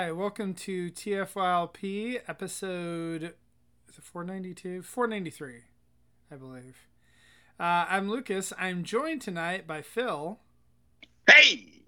Hi, 0.00 0.12
welcome 0.12 0.54
to 0.54 0.92
TFYLP 0.92 2.20
episode 2.28 3.34
is 3.88 3.98
it 3.98 4.04
492? 4.04 4.82
493, 4.82 5.54
I 6.30 6.36
believe. 6.36 6.86
Uh, 7.58 7.84
I'm 7.88 8.08
Lucas. 8.08 8.52
I'm 8.56 8.84
joined 8.84 9.22
tonight 9.22 9.66
by 9.66 9.82
Phil 9.82 10.38
Hey! 11.28 11.82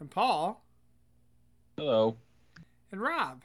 and 0.00 0.10
Paul 0.10 0.64
Hello. 1.76 2.16
and 2.90 3.00
Rob. 3.00 3.42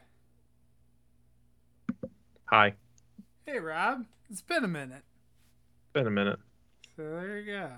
Hi. 2.45 2.73
Hey, 3.45 3.59
Rob. 3.59 4.05
It's 4.27 4.41
been 4.41 4.63
a 4.63 4.67
minute. 4.67 5.03
Been 5.93 6.07
a 6.07 6.11
minute. 6.11 6.39
So 6.95 7.03
there 7.03 7.37
you 7.37 7.45
go. 7.45 7.69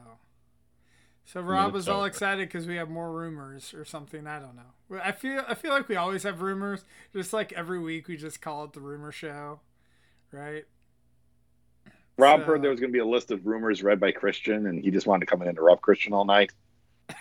So 1.32 1.42
Rob 1.42 1.68
Minute's 1.68 1.74
was 1.74 1.90
all 1.90 2.06
excited 2.06 2.48
because 2.48 2.66
we 2.66 2.78
have 2.78 2.90
more 2.90 3.12
rumors 3.12 3.76
or 3.76 3.86
something. 3.86 4.26
I 4.26 4.40
don't 4.40 4.56
know. 4.56 5.00
I 5.04 5.12
feel 5.12 5.44
I 5.48 5.54
feel 5.54 5.70
like 5.70 5.88
we 5.88 5.96
always 5.96 6.24
have 6.24 6.42
rumors. 6.42 6.84
Just 7.14 7.34
like 7.34 7.54
every 7.54 7.78
week, 7.78 8.08
we 8.08 8.18
just 8.18 8.42
call 8.42 8.64
it 8.64 8.74
the 8.74 8.80
rumor 8.80 9.12
show, 9.12 9.60
right? 10.32 10.66
Rob 12.18 12.40
So- 12.40 12.46
heard 12.48 12.64
there 12.64 12.72
was 12.72 12.80
going 12.80 12.92
to 12.92 12.94
be 12.94 13.00
a 13.00 13.06
list 13.06 13.30
of 13.30 13.46
rumors 13.46 13.84
read 13.84 14.00
by 14.00 14.12
Christian, 14.12 14.66
and 14.66 14.84
he 14.84 14.90
just 14.90 15.06
wanted 15.06 15.28
to 15.28 15.30
come 15.30 15.42
and 15.42 15.50
interrupt 15.52 15.84
Christian 15.84 16.14
all 16.14 16.26
night. 16.26 16.52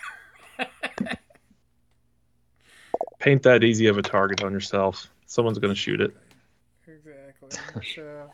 Paint 3.19 3.43
that 3.43 3.63
easy 3.63 3.85
of 3.85 3.99
a 3.99 4.01
target 4.01 4.43
on 4.43 4.51
yourself. 4.51 5.07
Someone's 5.27 5.59
going 5.59 5.73
to 5.73 5.79
shoot 5.79 6.01
it. 6.01 6.15
Exactly. 6.87 7.85
so, 7.95 8.31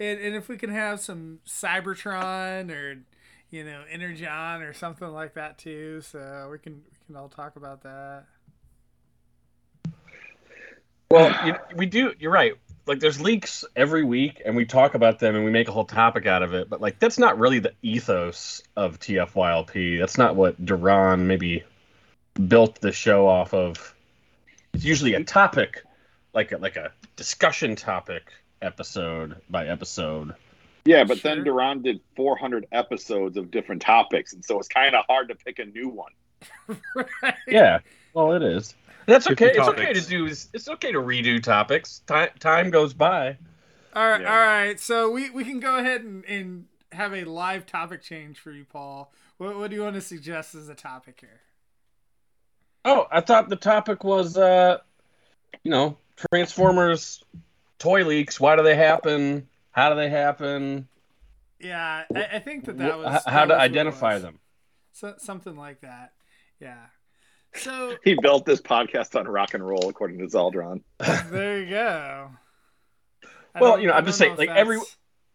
and 0.00 0.18
and 0.18 0.34
if 0.34 0.48
we 0.48 0.56
can 0.56 0.70
have 0.70 0.98
some 0.98 1.38
Cybertron 1.46 2.72
or 2.72 3.04
you 3.52 3.64
know 3.64 3.84
Energon 3.88 4.62
or 4.62 4.72
something 4.72 5.08
like 5.08 5.34
that 5.34 5.58
too, 5.58 6.00
so 6.00 6.48
we 6.50 6.58
can 6.58 6.74
we 6.74 7.06
can 7.06 7.16
all 7.16 7.28
talk 7.28 7.54
about 7.56 7.82
that. 7.82 8.24
Well, 11.10 11.46
you, 11.46 11.54
we 11.76 11.84
do. 11.84 12.14
You're 12.18 12.32
right. 12.32 12.54
Like, 12.86 12.98
there's 12.98 13.20
leaks 13.20 13.66
every 13.76 14.02
week, 14.02 14.40
and 14.44 14.56
we 14.56 14.64
talk 14.64 14.94
about 14.94 15.18
them, 15.18 15.36
and 15.36 15.44
we 15.44 15.50
make 15.50 15.68
a 15.68 15.72
whole 15.72 15.84
topic 15.84 16.26
out 16.26 16.42
of 16.42 16.54
it. 16.54 16.70
But 16.70 16.80
like, 16.80 16.98
that's 16.98 17.18
not 17.18 17.38
really 17.38 17.58
the 17.58 17.74
ethos 17.82 18.62
of 18.76 18.98
TFYLP. 18.98 20.00
That's 20.00 20.16
not 20.16 20.34
what 20.34 20.64
Duran 20.64 21.26
maybe 21.26 21.64
built 22.48 22.80
the 22.80 22.92
show 22.92 23.28
off 23.28 23.52
of. 23.52 23.94
It's 24.72 24.84
usually 24.84 25.12
a 25.12 25.22
topic, 25.22 25.82
like 26.32 26.52
a, 26.52 26.56
like 26.56 26.76
a 26.76 26.92
discussion 27.14 27.76
topic, 27.76 28.32
episode 28.62 29.36
by 29.50 29.66
episode. 29.66 30.34
Yeah, 30.84 31.04
but 31.04 31.18
Sure. 31.18 31.34
then 31.34 31.44
Duran 31.44 31.82
did 31.82 32.00
400 32.16 32.66
episodes 32.72 33.36
of 33.36 33.50
different 33.50 33.82
topics, 33.82 34.32
and 34.32 34.44
so 34.44 34.58
it's 34.58 34.68
kind 34.68 34.94
of 34.96 35.04
hard 35.08 35.28
to 35.28 35.34
pick 35.36 35.58
a 35.58 35.64
new 35.64 35.88
one. 35.88 36.12
right. 37.22 37.34
Yeah. 37.46 37.78
Well, 38.14 38.32
it 38.32 38.42
is. 38.42 38.74
That's 39.06 39.26
okay. 39.26 39.46
Fifty 39.46 39.58
It's 39.60 39.68
okay 39.68 39.92
to 39.92 40.00
do. 40.00 40.26
It's 40.26 40.68
okay 40.68 40.92
to 40.92 40.98
redo 40.98 41.42
topics. 41.42 42.00
Time 42.06 42.30
time 42.38 42.70
goes 42.70 42.92
by. 42.94 43.36
All 43.94 44.08
right, 44.08 44.20
Yeah. 44.22 44.32
all 44.32 44.40
right. 44.40 44.80
So 44.80 45.10
we, 45.10 45.30
we 45.30 45.44
can 45.44 45.60
go 45.60 45.76
ahead 45.76 46.02
and, 46.02 46.24
and 46.24 46.66
have 46.92 47.12
a 47.14 47.24
live 47.24 47.66
topic 47.66 48.02
change 48.02 48.38
for 48.38 48.50
you, 48.50 48.64
Paul. 48.64 49.12
What, 49.38 49.56
what 49.56 49.70
do 49.70 49.76
you 49.76 49.82
want 49.82 49.94
to 49.96 50.00
suggest 50.00 50.54
as 50.54 50.68
a 50.68 50.74
topic 50.74 51.18
here? 51.20 51.40
Oh, 52.84 53.06
I 53.10 53.20
thought 53.20 53.48
the 53.48 53.56
topic 53.56 54.02
was, 54.02 54.36
uh, 54.36 54.78
you 55.62 55.70
know, 55.70 55.98
Transformers 56.32 57.22
toy 57.78 58.04
leaks. 58.04 58.40
Why 58.40 58.56
do 58.56 58.62
they 58.62 58.74
happen? 58.76 59.48
How 59.72 59.88
do 59.90 59.96
they 59.96 60.08
happen? 60.08 60.88
Yeah, 61.58 62.04
I, 62.14 62.24
I 62.34 62.38
think 62.38 62.64
that 62.66 62.78
that 62.78 62.98
was 62.98 63.06
h- 63.06 63.24
that 63.24 63.30
how 63.30 63.40
was 63.40 63.48
to 63.48 63.54
what 63.54 63.60
identify 63.60 64.18
them. 64.18 64.38
So, 64.92 65.14
something 65.18 65.56
like 65.56 65.80
that. 65.80 66.12
Yeah. 66.60 66.86
So 67.54 67.96
He 68.04 68.14
built 68.20 68.46
this 68.46 68.60
podcast 68.60 69.18
on 69.18 69.26
rock 69.26 69.54
and 69.54 69.66
roll, 69.66 69.88
according 69.88 70.18
to 70.18 70.26
Zeldron. 70.26 70.82
there 71.30 71.60
you 71.60 71.70
go. 71.70 72.30
I 73.54 73.60
Well, 73.60 73.78
you 73.80 73.86
know, 73.88 73.94
I 73.94 73.98
I'm 73.98 74.06
just 74.06 74.18
saying, 74.18 74.32
if 74.32 74.38
like, 74.38 74.50
every- 74.50 74.80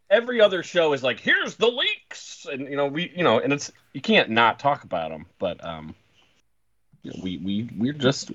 Every 0.10 0.40
other 0.40 0.64
show 0.64 0.94
is 0.94 1.04
like, 1.04 1.20
here's 1.20 1.58
the 1.58 1.68
leaks, 1.68 2.46
and 2.50 2.62
you 2.70 2.78
know, 2.78 2.88
we, 2.88 3.12
you 3.14 3.26
know, 3.26 3.42
and 3.42 3.52
it's 3.52 3.74
you 3.92 4.00
can't 4.00 4.30
not 4.30 4.58
talk 4.58 4.86
about 4.86 5.12
them, 5.12 5.26
but 5.38 5.62
um, 5.66 5.94
you 7.04 7.12
know, 7.12 7.20
we 7.22 7.38
we 7.40 7.70
we're 7.78 7.92
just 7.92 8.32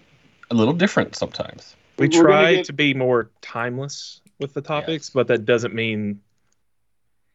a 0.51 0.55
little 0.55 0.75
different 0.75 1.17
sometimes. 1.17 1.75
We 1.99 2.09
We're 2.09 2.23
try 2.23 2.55
get- 2.57 2.67
to 2.67 2.73
be 2.73 2.95
more 2.95 3.31
timeless 3.41 4.21
with 4.39 4.55
the 4.55 4.63
topics, 4.63 5.07
Yes. 5.09 5.11
but 5.11 5.29
that 5.29 5.45
doesn't 5.45 5.75
mean 5.75 6.21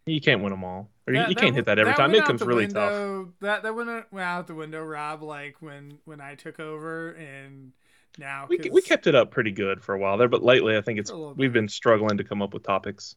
you 0.05 0.19
can't 0.21 0.41
win 0.41 0.51
them 0.51 0.63
all. 0.63 0.89
Or 1.05 1.13
you, 1.13 1.19
That- 1.19 1.29
you 1.29 1.35
that 1.35 1.41
can't 1.41 1.55
hit 1.55 1.65
that 1.65 1.79
every 1.79 1.91
that 1.91 1.97
time. 1.97 2.11
It 2.13 2.17
comes 2.19 2.25
becomes 2.25 2.39
the 2.41 2.45
really 2.47 2.67
tough. 2.67 2.91
window, 2.91 3.33
That 3.41 3.63
that 3.63 3.75
went 3.75 3.89
out, 3.89 4.11
went 4.11 4.25
out 4.25 4.47
the 4.47 4.55
window, 4.55 4.83
Rob. 4.83 5.23
Like 5.23 5.55
when 5.61 5.99
when 6.05 6.19
I 6.21 6.35
took 6.35 6.59
over, 6.59 7.11
and 7.11 7.71
now 8.17 8.47
We, 8.49 8.57
'cause- 8.57 8.71
we 8.71 8.81
kept 8.81 9.07
it 9.07 9.15
up 9.15 9.31
pretty 9.31 9.51
good 9.51 9.81
for 9.83 9.93
a 9.95 9.99
while 9.99 10.17
there, 10.17 10.27
but 10.27 10.43
lately 10.43 10.75
I 10.75 10.81
think 10.81 10.99
it's 10.99 11.11
we've 11.11 11.53
been 11.53 11.69
struggling 11.69 12.17
to 12.17 12.23
come 12.23 12.41
up 12.41 12.53
with 12.53 12.63
topics. 12.63 13.15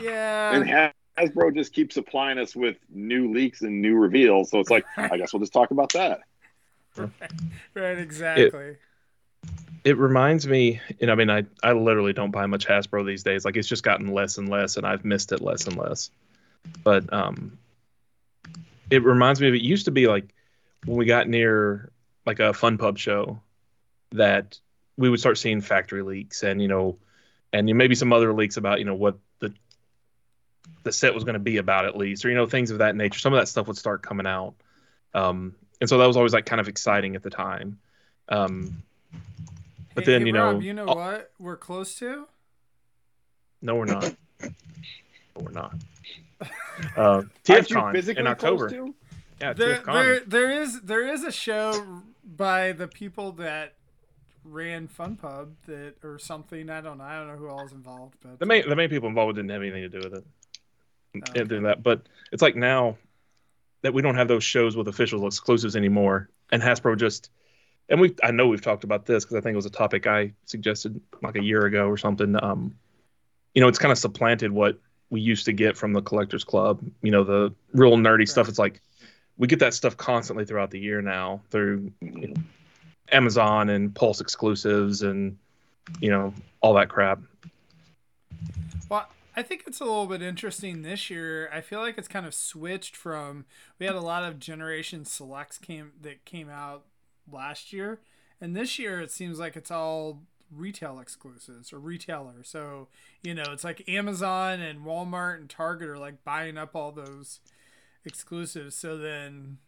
yeah. 0.00 0.54
and 0.54 0.92
Hasbro 1.18 1.54
just 1.54 1.72
keeps 1.72 1.94
supplying 1.94 2.38
us 2.38 2.54
with 2.54 2.76
new 2.90 3.32
leaks 3.32 3.62
and 3.62 3.82
new 3.82 3.96
reveals, 3.96 4.50
so 4.50 4.60
it's 4.60 4.70
like, 4.70 4.84
I 4.96 5.16
guess 5.18 5.32
we'll 5.32 5.40
just 5.40 5.52
talk 5.52 5.70
about 5.72 5.92
that. 5.94 6.20
right, 7.74 7.98
exactly. 7.98 8.44
It 8.44 8.78
reminds 9.96 10.46
me, 10.46 10.80
and 11.00 11.10
I 11.10 11.14
mean, 11.14 11.30
I, 11.30 11.44
I 11.62 11.72
literally 11.72 12.12
don't 12.12 12.30
buy 12.30 12.46
much 12.46 12.66
Hasbro 12.66 13.06
these 13.06 13.22
days. 13.22 13.44
Like 13.44 13.56
it's 13.56 13.68
just 13.68 13.82
gotten 13.82 14.08
less 14.08 14.38
and 14.38 14.48
less, 14.48 14.76
and 14.76 14.86
I've 14.86 15.04
missed 15.04 15.32
it 15.32 15.40
less 15.40 15.66
and 15.66 15.76
less. 15.76 16.10
But 16.84 17.10
um, 17.12 17.58
it 18.90 19.04
reminds 19.04 19.40
me 19.40 19.48
of 19.48 19.54
it 19.54 19.62
used 19.62 19.86
to 19.86 19.90
be 19.90 20.06
like 20.06 20.34
when 20.84 20.96
we 20.96 21.06
got 21.06 21.28
near 21.28 21.90
like 22.26 22.40
a 22.40 22.52
fun 22.52 22.78
pub 22.78 22.98
show 22.98 23.40
that 24.12 24.58
we 24.96 25.08
would 25.08 25.20
start 25.20 25.38
seeing 25.38 25.60
factory 25.60 26.02
leaks 26.02 26.42
and 26.42 26.60
you 26.60 26.68
know, 26.68 26.98
and 27.52 27.66
maybe 27.66 27.94
some 27.94 28.12
other 28.12 28.32
leaks 28.32 28.56
about 28.56 28.78
you 28.78 28.84
know 28.84 28.94
what 28.94 29.18
the 29.38 29.52
the 30.82 30.92
set 30.92 31.14
was 31.14 31.24
going 31.24 31.34
to 31.34 31.40
be 31.40 31.56
about 31.58 31.86
at 31.86 31.96
least, 31.96 32.24
or 32.24 32.28
you 32.28 32.34
know 32.34 32.46
things 32.46 32.70
of 32.70 32.78
that 32.78 32.96
nature. 32.96 33.18
Some 33.18 33.32
of 33.32 33.40
that 33.40 33.46
stuff 33.46 33.66
would 33.66 33.78
start 33.78 34.02
coming 34.02 34.26
out, 34.26 34.54
um, 35.14 35.54
and 35.80 35.88
so 35.88 35.98
that 35.98 36.06
was 36.06 36.16
always 36.16 36.32
like 36.32 36.46
kind 36.46 36.60
of 36.60 36.68
exciting 36.68 37.16
at 37.16 37.22
the 37.22 37.30
time. 37.30 37.78
Um, 38.28 38.82
but 39.94 40.04
Hey- 40.04 40.12
then 40.12 40.20
hey, 40.22 40.26
you 40.28 40.32
know, 40.32 40.58
you 40.60 40.74
know 40.74 40.86
oh, 40.86 40.94
what 40.94 41.30
we're 41.38 41.56
close 41.56 41.94
to? 41.98 42.26
No, 43.60 43.74
we're 43.74 43.86
not. 43.86 44.14
No, 44.42 44.48
we're 45.36 45.52
not. 45.52 45.74
Uh, 46.96 47.22
TFCon 47.42 48.16
in 48.16 48.26
October. 48.28 48.68
close 48.68 48.78
to? 48.78 48.94
Yeah, 49.40 49.52
There, 49.52 49.78
TFCon. 49.78 49.92
there, 49.92 50.20
there 50.20 50.62
is 50.62 50.80
there 50.82 51.08
is 51.08 51.24
a 51.24 51.32
show 51.32 52.02
by 52.24 52.70
the 52.70 52.86
people 52.86 53.32
that 53.32 53.74
ran 54.44 54.86
Fun 54.86 55.16
Pub 55.16 55.54
that 55.66 55.94
or 56.04 56.20
something. 56.20 56.70
I 56.70 56.80
don't 56.80 56.98
know. 56.98 57.04
I 57.04 57.16
don't 57.16 57.26
know 57.26 57.36
who 57.36 57.48
all 57.48 57.64
is 57.66 57.72
involved, 57.72 58.14
but 58.22 58.38
the 58.38 58.46
main 58.46 58.68
the 58.68 58.76
main 58.76 58.88
people 58.88 59.08
involved 59.08 59.34
didn't 59.34 59.50
have 59.50 59.60
anything 59.60 59.82
to 59.82 59.88
do 59.88 59.98
with 59.98 60.14
it. 60.18 60.24
Okay. 61.16 61.40
And 61.40 61.48
doing 61.48 61.62
that, 61.64 61.82
but 61.82 62.02
it's 62.30 62.42
like 62.42 62.54
now 62.54 62.96
that 63.82 63.92
we 63.92 64.02
don't 64.02 64.14
have 64.14 64.28
those 64.28 64.44
shows 64.44 64.76
with 64.76 64.86
official 64.88 65.26
exclusives 65.26 65.74
anymore, 65.74 66.28
and 66.52 66.62
Hasbro 66.62 66.96
just 66.96 67.30
and 67.88 68.00
we 68.00 68.14
I 68.22 68.30
know 68.30 68.46
we've 68.46 68.62
talked 68.62 68.84
about 68.84 69.06
this 69.06 69.24
because 69.24 69.36
I 69.36 69.40
think 69.40 69.54
it 69.54 69.56
was 69.56 69.66
a 69.66 69.70
topic 69.70 70.06
I 70.06 70.32
suggested 70.44 71.00
like 71.22 71.36
a 71.36 71.42
year 71.42 71.64
ago 71.64 71.86
or 71.86 71.96
something. 71.96 72.36
Um, 72.42 72.76
you 73.54 73.62
know, 73.62 73.68
it's 73.68 73.78
kind 73.78 73.92
of 73.92 73.98
supplanted 73.98 74.52
what 74.52 74.78
we 75.10 75.20
used 75.20 75.46
to 75.46 75.52
get 75.52 75.76
from 75.76 75.92
the 75.92 76.02
collectors 76.02 76.44
club. 76.44 76.82
You 77.02 77.10
know, 77.10 77.24
the 77.24 77.54
real 77.72 77.96
nerdy 77.96 78.28
stuff. 78.28 78.48
It's 78.48 78.58
like 78.58 78.80
we 79.38 79.46
get 79.46 79.60
that 79.60 79.74
stuff 79.74 79.96
constantly 79.96 80.44
throughout 80.44 80.70
the 80.70 80.78
year 80.78 81.00
now 81.00 81.40
through 81.50 81.92
you 82.00 82.28
know, 82.28 82.34
Amazon 83.10 83.70
and 83.70 83.94
Pulse 83.94 84.20
exclusives 84.20 85.02
and 85.02 85.38
you 86.00 86.10
know 86.10 86.34
all 86.60 86.74
that 86.74 86.88
crap. 86.88 87.20
Well, 88.90 89.08
I 89.34 89.42
think 89.42 89.64
it's 89.66 89.80
a 89.80 89.84
little 89.84 90.06
bit 90.06 90.20
interesting 90.20 90.82
this 90.82 91.08
year. 91.08 91.48
I 91.52 91.62
feel 91.62 91.80
like 91.80 91.96
it's 91.96 92.08
kind 92.08 92.26
of 92.26 92.34
switched 92.34 92.96
from 92.96 93.46
we 93.78 93.86
had 93.86 93.94
a 93.94 94.00
lot 94.00 94.24
of 94.24 94.38
generation 94.38 95.06
selects 95.06 95.56
came 95.56 95.92
that 96.02 96.26
came 96.26 96.50
out 96.50 96.84
last 97.32 97.72
year, 97.72 98.00
and 98.40 98.56
this 98.56 98.78
year 98.78 99.00
it 99.00 99.10
seems 99.10 99.38
like 99.38 99.56
it's 99.56 99.70
all 99.70 100.22
retail 100.54 100.98
exclusives 100.98 101.72
or 101.72 101.78
retailer. 101.78 102.42
So 102.42 102.88
you 103.22 103.34
know, 103.34 103.44
it's 103.48 103.64
like 103.64 103.88
Amazon 103.88 104.60
and 104.60 104.80
Walmart 104.80 105.36
and 105.36 105.48
Target 105.48 105.88
are 105.88 105.98
like 105.98 106.24
buying 106.24 106.56
up 106.56 106.74
all 106.74 106.92
those 106.92 107.40
exclusives. 108.04 108.74
So 108.76 108.96
then 108.96 109.58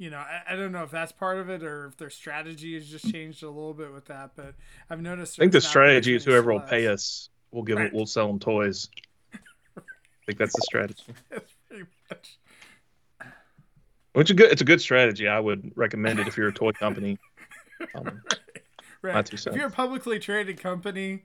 you 0.00 0.08
know, 0.08 0.16
I, 0.16 0.54
I, 0.54 0.56
don't 0.56 0.72
know 0.72 0.82
if 0.82 0.90
that's 0.90 1.12
part 1.12 1.36
of 1.36 1.50
it 1.50 1.62
or 1.62 1.88
if 1.88 1.98
their 1.98 2.08
strategy 2.08 2.72
has 2.72 2.88
just 2.88 3.12
changed 3.12 3.42
a 3.42 3.50
little 3.50 3.74
bit 3.74 3.92
with 3.92 4.06
that. 4.06 4.30
But 4.34 4.54
I've 4.88 5.02
noticed. 5.02 5.38
I 5.38 5.42
think 5.42 5.52
the 5.52 5.60
strategy 5.60 6.14
is 6.14 6.24
whoever 6.24 6.54
will 6.54 6.60
pay 6.60 6.86
us, 6.86 7.28
we'll 7.50 7.64
give 7.64 7.76
right. 7.76 7.88
it, 7.88 7.92
we'll 7.92 8.06
sell 8.06 8.26
them 8.26 8.38
toys. 8.38 8.88
I 9.34 9.82
think 10.24 10.38
that's 10.38 10.54
the 10.54 10.62
strategy. 10.62 11.02
that's 11.28 11.52
pretty 11.68 11.84
much. 12.08 12.38
Which 14.12 14.30
is 14.30 14.36
good. 14.36 14.50
It's 14.50 14.62
a 14.62 14.64
good 14.64 14.80
strategy. 14.80 15.28
I 15.28 15.38
would 15.38 15.72
recommend 15.76 16.18
it 16.18 16.28
if 16.28 16.36
you're 16.36 16.48
a 16.48 16.52
toy 16.52 16.72
company. 16.72 17.18
Um, 17.94 18.20
right. 19.00 19.14
right. 19.14 19.32
If 19.32 19.54
you're 19.54 19.68
a 19.68 19.70
publicly 19.70 20.18
traded 20.18 20.60
company, 20.60 21.22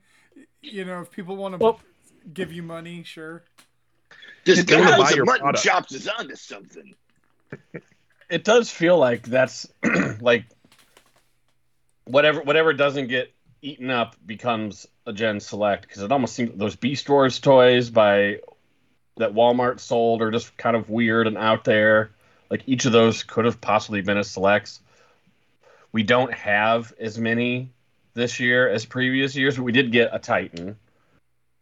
you 0.62 0.86
know, 0.86 1.02
if 1.02 1.12
people 1.12 1.36
want 1.36 1.54
to 1.54 1.58
well, 1.58 1.82
give 2.34 2.54
you 2.54 2.64
money, 2.64 3.04
sure. 3.04 3.44
This 4.46 4.64
guy 4.64 4.98
with 4.98 5.18
mutton 5.26 5.42
product. 5.42 5.62
chops 5.66 5.92
is 5.92 6.08
onto 6.08 6.38
something 6.38 6.96
it 8.30 8.44
does 8.44 8.70
feel 8.72 8.98
like 8.98 9.24
that's 9.24 9.68
like 10.22 10.46
whatever 12.06 12.42
whatever 12.42 12.74
doesn't 12.74 13.08
get 13.08 13.34
eaten 13.62 13.90
up 13.90 14.16
becomes 14.26 14.88
a 15.06 15.14
Gen 15.14 15.40
Select 15.40 15.84
because 15.88 16.02
it 16.02 16.12
almost 16.12 16.36
seems 16.36 16.58
those 16.58 16.76
Beast 16.76 17.10
Wars 17.10 17.40
toys 17.40 17.90
by 17.90 18.40
that 19.18 19.34
Walmart 19.34 19.80
sold 19.80 20.22
are 20.22 20.32
just 20.32 20.56
kind 20.58 20.76
of 20.76 20.90
weird 20.90 21.28
and 21.28 21.38
out 21.38 21.64
there. 21.64 22.12
Like 22.50 22.64
each 22.68 22.86
of 22.86 22.92
those 22.92 23.24
could 23.24 23.46
have 23.46 23.60
possibly 23.62 24.02
been 24.02 24.18
a 24.18 24.24
selects. 24.24 24.80
We 25.92 26.04
don't 26.04 26.34
have 26.34 26.94
as 27.00 27.18
many 27.18 27.72
this 28.14 28.40
year 28.40 28.70
as 28.70 28.86
previous 28.86 29.36
years, 29.36 29.58
but 29.58 29.64
we 29.64 29.72
did 29.72 29.92
get 29.92 30.10
a 30.14 30.20
Titan 30.20 30.78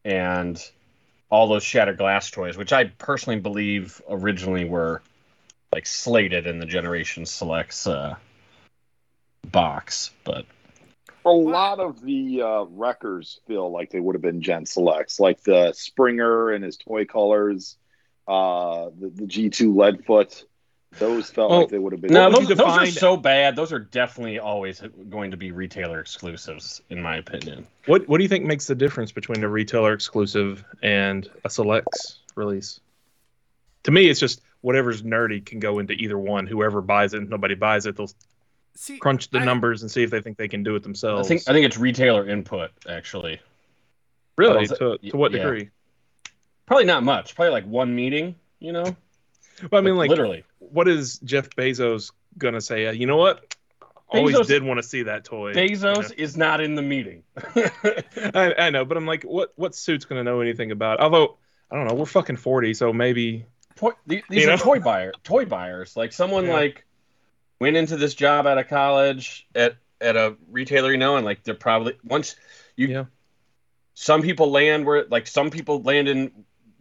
and 0.03 0.62
all 1.30 1.47
those 1.47 1.63
Shattered 1.63 1.97
Glass 1.97 2.30
toys, 2.30 2.57
which 2.57 2.74
I 2.74 2.85
personally 2.85 3.39
believe 3.39 4.01
originally 4.09 4.65
were 4.65 5.01
like 5.71 5.85
slated 5.85 6.45
in 6.45 6.59
the 6.59 6.65
Generation 6.65 7.25
Selects 7.25 7.88
uh, 7.88 8.15
box, 9.51 10.12
but 10.24 10.45
a 11.25 11.31
lot 11.31 11.79
of 11.79 12.01
the 12.01 12.41
uh, 12.41 12.63
wreckers 12.69 13.39
feel 13.47 13.71
like 13.71 13.89
they 13.89 14.00
would 14.00 14.15
have 14.15 14.21
been 14.21 14.41
Gen 14.41 14.65
Selects, 14.65 15.19
like 15.19 15.41
the 15.44 15.74
Springer 15.74 16.51
and 16.51 16.63
his 16.63 16.77
toy 16.77 17.06
colors, 17.06 17.77
uh, 18.27 18.89
the, 19.00 19.09
the 19.09 19.24
G2 19.24 19.74
Leadfoot. 19.74 20.44
Those 20.99 21.29
felt 21.29 21.49
well, 21.49 21.61
like 21.61 21.69
they 21.69 21.79
would 21.79 21.91
have 21.91 22.01
been. 22.01 22.13
No, 22.13 22.31
those, 22.31 22.47
those 22.47 22.59
are 22.59 22.85
so 22.85 23.17
bad. 23.17 23.55
Those 23.55 23.73
are 23.73 23.79
definitely 23.79 24.39
always 24.39 24.81
going 25.09 25.31
to 25.31 25.37
be 25.37 25.51
retailer 25.51 25.99
exclusives, 25.99 26.81
in 26.89 27.01
my 27.01 27.17
opinion. 27.17 27.67
What 27.85 28.07
What 28.07 28.17
do 28.17 28.23
you 28.23 28.29
think 28.29 28.45
makes 28.45 28.67
the 28.67 28.75
difference 28.75 29.11
between 29.11 29.43
a 29.43 29.49
retailer 29.49 29.93
exclusive 29.93 30.63
and 30.81 31.29
a 31.45 31.49
selects 31.49 32.19
release? 32.35 32.79
To 33.83 33.91
me, 33.91 34.07
it's 34.07 34.19
just 34.19 34.41
whatever's 34.61 35.01
nerdy 35.01 35.43
can 35.43 35.59
go 35.59 35.79
into 35.79 35.93
either 35.93 36.17
one. 36.17 36.47
Whoever 36.47 36.81
buys 36.81 37.13
it, 37.13 37.27
nobody 37.27 37.55
buys 37.55 37.85
it, 37.85 37.97
they'll 37.97 38.11
see, 38.75 38.97
crunch 38.97 39.29
the 39.29 39.39
I, 39.39 39.45
numbers 39.45 39.81
and 39.81 39.91
see 39.91 40.03
if 40.03 40.09
they 40.09 40.21
think 40.21 40.37
they 40.37 40.47
can 40.47 40.63
do 40.63 40.75
it 40.75 40.83
themselves. 40.83 41.27
I 41.27 41.29
think 41.29 41.41
I 41.47 41.53
think 41.53 41.65
it's 41.65 41.77
retailer 41.77 42.27
input 42.27 42.71
actually. 42.87 43.41
Really? 44.37 44.67
To, 44.67 44.97
to 44.97 45.17
what 45.17 45.31
yeah. 45.31 45.39
degree? 45.39 45.69
Probably 46.65 46.85
not 46.85 47.03
much. 47.03 47.35
Probably 47.35 47.51
like 47.51 47.65
one 47.65 47.95
meeting. 47.95 48.35
You 48.59 48.71
know. 48.71 48.95
Well, 49.71 49.79
I 49.79 49.81
mean, 49.81 49.95
like, 49.95 50.09
like 50.09 50.17
literally, 50.17 50.44
what 50.59 50.88
is 50.88 51.19
Jeff 51.19 51.50
Bezos 51.51 52.11
gonna 52.38 52.61
say? 52.61 52.88
Uh, 52.88 52.91
you 52.91 53.05
know 53.05 53.17
what? 53.17 53.55
Always 54.09 54.35
Bezos, 54.35 54.47
did 54.47 54.63
want 54.63 54.77
to 54.77 54.83
see 54.83 55.03
that 55.03 55.23
toy. 55.23 55.53
Bezos 55.53 55.95
you 55.95 56.01
know? 56.01 56.23
is 56.23 56.38
not 56.38 56.61
in 56.61 56.75
the 56.75 56.81
meeting. 56.81 57.23
I, 57.55 58.53
I, 58.57 58.69
know, 58.69 58.85
but 58.85 58.97
I'm 58.97 59.07
like, 59.07 59.23
what? 59.23 59.53
What 59.55 59.75
suit's 59.75 60.05
gonna 60.05 60.23
know 60.23 60.41
anything 60.41 60.71
about? 60.71 61.00
It? 61.00 61.03
Although 61.03 61.38
I 61.71 61.75
don't 61.75 61.88
know, 61.88 61.95
we're 61.95 62.05
fucking 62.05 62.38
forty, 62.38 62.73
so 62.73 62.94
maybe 62.94 63.45
toy, 63.75 63.91
these 64.05 64.23
you 64.29 64.44
are 64.44 64.51
know? 64.51 64.57
toy 64.57 64.79
buyer 64.79 65.13
toy 65.23 65.45
buyers. 65.45 65.95
Like 65.97 66.13
someone 66.13 66.45
yeah. 66.45 66.53
like 66.53 66.85
went 67.59 67.77
into 67.77 67.97
this 67.97 68.13
job 68.13 68.45
out 68.45 68.57
of 68.57 68.67
college 68.67 69.47
at 69.55 69.77
at 70.01 70.15
a 70.15 70.35
retailer, 70.51 70.91
you 70.91 70.97
know, 70.97 71.15
and 71.15 71.25
like 71.25 71.44
they're 71.44 71.53
probably 71.55 71.97
once 72.03 72.35
you 72.75 72.88
yeah. 72.88 73.05
some 73.94 74.21
people 74.21 74.51
land 74.51 74.85
where 74.85 75.05
like 75.05 75.27
some 75.27 75.50
people 75.50 75.81
land 75.81 76.07
in 76.07 76.31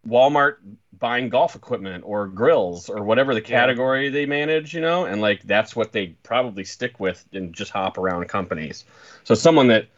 Walmart 0.06 0.56
buying 0.98 1.28
golf 1.28 1.56
equipment 1.56 2.04
or 2.06 2.28
grills 2.28 2.88
or 2.88 3.02
whatever 3.02 3.34
the 3.34 3.40
category 3.40 4.08
they 4.08 4.26
manage, 4.26 4.72
you 4.72 4.80
know, 4.80 5.04
and 5.04 5.20
like 5.20 5.42
that's 5.42 5.74
what 5.74 5.92
they 5.92 6.08
probably 6.22 6.64
stick 6.64 7.00
with 7.00 7.24
and 7.32 7.52
just 7.52 7.72
hop 7.72 7.98
around 7.98 8.26
companies. 8.28 8.84
So 9.24 9.34
someone 9.34 9.66
that 9.68 9.88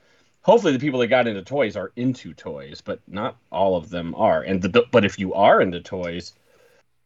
hopefully 0.43 0.73
the 0.73 0.79
people 0.79 1.01
that 1.01 1.09
got 1.09 1.27
into 1.27 1.43
toys 1.43 1.77
are 1.77 1.93
into 1.97 2.33
toys, 2.33 2.81
but 2.81 3.01
not 3.07 3.37
all 3.51 3.77
of 3.77 3.91
them 3.91 4.15
are. 4.15 4.43
And 4.43 4.63
the, 4.63 4.85
but 4.91 5.05
if 5.05 5.19
you 5.19 5.35
are 5.35 5.61
into 5.61 5.81
toys, 5.81 6.33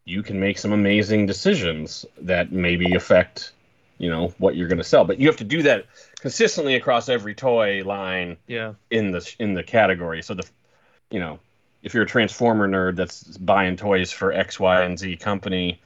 you 0.04 0.22
can 0.22 0.38
make 0.38 0.58
some 0.58 0.72
amazing 0.72 1.26
decisions 1.26 2.06
that 2.20 2.52
maybe 2.52 2.94
affect 2.94 3.52
you 3.98 4.08
know 4.08 4.28
what 4.38 4.56
you're 4.56 4.68
going 4.68 4.78
to 4.78 4.84
sell. 4.84 5.04
But 5.04 5.18
you 5.18 5.26
have 5.26 5.36
to 5.38 5.44
do 5.44 5.62
that 5.62 5.86
consistently 6.20 6.76
across 6.76 7.08
every 7.08 7.34
toy 7.34 7.82
line 7.84 8.36
yeah. 8.46 8.74
in 8.90 9.10
the 9.10 9.34
in 9.38 9.54
the 9.54 9.62
category. 9.62 10.22
So 10.22 10.34
the 10.34 10.48
you 11.10 11.18
know 11.18 11.40
if 11.82 11.94
you're 11.94 12.04
a 12.04 12.06
transformer 12.06 12.68
nerd 12.68 12.96
that's 12.96 13.22
buying 13.38 13.76
toys 13.76 14.10
for 14.10 14.32
x 14.32 14.58
y 14.58 14.82
and 14.82 14.98
z 14.98 15.16
company 15.16 15.80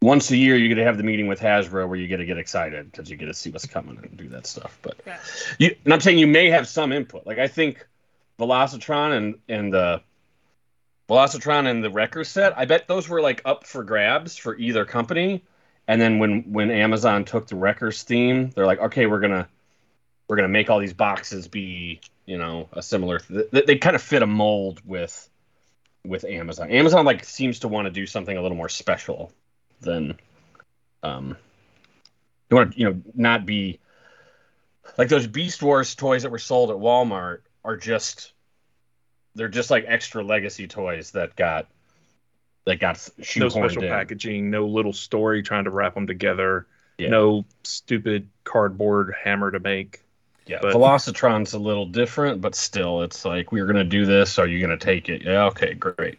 once 0.00 0.30
a 0.30 0.36
year 0.36 0.56
you 0.56 0.68
get 0.68 0.74
to 0.74 0.84
have 0.84 0.96
the 0.96 1.02
meeting 1.02 1.26
with 1.26 1.40
hasbro 1.40 1.88
where 1.88 1.98
you 1.98 2.08
get 2.08 2.18
to 2.18 2.24
get 2.24 2.38
excited 2.38 2.90
because 2.90 3.10
you 3.10 3.16
get 3.16 3.26
to 3.26 3.34
see 3.34 3.50
what's 3.50 3.66
coming 3.66 3.98
and 4.02 4.16
do 4.16 4.28
that 4.28 4.46
stuff 4.46 4.78
but 4.82 4.96
yeah. 5.06 5.18
you 5.58 5.76
and 5.84 5.92
i'm 5.92 6.00
saying 6.00 6.18
you 6.18 6.26
may 6.26 6.50
have 6.50 6.66
some 6.68 6.92
input 6.92 7.26
like 7.26 7.38
i 7.38 7.48
think 7.48 7.86
velocitron 8.38 9.16
and 9.16 9.38
and 9.48 9.72
the 9.72 10.02
Velocitron 11.12 11.68
and 11.68 11.84
the 11.84 11.90
Wrecker 11.90 12.24
set, 12.24 12.56
I 12.56 12.64
bet 12.64 12.88
those 12.88 13.08
were 13.08 13.20
like 13.20 13.42
up 13.44 13.66
for 13.66 13.84
grabs 13.84 14.36
for 14.36 14.56
either 14.56 14.84
company. 14.84 15.44
And 15.86 16.00
then 16.00 16.18
when 16.18 16.42
when 16.52 16.70
Amazon 16.70 17.24
took 17.24 17.48
the 17.48 17.56
Wreckers 17.56 18.02
theme, 18.02 18.50
they're 18.50 18.66
like, 18.66 18.80
okay, 18.80 19.06
we're 19.06 19.20
gonna 19.20 19.48
we're 20.26 20.36
gonna 20.36 20.48
make 20.48 20.70
all 20.70 20.78
these 20.78 20.94
boxes 20.94 21.48
be 21.48 22.00
you 22.26 22.38
know 22.38 22.68
a 22.72 22.82
similar. 22.82 23.20
Th- 23.20 23.64
they, 23.66 23.76
kind 23.76 23.96
of 23.96 24.02
fit 24.02 24.22
a 24.22 24.26
mold 24.26 24.80
with 24.84 25.28
with 26.04 26.24
Amazon. 26.24 26.70
Amazon 26.70 27.04
like 27.04 27.24
seems 27.24 27.60
to 27.60 27.68
want 27.68 27.86
to 27.86 27.90
do 27.90 28.06
something 28.06 28.36
a 28.36 28.42
little 28.42 28.56
more 28.56 28.68
special 28.68 29.32
than 29.80 30.16
um 31.02 31.36
you 32.50 32.56
want 32.56 32.72
to 32.72 32.78
you 32.78 32.84
know 32.86 33.02
not 33.14 33.46
be 33.46 33.80
like 34.98 35.08
those 35.08 35.26
Beast 35.26 35.62
Wars 35.62 35.94
toys 35.94 36.22
that 36.22 36.30
were 36.30 36.38
sold 36.38 36.70
at 36.70 36.76
Walmart 36.76 37.40
are 37.64 37.76
just 37.76 38.32
they're 39.34 39.48
just 39.48 39.70
like 39.70 39.84
extra 39.86 40.22
legacy 40.22 40.66
toys 40.66 41.12
that 41.12 41.36
got 41.36 41.66
that 42.64 42.78
got 42.78 43.08
no 43.36 43.48
special 43.48 43.82
in. 43.82 43.88
packaging, 43.88 44.50
no 44.50 44.66
little 44.66 44.92
story 44.92 45.42
trying 45.42 45.64
to 45.64 45.70
wrap 45.70 45.94
them 45.94 46.06
together, 46.06 46.66
yeah. 46.98 47.08
no 47.08 47.44
stupid 47.64 48.28
cardboard 48.44 49.14
hammer 49.22 49.50
to 49.50 49.60
make. 49.60 50.02
Yeah, 50.46 50.58
but, 50.60 50.74
Velocitron's 50.74 51.52
a 51.52 51.58
little 51.58 51.86
different, 51.86 52.40
but 52.40 52.54
still, 52.54 53.02
it's 53.02 53.24
like 53.24 53.52
we're 53.52 53.66
gonna 53.66 53.84
do 53.84 54.04
this. 54.04 54.38
Are 54.38 54.46
you 54.46 54.60
gonna 54.60 54.76
take 54.76 55.08
it? 55.08 55.22
Yeah, 55.22 55.44
okay, 55.46 55.74
great. 55.74 56.18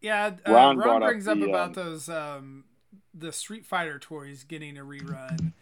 Yeah, 0.00 0.32
uh, 0.46 0.52
Ron, 0.52 0.78
Ron 0.78 1.00
brings 1.00 1.28
up, 1.28 1.38
the, 1.38 1.48
about 1.48 1.68
um, 1.68 1.72
those 1.74 2.08
um, 2.08 2.64
the 3.12 3.32
Street 3.32 3.66
Fighter 3.66 3.98
toys 3.98 4.44
getting 4.44 4.78
a 4.78 4.82
rerun, 4.82 5.52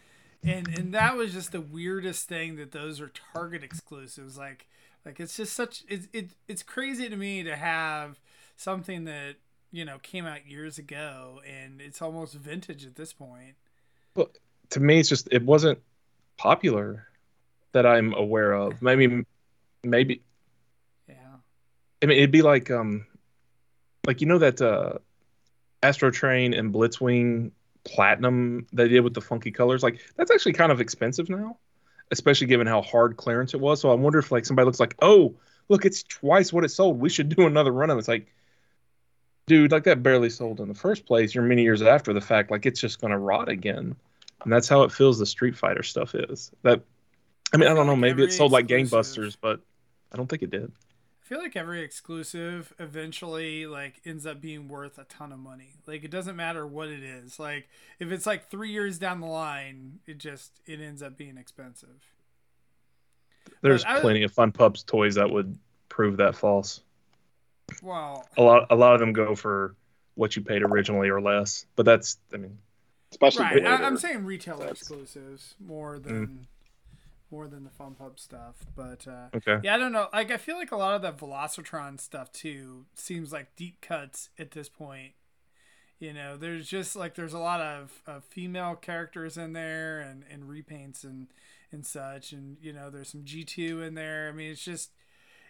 and 0.44 0.68
and 0.78 0.94
that 0.94 1.16
was 1.16 1.32
just 1.32 1.52
the 1.52 1.60
weirdest 1.60 2.28
thing 2.28 2.56
that 2.56 2.72
those 2.72 3.00
are 3.00 3.10
Target 3.34 3.64
exclusives. 3.64 4.38
Like 4.38 4.68
like 5.04 5.18
it's 5.20 5.36
just 5.36 5.54
such 5.54 5.84
it's 5.88 6.08
it, 6.12 6.30
it's 6.48 6.62
crazy 6.62 7.08
to 7.08 7.16
me 7.16 7.42
to 7.42 7.56
have 7.56 8.20
something 8.56 9.04
that 9.04 9.36
you 9.70 9.84
know 9.84 9.98
came 10.02 10.26
out 10.26 10.46
years 10.46 10.78
ago 10.78 11.40
and 11.46 11.80
it's 11.80 12.00
almost 12.00 12.34
vintage 12.34 12.84
at 12.84 12.96
this 12.96 13.12
point. 13.12 13.54
Well, 14.14 14.30
to 14.70 14.80
me, 14.80 15.00
it's 15.00 15.08
just 15.08 15.28
it 15.32 15.42
wasn't 15.42 15.78
popular 16.36 17.08
that 17.72 17.86
I'm 17.86 18.14
aware 18.14 18.52
of. 18.52 18.80
Maybe, 18.82 19.24
maybe. 19.82 20.22
Yeah. 21.08 21.14
I 22.02 22.06
mean, 22.06 22.18
it'd 22.18 22.30
be 22.30 22.42
like 22.42 22.70
um, 22.70 23.06
like 24.06 24.20
you 24.20 24.26
know 24.26 24.38
that 24.38 24.60
uh, 24.60 24.94
Astro 25.82 26.10
Train 26.10 26.54
and 26.54 26.72
Blitzwing 26.72 27.50
Platinum 27.84 28.66
they 28.72 28.88
did 28.88 29.00
with 29.00 29.14
the 29.14 29.20
funky 29.20 29.50
colors. 29.50 29.82
Like 29.82 30.00
that's 30.16 30.30
actually 30.30 30.54
kind 30.54 30.72
of 30.72 30.80
expensive 30.80 31.28
now 31.28 31.56
especially 32.10 32.46
given 32.46 32.66
how 32.66 32.82
hard 32.82 33.16
clearance 33.16 33.54
it 33.54 33.60
was. 33.60 33.80
So 33.80 33.90
I 33.90 33.94
wonder 33.94 34.18
if 34.18 34.30
like 34.30 34.44
somebody 34.44 34.66
looks 34.66 34.80
like, 34.80 34.94
oh, 35.02 35.34
look, 35.68 35.84
it's 35.84 36.02
twice 36.02 36.52
what 36.52 36.64
it 36.64 36.70
sold. 36.70 37.00
We 37.00 37.08
should 37.08 37.28
do 37.28 37.46
another 37.46 37.72
run 37.72 37.90
of 37.90 37.96
it. 37.96 38.00
It's 38.00 38.08
like, 38.08 38.32
dude, 39.46 39.72
like 39.72 39.84
that 39.84 40.02
barely 40.02 40.30
sold 40.30 40.60
in 40.60 40.68
the 40.68 40.74
first 40.74 41.06
place. 41.06 41.34
You're 41.34 41.44
many 41.44 41.62
years 41.62 41.82
after 41.82 42.12
the 42.12 42.20
fact, 42.20 42.50
like 42.50 42.66
it's 42.66 42.80
just 42.80 43.00
gonna 43.00 43.18
rot 43.18 43.48
again. 43.48 43.96
And 44.42 44.52
that's 44.52 44.68
how 44.68 44.82
it 44.82 44.92
feels 44.92 45.18
the 45.18 45.26
Street 45.26 45.56
Fighter 45.56 45.82
stuff 45.82 46.14
is. 46.14 46.50
That 46.62 46.82
I 47.52 47.56
mean, 47.56 47.68
I 47.68 47.74
don't 47.74 47.86
know, 47.86 47.96
maybe 47.96 48.22
it 48.24 48.32
sold 48.32 48.52
like 48.52 48.66
gangbusters, 48.66 49.36
but 49.40 49.60
I 50.12 50.16
don't 50.16 50.28
think 50.28 50.42
it 50.42 50.50
did. 50.50 50.70
I 50.70 51.28
feel 51.28 51.38
like 51.38 51.56
every 51.56 51.80
exclusive 51.82 52.72
eventually 52.78 53.66
like 53.66 54.00
ends 54.04 54.26
up 54.26 54.40
being 54.40 54.68
worth 54.68 54.98
a 54.98 55.04
ton 55.04 55.32
of 55.32 55.40
money. 55.40 55.74
Like 55.86 56.04
it 56.04 56.10
doesn't 56.10 56.36
matter 56.36 56.66
what 56.66 56.88
it 56.88 57.02
is. 57.02 57.40
Like 57.40 57.68
if 57.98 58.12
it's 58.12 58.26
like 58.26 58.48
three 58.48 58.70
years 58.70 58.98
down 58.98 59.20
the 59.20 59.26
line, 59.26 59.98
it 60.06 60.18
just 60.18 60.60
it 60.66 60.80
ends 60.80 61.02
up 61.02 61.16
being 61.16 61.36
expensive. 61.36 62.00
There's 63.62 63.84
I- 63.84 64.00
plenty 64.00 64.22
of 64.22 64.32
fun 64.32 64.52
pubs 64.52 64.82
toys 64.84 65.16
that 65.16 65.30
would 65.30 65.58
prove 65.88 66.18
that 66.18 66.36
false. 66.36 66.80
Well, 67.82 68.24
A 68.36 68.42
lot, 68.42 68.66
a 68.70 68.76
lot 68.76 68.94
of 68.94 69.00
them 69.00 69.12
go 69.12 69.34
for 69.34 69.74
what 70.14 70.36
you 70.36 70.42
paid 70.42 70.62
originally 70.62 71.08
or 71.08 71.20
less. 71.20 71.66
But 71.74 71.84
that's, 71.86 72.18
I 72.32 72.36
mean, 72.36 72.58
Especially 73.16 73.44
right. 73.44 73.66
I, 73.66 73.84
I'm 73.84 73.96
saying 73.96 74.24
retail 74.24 74.58
That's- 74.58 74.78
exclusives 74.78 75.54
more 75.58 75.98
than 75.98 76.46
more 77.30 77.48
than 77.48 77.64
the 77.64 77.70
fun 77.70 77.94
pub 77.94 78.18
stuff. 78.18 78.56
But 78.74 79.06
uh, 79.08 79.36
okay. 79.36 79.58
yeah, 79.62 79.74
I 79.74 79.78
don't 79.78 79.92
know. 79.92 80.08
Like 80.12 80.30
I 80.30 80.36
feel 80.36 80.56
like 80.56 80.72
a 80.72 80.76
lot 80.76 80.94
of 80.94 81.02
that 81.02 81.18
Velocitron 81.18 82.00
stuff 82.00 82.30
too 82.32 82.86
seems 82.94 83.32
like 83.32 83.56
deep 83.56 83.80
cuts 83.80 84.30
at 84.38 84.52
this 84.52 84.68
point. 84.68 85.12
You 85.98 86.12
know, 86.12 86.36
there's 86.36 86.68
just 86.68 86.94
like 86.94 87.14
there's 87.14 87.32
a 87.32 87.38
lot 87.38 87.60
of, 87.60 88.02
of 88.06 88.22
female 88.24 88.74
characters 88.74 89.38
in 89.38 89.54
there 89.54 89.98
and, 90.00 90.24
and 90.30 90.44
repaints 90.44 91.04
and 91.04 91.28
and 91.72 91.86
such, 91.86 92.32
and 92.32 92.58
you 92.60 92.72
know 92.72 92.90
there's 92.90 93.08
some 93.08 93.24
G 93.24 93.44
two 93.44 93.82
in 93.82 93.94
there. 93.94 94.28
I 94.28 94.32
mean, 94.32 94.50
it's 94.50 94.64
just 94.64 94.90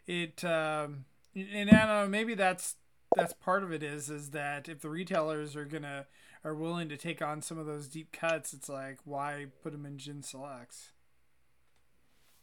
it. 0.06 0.44
Um, 0.44 1.04
and 1.34 1.68
I 1.70 1.86
don't 1.86 1.88
know. 1.88 2.08
Maybe 2.08 2.34
that's 2.34 2.76
that's 3.16 3.32
part 3.32 3.62
of 3.64 3.72
it 3.72 3.82
is 3.82 4.08
is 4.08 4.30
that 4.30 4.68
if 4.68 4.80
the 4.80 4.88
retailers 4.88 5.56
are 5.56 5.64
gonna 5.64 6.06
are 6.46 6.54
willing 6.54 6.88
to 6.88 6.96
take 6.96 7.20
on 7.20 7.42
some 7.42 7.58
of 7.58 7.66
those 7.66 7.88
deep 7.88 8.12
cuts, 8.12 8.52
it's 8.52 8.68
like 8.68 8.98
why 9.04 9.46
put 9.64 9.72
them 9.72 9.84
in 9.84 9.98
Gen 9.98 10.22
Selects? 10.22 10.92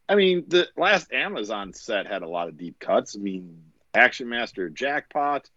I 0.09 0.15
mean, 0.15 0.43
the 0.49 0.67
last 0.75 1.13
Amazon 1.13 1.71
set 1.73 2.05
had 2.05 2.21
a 2.21 2.27
lot 2.27 2.49
of 2.49 2.57
deep 2.57 2.77
cuts. 2.79 3.15
I 3.15 3.19
mean, 3.19 3.63
Action 3.93 4.27
Master 4.27 4.69
Jackpot, 4.69 5.49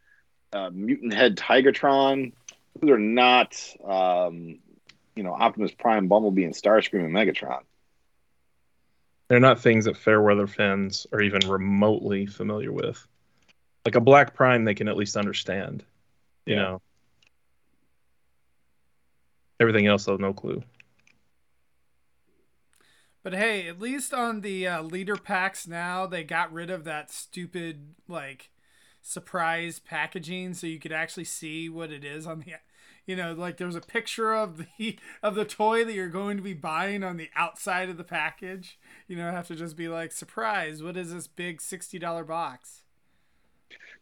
uh, 0.52 0.70
Mutant 0.72 1.12
Head 1.12 1.36
Tigatron. 1.36 2.32
Those 2.80 2.90
are 2.90 2.98
not, 2.98 3.60
um, 3.84 4.60
you 5.16 5.24
know, 5.24 5.32
Optimus 5.32 5.72
Prime, 5.72 6.06
Bumblebee, 6.06 6.44
and 6.44 6.54
Starscream 6.54 7.04
and 7.04 7.12
Megatron. 7.12 7.62
They're 9.28 9.40
not 9.40 9.58
things 9.60 9.86
that 9.86 9.96
Fairweather 9.96 10.46
fans 10.46 11.08
are 11.12 11.20
even 11.20 11.48
remotely 11.48 12.26
familiar 12.26 12.70
with. 12.70 13.04
Like 13.84 13.96
a 13.96 14.00
Black 14.00 14.34
Prime, 14.34 14.64
they 14.64 14.74
can 14.74 14.86
at 14.86 14.96
least 14.96 15.16
understand. 15.16 15.84
You 16.44 16.54
Yeah. 16.54 16.62
know. 16.62 16.82
Everything 19.60 19.86
else, 19.86 20.04
though, 20.04 20.16
no 20.16 20.32
clue. 20.32 20.62
But 23.22 23.34
hey, 23.34 23.66
at 23.66 23.80
least 23.80 24.14
on 24.14 24.42
the 24.42 24.68
uh, 24.68 24.82
leader 24.82 25.16
packs 25.16 25.66
now, 25.66 26.06
they 26.06 26.22
got 26.22 26.52
rid 26.52 26.70
of 26.70 26.84
that 26.84 27.10
stupid 27.10 27.94
like 28.06 28.50
surprise 29.02 29.78
packaging, 29.78 30.54
so 30.54 30.66
you 30.66 30.78
could 30.78 30.92
actually 30.92 31.24
see 31.24 31.68
what 31.68 31.90
it 31.90 32.04
is 32.04 32.26
on 32.26 32.40
the. 32.40 32.54
You 33.04 33.16
know, 33.16 33.32
like 33.32 33.56
there's 33.56 33.76
a 33.76 33.80
picture 33.80 34.32
of 34.32 34.58
the 34.78 34.98
of 35.22 35.34
the 35.34 35.44
toy 35.44 35.84
that 35.84 35.92
you're 35.92 36.08
going 36.08 36.36
to 36.36 36.42
be 36.42 36.54
buying 36.54 37.02
on 37.02 37.16
the 37.16 37.30
outside 37.34 37.88
of 37.88 37.96
the 37.96 38.04
package. 38.04 38.78
You 39.08 39.16
know, 39.16 39.30
have 39.30 39.48
to 39.48 39.56
just 39.56 39.76
be 39.76 39.88
like, 39.88 40.12
surprise! 40.12 40.82
What 40.82 40.96
is 40.96 41.12
this 41.12 41.26
big 41.26 41.60
sixty 41.60 41.98
dollar 41.98 42.22
box? 42.22 42.82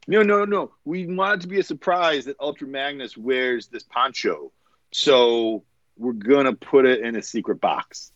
No, 0.06 0.23
no, 0.23 0.44
no. 0.44 0.73
We 0.84 1.06
want 1.06 1.37
it 1.37 1.40
to 1.42 1.49
be 1.49 1.61
a 1.61 1.62
surprise 1.62 2.26
that 2.26 2.37
Ultra 2.40 2.68
Magnus 2.68 3.16
wears 3.16 3.68
this 3.68 3.84
poncho. 3.84 4.52
So 4.95 5.65
we're 5.97 6.13
going 6.13 6.45
to 6.45 6.53
put 6.53 6.87
it 6.87 7.01
in 7.01 7.17
a 7.17 7.23
secret 7.23 7.61
box. 7.61 8.13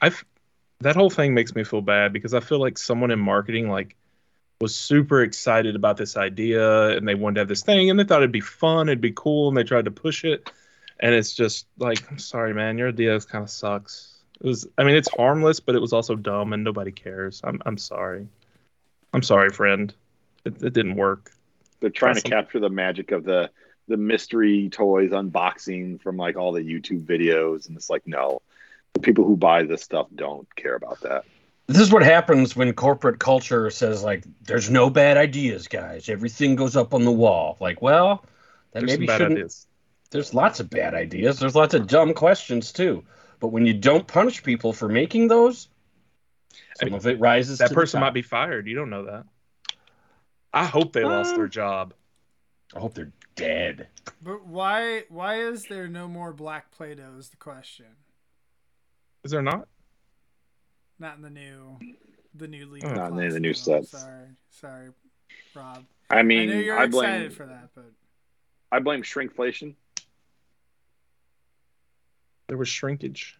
I've 0.00 0.24
that 0.80 0.94
whole 0.94 1.10
thing 1.10 1.34
makes 1.34 1.56
me 1.56 1.64
feel 1.64 1.80
bad 1.80 2.12
because 2.12 2.34
I 2.34 2.40
feel 2.40 2.60
like 2.60 2.78
someone 2.78 3.10
in 3.10 3.18
marketing 3.18 3.68
like 3.68 3.96
was 4.60 4.76
super 4.76 5.22
excited 5.22 5.74
about 5.74 5.96
this 5.96 6.16
idea 6.16 6.90
and 6.90 7.08
they 7.08 7.16
wanted 7.16 7.34
to 7.34 7.40
have 7.40 7.48
this 7.48 7.64
thing 7.64 7.90
and 7.90 7.98
they 7.98 8.04
thought 8.04 8.18
it'd 8.18 8.30
be 8.30 8.40
fun, 8.40 8.88
it'd 8.88 9.00
be 9.00 9.12
cool, 9.16 9.48
and 9.48 9.56
they 9.56 9.64
tried 9.64 9.86
to 9.86 9.90
push 9.90 10.24
it. 10.24 10.52
And 11.00 11.12
it's 11.12 11.34
just 11.34 11.66
like, 11.78 12.08
I'm 12.12 12.20
sorry, 12.20 12.54
man, 12.54 12.78
your 12.78 12.90
idea 12.90 13.18
kind 13.20 13.42
of 13.42 13.50
sucks. 13.50 14.20
It 14.40 14.46
was, 14.46 14.68
I 14.78 14.84
mean, 14.84 14.94
it's 14.94 15.10
harmless, 15.16 15.58
but 15.58 15.74
it 15.74 15.80
was 15.80 15.92
also 15.92 16.14
dumb 16.14 16.52
and 16.52 16.62
nobody 16.62 16.92
cares. 16.92 17.40
I'm, 17.42 17.60
I'm 17.66 17.76
sorry. 17.76 18.28
I'm 19.12 19.22
sorry, 19.22 19.50
friend. 19.50 19.92
It, 20.44 20.62
it 20.62 20.74
didn't 20.74 20.94
work. 20.94 21.32
They're 21.80 21.90
trying 21.90 22.14
to 22.14 22.20
capture 22.20 22.60
the 22.60 22.70
magic 22.70 23.10
of 23.10 23.24
the 23.24 23.50
the 23.88 23.96
mystery 23.96 24.68
toys 24.70 25.10
unboxing 25.10 26.00
from 26.00 26.16
like 26.16 26.36
all 26.36 26.52
the 26.52 26.60
YouTube 26.62 27.04
videos, 27.04 27.68
and 27.68 27.76
it's 27.76 27.88
like, 27.90 28.06
no, 28.06 28.40
the 28.94 29.00
people 29.00 29.24
who 29.24 29.36
buy 29.36 29.62
this 29.62 29.82
stuff 29.82 30.08
don't 30.14 30.52
care 30.56 30.74
about 30.74 31.00
that. 31.02 31.24
This 31.68 31.80
is 31.80 31.92
what 31.92 32.02
happens 32.02 32.54
when 32.54 32.72
corporate 32.74 33.18
culture 33.18 33.70
says 33.70 34.04
like, 34.04 34.24
"There's 34.42 34.70
no 34.70 34.88
bad 34.90 35.16
ideas, 35.16 35.66
guys. 35.68 36.08
Everything 36.08 36.54
goes 36.56 36.76
up 36.76 36.94
on 36.94 37.04
the 37.04 37.12
wall." 37.12 37.56
Like, 37.60 37.82
well, 37.82 38.24
that 38.72 38.80
There's 38.80 38.92
maybe 38.92 39.06
shouldn't. 39.08 39.32
ideas. 39.32 39.66
There's 40.10 40.32
lots 40.32 40.60
of 40.60 40.70
bad 40.70 40.94
ideas. 40.94 41.40
There's 41.40 41.56
lots 41.56 41.74
of 41.74 41.88
dumb 41.88 42.14
questions 42.14 42.72
too. 42.72 43.02
But 43.40 43.48
when 43.48 43.66
you 43.66 43.74
don't 43.74 44.06
punish 44.06 44.42
people 44.44 44.72
for 44.72 44.88
making 44.88 45.26
those, 45.28 45.68
some 46.76 46.94
of 46.94 47.06
it 47.06 47.18
rises. 47.18 47.58
That 47.58 47.68
to 47.68 47.74
person 47.74 47.98
the 47.98 48.04
top. 48.04 48.08
might 48.12 48.14
be 48.14 48.22
fired. 48.22 48.66
You 48.68 48.76
don't 48.76 48.90
know 48.90 49.04
that. 49.06 49.24
I 50.54 50.64
hope 50.64 50.92
they 50.92 51.04
lost 51.04 51.32
Um, 51.32 51.36
their 51.38 51.48
job. 51.48 51.92
I 52.74 52.80
hope 52.80 52.94
they're 52.94 53.12
dead. 53.36 53.88
But 54.22 54.46
why 54.46 55.04
why 55.08 55.40
is 55.40 55.64
there 55.64 55.88
no 55.88 56.08
more 56.08 56.32
black 56.32 56.70
Play-Doh? 56.72 57.16
Is 57.18 57.28
the 57.28 57.36
question. 57.36 57.86
Is 59.24 59.30
there 59.30 59.42
not? 59.42 59.68
Not 60.98 61.16
in 61.16 61.22
the 61.22 61.30
new 61.30 61.78
the 62.34 62.48
new 62.48 62.66
league. 62.66 62.82
Not 62.84 63.12
in 63.12 63.16
the 63.16 63.40
new 63.40 63.48
now. 63.48 63.54
sets. 63.54 63.90
Sorry, 63.90 64.26
sorry, 64.50 64.88
Rob. 65.54 65.84
I 66.10 66.18
I 66.18 66.22
mean, 66.22 66.50
know 66.50 66.58
you're 66.58 66.78
I, 66.78 66.84
excited 66.84 67.18
blame 67.18 67.30
for 67.30 67.46
that, 67.46 67.70
but 67.74 67.90
I 68.72 68.78
blame 68.80 69.02
shrinkflation. 69.02 69.74
There 72.48 72.56
was 72.58 72.68
shrinkage. 72.68 73.38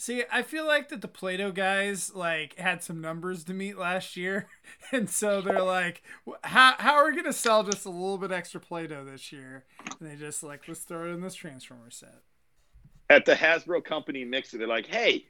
See, 0.00 0.24
I 0.32 0.42
feel 0.42 0.66
like 0.66 0.88
that 0.88 1.02
the 1.02 1.08
Play-Doh 1.08 1.52
guys 1.52 2.14
like 2.14 2.56
had 2.58 2.82
some 2.82 3.00
numbers 3.00 3.44
to 3.44 3.54
meet 3.54 3.78
last 3.78 4.16
year, 4.16 4.48
and 4.92 5.08
so 5.08 5.40
they're 5.40 5.62
like, 5.62 6.02
how 6.42 6.74
how 6.78 6.94
are 6.94 7.06
we 7.06 7.14
gonna 7.14 7.32
sell 7.32 7.62
just 7.62 7.84
a 7.84 7.90
little 7.90 8.18
bit 8.18 8.32
extra 8.32 8.60
Play-Doh 8.60 9.04
this 9.04 9.30
year? 9.30 9.64
And 10.00 10.10
they 10.10 10.16
just 10.16 10.42
like 10.42 10.66
let's 10.66 10.80
throw 10.80 11.04
it 11.04 11.14
in 11.14 11.20
this 11.20 11.34
Transformer 11.34 11.90
set. 11.90 12.22
At 13.08 13.26
the 13.26 13.34
Hasbro 13.34 13.84
company 13.84 14.24
mixer, 14.24 14.56
they're 14.58 14.68
like, 14.68 14.86
hey, 14.86 15.26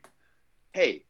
hey, 0.73 1.05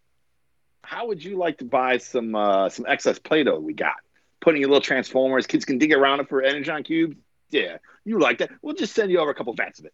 how 0.83 1.09
would 1.09 1.23
you 1.23 1.37
like 1.37 1.59
to 1.59 1.65
buy 1.65 1.99
some 1.99 2.35
uh, 2.35 2.69
some 2.69 2.87
excess 2.89 3.19
Play-Doh 3.19 3.61
we 3.61 3.75
got? 3.75 3.97
Putting 4.41 4.63
your 4.63 4.71
little 4.71 4.81
Transformers, 4.81 5.47
kids 5.47 5.67
can 5.67 5.77
dig 5.77 5.93
around 5.93 6.21
it 6.21 6.29
for 6.29 6.43
Energon 6.43 6.83
cubes. 6.83 7.17
Yeah, 7.51 7.77
you 8.05 8.19
like 8.19 8.39
that? 8.39 8.51
We'll 8.63 8.75
just 8.75 8.95
send 8.95 9.11
you 9.11 9.19
over 9.19 9.31
a 9.31 9.35
couple 9.35 9.53
vats 9.53 9.81
of 9.81 9.85
it. 9.85 9.93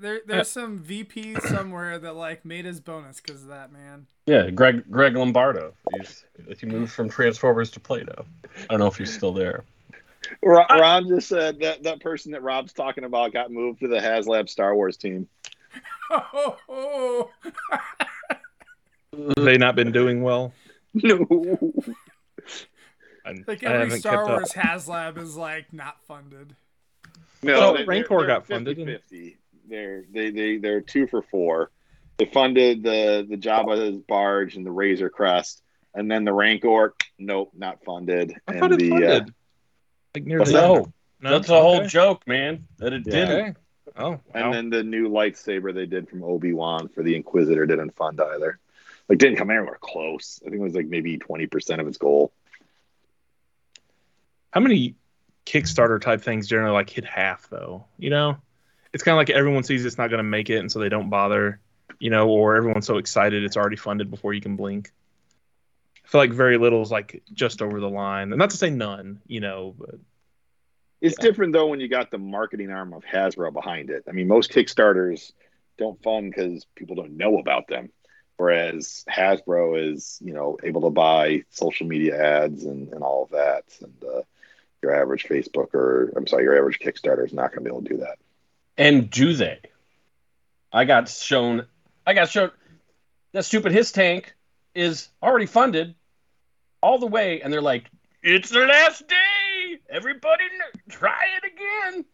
There, 0.00 0.20
there's 0.26 0.48
some 0.50 0.78
VP 0.78 1.36
somewhere 1.40 1.98
that 2.00 2.14
like 2.16 2.44
made 2.44 2.64
his 2.64 2.80
bonus 2.80 3.20
because 3.20 3.42
of 3.42 3.48
that 3.48 3.70
man. 3.72 4.06
Yeah, 4.26 4.50
Greg 4.50 4.84
Greg 4.90 5.14
Lombardo. 5.16 5.72
He's 5.96 6.24
he 6.58 6.66
moved 6.66 6.92
from 6.92 7.08
Transformers 7.08 7.70
to 7.72 7.80
Play-Doh. 7.80 8.24
I 8.58 8.66
don't 8.70 8.80
know 8.80 8.86
if 8.88 8.96
he's 8.96 9.12
still 9.14 9.32
there. 9.32 9.64
Ron, 10.42 10.66
Ron 10.68 11.08
just 11.08 11.28
said 11.28 11.60
that 11.60 11.84
that 11.84 12.00
person 12.00 12.32
that 12.32 12.42
Rob's 12.42 12.72
talking 12.72 13.04
about 13.04 13.32
got 13.32 13.50
moved 13.52 13.80
to 13.80 13.88
the 13.88 13.98
HasLab 13.98 14.48
Star 14.48 14.74
Wars 14.74 14.96
team. 14.96 15.28
Oh, 16.10 16.56
oh, 16.68 17.30
Have 19.12 19.34
they 19.44 19.58
not 19.58 19.76
been 19.76 19.92
doing 19.92 20.22
well? 20.22 20.52
No, 20.94 21.26
I, 23.26 23.34
like 23.46 23.62
every 23.62 24.00
Star. 24.00 24.26
Wars 24.26 24.52
HasLab 24.52 25.18
is 25.18 25.36
like 25.36 25.72
not 25.72 26.02
funded. 26.04 26.56
no, 27.42 27.58
So 27.60 27.76
they- 27.76 27.84
Rancor 27.84 28.18
they're- 28.18 28.26
got 28.26 28.46
they're 28.46 28.56
funded, 28.56 28.78
and- 28.78 28.88
50-50. 29.10 29.36
They're 29.68 30.04
they 30.12 30.30
they 30.30 30.56
they're 30.58 30.80
two 30.80 31.06
for 31.06 31.22
four. 31.22 31.70
They 32.18 32.26
funded 32.26 32.82
the 32.82 33.26
the 33.28 33.36
Jabba's 33.36 33.98
barge 33.98 34.56
and 34.56 34.66
the 34.66 34.70
Razor 34.72 35.10
Crest, 35.10 35.62
and 35.94 36.10
then 36.10 36.24
the 36.24 36.32
Rancor. 36.32 36.94
Nope, 37.18 37.52
not 37.56 37.84
funded. 37.84 38.34
I 38.46 38.52
and 38.52 38.60
thought 38.60 38.72
it 38.72 38.78
the 38.78 38.90
funded. 38.90 39.22
Uh, 39.22 39.32
like 40.14 40.24
near 40.24 40.38
What's 40.40 40.52
the. 40.52 40.58
No, 41.20 41.30
that's 41.30 41.48
the 41.48 41.60
whole 41.60 41.78
Okay. 41.78 41.86
joke, 41.88 42.26
man. 42.26 42.66
That 42.78 42.92
it 42.92 43.02
Yeah. 43.06 43.12
didn't. 43.12 43.30
Okay. 43.48 43.54
Oh, 43.96 44.20
and 44.32 44.46
wow. 44.46 44.52
then 44.52 44.70
the 44.70 44.84
new 44.84 45.08
lightsaber 45.08 45.74
they 45.74 45.86
did 45.86 46.08
from 46.08 46.22
Obi 46.22 46.52
Wan 46.52 46.88
for 46.88 47.02
the 47.02 47.16
Inquisitor 47.16 47.66
didn't 47.66 47.96
fund 47.96 48.20
either. 48.20 48.60
Like 49.08 49.18
didn't 49.18 49.36
come 49.36 49.50
anywhere 49.50 49.78
close. 49.80 50.40
I 50.46 50.50
think 50.50 50.60
it 50.60 50.64
was 50.64 50.74
like 50.74 50.86
maybe 50.86 51.18
twenty 51.18 51.46
percent 51.46 51.80
of 51.80 51.88
its 51.88 51.98
goal. 51.98 52.32
how 54.52 54.60
many 54.60 54.94
Kickstarter 55.46 56.00
type 56.00 56.20
things 56.20 56.46
generally 56.46 56.72
like 56.74 56.90
hit 56.90 57.04
half 57.04 57.48
though? 57.48 57.86
You 57.98 58.10
know, 58.10 58.36
it's 58.98 59.04
kind 59.04 59.14
of 59.14 59.18
like 59.18 59.30
everyone 59.30 59.62
sees 59.62 59.84
it's 59.84 59.96
not 59.96 60.10
going 60.10 60.18
to 60.18 60.24
make 60.24 60.50
it, 60.50 60.56
and 60.58 60.72
so 60.72 60.80
they 60.80 60.88
don't 60.88 61.08
bother. 61.08 61.60
You 62.00 62.10
know, 62.10 62.28
or 62.28 62.56
everyone's 62.56 62.84
so 62.84 62.98
excited 62.98 63.44
it's 63.44 63.56
already 63.56 63.76
funded 63.76 64.10
before 64.10 64.34
you 64.34 64.40
can 64.40 64.56
blink. 64.56 64.90
I 66.04 66.08
feel 66.08 66.20
like 66.20 66.32
very 66.32 66.58
little 66.58 66.82
is 66.82 66.90
like 66.90 67.22
just 67.32 67.62
over 67.62 67.78
the 67.78 67.88
line, 67.88 68.32
and 68.32 68.38
not 68.40 68.50
to 68.50 68.56
say 68.56 68.70
none. 68.70 69.20
You 69.28 69.38
know, 69.38 69.76
but 69.78 69.94
It's 71.00 71.16
different 71.16 71.52
though 71.52 71.68
when 71.68 71.78
you 71.78 71.86
got 71.86 72.10
the 72.10 72.18
marketing 72.18 72.72
arm 72.72 72.92
of 72.92 73.04
Hasbro 73.04 73.52
behind 73.52 73.90
it. 73.90 74.02
I 74.08 74.10
mean, 74.10 74.26
most 74.26 74.50
Kickstarters 74.50 75.30
don't 75.76 76.02
fund 76.02 76.32
because 76.34 76.66
people 76.74 76.96
don't 76.96 77.16
know 77.16 77.38
about 77.38 77.68
them. 77.68 77.90
whereas 78.36 79.04
Hasbro 79.08 79.92
is 79.92 80.18
you 80.20 80.32
know 80.34 80.58
able 80.64 80.80
to 80.80 80.90
buy 80.90 81.44
social 81.50 81.86
media 81.86 82.20
ads 82.20 82.64
and, 82.64 82.92
and 82.92 83.04
all 83.04 83.22
of 83.22 83.30
that, 83.30 83.62
and 83.80 84.04
uh, 84.04 84.22
your 84.82 84.92
average 85.00 85.24
Facebook 85.28 85.72
or 85.74 86.12
I'm 86.16 86.26
sorry, 86.26 86.42
your 86.44 86.58
average 86.58 86.80
Kickstarter 86.80 87.24
is 87.24 87.32
not 87.32 87.52
going 87.52 87.64
to 87.64 87.70
be 87.70 87.76
able 87.76 87.82
to 87.82 87.88
do 87.88 87.98
that. 87.98 88.18
And 88.78 89.10
do 89.10 89.34
they? 89.34 89.58
I 90.72 90.84
got 90.84 91.08
shown. 91.08 91.66
I 92.06 92.14
got 92.14 92.30
shown 92.30 92.52
that 93.32 93.44
stupid 93.44 93.72
HISS 93.72 93.92
tank 93.92 94.34
is 94.74 95.08
already 95.22 95.46
funded 95.46 95.94
all 96.80 96.98
the 96.98 97.06
way, 97.06 97.42
and 97.42 97.52
they're 97.52 97.60
like, 97.60 97.90
"It's 98.22 98.50
the 98.50 98.60
last 98.60 99.08
day. 99.08 99.78
Everybody, 99.90 100.44
try 100.88 101.18
it 101.42 101.52
again." 101.52 102.04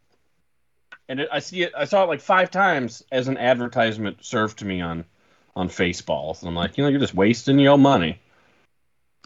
And 1.07 1.19
it, 1.19 1.29
I 1.31 1.39
see 1.39 1.61
it. 1.61 1.73
I 1.77 1.85
saw 1.85 2.03
it 2.03 2.07
like 2.07 2.21
five 2.21 2.49
times 2.49 3.03
as 3.11 3.27
an 3.27 3.37
advertisement 3.37 4.25
served 4.25 4.59
to 4.59 4.65
me 4.65 4.81
on 4.81 5.05
on 5.55 5.69
Faceballs, 5.69 6.41
and 6.41 6.49
I'm 6.49 6.55
like, 6.55 6.77
you 6.77 6.83
know, 6.83 6.89
you're 6.89 6.99
just 6.99 7.13
wasting 7.13 7.59
your 7.59 7.77
money. 7.77 8.19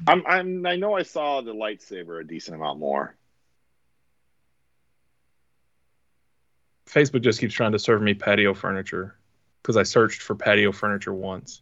I'm, 0.08 0.24
I'm 0.28 0.66
I 0.66 0.76
know 0.76 0.94
I 0.94 1.04
saw 1.04 1.42
the 1.42 1.54
lightsaber 1.54 2.20
a 2.20 2.24
decent 2.24 2.56
amount 2.56 2.80
more. 2.80 3.16
Facebook 6.90 7.22
just 7.22 7.40
keeps 7.40 7.54
trying 7.54 7.74
to 7.74 7.80
serve 7.80 8.02
me 8.02 8.14
patio 8.14 8.54
furniture 8.54 9.16
because 9.62 9.78
I 9.78 9.84
searched 9.84 10.22
for 10.22 10.36
patio 10.36 10.72
furniture 10.72 11.14
once. 11.14 11.62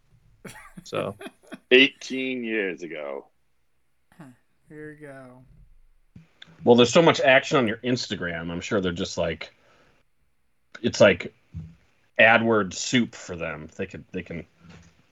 So 0.84 1.16
18 1.72 2.44
years 2.44 2.84
ago. 2.84 3.26
Here 4.70 4.98
we 5.00 5.06
go. 5.06 5.44
Well, 6.64 6.76
there's 6.76 6.92
so 6.92 7.02
much 7.02 7.22
action 7.22 7.58
on 7.58 7.68
your 7.68 7.78
Instagram. 7.78 8.52
I'm 8.52 8.62
sure 8.62 8.82
they're 8.82 8.92
just 8.92 9.18
like, 9.18 9.54
it's 10.82 11.00
like 11.00 11.34
AdWords 12.20 12.74
soup 12.74 13.16
for 13.16 13.36
them. 13.36 13.70
They 13.78 13.86
could, 13.86 14.04
they 14.12 14.24
can. 14.24 14.46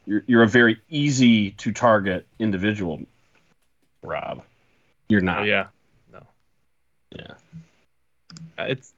You're, 0.05 0.23
you're 0.27 0.43
a 0.43 0.47
very 0.47 0.81
easy 0.89 1.51
to 1.51 1.71
target 1.71 2.27
individual, 2.39 3.01
Rob. 4.01 4.43
You're 5.07 5.21
oh, 5.21 5.25
not. 5.25 5.45
yeah, 5.45 5.67
No. 6.11 6.23
Yeah. 7.15 7.33
Uh, 8.57 8.63
it's 8.63 8.93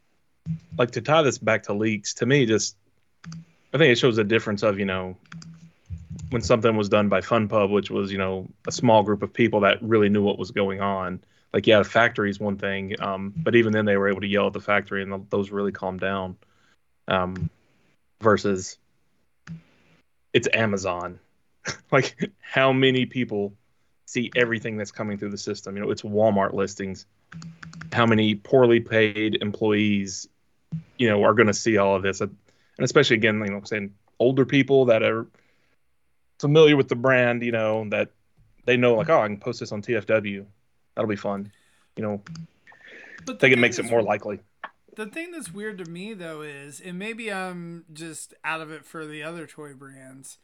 like 0.78 0.92
to 0.92 1.02
tie 1.02 1.22
this 1.22 1.38
back 1.38 1.64
to 1.64 1.74
leaks 1.74 2.16
to 2.16 2.26
me. 2.26 2.46
Just 2.46 2.76
I 3.74 3.78
think 3.78 3.92
it 3.92 3.98
shows 3.98 4.18
a 4.18 4.24
difference 4.24 4.64
of 4.64 4.80
you 4.80 4.86
know 4.86 5.18
when 6.30 6.42
something 6.42 6.76
was 6.76 6.90
done 6.90 7.10
by 7.10 7.22
FunPub, 7.22 7.70
which 7.70 7.90
was 7.90 8.12
you 8.12 8.18
know 8.18 8.48
a 8.68 8.72
small 8.72 9.04
group 9.04 9.22
of 9.22 9.34
people 9.34 9.62
that 9.62 9.82
really 9.82 10.10
knew 10.10 10.24
what 10.24 10.40
was 10.40 10.52
going 10.52 10.82
on. 10.82 11.22
Like 11.54 11.68
yeah, 11.68 11.80
the 11.80 11.86
factory 11.86 12.30
is 12.30 12.40
one 12.40 12.58
thing, 12.58 13.00
um, 13.02 13.34
but 13.36 13.56
even 13.56 13.72
then 13.74 13.86
they 13.86 13.98
were 13.98 14.10
able 14.10 14.22
to 14.22 14.28
yell 14.28 14.48
at 14.48 14.54
the 14.54 14.60
factory, 14.60 15.02
and 15.02 15.30
those 15.30 15.52
really 15.52 15.72
calmed 15.72 16.02
down. 16.02 16.38
Um, 17.08 17.50
versus 18.22 18.78
it's 20.34 20.48
Amazon. 20.54 21.20
like 21.92 22.32
how 22.42 22.74
many 22.74 23.06
people 23.06 23.54
see 24.06 24.32
everything 24.36 24.78
that's 24.78 24.92
coming 24.92 25.18
through 25.18 25.32
the 25.32 25.38
system? 25.38 25.76
You 25.76 25.84
know, 25.84 25.92
it's 25.92 26.02
Walmart 26.02 26.54
listings. 26.54 27.06
How 27.92 28.06
many 28.06 28.36
poorly 28.36 28.80
paid 28.80 29.38
employees, 29.42 30.28
you 30.98 31.10
know, 31.10 31.24
are 31.24 31.34
going 31.34 31.48
to 31.48 31.54
see 31.54 31.78
all 31.78 31.96
of 31.96 32.04
this? 32.04 32.22
And 32.22 32.36
especially 32.80 33.18
again, 33.18 33.40
you 33.46 33.52
know, 33.52 33.62
saying 33.64 33.94
older 34.20 34.46
people 34.46 34.86
that 34.86 35.04
are 35.04 35.28
familiar 36.40 36.76
with 36.76 36.88
the 36.88 36.96
brand, 36.96 37.44
you 37.44 37.52
know, 37.52 37.88
that 37.90 38.10
they 38.66 38.78
know 38.78 38.96
like, 38.96 39.10
oh, 39.10 39.22
I 39.22 39.28
can 39.28 39.38
post 39.38 39.60
this 39.60 39.72
on 39.72 39.82
TFW. 39.82 40.46
That'll 40.96 41.10
be 41.10 41.16
fun. 41.16 41.52
You 41.96 42.04
know, 42.04 42.22
But 43.26 43.36
I 43.36 43.40
think 43.40 43.54
it 43.54 43.60
makes 43.60 43.80
it 43.80 43.90
more 43.90 44.02
likely. 44.02 44.40
The 44.96 45.06
thing 45.06 45.32
that's 45.32 45.54
weird 45.54 45.78
to 45.80 45.86
me 45.86 46.14
though 46.14 46.42
is, 46.42 46.80
and 46.80 46.98
maybe 46.98 47.32
I'm 47.32 47.86
just 47.94 48.34
out 48.44 48.62
of 48.62 48.72
it 48.72 48.86
for 48.86 49.06
the 49.06 49.22
other 49.24 49.46
toy 49.46 49.74
brands. 49.74 50.40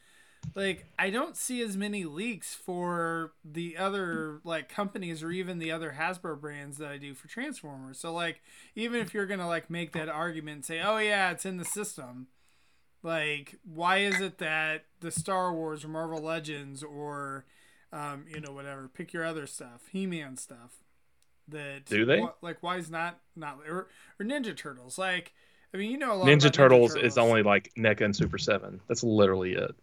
Like 0.55 0.85
I 0.99 1.09
don't 1.09 1.35
see 1.35 1.61
as 1.61 1.75
many 1.75 2.03
leaks 2.03 2.53
for 2.53 3.33
the 3.43 3.77
other 3.77 4.39
like 4.43 4.69
companies 4.69 5.23
or 5.23 5.31
even 5.31 5.57
the 5.57 5.71
other 5.71 5.95
Hasbro 5.97 6.39
brands 6.39 6.77
that 6.77 6.89
I 6.89 6.97
do 6.97 7.13
for 7.13 7.27
Transformers. 7.27 7.99
So 7.99 8.13
like 8.13 8.41
even 8.75 9.01
if 9.01 9.13
you're 9.13 9.25
gonna 9.25 9.47
like 9.47 9.69
make 9.69 9.93
that 9.93 10.09
argument 10.09 10.55
and 10.55 10.65
say, 10.65 10.81
oh 10.81 10.97
yeah, 10.97 11.31
it's 11.31 11.45
in 11.45 11.57
the 11.57 11.65
system. 11.65 12.27
Like 13.01 13.55
why 13.63 13.97
is 13.97 14.21
it 14.21 14.37
that 14.37 14.85
the 14.99 15.11
Star 15.11 15.53
Wars 15.53 15.83
or 15.83 15.87
Marvel 15.87 16.21
Legends 16.21 16.83
or 16.83 17.45
um, 17.91 18.25
you 18.33 18.39
know 18.39 18.51
whatever, 18.51 18.87
pick 18.87 19.13
your 19.13 19.25
other 19.25 19.47
stuff, 19.47 19.81
He-Man 19.91 20.37
stuff. 20.37 20.83
That 21.49 21.85
Do 21.85 22.05
they? 22.05 22.21
wh- 22.21 22.41
like 22.41 22.57
why 22.61 22.77
is 22.77 22.89
not 22.89 23.19
not 23.35 23.59
or, 23.67 23.87
or 24.19 24.25
Ninja 24.25 24.55
Turtles? 24.55 24.97
Like 24.97 25.33
I 25.73 25.77
mean 25.77 25.89
you 25.89 25.97
know 25.97 26.13
a 26.13 26.15
lot 26.15 26.27
Ninja 26.27 26.51
Turtles 26.51 26.95
is 26.95 27.17
only 27.17 27.43
like 27.43 27.71
NECA 27.75 28.05
and 28.05 28.15
Super 28.15 28.37
7. 28.37 28.79
That's 28.87 29.03
literally 29.03 29.53
it. 29.53 29.75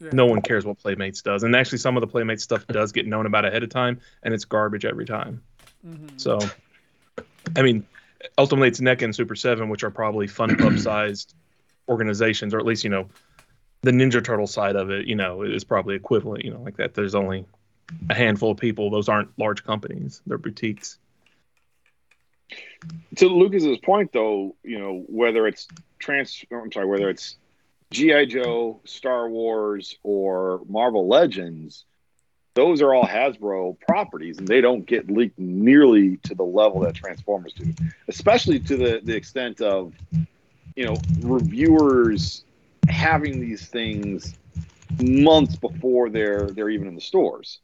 Yeah. 0.00 0.10
No 0.12 0.26
one 0.26 0.42
cares 0.42 0.66
what 0.66 0.78
Playmates 0.78 1.22
does. 1.22 1.42
And 1.44 1.54
actually, 1.54 1.78
some 1.78 1.96
of 1.96 2.00
the 2.00 2.06
Playmates 2.06 2.42
stuff 2.42 2.66
does 2.66 2.92
get 2.92 3.06
known 3.06 3.26
about 3.26 3.44
ahead 3.44 3.62
of 3.62 3.70
time, 3.70 4.00
and 4.22 4.34
it's 4.34 4.44
garbage 4.44 4.84
every 4.84 5.04
time. 5.06 5.42
Mhm. 5.86 6.20
So, 6.20 6.38
I 7.56 7.62
mean, 7.62 7.86
ultimately, 8.36 8.68
it's 8.68 8.80
NECA 8.80 9.02
and 9.02 9.14
Super 9.14 9.36
7, 9.36 9.68
which 9.68 9.84
are 9.84 9.90
probably 9.90 10.26
fun 10.26 10.56
club 10.58 10.78
sized 10.78 11.34
organizations, 11.88 12.54
or 12.54 12.58
at 12.58 12.66
least, 12.66 12.82
you 12.84 12.90
know, 12.90 13.08
the 13.82 13.90
Ninja 13.90 14.24
Turtle 14.24 14.46
side 14.46 14.76
of 14.76 14.90
it, 14.90 15.06
you 15.06 15.14
know, 15.14 15.42
is 15.42 15.62
probably 15.62 15.94
equivalent, 15.94 16.44
you 16.44 16.50
know, 16.50 16.60
like 16.62 16.76
that. 16.78 16.94
There's 16.94 17.14
only 17.14 17.44
a 18.08 18.14
handful 18.14 18.50
of 18.50 18.56
people. 18.56 18.90
Those 18.90 19.08
aren't 19.08 19.38
large 19.38 19.62
companies, 19.64 20.22
they're 20.26 20.38
boutiques. 20.38 20.98
to 23.16 23.28
Lucas's 23.28 23.78
point, 23.78 24.12
though, 24.12 24.56
you 24.62 24.78
know 24.78 25.04
whether 25.08 25.46
it's 25.46 25.68
trans, 25.98 26.44
I'm 26.50 26.72
sorry, 26.72 26.86
whether 26.86 27.10
it's 27.10 27.36
GI 27.94 28.26
Joe, 28.26 28.80
Star 28.84 29.28
Wars, 29.28 29.96
or 30.02 30.60
Marvel 30.68 31.06
Legends, 31.06 31.84
those 32.54 32.82
are 32.82 32.92
all 32.92 33.04
Hasbro 33.04 33.78
properties, 33.80 34.38
and 34.38 34.46
they 34.46 34.60
don't 34.60 34.84
get 34.84 35.10
leaked 35.10 35.38
nearly 35.38 36.18
to 36.18 36.34
the 36.34 36.44
level 36.44 36.80
that 36.80 36.94
Transformers 36.94 37.52
do, 37.52 37.72
especially 38.08 38.58
to 38.60 38.76
the 38.76 39.00
the 39.02 39.14
extent 39.14 39.60
of 39.60 39.92
you 40.74 40.84
know 40.84 40.96
reviewers 41.20 42.44
having 42.88 43.40
these 43.40 43.66
things 43.66 44.36
months 45.00 45.56
before 45.56 46.10
they're 46.10 46.50
they're 46.50 46.70
even 46.70 46.88
in 46.88 46.94
the 46.94 47.00
stores. 47.00 47.60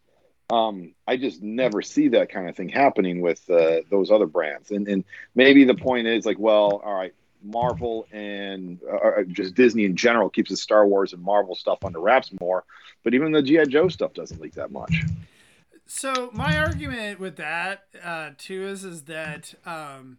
Um, 0.50 0.94
I 1.06 1.16
just 1.16 1.42
never 1.42 1.82
see 1.82 2.08
that 2.08 2.30
kind 2.30 2.48
of 2.48 2.56
thing 2.56 2.68
happening 2.68 3.20
with 3.20 3.48
uh, 3.48 3.82
those 3.88 4.10
other 4.10 4.26
brands. 4.26 4.72
And, 4.72 4.88
and 4.88 5.04
maybe 5.36 5.62
the 5.62 5.76
point 5.76 6.08
is 6.08 6.26
like, 6.26 6.40
well, 6.40 6.82
all 6.84 6.92
right, 6.92 7.14
Marvel 7.42 8.06
and 8.12 8.80
uh, 8.90 8.96
uh, 8.96 9.22
just 9.28 9.54
Disney 9.54 9.84
in 9.84 9.96
general 9.96 10.28
keeps 10.28 10.50
the 10.50 10.56
Star 10.56 10.86
Wars 10.86 11.12
and 11.12 11.22
Marvel 11.22 11.54
stuff 11.54 11.84
under 11.84 12.00
wraps 12.00 12.30
more, 12.40 12.64
but 13.04 13.14
even 13.14 13.32
the 13.32 13.42
GI 13.42 13.66
Joe 13.66 13.88
stuff 13.88 14.12
doesn't 14.14 14.40
leak 14.40 14.54
that 14.54 14.70
much. 14.70 15.04
So 15.86 16.30
my 16.32 16.56
argument 16.56 17.18
with 17.18 17.34
that 17.36 17.86
uh, 18.02 18.30
too 18.38 18.66
is 18.68 18.84
is 18.84 19.02
that 19.02 19.54
um, 19.66 20.18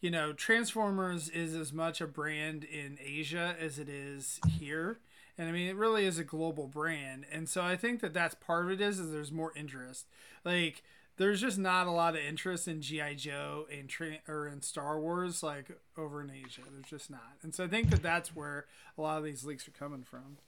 you 0.00 0.10
know 0.10 0.32
Transformers 0.32 1.28
is 1.28 1.54
as 1.54 1.72
much 1.72 2.00
a 2.00 2.06
brand 2.06 2.64
in 2.64 2.98
Asia 3.04 3.54
as 3.60 3.78
it 3.78 3.88
is 3.88 4.40
here, 4.48 4.98
and 5.36 5.48
I 5.48 5.52
mean 5.52 5.68
it 5.68 5.76
really 5.76 6.06
is 6.06 6.18
a 6.18 6.24
global 6.24 6.66
brand, 6.66 7.26
and 7.30 7.48
so 7.48 7.62
I 7.62 7.76
think 7.76 8.00
that 8.00 8.14
that's 8.14 8.34
part 8.34 8.64
of 8.64 8.70
it 8.70 8.80
is 8.80 8.98
is 8.98 9.12
there's 9.12 9.30
more 9.30 9.52
interest. 9.54 10.06
Like 10.42 10.82
there's 11.20 11.40
just 11.42 11.58
not 11.58 11.86
a 11.86 11.90
lot 11.90 12.14
of 12.14 12.22
interest 12.22 12.66
in 12.66 12.80
GI 12.80 13.16
Joe 13.16 13.66
and 13.70 13.90
tra- 13.90 14.20
or 14.26 14.48
in 14.48 14.62
Star 14.62 14.98
Wars 14.98 15.42
like 15.42 15.66
over 15.98 16.22
in 16.22 16.30
Asia. 16.30 16.62
There's 16.72 16.86
just 16.86 17.10
not, 17.10 17.36
and 17.42 17.54
so 17.54 17.64
I 17.64 17.68
think 17.68 17.90
that 17.90 18.02
that's 18.02 18.34
where 18.34 18.64
a 18.96 19.02
lot 19.02 19.18
of 19.18 19.24
these 19.24 19.44
leaks 19.44 19.68
are 19.68 19.72
coming 19.72 20.02
from. 20.02 20.38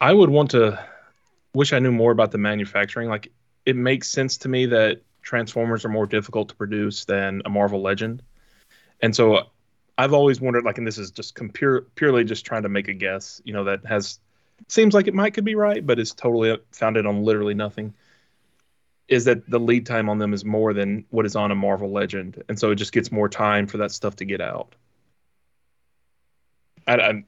I 0.00 0.12
would 0.12 0.28
want 0.28 0.50
to 0.50 0.84
wish 1.54 1.72
I 1.72 1.78
knew 1.78 1.92
more 1.92 2.10
about 2.10 2.32
the 2.32 2.38
manufacturing. 2.38 3.08
Like, 3.08 3.30
it 3.64 3.76
makes 3.76 4.08
sense 4.08 4.38
to 4.38 4.48
me 4.48 4.66
that 4.66 5.02
Transformers 5.22 5.84
are 5.84 5.88
more 5.88 6.06
difficult 6.06 6.48
to 6.48 6.56
produce 6.56 7.04
than 7.04 7.42
a 7.44 7.48
Marvel 7.48 7.80
Legend. 7.80 8.24
And 9.00 9.14
so 9.14 9.44
I've 9.96 10.12
always 10.12 10.40
wondered, 10.40 10.64
like, 10.64 10.78
and 10.78 10.86
this 10.86 10.98
is 10.98 11.12
just 11.12 11.38
purely 11.94 12.24
just 12.24 12.44
trying 12.44 12.64
to 12.64 12.68
make 12.68 12.88
a 12.88 12.92
guess, 12.92 13.40
you 13.44 13.52
know, 13.52 13.62
that 13.62 13.86
has 13.86 14.18
seems 14.68 14.94
like 14.94 15.06
it 15.06 15.14
might 15.14 15.34
could 15.34 15.44
be 15.44 15.54
right, 15.54 15.84
but 15.84 15.98
it's 15.98 16.12
totally 16.12 16.58
founded 16.72 17.06
on 17.06 17.22
literally 17.24 17.54
nothing. 17.54 17.94
Is 19.08 19.24
that 19.26 19.48
the 19.50 19.58
lead 19.58 19.86
time 19.86 20.08
on 20.08 20.18
them 20.18 20.32
is 20.32 20.44
more 20.44 20.72
than 20.72 21.04
what 21.10 21.26
is 21.26 21.36
on 21.36 21.50
a 21.50 21.54
Marvel 21.54 21.90
Legend, 21.90 22.42
and 22.48 22.58
so 22.58 22.70
it 22.70 22.76
just 22.76 22.92
gets 22.92 23.12
more 23.12 23.28
time 23.28 23.66
for 23.66 23.78
that 23.78 23.92
stuff 23.92 24.16
to 24.16 24.24
get 24.24 24.40
out. 24.40 24.74
I, 26.86 26.94
I, 26.94 27.24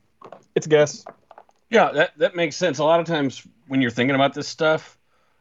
it's 0.55 0.67
a 0.67 0.69
guess. 0.69 1.05
Yeah, 1.71 1.93
that, 1.93 2.19
that 2.19 2.37
makes 2.37 2.57
sense. 2.57 2.79
A 2.79 2.85
lot 2.85 3.01
of 3.01 3.07
times 3.07 3.47
when 3.69 3.83
you're 3.83 3.91
thinking 3.91 4.15
about 4.15 4.35
this 4.35 4.49
stuff, 4.49 4.99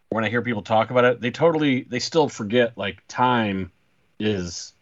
when 0.10 0.24
I 0.24 0.30
hear 0.30 0.42
people 0.42 0.62
talk 0.62 0.90
about 0.92 1.06
it, 1.06 1.22
they 1.22 1.32
totally 1.32 1.84
they 1.84 2.00
still 2.00 2.30
forget 2.30 2.78
like 2.78 3.04
time 3.08 3.72
is 4.20 4.74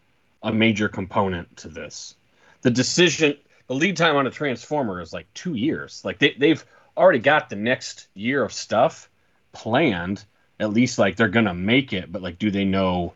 a 0.43 0.51
major 0.51 0.89
component 0.89 1.55
to 1.57 1.69
this. 1.69 2.15
The 2.61 2.71
decision 2.71 3.35
the 3.67 3.75
lead 3.75 3.95
time 3.95 4.17
on 4.17 4.27
a 4.27 4.31
transformer 4.31 4.99
is 5.01 5.13
like 5.13 5.33
two 5.33 5.53
years. 5.53 6.03
Like 6.03 6.19
they, 6.19 6.35
they've 6.37 6.63
already 6.97 7.19
got 7.19 7.49
the 7.49 7.55
next 7.55 8.07
year 8.13 8.43
of 8.43 8.53
stuff 8.53 9.09
planned. 9.51 10.23
At 10.59 10.71
least 10.71 10.99
like 10.99 11.15
they're 11.15 11.27
gonna 11.27 11.53
make 11.53 11.93
it, 11.93 12.11
but 12.11 12.21
like 12.21 12.37
do 12.37 12.51
they 12.51 12.65
know 12.65 13.13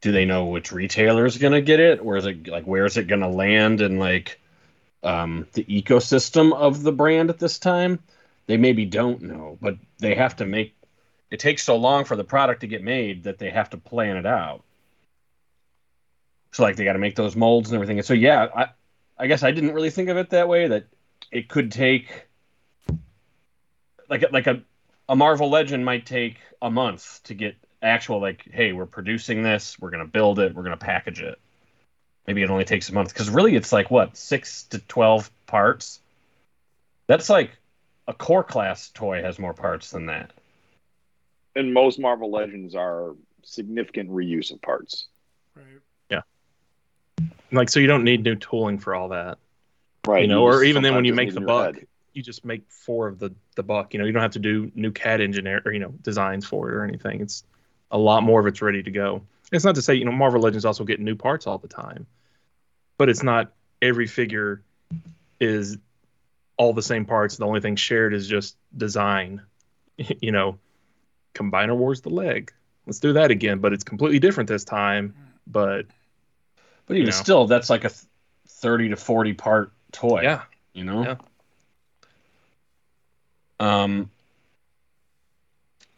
do 0.00 0.12
they 0.12 0.24
know 0.24 0.46
which 0.46 0.72
retailer 0.72 1.26
is 1.26 1.38
gonna 1.38 1.60
get 1.60 1.80
it? 1.80 2.00
Or 2.00 2.16
is 2.16 2.26
it 2.26 2.46
like 2.48 2.64
where 2.64 2.84
is 2.84 2.96
it 2.96 3.08
gonna 3.08 3.30
land 3.30 3.80
and 3.80 3.98
like 3.98 4.40
um, 5.02 5.46
the 5.52 5.64
ecosystem 5.64 6.52
of 6.54 6.82
the 6.82 6.92
brand 6.92 7.30
at 7.30 7.38
this 7.38 7.58
time, 7.58 8.00
they 8.46 8.56
maybe 8.56 8.84
don't 8.84 9.22
know, 9.22 9.58
but 9.60 9.76
they 9.98 10.14
have 10.14 10.36
to 10.36 10.46
make. 10.46 10.74
It 11.30 11.40
takes 11.40 11.62
so 11.62 11.76
long 11.76 12.04
for 12.04 12.16
the 12.16 12.24
product 12.24 12.62
to 12.62 12.66
get 12.66 12.82
made 12.82 13.24
that 13.24 13.38
they 13.38 13.50
have 13.50 13.70
to 13.70 13.76
plan 13.76 14.16
it 14.16 14.26
out. 14.26 14.62
So 16.52 16.62
like 16.62 16.76
they 16.76 16.84
got 16.84 16.94
to 16.94 16.98
make 16.98 17.16
those 17.16 17.36
molds 17.36 17.68
and 17.68 17.74
everything. 17.74 17.98
And 17.98 18.06
so 18.06 18.14
yeah, 18.14 18.48
I, 18.56 18.68
I 19.18 19.26
guess 19.26 19.42
I 19.42 19.50
didn't 19.50 19.74
really 19.74 19.90
think 19.90 20.08
of 20.08 20.16
it 20.16 20.30
that 20.30 20.48
way. 20.48 20.68
That 20.68 20.86
it 21.30 21.48
could 21.48 21.70
take 21.70 22.27
like 24.08 24.24
like 24.32 24.46
a 24.46 24.62
a 25.08 25.16
Marvel 25.16 25.50
Legend 25.50 25.84
might 25.84 26.06
take 26.06 26.38
a 26.60 26.70
month 26.70 27.20
to 27.24 27.34
get 27.34 27.56
actual 27.82 28.20
like, 28.20 28.44
hey, 28.52 28.72
we're 28.72 28.86
producing 28.86 29.42
this, 29.42 29.78
we're 29.78 29.90
gonna 29.90 30.06
build 30.06 30.38
it, 30.38 30.54
we're 30.54 30.62
gonna 30.62 30.76
package 30.76 31.20
it. 31.20 31.38
Maybe 32.26 32.42
it 32.42 32.50
only 32.50 32.64
takes 32.64 32.88
a 32.90 32.94
month 32.94 33.08
because 33.12 33.30
really 33.30 33.54
it's 33.56 33.72
like 33.72 33.90
what 33.90 34.16
six 34.16 34.64
to 34.64 34.78
twelve 34.80 35.30
parts. 35.46 36.00
That's 37.06 37.30
like 37.30 37.56
a 38.06 38.12
core 38.12 38.44
class 38.44 38.90
toy 38.90 39.22
has 39.22 39.38
more 39.38 39.54
parts 39.54 39.90
than 39.90 40.06
that. 40.06 40.32
And 41.56 41.72
most 41.72 41.98
Marvel 41.98 42.30
Legends 42.30 42.74
are 42.74 43.14
significant 43.42 44.10
reuse 44.10 44.52
of 44.52 44.60
parts. 44.60 45.06
Right. 45.56 45.64
Yeah. 46.10 46.20
Like 47.50 47.70
so, 47.70 47.80
you 47.80 47.86
don't 47.86 48.04
need 48.04 48.22
new 48.22 48.36
tooling 48.36 48.78
for 48.78 48.94
all 48.94 49.08
that. 49.08 49.38
Right. 50.06 50.22
you 50.22 50.28
know, 50.28 50.42
or 50.42 50.64
even 50.64 50.82
then 50.82 50.94
when 50.94 51.04
you 51.04 51.14
make 51.14 51.34
the 51.34 51.40
your 51.40 51.46
buck, 51.46 51.74
head. 51.74 51.86
You 52.18 52.22
just 52.22 52.44
make 52.44 52.62
four 52.68 53.06
of 53.06 53.18
the 53.18 53.32
the 53.54 53.62
buck. 53.62 53.94
You 53.94 54.00
know, 54.00 54.04
you 54.04 54.12
don't 54.12 54.20
have 54.22 54.32
to 54.32 54.38
do 54.40 54.70
new 54.74 54.90
CAD 54.90 55.20
engineer 55.22 55.62
or 55.64 55.72
you 55.72 55.78
know 55.78 55.94
designs 56.02 56.44
for 56.44 56.68
it 56.68 56.74
or 56.74 56.84
anything. 56.84 57.20
It's 57.22 57.44
a 57.90 57.96
lot 57.96 58.22
more 58.22 58.40
of 58.40 58.46
it's 58.46 58.60
ready 58.60 58.82
to 58.82 58.90
go. 58.90 59.22
It's 59.52 59.64
not 59.64 59.76
to 59.76 59.82
say 59.82 59.94
you 59.94 60.04
know 60.04 60.12
Marvel 60.12 60.40
Legends 60.40 60.64
also 60.66 60.84
get 60.84 61.00
new 61.00 61.14
parts 61.14 61.46
all 61.46 61.56
the 61.58 61.68
time, 61.68 62.06
but 62.98 63.08
it's 63.08 63.22
not 63.22 63.52
every 63.80 64.06
figure 64.06 64.62
is 65.40 65.78
all 66.56 66.72
the 66.74 66.82
same 66.82 67.04
parts. 67.06 67.36
The 67.36 67.46
only 67.46 67.60
thing 67.60 67.76
shared 67.76 68.12
is 68.12 68.26
just 68.28 68.56
design. 68.76 69.42
you 69.96 70.32
know, 70.32 70.58
Combiner 71.34 71.76
Wars 71.76 72.00
the 72.00 72.10
leg. 72.10 72.52
Let's 72.86 72.98
do 72.98 73.12
that 73.14 73.30
again, 73.30 73.60
but 73.60 73.72
it's 73.72 73.84
completely 73.84 74.18
different 74.18 74.48
this 74.48 74.64
time. 74.64 75.14
But 75.46 75.86
But 76.86 76.94
even 76.94 77.06
You 77.06 77.12
know. 77.12 77.16
still, 77.16 77.46
that's 77.46 77.70
like 77.70 77.84
a 77.84 77.90
thirty 78.48 78.88
to 78.88 78.96
forty 78.96 79.34
part 79.34 79.72
toy. 79.92 80.22
yeah, 80.22 80.42
you 80.72 80.84
know. 80.84 81.02
Yeah. 81.04 81.16
Um. 83.60 84.10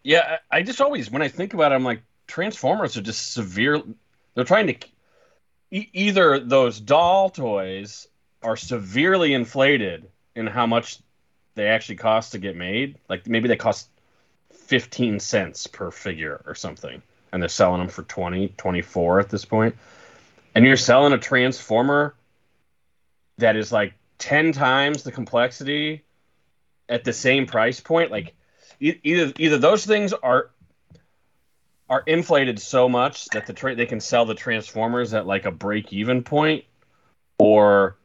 Yeah, 0.02 0.38
I, 0.50 0.62
just 0.62 0.80
always 0.80 1.10
when 1.10 1.20
I 1.20 1.28
think 1.28 1.52
about 1.52 1.72
it, 1.72 1.74
I'm 1.74 1.84
like 1.84 2.02
Transformers 2.26 2.96
are 2.96 3.02
just 3.02 3.32
severe. 3.32 3.82
They're 4.34 4.44
trying 4.44 4.68
to 4.68 4.74
e- 5.70 5.90
either 5.92 6.38
those 6.38 6.80
doll 6.80 7.30
toys 7.30 8.08
are 8.42 8.56
severely 8.56 9.34
inflated 9.34 10.08
in 10.34 10.46
how 10.46 10.66
much 10.66 10.98
they 11.54 11.66
actually 11.66 11.96
cost 11.96 12.32
to 12.32 12.38
get 12.38 12.56
made. 12.56 12.96
Like 13.08 13.26
maybe 13.26 13.48
they 13.48 13.56
cost 13.56 13.88
15 14.52 15.20
cents 15.20 15.66
per 15.66 15.90
figure 15.90 16.40
or 16.46 16.54
something, 16.54 17.02
and 17.32 17.42
they're 17.42 17.48
selling 17.48 17.80
them 17.80 17.88
for 17.88 18.02
20, 18.04 18.48
24 18.56 19.20
at 19.20 19.28
this 19.28 19.44
point. 19.44 19.74
And 20.54 20.64
you're 20.64 20.76
selling 20.76 21.12
a 21.12 21.18
Transformer 21.18 22.14
that 23.38 23.56
is 23.56 23.72
like 23.72 23.94
10 24.18 24.52
times 24.52 25.02
the 25.02 25.12
complexity 25.12 26.04
at 26.90 27.04
the 27.04 27.12
same 27.12 27.46
price 27.46 27.80
point 27.80 28.10
like 28.10 28.34
either 28.80 29.32
either 29.38 29.56
those 29.58 29.86
things 29.86 30.12
are 30.12 30.50
are 31.88 32.02
inflated 32.06 32.58
so 32.60 32.88
much 32.88 33.26
that 33.26 33.46
the 33.46 33.52
tra- 33.52 33.74
they 33.74 33.86
can 33.86 34.00
sell 34.00 34.24
the 34.26 34.34
transformers 34.34 35.12
at 35.14 35.26
like 35.26 35.44
a 35.46 35.50
break 35.50 35.92
even 35.92 36.22
point 36.22 36.64
or 37.38 37.96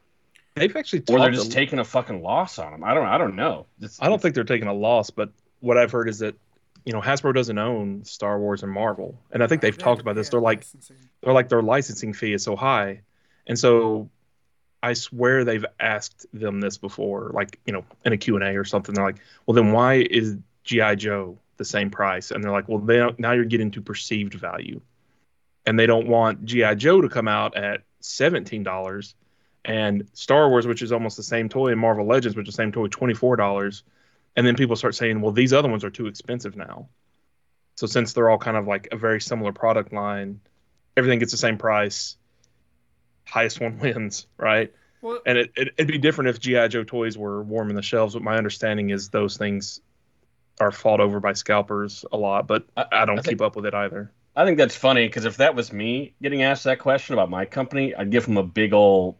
they've 0.54 0.74
actually. 0.74 1.02
or 1.08 1.18
they're 1.20 1.30
just 1.30 1.48
a- 1.50 1.54
taking 1.54 1.78
a 1.78 1.84
fucking 1.84 2.22
loss 2.22 2.58
on 2.58 2.72
them 2.72 2.84
i 2.84 2.94
don't 2.94 3.06
i 3.06 3.18
don't 3.18 3.36
know 3.36 3.66
It's- 3.78 3.98
I 4.00 4.08
don't 4.08 4.20
think 4.22 4.34
they're 4.34 4.44
taking 4.44 4.68
a 4.68 4.74
loss, 4.74 5.10
but 5.10 5.30
what 5.60 5.76
I've 5.78 5.90
heard 5.92 6.08
is 6.08 6.18
that 6.20 6.34
you 6.84 6.92
know 6.92 7.00
Hasbro 7.00 7.34
doesn't 7.34 7.58
own 7.58 8.04
Star 8.04 8.38
Wars 8.38 8.62
and 8.62 8.70
Marvel, 8.70 9.18
and 9.32 9.42
I 9.42 9.48
think 9.48 9.60
they've 9.62 9.76
talked 9.76 10.00
about 10.00 10.14
this. 10.14 10.28
They're 10.28 10.40
like 10.40 10.58
licensing. 10.60 10.96
they're 11.20 11.32
like 11.32 11.48
their 11.48 11.62
licensing 11.62 12.12
fee 12.12 12.32
is 12.34 12.44
so 12.44 12.54
high, 12.54 13.00
and 13.48 13.58
so 13.58 14.08
I 14.86 14.92
swear 14.94 15.44
they've 15.44 15.64
asked 15.80 16.26
them 16.32 16.60
this 16.60 16.78
before, 16.78 17.30
like 17.34 17.60
you 17.66 17.72
know 17.72 17.84
in 18.04 18.12
a 18.12 18.16
Q 18.16 18.36
and 18.36 18.44
A 18.44 18.56
or 18.56 18.64
something. 18.64 18.94
They're 18.94 19.04
like, 19.04 19.20
well 19.46 19.54
then 19.54 19.72
why 19.72 19.94
is 19.96 20.36
GI 20.64 20.96
Joe 20.96 21.38
the 21.56 21.64
same 21.64 21.90
price? 21.90 22.30
And 22.30 22.42
they're 22.42 22.52
like, 22.52 22.68
well 22.68 22.78
they 22.78 23.04
now 23.18 23.32
you're 23.32 23.44
getting 23.44 23.70
to 23.72 23.82
perceived 23.82 24.34
value, 24.34 24.80
and 25.66 25.78
they 25.78 25.86
don't 25.86 26.08
want 26.08 26.44
GI 26.44 26.76
Joe 26.76 27.00
to 27.00 27.08
come 27.08 27.28
out 27.28 27.56
at 27.56 27.82
seventeen 28.00 28.62
dollars. 28.62 29.14
And 29.64 30.08
Star 30.12 30.48
Wars, 30.48 30.66
which 30.66 30.82
is 30.82 30.92
almost 30.92 31.16
the 31.16 31.24
same 31.24 31.48
toy, 31.48 31.72
and 31.72 31.80
Marvel 31.80 32.06
Legends, 32.06 32.36
which 32.36 32.48
is 32.48 32.54
the 32.54 32.62
same 32.62 32.72
toy, 32.72 32.86
twenty 32.86 33.14
four 33.14 33.36
dollars 33.36 33.82
and 34.36 34.46
then 34.46 34.54
people 34.54 34.76
start 34.76 34.94
saying, 34.94 35.20
well, 35.22 35.32
these 35.32 35.52
other 35.52 35.68
ones 35.68 35.82
are 35.82 35.90
too 35.90 36.06
expensive 36.06 36.56
now. 36.56 36.88
So 37.76 37.86
since 37.86 38.12
they're 38.12 38.28
all 38.28 38.38
kind 38.38 38.56
of 38.56 38.66
like 38.66 38.88
a 38.92 38.96
very 38.96 39.20
similar 39.20 39.52
product 39.52 39.92
line, 39.92 40.40
everything 40.96 41.18
gets 41.18 41.32
the 41.32 41.38
same 41.38 41.56
price. 41.56 42.16
Highest 43.26 43.60
one 43.60 43.78
wins, 43.80 44.26
right? 44.38 44.72
Well, 45.02 45.20
And 45.26 45.36
it, 45.38 45.52
it, 45.56 45.68
it'd 45.76 45.88
be 45.88 45.98
different 45.98 46.30
if 46.30 46.40
GI 46.40 46.68
Joe 46.68 46.84
toys 46.84 47.18
were 47.18 47.42
warming 47.42 47.76
the 47.76 47.82
shelves. 47.82 48.14
But 48.14 48.22
my 48.22 48.36
understanding 48.36 48.90
is 48.90 49.10
those 49.10 49.36
things 49.36 49.80
are 50.60 50.72
fought 50.72 51.00
over 51.00 51.20
by 51.20 51.34
scalpers 51.34 52.04
a 52.12 52.16
lot. 52.16 52.46
But 52.46 52.64
I- 52.76 52.86
I, 52.90 53.04
don't 53.04 53.18
I 53.18 53.22
think- 53.22 53.38
keep 53.38 53.42
up 53.42 53.56
with 53.56 53.66
it 53.66 53.74
either. 53.74 54.10
i 54.36 54.44
think 54.44 54.56
that's 54.58 54.74
funny 54.76 55.06
because 55.06 55.24
if 55.26 55.36
that 55.38 55.54
was 55.54 55.72
me 55.72 56.14
getting 56.22 56.42
asked 56.42 56.64
that 56.64 56.78
question 56.78 57.12
about 57.14 57.28
my 57.30 57.44
company 57.46 57.94
i'd 57.94 58.10
give 58.10 58.24
them 58.26 58.36
a 58.36 58.42
big 58.42 58.72
ol' 58.74 59.18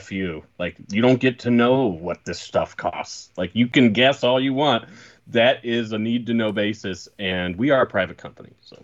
fu 0.00 0.42
like 0.58 0.76
you 0.90 1.02
don't 1.02 1.20
get 1.20 1.40
to 1.40 1.50
know 1.50 1.86
what 1.86 2.24
this 2.24 2.40
stuff 2.40 2.76
costs 2.76 3.30
like 3.36 3.50
you 3.54 3.66
can 3.68 3.92
guess 3.92 4.22
all 4.24 4.40
you 4.40 4.54
want 4.54 4.84
that 5.26 5.64
is 5.64 5.92
a 5.92 5.98
need 5.98 6.26
to 6.26 6.34
know 6.34 6.52
basis 6.52 7.08
and 7.18 7.56
we 7.56 7.70
are 7.70 7.82
a 7.82 7.86
private 7.86 8.16
company 8.16 8.50
so 8.60 8.82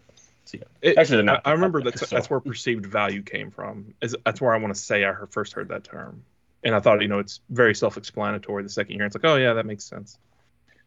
see 0.50 0.60
It- 0.82 0.98
Actually, 0.98 1.16
they're 1.16 1.24
not. 1.24 1.42
I, 1.44 1.50
I 1.50 1.52
remember 1.54 1.82
that's 1.84 2.06
So- 2.08 2.14
that's 2.16 2.28
where 2.30 2.40
perceived 2.40 2.86
value 2.86 3.22
came 3.22 3.50
from. 3.50 3.94
Is 4.02 4.16
that's 4.24 4.40
where 4.40 4.54
I 4.54 4.58
want 4.58 4.74
to 4.74 4.80
say 4.80 5.04
I 5.04 5.12
heard, 5.12 5.32
first 5.32 5.52
heard 5.52 5.68
that 5.68 5.84
term, 5.84 6.22
and 6.64 6.74
I 6.74 6.80
thought 6.80 7.00
you 7.02 7.08
know 7.08 7.18
it's 7.18 7.40
very 7.50 7.74
self-explanatory. 7.74 8.62
The 8.62 8.68
second 8.68 8.96
year, 8.96 9.06
it's 9.06 9.14
like, 9.14 9.24
oh 9.24 9.36
yeah, 9.36 9.54
that 9.54 9.66
makes 9.66 9.84
sense. 9.84 10.18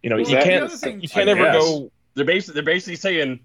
You 0.01 0.09
know, 0.09 0.17
Well, 0.17 0.29
you 0.29 0.37
can't 0.37 0.71
thing 0.71 1.01
you 1.01 1.09
can't 1.09 1.29
ever 1.29 1.41
Yes. 1.43 1.63
go 1.63 1.91
they're 2.15 2.25
basically 2.25 2.55
they're 2.55 2.73
basically 2.73 2.97
saying 2.97 3.39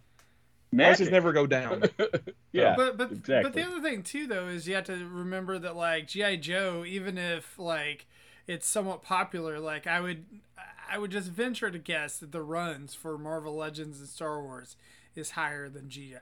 prices 0.74 1.00
magic. 1.06 1.12
never 1.12 1.32
go 1.32 1.46
down. 1.46 1.84
yeah 2.52 2.74
but 2.76 2.96
but 2.96 3.24
but 3.26 3.52
the 3.54 3.62
other 3.64 3.80
thing 3.80 4.02
too 4.02 4.26
though 4.26 4.48
is 4.48 4.66
you 4.68 4.74
have 4.74 4.84
to 4.84 4.92
remember 5.08 5.58
that 5.58 5.76
like 5.76 6.08
GI 6.08 6.38
Joe, 6.38 6.84
even 6.86 7.16
if 7.16 7.58
like 7.58 8.06
it's 8.46 8.66
somewhat 8.66 9.02
popular, 9.02 9.58
like 9.60 9.86
I 9.86 10.00
would 10.00 10.24
I 10.90 10.98
would 10.98 11.10
just 11.12 11.28
venture 11.30 11.70
to 11.70 11.78
guess 11.78 12.18
that 12.18 12.32
the 12.32 12.42
runs 12.42 12.94
for 12.94 13.16
Marvel 13.18 13.54
Legends 13.54 14.00
and 14.00 14.08
Star 14.08 14.42
Wars 14.42 14.76
is 15.18 15.30
higher 15.30 15.68
than 15.68 15.88
GI 15.88 16.20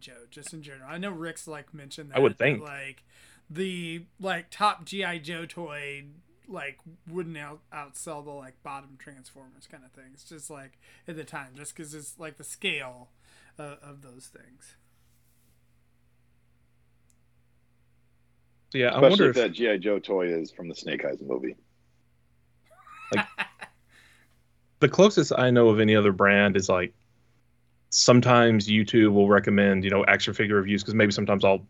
Joe 0.00 0.12
just 0.30 0.52
in 0.52 0.62
general. 0.62 0.88
I 0.88 0.98
know 0.98 1.10
Rick's 1.10 1.46
like 1.46 1.74
mentioned 1.74 2.10
that. 2.10 2.16
I 2.16 2.20
would 2.20 2.38
think. 2.38 2.62
like 2.62 3.04
the 3.50 4.04
like 4.20 4.46
top 4.50 4.84
GI 4.84 5.20
Joe 5.20 5.46
toy 5.46 6.04
like 6.48 6.78
wouldn't 7.08 7.36
out 7.36 7.60
outsell 7.72 8.24
the 8.24 8.30
like 8.30 8.62
bottom 8.62 8.96
Transformers 8.98 9.68
kind 9.70 9.84
of 9.84 9.92
thing. 9.92 10.10
It's 10.14 10.24
just 10.24 10.50
like 10.50 10.78
at 11.06 11.16
the 11.16 11.24
time, 11.24 11.52
just 11.54 11.76
because 11.76 11.94
it's 11.94 12.18
like 12.18 12.38
the 12.38 12.44
scale 12.44 13.10
uh, 13.58 13.76
of 13.82 14.02
those 14.02 14.26
things. 14.26 14.76
So, 18.70 18.78
yeah, 18.78 18.86
I 18.86 18.96
Especially 18.96 19.08
wonder 19.08 19.30
if 19.30 19.36
if 19.36 19.42
that 19.42 19.52
GI 19.52 19.78
Joe 19.78 19.98
toy 19.98 20.26
is 20.26 20.50
from 20.50 20.68
the 20.68 20.74
Snake 20.74 21.04
Eyes 21.04 21.22
movie. 21.22 21.56
Like, 23.14 23.26
the 24.80 24.88
closest 24.88 25.32
I 25.36 25.50
know 25.50 25.68
of 25.68 25.80
any 25.80 25.96
other 25.96 26.12
brand 26.12 26.56
is 26.56 26.68
like 26.68 26.94
sometimes 27.90 28.68
YouTube 28.68 29.12
will 29.12 29.28
recommend 29.28 29.84
you 29.84 29.90
know 29.90 30.04
action 30.04 30.34
figure 30.34 30.56
reviews 30.56 30.82
because 30.82 30.94
maybe 30.94 31.12
sometimes 31.12 31.44
I'll 31.44 31.66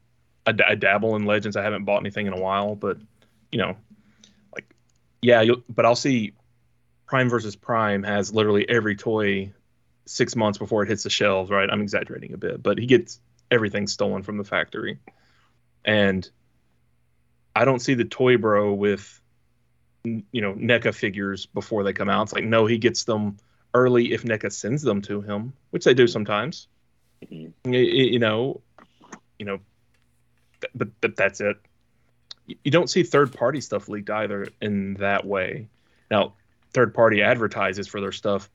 I, 0.46 0.74
dabble 0.74 1.16
in 1.16 1.26
Legends. 1.26 1.56
I 1.56 1.62
haven't 1.62 1.84
bought 1.84 2.00
anything 2.00 2.26
in 2.26 2.32
a 2.32 2.40
while, 2.40 2.74
but 2.74 2.98
you 3.52 3.58
know, 3.58 3.76
like 4.54 4.72
yeah, 5.20 5.42
you'll, 5.42 5.62
but 5.68 5.84
I'll 5.84 5.96
see 5.96 6.34
Prime 7.06 7.28
versus 7.28 7.56
Prime 7.56 8.02
has 8.02 8.32
literally 8.32 8.68
every 8.68 8.96
toy 8.96 9.52
six 10.06 10.34
months 10.34 10.58
before 10.58 10.82
it 10.82 10.88
hits 10.88 11.02
the 11.02 11.10
shelves. 11.10 11.50
Right? 11.50 11.68
I'm 11.70 11.82
exaggerating 11.82 12.32
a 12.32 12.38
bit, 12.38 12.62
but 12.62 12.78
he 12.78 12.86
gets 12.86 13.20
everything 13.50 13.86
stolen 13.86 14.22
from 14.22 14.38
the 14.38 14.44
factory, 14.44 14.98
and 15.84 16.28
I 17.54 17.64
don't 17.64 17.80
see 17.80 17.94
the 17.94 18.04
Toy 18.04 18.36
Bro 18.36 18.74
with 18.74 19.20
you 20.04 20.40
know 20.40 20.54
NECA 20.54 20.94
figures 20.94 21.46
before 21.46 21.82
they 21.82 21.92
come 21.92 22.08
out. 22.08 22.24
It's 22.24 22.32
like 22.32 22.44
no, 22.44 22.66
he 22.66 22.78
gets 22.78 23.04
them 23.04 23.36
early 23.74 24.12
if 24.12 24.22
NECA 24.24 24.50
sends 24.52 24.82
them 24.82 25.02
to 25.02 25.20
him, 25.20 25.52
which 25.70 25.84
they 25.84 25.94
do 25.94 26.06
sometimes. 26.06 26.66
Mhm. 27.24 27.52
Y- 27.64 27.72
You, 27.72 28.18
know, 28.18 28.60
you 29.38 29.46
know, 29.46 29.58
th- 30.60 30.72
but 30.74 30.88
but 31.00 31.16
that's 31.16 31.40
it. 31.40 31.56
You 32.46 32.70
don't 32.70 32.88
see 32.88 33.02
third 33.02 33.32
party 33.32 33.60
stuff 33.60 33.88
leaked 33.88 34.10
either 34.10 34.48
in 34.60 34.94
that 34.94 35.24
way. 35.26 35.68
Now, 36.10 36.32
third 36.72 36.94
party 36.94 37.22
advertises 37.22 37.86
for 37.86 38.00
their 38.00 38.12
stuff 38.12 38.48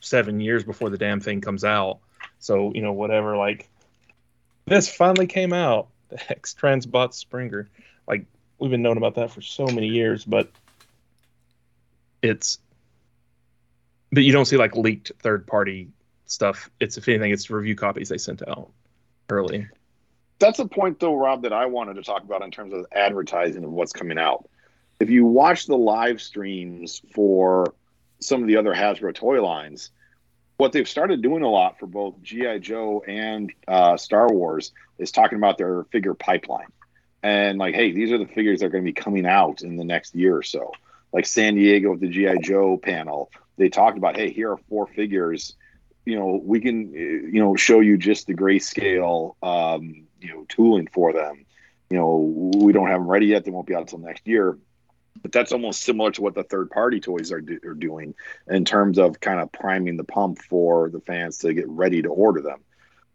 seven 0.00 0.40
years 0.40 0.62
before 0.64 0.90
the 0.90 0.98
damn 0.98 1.20
thing 1.20 1.40
comes 1.40 1.64
out. 1.64 1.98
So 2.38 2.72
you 2.74 2.82
know 2.82 2.92
whatever 2.92 3.36
like 3.36 3.68
this 4.66 4.88
finally 4.94 5.26
came 5.26 5.52
out. 5.52 5.88
The 6.12 6.18
Hex 6.18 6.54
Transbot 6.54 7.14
Springer, 7.14 7.70
like 8.06 8.26
we've 8.58 8.70
been 8.70 8.82
known 8.82 8.98
about 8.98 9.14
that 9.14 9.30
for 9.30 9.40
so 9.40 9.64
many 9.64 9.86
years, 9.88 10.26
but 10.26 10.50
it's 12.20 12.58
but 14.12 14.22
you 14.22 14.32
don't 14.32 14.44
see 14.44 14.56
like 14.56 14.76
leaked 14.76 15.12
third 15.20 15.46
party 15.46 15.88
stuff. 16.26 16.70
It's 16.80 16.96
if 16.96 17.08
anything, 17.08 17.32
it's 17.32 17.50
review 17.50 17.74
copies 17.74 18.08
they 18.08 18.18
sent 18.18 18.46
out 18.46 18.70
early. 19.30 19.66
That's 20.38 20.58
a 20.58 20.66
point 20.66 21.00
though, 21.00 21.16
Rob, 21.16 21.42
that 21.42 21.52
I 21.52 21.66
wanted 21.66 21.94
to 21.94 22.02
talk 22.02 22.22
about 22.22 22.42
in 22.42 22.50
terms 22.50 22.74
of 22.74 22.86
advertising 22.92 23.64
of 23.64 23.70
what's 23.70 23.92
coming 23.92 24.18
out. 24.18 24.48
If 25.00 25.10
you 25.10 25.24
watch 25.24 25.66
the 25.66 25.76
live 25.76 26.20
streams 26.20 27.02
for 27.12 27.74
some 28.20 28.42
of 28.42 28.48
the 28.48 28.56
other 28.56 28.74
Hasbro 28.74 29.14
toy 29.14 29.42
lines, 29.42 29.90
what 30.58 30.72
they've 30.72 30.88
started 30.88 31.22
doing 31.22 31.42
a 31.42 31.48
lot 31.48 31.78
for 31.78 31.86
both 31.86 32.22
GI 32.22 32.60
Joe 32.60 33.02
and 33.06 33.52
uh, 33.66 33.96
Star 33.96 34.28
Wars 34.28 34.72
is 34.98 35.10
talking 35.10 35.38
about 35.38 35.58
their 35.58 35.84
figure 35.84 36.14
pipeline, 36.14 36.68
and 37.22 37.58
like, 37.58 37.74
hey, 37.74 37.90
these 37.90 38.12
are 38.12 38.18
the 38.18 38.26
figures 38.26 38.60
that 38.60 38.66
are 38.66 38.68
going 38.68 38.84
to 38.84 38.88
be 38.88 38.92
coming 38.92 39.26
out 39.26 39.62
in 39.62 39.76
the 39.76 39.84
next 39.84 40.14
year 40.14 40.36
or 40.36 40.42
so. 40.42 40.72
Like 41.12 41.26
San 41.26 41.54
Diego 41.54 41.90
with 41.90 42.00
the 42.00 42.08
GI 42.08 42.38
Joe 42.42 42.76
panel, 42.76 43.30
they 43.56 43.68
talked 43.68 43.98
about, 43.98 44.16
hey, 44.16 44.30
here 44.30 44.52
are 44.52 44.60
four 44.68 44.86
figures. 44.86 45.56
You 46.04 46.18
know, 46.18 46.40
we 46.42 46.60
can, 46.60 46.92
you 46.92 47.40
know, 47.40 47.54
show 47.56 47.80
you 47.80 47.96
just 47.96 48.26
the 48.26 48.34
grayscale, 48.34 49.36
um, 49.42 50.06
you 50.20 50.28
know, 50.28 50.44
tooling 50.48 50.88
for 50.92 51.12
them. 51.12 51.44
You 51.90 51.98
know, 51.98 52.16
we 52.56 52.72
don't 52.72 52.88
have 52.88 53.00
them 53.00 53.08
ready 53.08 53.26
yet. 53.26 53.44
They 53.44 53.50
won't 53.50 53.66
be 53.66 53.74
out 53.74 53.82
until 53.82 53.98
next 53.98 54.26
year 54.26 54.58
but 55.20 55.32
that's 55.32 55.52
almost 55.52 55.82
similar 55.82 56.10
to 56.12 56.22
what 56.22 56.34
the 56.34 56.42
third 56.42 56.70
party 56.70 57.00
toys 57.00 57.32
are, 57.32 57.40
do, 57.40 57.58
are 57.64 57.74
doing 57.74 58.14
in 58.48 58.64
terms 58.64 58.98
of 58.98 59.20
kind 59.20 59.40
of 59.40 59.52
priming 59.52 59.96
the 59.96 60.04
pump 60.04 60.40
for 60.42 60.88
the 60.90 61.00
fans 61.00 61.38
to 61.38 61.52
get 61.52 61.68
ready 61.68 62.02
to 62.02 62.08
order 62.08 62.40
them. 62.40 62.60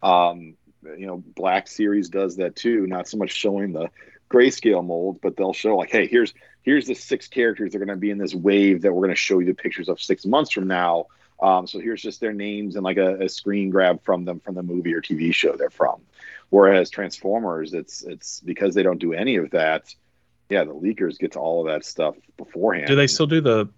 Um, 0.02 0.56
you 0.84 1.08
know, 1.08 1.24
Black 1.36 1.68
Series 1.68 2.10
does 2.10 2.38
that 2.38 2.56
too. 2.56 2.88
Not 2.88 3.08
so 3.08 3.18
much 3.18 3.32
showing 3.32 3.74
the 3.74 3.90
grayscale 4.30 4.86
mold, 4.86 5.20
but 5.22 5.36
they'll 5.38 5.54
show 5.54 5.78
like, 5.78 5.92
hey, 5.92 6.08
here's 6.08 6.34
here's 6.64 6.88
the 6.88 6.96
six 6.96 7.28
characters 7.28 7.72
that 7.72 7.82
are 7.82 7.86
going 7.86 7.98
to 7.98 8.02
be 8.02 8.12
in 8.12 8.18
this 8.18 8.36
wave 8.36 8.82
that 8.82 8.94
we're 8.94 9.04
going 9.04 9.16
to 9.16 9.16
show 9.16 9.40
you 9.40 9.46
the 9.46 9.54
pictures 9.54 9.90
of 9.90 10.02
six 10.02 10.26
months 10.26 10.52
from 10.52 10.68
now. 10.68 11.08
Um, 11.42 11.68
so 11.68 11.80
here's 11.80 12.02
just 12.02 12.20
their 12.20 12.34
names 12.34 12.76
and 12.76 12.84
like 12.84 12.98
a, 12.98 13.26
a 13.26 13.30
screen 13.30 13.70
grab 13.70 14.04
from 14.04 14.26
them 14.26 14.40
from 14.40 14.56
the 14.56 14.64
movie 14.64 14.94
or 14.94 15.02
TV 15.02 15.34
show 15.34 15.56
they're 15.56 15.70
from. 15.70 16.02
Whereas 16.50 16.90
Transformers, 16.90 17.74
it's 17.74 18.02
it's 18.04 18.40
because 18.40 18.74
they 18.74 18.84
don't 18.84 19.00
do 19.00 19.14
any 19.14 19.38
of 19.38 19.52
that 19.52 19.94
yeah, 20.50 20.64
the 20.64 20.74
leakers 20.74 21.20
get 21.20 21.34
to 21.34 21.40
all 21.40 21.62
of 21.62 21.74
that 21.74 21.86
stuff 21.86 22.16
beforehand. 22.38 22.88
Do 22.88 22.96
they 22.96 23.08
still 23.08 23.28
do 23.28 23.42
the 23.42 23.70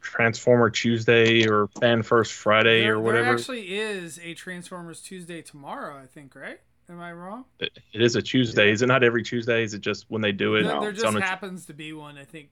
Transformer 0.00 0.70
Tuesday 0.70 1.48
or 1.48 1.68
Fan 1.80 2.02
First 2.02 2.32
Friday 2.32 2.82
There, 2.82 2.94
or 2.94 3.00
whatever? 3.00 3.24
there 3.24 3.34
actually 3.34 3.78
is 3.78 4.18
a 4.22 4.34
Transformers 4.34 5.00
Tuesday 5.00 5.42
tomorrow, 5.42 5.98
I 5.98 6.06
think, 6.06 6.34
right? 6.34 6.60
Am 6.90 7.00
I 7.00 7.12
wrong? 7.12 7.44
It- 7.58 7.78
it 7.92 8.00
is 8.00 8.16
a 8.16 8.22
Tuesday. 8.22 8.70
Is 8.70 8.80
it 8.82 8.86
not 8.86 9.04
every 9.04 9.22
Tuesday? 9.22 9.62
Is 9.62 9.74
it 9.74 9.80
just 9.80 10.06
when 10.10 10.22
they 10.22 10.32
do 10.32 10.54
it? 10.56 10.62
There, 10.62 10.74
No, 10.74 10.80
there 10.80 10.92
just 10.92 11.04
on 11.04 11.16
a- 11.16 11.20
happens 11.20 11.66
to 11.66 11.74
be 11.74 11.92
one, 11.92 12.16
I 12.16 12.24
think, 12.24 12.50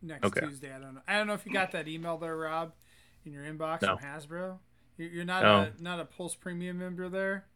next 0.00 0.24
Okay. 0.26 0.46
Tuesday. 0.46 0.72
I 0.72 0.78
don't 0.78 0.94
know. 0.94 1.00
I 1.08 1.18
don't 1.18 1.26
know 1.26 1.34
if 1.34 1.44
you 1.44 1.52
got 1.52 1.72
that 1.72 1.88
email 1.88 2.16
there, 2.16 2.36
Rob, 2.36 2.72
in 3.24 3.32
your 3.32 3.42
inbox 3.44 3.82
No. 3.82 3.96
from 3.96 4.06
Hasbro. 4.08 4.58
You're, 4.98 5.08
you're 5.10 5.24
not 5.24 5.42
No. 5.42 5.58
a 5.78 5.82
not 5.82 5.98
a 6.00 6.04
Pulse 6.04 6.34
Premium 6.36 6.78
member 6.78 7.08
there. 7.08 7.46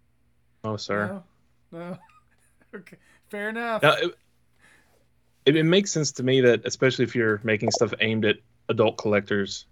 oh, 0.64 0.76
sir. 0.76 1.22
No. 1.70 1.78
No. 1.78 1.98
okay. 2.74 2.96
Fair 3.28 3.50
enough. 3.50 3.82
Now, 3.82 3.92
it, 3.94 4.14
it, 5.44 5.56
it 5.56 5.62
makes 5.64 5.92
sense 5.92 6.10
to 6.12 6.24
me 6.24 6.40
that, 6.40 6.62
especially 6.66 7.04
if 7.04 7.14
you're 7.14 7.40
making 7.44 7.70
stuff 7.70 7.94
aimed 8.00 8.24
at 8.24 8.38
adult 8.68 8.98
collectors, 8.98 9.66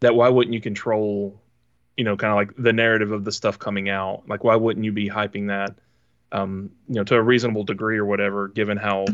that 0.00 0.16
why 0.16 0.28
wouldn't 0.28 0.52
you 0.52 0.60
control, 0.60 1.40
you 2.00 2.04
know, 2.04 2.16
kind 2.16 2.30
of 2.30 2.36
like 2.36 2.56
the 2.56 2.72
narrative 2.72 3.12
of 3.12 3.24
the 3.24 3.30
stuff 3.30 3.58
coming 3.58 3.90
out? 3.90 4.22
Like, 4.26 4.42
why 4.42 4.56
wouldn't 4.56 4.86
you 4.86 4.90
be 4.92 5.10
hyping 5.10 5.48
that, 5.48 5.76
um, 6.32 6.70
you 6.88 6.94
know, 6.94 7.04
to 7.04 7.14
a 7.14 7.22
reasonable 7.22 7.64
degree 7.64 7.98
or 7.98 8.06
whatever, 8.06 8.48
given 8.48 8.78
how, 8.78 9.04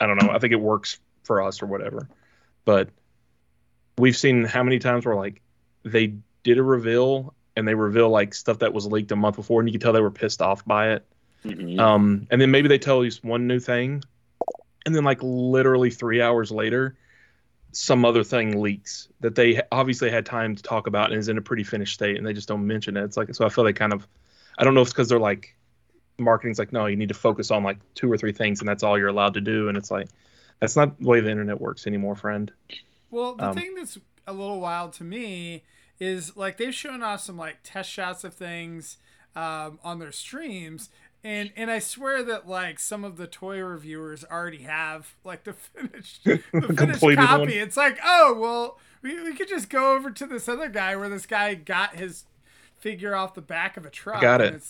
I 0.00 0.06
don't 0.06 0.16
know, 0.16 0.30
I 0.30 0.38
think 0.38 0.54
it 0.54 0.60
works 0.60 0.98
for 1.24 1.42
us 1.42 1.60
or 1.60 1.66
whatever. 1.66 2.08
But 2.64 2.88
we've 3.98 4.16
seen 4.16 4.44
how 4.44 4.62
many 4.62 4.78
times 4.78 5.04
where 5.04 5.14
like 5.14 5.42
they 5.82 6.14
did 6.42 6.56
a 6.56 6.62
reveal 6.62 7.34
and 7.54 7.68
they 7.68 7.74
reveal 7.74 8.08
like 8.08 8.32
stuff 8.32 8.60
that 8.60 8.72
was 8.72 8.86
leaked 8.86 9.12
a 9.12 9.16
month 9.16 9.36
before 9.36 9.60
and 9.60 9.68
you 9.68 9.74
could 9.74 9.82
tell 9.82 9.92
they 9.92 10.00
were 10.00 10.10
pissed 10.10 10.40
off 10.40 10.64
by 10.64 10.92
it 10.92 11.04
Mhm. 11.44 11.78
um, 11.78 12.26
and 12.30 12.40
then 12.40 12.50
maybe 12.50 12.68
they 12.68 12.78
tell 12.78 13.04
you 13.04 13.10
one 13.22 13.46
new 13.46 13.58
thing, 13.58 14.02
and 14.86 14.94
then 14.94 15.04
like 15.04 15.18
literally 15.22 15.90
three 15.90 16.22
hours 16.22 16.50
later, 16.50 16.96
some 17.72 18.04
other 18.04 18.24
thing 18.24 18.60
leaks 18.60 19.08
that 19.20 19.34
they 19.34 19.60
obviously 19.72 20.10
had 20.10 20.26
time 20.26 20.54
to 20.56 20.62
talk 20.62 20.86
about 20.86 21.10
and 21.10 21.18
is 21.18 21.28
in 21.28 21.38
a 21.38 21.42
pretty 21.42 21.64
finished 21.64 21.94
state, 21.94 22.16
and 22.18 22.26
they 22.26 22.32
just 22.32 22.48
don't 22.48 22.66
mention 22.66 22.96
it. 22.96 23.04
It's 23.04 23.16
like 23.16 23.34
so 23.34 23.46
I 23.46 23.48
feel 23.48 23.64
they 23.64 23.72
kind 23.72 23.92
of, 23.92 24.06
I 24.58 24.64
don't 24.64 24.74
know 24.74 24.82
if 24.82 24.88
it's 24.88 24.94
because 24.94 25.08
they're 25.08 25.18
like, 25.18 25.56
marketing's 26.18 26.58
like 26.58 26.72
no, 26.72 26.86
you 26.86 26.96
need 26.96 27.08
to 27.08 27.14
focus 27.14 27.50
on 27.50 27.64
like 27.64 27.78
two 27.94 28.10
or 28.12 28.18
three 28.18 28.32
things, 28.32 28.60
and 28.60 28.68
that's 28.68 28.82
all 28.82 28.98
you're 28.98 29.08
allowed 29.08 29.34
to 29.34 29.40
do, 29.40 29.68
and 29.68 29.78
it's 29.78 29.90
like, 29.90 30.08
that's 30.60 30.76
not 30.76 30.98
the 31.00 31.06
way 31.08 31.20
the 31.20 31.30
internet 31.30 31.60
works 31.60 31.86
anymore, 31.86 32.16
friend. 32.16 32.52
Well, 33.10 33.34
the 33.34 33.46
Um, 33.46 33.48
thing 33.48 33.74
that's 33.74 33.98
a 34.26 34.32
little 34.32 34.60
wild 34.60 34.92
to 34.94 35.04
me 35.04 35.64
is 35.98 36.36
like 36.36 36.56
they've 36.56 36.74
shown 36.74 37.02
off 37.02 37.20
some 37.20 37.36
like 37.36 37.58
test 37.62 37.90
shots 37.90 38.24
of 38.24 38.34
things 38.34 38.98
um, 39.36 39.78
on 39.84 39.98
their 39.98 40.12
streams, 40.12 40.90
and 41.24 41.52
and 41.56 41.70
I 41.70 41.78
swear 41.78 42.22
that 42.24 42.48
like 42.48 42.78
some 42.78 43.04
of 43.04 43.16
the 43.16 43.26
toy 43.26 43.60
reviewers 43.60 44.24
already 44.24 44.62
have 44.62 45.14
like 45.24 45.44
the 45.44 45.52
finished 45.74 46.24
the 46.24 46.38
finished 46.38 46.76
Completed 46.76 47.24
copy. 47.24 47.40
one. 47.40 47.50
It's 47.50 47.76
like 47.76 47.98
oh 48.04 48.36
well, 48.38 48.78
we, 49.02 49.22
we 49.22 49.34
could 49.34 49.48
just 49.48 49.70
go 49.70 49.94
over 49.94 50.10
to 50.10 50.26
this 50.26 50.48
other 50.48 50.68
guy 50.68 50.96
where 50.96 51.08
this 51.08 51.26
guy 51.26 51.54
got 51.54 51.96
his 51.96 52.24
figure 52.78 53.14
off 53.14 53.34
the 53.34 53.42
back 53.42 53.76
of 53.76 53.86
a 53.86 53.90
truck. 53.90 54.20
got 54.20 54.40
it. 54.40 54.62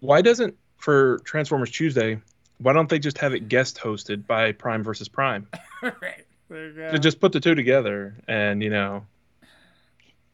Why 0.00 0.20
doesn't 0.22 0.56
for 0.76 1.18
Transformers 1.24 1.70
Tuesday? 1.70 2.20
Why 2.58 2.74
don't 2.74 2.88
they 2.88 2.98
just 2.98 3.18
have 3.18 3.32
it 3.32 3.48
guest 3.48 3.78
hosted 3.78 4.26
by 4.26 4.52
Prime 4.52 4.82
versus 4.82 5.08
Prime? 5.08 5.48
right 5.82 6.26
there 6.50 6.68
you 6.68 6.74
go. 6.74 6.90
To 6.90 6.98
just 6.98 7.20
put 7.20 7.32
the 7.32 7.40
two 7.40 7.54
together 7.54 8.14
and 8.28 8.62
you 8.62 8.70
know, 8.70 9.06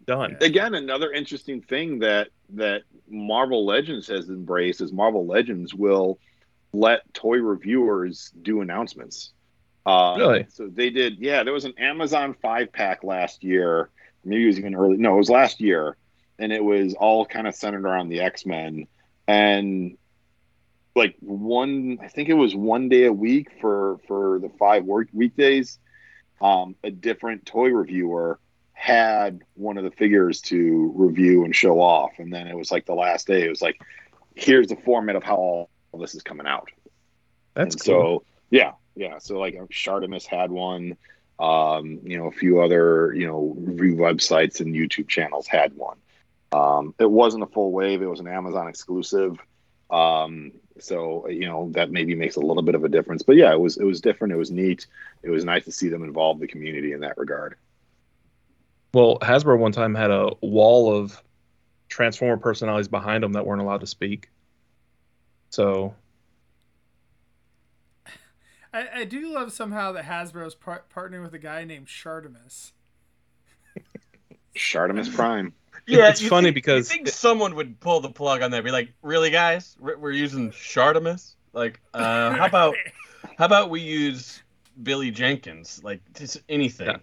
done. 0.07 0.37
Again, 0.41 0.75
another 0.75 1.13
interesting 1.13 1.61
thing 1.63 2.01
that 2.01 2.29
that 2.51 2.83
Marvel 3.09 3.67
Legends 3.67 4.09
has 4.09 4.29
embraced 4.29 4.81
is 4.81 4.93
Marvel 4.93 5.27
Legends 5.27 5.75
will 5.75 6.19
let 6.73 7.13
toy 7.15 7.39
reviewers 7.39 8.33
do 8.43 8.61
announcements. 8.61 9.33
Uh, 9.85 10.17
Really? 10.19 10.47
So 10.49 10.69
they 10.69 10.91
did. 10.91 11.19
Yeah, 11.19 11.45
there 11.45 11.53
was 11.53 11.65
an 11.65 11.75
Amazon 11.79 12.35
five 12.41 12.73
pack 12.73 13.05
last 13.05 13.45
year. 13.45 13.91
Maybe 14.25 14.45
it 14.45 14.47
was 14.47 14.59
even 14.59 14.75
early. 14.75 14.97
No, 14.97 15.15
it 15.15 15.19
was 15.19 15.31
last 15.31 15.61
year, 15.61 15.97
and 16.39 16.53
it 16.53 16.63
was 16.63 16.95
all 16.95 17.25
kind 17.25 17.47
of 17.47 17.55
centered 17.55 17.85
around 17.85 18.09
the 18.09 18.21
X 18.21 18.45
Men. 18.45 18.87
And 19.29 19.97
like 20.97 21.17
one, 21.21 21.99
I 22.03 22.09
think 22.09 22.29
it 22.29 22.35
was 22.35 22.55
one 22.55 22.89
day 22.89 23.05
a 23.05 23.13
week 23.13 23.49
for 23.61 23.99
for 24.09 24.39
the 24.41 24.51
five 24.59 24.85
work 24.85 25.09
weekdays. 25.13 25.79
Um, 26.41 26.75
a 26.83 26.91
different 26.91 27.47
toy 27.47 27.69
reviewer 27.69 28.39
had 28.79 29.43
one 29.55 29.79
of 29.79 29.85
the 29.85 29.91
figures 29.91 30.41
to 30.43 30.93
review 30.95 31.45
and 31.45 31.57
show 31.57 31.81
off, 31.81 32.13
and 32.19 32.33
then 32.33 32.47
it 32.47 32.57
was 32.57 32.71
like 32.71 32.87
the 32.87 32.95
last 32.95 33.27
day. 33.27 33.45
It 33.45 33.49
was 33.51 33.63
like, 33.63 33.81
here's 34.35 34.69
the 34.69 34.77
format 34.77 35.17
of 35.17 35.25
how 35.25 35.37
all 35.37 35.71
this 35.99 36.15
is 36.15 36.23
coming 36.23 36.47
out. 36.47 36.71
That's 37.55 37.75
And 37.75 37.81
cool. 37.81 38.21
so 38.21 38.25
yeah, 38.51 38.73
yeah. 38.95 39.19
So 39.19 39.39
like 39.39 39.55
Shartimus 39.71 40.27
had 40.27 40.51
one. 40.51 40.97
Um, 41.39 42.01
you 42.05 42.17
know, 42.19 42.27
a 42.27 42.33
few 42.33 42.61
other 42.63 43.13
you 43.15 43.27
know 43.27 43.55
review 43.59 43.97
websites 43.97 44.61
and 44.61 44.75
YouTube 44.75 45.09
channels 45.09 45.47
had 45.47 45.75
one. 45.75 45.99
Um, 46.53 46.95
it 46.99 47.11
wasn't 47.11 47.43
a 47.45 47.47
full 47.47 47.73
wave. 47.73 48.03
It 48.03 48.07
was 48.07 48.21
an 48.21 48.29
Amazon 48.29 48.69
exclusive. 48.69 49.39
Um, 49.91 50.53
so 50.79 51.29
you 51.29 51.47
know 51.47 51.71
that 51.73 51.91
maybe 51.91 52.15
makes 52.15 52.37
a 52.37 52.41
little 52.41 52.63
bit 52.63 52.75
of 52.75 52.85
a 52.85 52.89
difference. 52.89 53.23
But 53.23 53.37
yeah, 53.37 53.53
it 53.53 53.61
was 53.61 53.77
it 53.79 53.85
was 53.85 54.01
different. 54.01 54.33
It 54.35 54.37
was 54.37 54.51
neat. 54.51 54.87
It 55.23 55.31
was 55.31 55.45
nice 55.45 55.65
to 55.65 55.73
see 55.73 55.89
them 55.89 56.05
involve 56.05 56.41
the 56.41 56.47
community 56.49 56.93
in 56.93 57.01
that 57.01 57.19
regard. 57.19 57.57
Well, 58.97 59.19
Hasbro 59.21 59.59
one 59.59 59.73
time 59.73 59.95
had 59.95 60.11
a 60.11 60.31
wall 60.41 60.91
of 60.91 61.23
Transformer 61.91 62.39
personalities 62.39 62.89
behind 62.89 63.23
them 63.23 63.35
that 63.35 63.45
weren't 63.45 63.61
allowed 63.61 63.83
to 63.83 63.87
speak. 63.87 64.31
So 65.51 65.95
I, 68.73 68.89
I 69.01 69.05
do 69.05 69.35
love 69.35 69.53
somehow 69.53 69.93
that 69.93 70.07
Hasbro's 70.07 70.55
par- 70.55 70.85
partnering 70.95 71.23
with 71.23 71.35
a 71.35 71.39
guy 71.39 71.65
named 71.65 71.89
Shartimus. 71.89 72.73
Shartimus 74.57 75.15
Prime. 75.15 75.53
Yeah, 75.87 76.09
It's 76.09 76.23
you 76.23 76.31
funny 76.31 76.47
think- 76.47 76.55
because 76.55 76.91
you 76.91 76.97
think 76.97 77.09
it- 77.09 77.15
someone 77.15 77.55
would 77.57 77.79
pull 77.79 78.01
the 78.01 78.09
plug 78.09 78.41
on 78.41 78.51
that. 78.53 78.65
Be 78.65 78.71
like, 78.71 78.95
really, 79.03 79.29
guys, 79.31 79.77
we're, 79.79 79.99
we're 79.99 80.11
using 80.11 80.51
Shartimus. 80.53 81.35
Like, 81.53 81.81
uh, 81.93 82.33
how 82.33 82.47
about 82.47 82.75
how 83.39 83.45
about 83.45 83.69
we 83.69 83.83
use 83.83 84.43
Billy 84.83 85.11
Jenkins? 85.11 85.83
Like, 85.85 86.01
just 86.15 86.39
anything. 86.49 86.87
Yeah. 86.87 86.97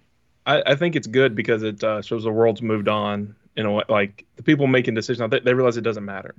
I, 0.45 0.61
I 0.65 0.75
think 0.75 0.95
it's 0.95 1.07
good 1.07 1.35
because 1.35 1.63
it 1.63 1.83
uh, 1.83 2.01
shows 2.01 2.23
the 2.23 2.31
world's 2.31 2.61
moved 2.61 2.87
on 2.87 3.35
You 3.55 3.63
know. 3.63 3.83
Like 3.87 4.25
the 4.35 4.43
people 4.43 4.67
making 4.67 4.95
decisions, 4.95 5.29
they, 5.29 5.39
they 5.39 5.53
realize 5.53 5.77
it 5.77 5.81
doesn't 5.81 6.05
matter. 6.05 6.35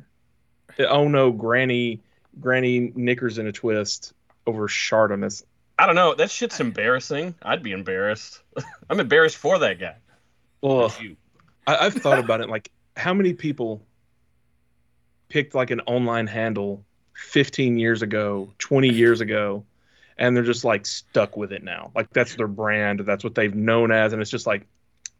Oh 0.79 1.09
no, 1.09 1.31
Granny, 1.31 2.01
Granny 2.41 2.93
knickers 2.95 3.39
in 3.39 3.47
a 3.47 3.53
twist 3.53 4.13
over 4.47 4.69
Shartimus. 4.69 5.45
I 5.79 5.87
don't 5.87 5.95
know. 5.95 6.15
That 6.15 6.31
shit's 6.31 6.61
embarrassing. 6.61 7.35
I'd 7.43 7.63
be 7.63 7.73
embarrassed. 7.73 8.43
I'm 8.91 9.01
embarrassed 9.01 9.37
for 9.37 9.59
that 9.59 9.79
guy. 9.79 9.97
Ugh. 10.63 10.93
You. 11.01 11.17
I, 11.67 11.87
I've 11.87 11.95
thought 11.95 12.19
about 12.19 12.41
it. 12.41 12.49
Like, 12.49 12.71
how 12.97 13.15
many 13.15 13.33
people 13.33 13.83
picked 15.29 15.55
like 15.55 15.71
an 15.71 15.81
online 15.81 16.27
handle 16.27 16.85
15 17.15 17.77
years 17.77 18.03
ago, 18.03 18.53
20 18.59 18.89
years 18.89 19.21
ago, 19.21 19.65
and 20.19 20.37
they're 20.37 20.45
just 20.45 20.65
like 20.65 20.87
stuck 20.87 21.37
with 21.37 21.53
it 21.53 21.63
now. 21.63 21.91
Like 21.95 22.11
that's 22.11 22.35
their 22.37 22.49
brand, 22.49 23.01
that's 23.01 23.25
what 23.25 23.35
they've 23.35 23.55
known 23.55 23.91
as, 23.93 24.13
and 24.13 24.21
it's 24.23 24.31
just 24.31 24.47
like 24.47 24.67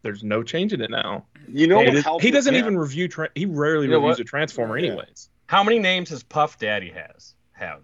there's 0.03 0.23
no 0.23 0.43
changing 0.43 0.81
it 0.81 0.91
now. 0.91 1.25
You 1.49 1.67
know, 1.67 1.81
It 1.81 1.87
what 1.87 1.95
is- 1.95 2.23
he 2.23 2.31
doesn't 2.31 2.55
him? 2.55 2.59
even 2.61 2.79
review. 2.79 3.09
Tra- 3.09 3.31
he 3.35 3.47
rarely 3.47 3.87
You 3.87 3.93
know 3.93 3.99
reviews 3.99 4.19
what? 4.19 4.21
a 4.21 4.25
transformer, 4.25 4.79
Yeah. 4.79 4.89
anyways. 4.89 5.31
How 5.47 5.63
many 5.65 5.79
names 5.79 6.11
has 6.11 6.23
Puff 6.23 6.59
Daddy 6.59 6.91
has 6.91 7.35
have? 7.53 7.81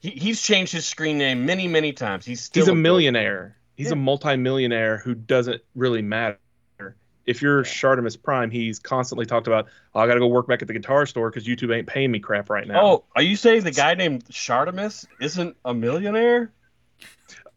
He, 0.00 0.10
he's 0.10 0.40
changed 0.42 0.72
his 0.72 0.86
screen 0.86 1.18
name 1.18 1.44
many, 1.44 1.68
many 1.68 1.92
times. 1.92 2.24
He's 2.24 2.40
still 2.40 2.62
He's 2.62 2.68
a 2.68 2.72
good- 2.72 2.78
millionaire. 2.78 3.56
He's 3.76 3.88
Yeah. 3.88 3.92
a 3.92 3.96
multimillionaire 3.96 4.98
who 4.98 5.14
doesn't 5.14 5.62
really 5.74 6.02
matter. 6.02 6.38
If 7.26 7.42
you're 7.42 7.62
Shartimus 7.62 8.20
Prime, 8.20 8.50
he's 8.50 8.78
constantly 8.78 9.26
talked 9.26 9.46
about, 9.46 9.66
oh, 9.94 10.00
I 10.00 10.06
got 10.06 10.14
to 10.14 10.20
go 10.20 10.26
work 10.26 10.46
back 10.46 10.62
at 10.62 10.68
the 10.68 10.74
guitar 10.74 11.06
store 11.06 11.30
because 11.30 11.46
YouTube 11.46 11.74
ain't 11.74 11.86
paying 11.86 12.10
me 12.10 12.18
crap 12.18 12.50
right 12.50 12.66
now. 12.66 12.80
Oh, 12.84 13.04
are 13.14 13.22
you 13.22 13.36
saying 13.36 13.64
the 13.64 13.70
guy 13.70 13.94
named 13.94 14.24
Shartimus 14.26 15.06
isn't 15.20 15.56
a 15.64 15.74
millionaire? 15.74 16.52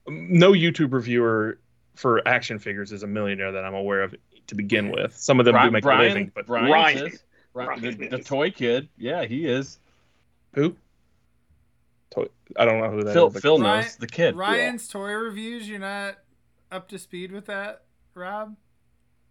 no 0.08 0.52
YouTube 0.52 0.91
reviewer 0.93 1.60
for 1.95 2.28
action 2.28 2.60
figures 2.60 2.91
is 2.91 3.04
a 3.04 3.08
millionaire 3.08 3.52
that 3.54 3.63
I'm 3.63 3.73
aware 3.73 4.02
of 4.04 4.15
to 4.47 4.56
begin 4.56 4.91
with. 4.91 5.15
Some 5.15 5.39
of 5.39 5.45
them 5.45 5.56
do 5.62 5.71
make 5.71 5.86
a 5.86 5.95
living, 5.95 6.32
but 6.34 6.45
Brian, 6.47 6.71
Ryan. 6.71 6.97
says- 7.12 7.23
Ri- 7.54 7.65
Ryan 7.67 7.82
the, 7.82 8.08
the 8.08 8.19
toy 8.19 8.49
kid. 8.52 8.89
Yeah, 8.97 9.26
he 9.26 9.45
is. 9.45 9.80
who? 10.56 10.76
To- 12.12 12.30
I 12.58 12.65
don't 12.65 12.80
know 12.82 12.89
who 12.89 13.04
that 13.04 13.13
Phil, 13.13 13.28
is. 13.28 13.41
Phil 13.41 13.60
Ryan- 13.60 13.84
knows 13.84 13.95
the 13.95 14.08
kid. 14.08 14.36
Ryan's 14.36 14.88
toy 14.88 15.12
reviews. 15.13 15.69
You're 15.69 15.80
not 15.80 16.17
up 16.71 16.89
to 16.89 16.97
speed 16.99 17.32
with 17.32 17.45
that, 17.45 17.84
Rob? 18.15 18.56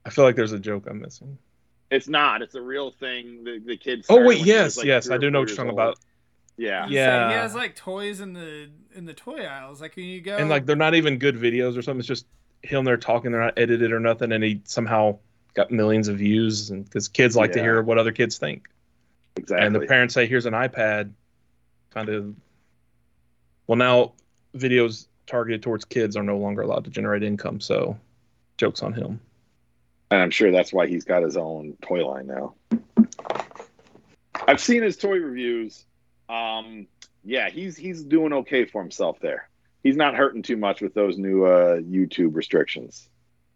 I 0.05 0.11
feel 0.11 0.25
like 0.25 0.37
there's 0.37 0.53
a 0.53 0.59
joke 0.59 0.87
I'm 0.89 1.01
missing. 1.01 1.39
It's 1.91 2.09
not. 2.09 2.43
It's 2.43 2.55
a 2.55 2.61
real 2.63 2.91
thing. 2.91 3.45
The, 3.45 3.59
the 3.65 3.77
kids. 3.77 4.07
Oh 4.09 4.25
wait, 4.25 4.45
yes, 4.45 4.83
yes, 4.83 5.11
I 5.11 5.19
do 5.19 5.31
know 5.31 5.41
what 5.41 5.49
you're 5.49 5.57
talking 5.57 5.73
about. 5.73 5.99
Yeah. 6.57 6.85
He's 6.87 6.95
Yeah. 6.95 7.27
like- 7.27 7.33
he 7.35 7.39
has 7.39 7.55
like 7.55 7.77
toys 7.77 8.21
in 8.21 8.33
the 8.33 8.69
in 8.95 9.05
the 9.05 9.15
toy 9.15 9.45
aisles. 9.45 9.81
Like 9.81 9.97
when 9.97 10.07
you 10.07 10.21
go 10.21 10.37
And 10.37 10.49
like 10.51 10.67
they're 10.67 10.77
not 10.77 10.95
even 10.95 11.19
good 11.19 11.37
videos 11.37 11.77
or 11.77 11.83
something. 11.83 12.01
It's 12.01 12.09
just 12.09 12.27
him 12.63 12.85
there 12.85 12.97
talking. 12.97 13.33
They're 13.33 13.41
not 13.41 13.59
edited 13.59 13.93
or 13.93 14.01
nothing, 14.01 14.33
and 14.33 14.43
he 14.43 14.61
somehow 14.65 15.19
got 15.55 15.71
millions 15.71 16.09
of 16.09 16.17
views. 16.19 16.71
And 16.71 16.85
because 16.85 17.09
kids 17.09 17.37
like 17.37 17.53
to 17.53 17.61
hear 17.61 17.83
what 17.83 17.99
other 17.99 18.13
kids 18.13 18.39
think, 18.39 18.69
Exactly. 19.37 19.67
and 19.67 19.75
the 19.75 19.81
parents 19.81 20.15
say, 20.15 20.27
"Here's 20.27 20.47
an 20.47 20.55
iPad," 20.55 21.11
kind 21.91 22.09
of. 22.09 22.35
Well, 23.67 23.77
now 23.77 24.13
videos 24.57 25.07
targeted 25.27 25.63
towards 25.63 25.85
kids 25.85 26.17
are 26.17 26.23
no 26.23 26.37
longer 26.39 26.63
allowed 26.63 26.85
to 26.85 26.91
generate 26.91 27.23
income, 27.23 27.61
so 27.61 27.99
jokes 28.57 28.83
on 28.83 28.93
him. 28.93 29.21
And 30.13 30.21
I'm 30.21 30.31
sure 30.31 30.53
that's 30.53 30.75
why 30.75 30.89
he's 30.89 31.05
got 31.05 31.23
his 31.23 31.39
own 31.39 31.79
toy 31.81 32.07
line 32.07 32.27
now. 32.27 32.53
I've 34.47 34.61
seen 34.61 34.83
his 34.83 34.99
toy 34.99 35.17
reviews. 35.17 35.87
Um, 36.29 36.87
yeah, 37.25 37.49
he's 37.49 37.79
he's 37.79 38.05
doing 38.05 38.35
okay 38.35 38.67
for 38.67 38.83
himself 38.83 39.21
there. 39.21 39.49
He's 39.83 39.97
not 39.97 40.15
hurting 40.15 40.43
too 40.43 40.59
much 40.59 40.83
with 40.83 40.93
those 40.93 41.17
new 41.17 41.47
uh, 41.47 41.79
YouTube 41.79 42.35
restrictions. 42.35 43.09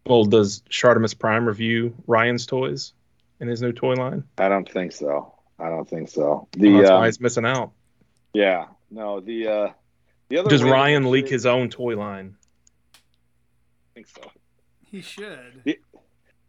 Well, 0.07 0.25
does 0.25 0.63
Shartimus 0.71 1.19
Prime 1.19 1.47
review 1.47 1.95
Ryan's 2.07 2.47
toys 2.47 2.95
in 3.39 3.49
his 3.49 3.61
new 3.61 3.73
toy 3.73 3.93
line? 3.93 4.25
I 4.39 4.49
don't 4.49 4.67
think 4.67 4.93
so. 4.93 5.35
I 5.59 5.69
don't 5.69 5.87
think 5.87 6.09
so. 6.09 6.49
Well, 6.57 6.79
that's 6.79 6.89
um, 6.89 7.01
why 7.01 7.07
he's 7.07 7.21
missing 7.21 7.45
out. 7.45 7.73
yeah, 8.33 8.69
no, 8.91 9.21
the 9.21 9.47
uh, 9.47 9.69
the 10.31 10.39
other 10.39 10.49
Does 10.49 10.65
Ryan 10.65 11.11
leak 11.11 11.29
his 11.29 11.45
own 11.45 11.69
toy 11.69 11.99
line? 11.99 12.35
I 12.95 12.99
think 13.93 14.09
so. 14.09 14.31
he 14.91 15.03
should. 15.03 15.61
The 15.65 15.79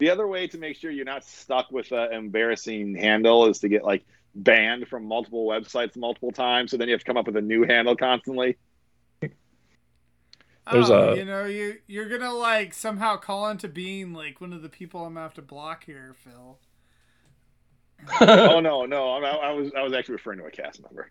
other 0.09 0.27
way 0.27 0.47
to 0.47 0.57
make 0.57 0.77
sure 0.77 0.91
you're 0.91 1.05
not 1.05 1.23
stuck 1.25 1.71
with 1.71 1.91
an 1.91 2.13
embarrassing 2.13 2.95
handle 2.95 3.47
is 3.47 3.59
to 3.59 3.69
get 3.69 3.83
like 3.83 4.05
banned 4.35 4.87
from 4.87 5.05
multiple 5.05 5.45
websites 5.45 5.97
multiple 5.97 6.31
times. 6.31 6.71
So 6.71 6.77
then 6.77 6.87
you 6.87 6.93
have 6.93 7.01
to 7.01 7.05
come 7.05 7.17
up 7.17 7.25
with 7.25 7.35
a 7.37 7.41
new 7.41 7.63
handle 7.65 7.95
constantly. 7.95 8.57
There's 9.21 9.31
oh, 10.89 11.13
a- 11.13 11.17
you 11.17 11.25
know 11.25 11.45
you 11.45 11.77
you're 11.87 12.09
gonna 12.09 12.33
like 12.33 12.73
somehow 12.73 13.17
call 13.17 13.49
into 13.49 13.67
being 13.67 14.13
like 14.13 14.39
one 14.41 14.53
of 14.53 14.61
the 14.61 14.69
people 14.69 15.05
I'm 15.05 15.13
gonna 15.13 15.23
have 15.23 15.33
to 15.35 15.41
block 15.41 15.85
here, 15.85 16.15
Phil. 16.23 16.59
oh 18.21 18.59
no, 18.59 18.85
no, 18.85 19.09
I, 19.09 19.29
I 19.29 19.51
was 19.51 19.71
I 19.75 19.81
was 19.81 19.93
actually 19.93 20.13
referring 20.13 20.39
to 20.39 20.45
a 20.45 20.51
cast 20.51 20.81
member. 20.83 21.09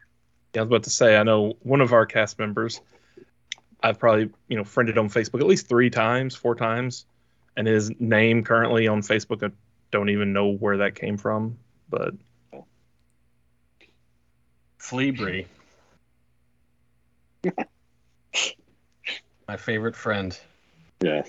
Yeah, 0.54 0.60
I 0.60 0.64
was 0.64 0.68
about 0.68 0.82
to 0.84 0.90
say, 0.90 1.16
I 1.16 1.22
know 1.24 1.54
one 1.62 1.80
of 1.80 1.92
our 1.92 2.06
cast 2.06 2.38
members. 2.38 2.80
I've 3.82 3.98
probably 3.98 4.30
you 4.48 4.56
know 4.56 4.64
friended 4.64 4.98
on 4.98 5.08
Facebook 5.08 5.40
at 5.40 5.46
least 5.46 5.68
three 5.68 5.90
times, 5.90 6.34
four 6.36 6.54
times, 6.54 7.06
and 7.56 7.66
his 7.66 7.90
name 7.98 8.44
currently 8.44 8.86
on 8.88 9.00
Facebook, 9.02 9.42
I 9.48 9.52
don't 9.90 10.10
even 10.10 10.32
know 10.32 10.48
where 10.52 10.78
that 10.78 10.94
came 10.94 11.16
from. 11.16 11.58
But 11.88 12.14
Fleabry. 14.80 15.46
My 19.48 19.56
favorite 19.56 19.96
friend. 19.96 20.38
Yes. 21.02 21.28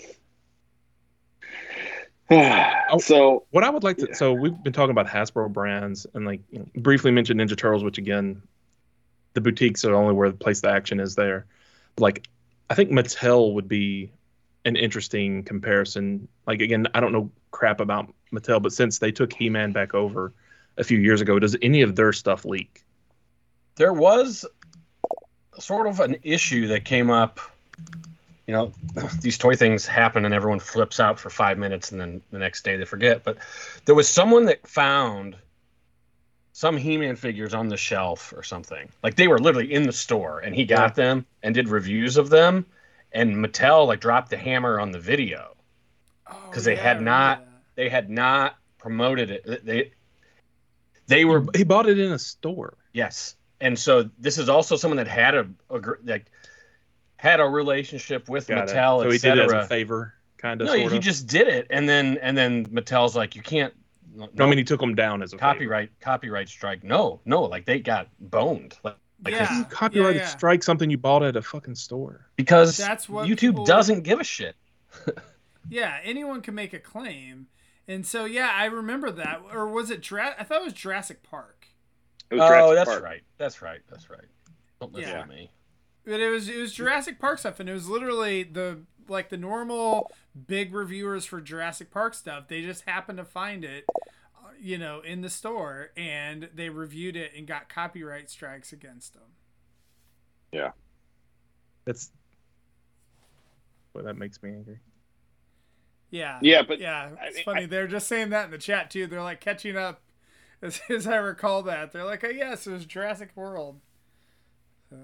Oh. 2.89 2.97
so 2.97 3.45
what 3.51 3.63
I 3.63 3.69
would 3.69 3.83
like 3.83 3.97
to, 3.99 4.07
Yeah. 4.09 4.13
so 4.15 4.33
we've 4.33 4.61
been 4.61 4.73
talking 4.73 4.91
about 4.91 5.07
Hasbro 5.07 5.51
brands 5.51 6.05
and 6.13 6.25
like 6.25 6.41
you 6.51 6.59
know, 6.59 6.65
briefly 6.75 7.09
mentioned 7.09 7.39
Ninja 7.39 7.57
Turtles, 7.57 7.85
which 7.85 7.97
again, 7.97 8.41
the 9.33 9.39
boutiques 9.39 9.85
are 9.85 9.95
only 9.95 10.13
where 10.13 10.29
the 10.29 10.35
place 10.35 10.59
the 10.59 10.69
action 10.69 10.99
is 10.99 11.15
there. 11.15 11.45
Like, 11.97 12.27
I 12.69 12.73
think 12.75 12.91
Mattel 12.91 13.53
would 13.53 13.69
be 13.69 14.11
an 14.67 14.75
interesting 14.75 15.43
comparison. 15.43 16.27
Like 16.45 16.61
again, 16.61 16.87
I 16.93 16.99
don't 16.99 17.11
know 17.11 17.31
crap 17.51 17.79
about 17.79 18.13
Mattel, 18.31 18.61
but 18.61 18.73
since 18.73 18.99
they 18.99 19.11
took 19.11 19.33
He-Man 19.33 19.71
back 19.71 19.93
over 19.93 20.33
a 20.77 20.83
few 20.83 20.99
years 20.99 21.21
ago, 21.21 21.39
does 21.39 21.55
any 21.61 21.81
of 21.81 21.95
their 21.95 22.13
stuff 22.13 22.45
leak? 22.45 22.83
There 23.75 23.93
was 23.93 24.45
sort 25.57 25.87
of 25.87 25.99
an 25.99 26.17
issue 26.23 26.67
that 26.67 26.85
came 26.85 27.09
up. 27.09 27.39
You 28.45 28.53
know, 28.53 28.71
these 29.21 29.37
toy 29.37 29.55
things 29.55 29.85
happen 29.85 30.25
and 30.25 30.33
everyone 30.33 30.59
flips 30.59 30.99
out 30.99 31.19
for 31.19 31.29
five 31.29 31.57
minutes 31.57 31.91
and 31.91 31.99
then 31.99 32.21
the 32.31 32.39
next 32.39 32.63
day 32.63 32.77
they 32.77 32.85
forget. 32.85 33.23
But 33.23 33.37
there 33.85 33.95
was 33.95 34.07
someone 34.07 34.45
that 34.45 34.67
found 34.67 35.35
some 36.51 36.75
He-Man 36.75 37.15
figures 37.15 37.53
on 37.53 37.69
the 37.69 37.77
shelf 37.77 38.33
or 38.35 38.43
something. 38.43 38.89
Like 39.03 39.15
they 39.15 39.27
were 39.27 39.39
literally 39.39 39.71
in 39.73 39.83
the 39.83 39.93
store 39.93 40.39
and 40.39 40.53
he 40.53 40.65
got 40.65 40.95
them 40.95 41.25
and 41.43 41.55
did 41.55 41.69
reviews 41.69 42.17
of 42.17 42.29
them. 42.29 42.65
And 43.11 43.35
Mattel 43.37 43.87
like 43.87 43.99
dropped 43.99 44.29
the 44.29 44.37
hammer 44.37 44.79
on 44.79 44.91
the 44.91 44.99
video. 44.99 45.55
Oh, 46.29 46.49
'Cause 46.51 46.65
they 46.65 46.75
yeah, 46.75 46.81
had 46.83 47.01
not- 47.01 47.39
that. 47.39 47.47
They 47.75 47.89
had 47.89 48.09
not 48.09 48.55
promoted 48.79 49.29
it. 49.29 49.65
They 49.65 49.91
they 51.07 51.25
were 51.25 51.45
He 51.55 51.63
bought 51.63 51.87
it 51.87 51.99
in 51.99 52.11
a 52.11 52.19
store. 52.19 52.75
Yes, 52.91 53.35
and 53.61 53.77
so 53.77 54.09
this 54.17 54.37
is 54.39 54.49
also 54.49 54.75
someone 54.75 54.97
that 54.97 55.07
had 55.07 55.35
a, 55.35 55.47
a 55.69 55.79
gr- 55.79 55.93
like 56.03 56.25
had 57.17 57.39
a 57.39 57.45
relationship 57.45 58.27
with 58.29 58.47
Got 58.47 58.69
it. 58.69 58.75
Mattel, 58.75 59.03
so 59.03 59.11
he 59.11 59.17
did 59.19 59.37
it 59.37 59.45
as 59.45 59.51
a 59.51 59.67
favor, 59.67 60.13
kind 60.37 60.59
of. 60.61 60.67
No, 60.67 60.75
sort 60.75 60.91
he 60.91 60.97
of. 60.97 61.03
just 61.03 61.27
did 61.27 61.47
it, 61.47 61.67
and 61.69 61.87
then 61.87 62.17
and 62.21 62.35
then 62.37 62.65
Mattel's 62.65 63.15
like, 63.15 63.35
you 63.35 63.41
can't. 63.43 63.73
No, 64.15 64.27
No, 64.33 64.45
I 64.45 64.49
mean, 64.49 64.57
he 64.57 64.63
took 64.63 64.79
them 64.79 64.95
down 64.95 65.21
as 65.21 65.31
a 65.33 65.35
favor. 65.37 65.41
copyright 65.53 65.89
copyright 66.01 66.49
strike. 66.49 66.83
No, 66.83 67.21
no, 67.25 67.43
like 67.43 67.65
they 67.65 67.79
got 67.79 68.07
boned. 68.19 68.75
Like, 68.83 68.95
like 69.23 69.33
Yeah. 69.33 69.45
this- 69.47 69.57
You 69.57 69.63
copyrighted 69.65 70.21
yeah. 70.21 70.27
strike 70.27 70.63
something 70.63 70.89
you 70.89 70.97
bought 70.97 71.23
at 71.23 71.35
a 71.35 71.41
fucking 71.41 71.75
store. 71.75 72.27
because 72.35 72.77
That's 72.77 73.07
what 73.09 73.27
YouTube 73.27 73.39
people- 73.39 73.65
doesn't 73.65 74.01
give 74.03 74.19
a 74.19 74.23
shit. 74.23 74.55
Yeah, 75.69 75.97
anyone 76.03 76.41
can 76.41 76.55
make 76.55 76.71
a 76.73 76.79
claim, 76.79 77.47
and 77.89 78.05
so 78.05 78.23
yeah, 78.23 78.51
I 78.55 78.65
remember 78.65 79.11
that. 79.11 79.41
Or 79.51 79.67
was 79.67 79.91
it? 79.91 80.01
Dra- 80.01 80.33
I 80.39 80.45
thought 80.45 80.61
it 80.61 80.63
was 80.63 80.73
Jurassic 80.73 81.23
Park, 81.23 81.67
it 82.29 82.35
was 82.35 82.43
Oh, 82.43 82.47
Jurassic 82.47 82.75
that's 82.75 82.89
Park. 82.89 83.03
right. 83.03 83.21
That's 83.37 83.61
right. 83.61 83.81
That's 83.89 84.09
right. 84.09 84.25
Don't 84.79 84.93
listen 84.93 85.11
Yeah. 85.11 85.21
to 85.23 85.27
me. 85.27 85.51
but 86.05 86.21
it 86.21 86.29
was 86.29 86.47
it 86.47 86.57
was 86.57 86.71
Jurassic 86.73 87.19
Park 87.19 87.39
stuff, 87.39 87.59
and 87.59 87.67
it 87.67 87.73
was 87.73 87.89
literally 87.89 88.43
the 88.43 88.79
like 89.09 89.27
the 89.27 89.35
normal 89.35 90.09
big 90.47 90.73
reviewers 90.73 91.25
for 91.25 91.41
Jurassic 91.41 91.91
Park 91.91 92.13
stuff. 92.13 92.47
They 92.47 92.61
just 92.61 92.83
happened 92.87 93.17
to 93.17 93.25
find 93.25 93.65
it, 93.65 93.83
you 94.59 94.77
know, 94.77 95.01
in 95.01 95.21
the 95.21 95.29
store, 95.29 95.91
and 95.97 96.49
they 96.53 96.69
reviewed 96.69 97.15
it 97.15 97.31
and 97.35 97.47
got 97.47 97.69
copyright 97.69 98.29
strikes 98.29 98.71
against 98.73 99.13
them. 99.13 99.23
Yeah, 100.51 100.71
that's. 101.85 102.11
Well, 103.93 104.03
that 104.05 104.17
makes 104.17 104.41
me 104.43 104.51
angry. 104.51 104.79
Yeah. 106.09 106.39
Yeah, 106.41 106.61
but 106.61 106.79
yeah, 106.79 107.11
it's 107.23 107.35
mean, 107.37 107.45
funny. 107.45 107.65
They're 107.65 107.87
just 107.87 108.07
saying 108.07 108.29
that 108.29 108.45
in 108.45 108.51
the 108.51 108.57
chat 108.57 108.89
too. 108.91 109.07
They're 109.07 109.21
like 109.21 109.41
catching 109.41 109.77
up, 109.77 110.01
as, 110.61 110.81
as 110.89 111.07
I 111.07 111.17
recall 111.17 111.63
that. 111.63 111.91
They're 111.91 112.05
like, 112.05 112.23
oh 112.23 112.29
yes, 112.29 112.67
it 112.67 112.71
was 112.71 112.85
Jurassic 112.85 113.31
World. 113.35 113.79
So 114.89 114.97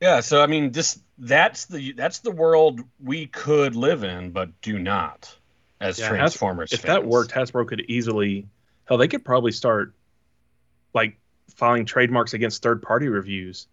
Yeah, 0.00 0.20
so 0.20 0.42
I 0.42 0.46
mean, 0.46 0.72
just 0.72 1.00
that's 1.18 1.66
the 1.66 1.92
that's 1.92 2.20
the 2.20 2.30
world 2.30 2.80
we 3.02 3.26
could 3.26 3.76
live 3.76 4.04
in, 4.04 4.30
but 4.30 4.60
do 4.62 4.78
not 4.78 5.36
as 5.80 5.98
Yeah, 5.98 6.06
Has- 6.06 6.10
Transformers. 6.16 6.72
If 6.72 6.82
that 6.82 7.04
worked, 7.06 7.32
Hasbro 7.32 7.66
could 7.66 7.80
easily. 7.88 8.46
Hell, 8.84 8.98
they 8.98 9.08
could 9.08 9.24
probably 9.24 9.52
start 9.52 9.94
like 10.94 11.16
filing 11.54 11.84
trademarks 11.86 12.34
against 12.34 12.62
third-party 12.62 13.08
reviews. 13.08 13.66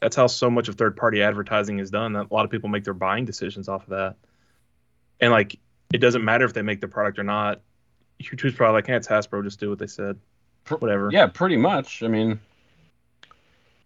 That's 0.00 0.16
how 0.16 0.26
so 0.26 0.50
much 0.50 0.68
of 0.68 0.74
third-party 0.76 1.22
advertising 1.22 1.78
is 1.78 1.90
done. 1.90 2.14
That 2.14 2.30
a 2.30 2.34
lot 2.34 2.44
of 2.44 2.50
people 2.50 2.68
make 2.68 2.84
their 2.84 2.94
buying 2.94 3.24
decisions 3.24 3.68
off 3.68 3.84
of 3.84 3.90
that. 3.90 4.16
And 5.20 5.30
like, 5.30 5.58
it 5.92 5.98
doesn't 5.98 6.24
matter 6.24 6.44
if 6.44 6.52
they 6.54 6.62
make 6.62 6.80
the 6.80 6.88
product 6.88 7.18
or 7.18 7.22
not. 7.24 7.60
YouTube's 8.20 8.54
probably 8.54 8.74
like, 8.74 8.86
"Hey, 8.86 8.94
it's 8.94 9.08
Hasbro. 9.08 9.44
Just 9.44 9.60
do 9.60 9.68
what 9.70 9.78
they 9.78 9.86
said. 9.86 10.18
Whatever." 10.78 11.10
Yeah, 11.12 11.26
pretty 11.26 11.56
much. 11.56 12.02
I 12.02 12.08
mean, 12.08 12.40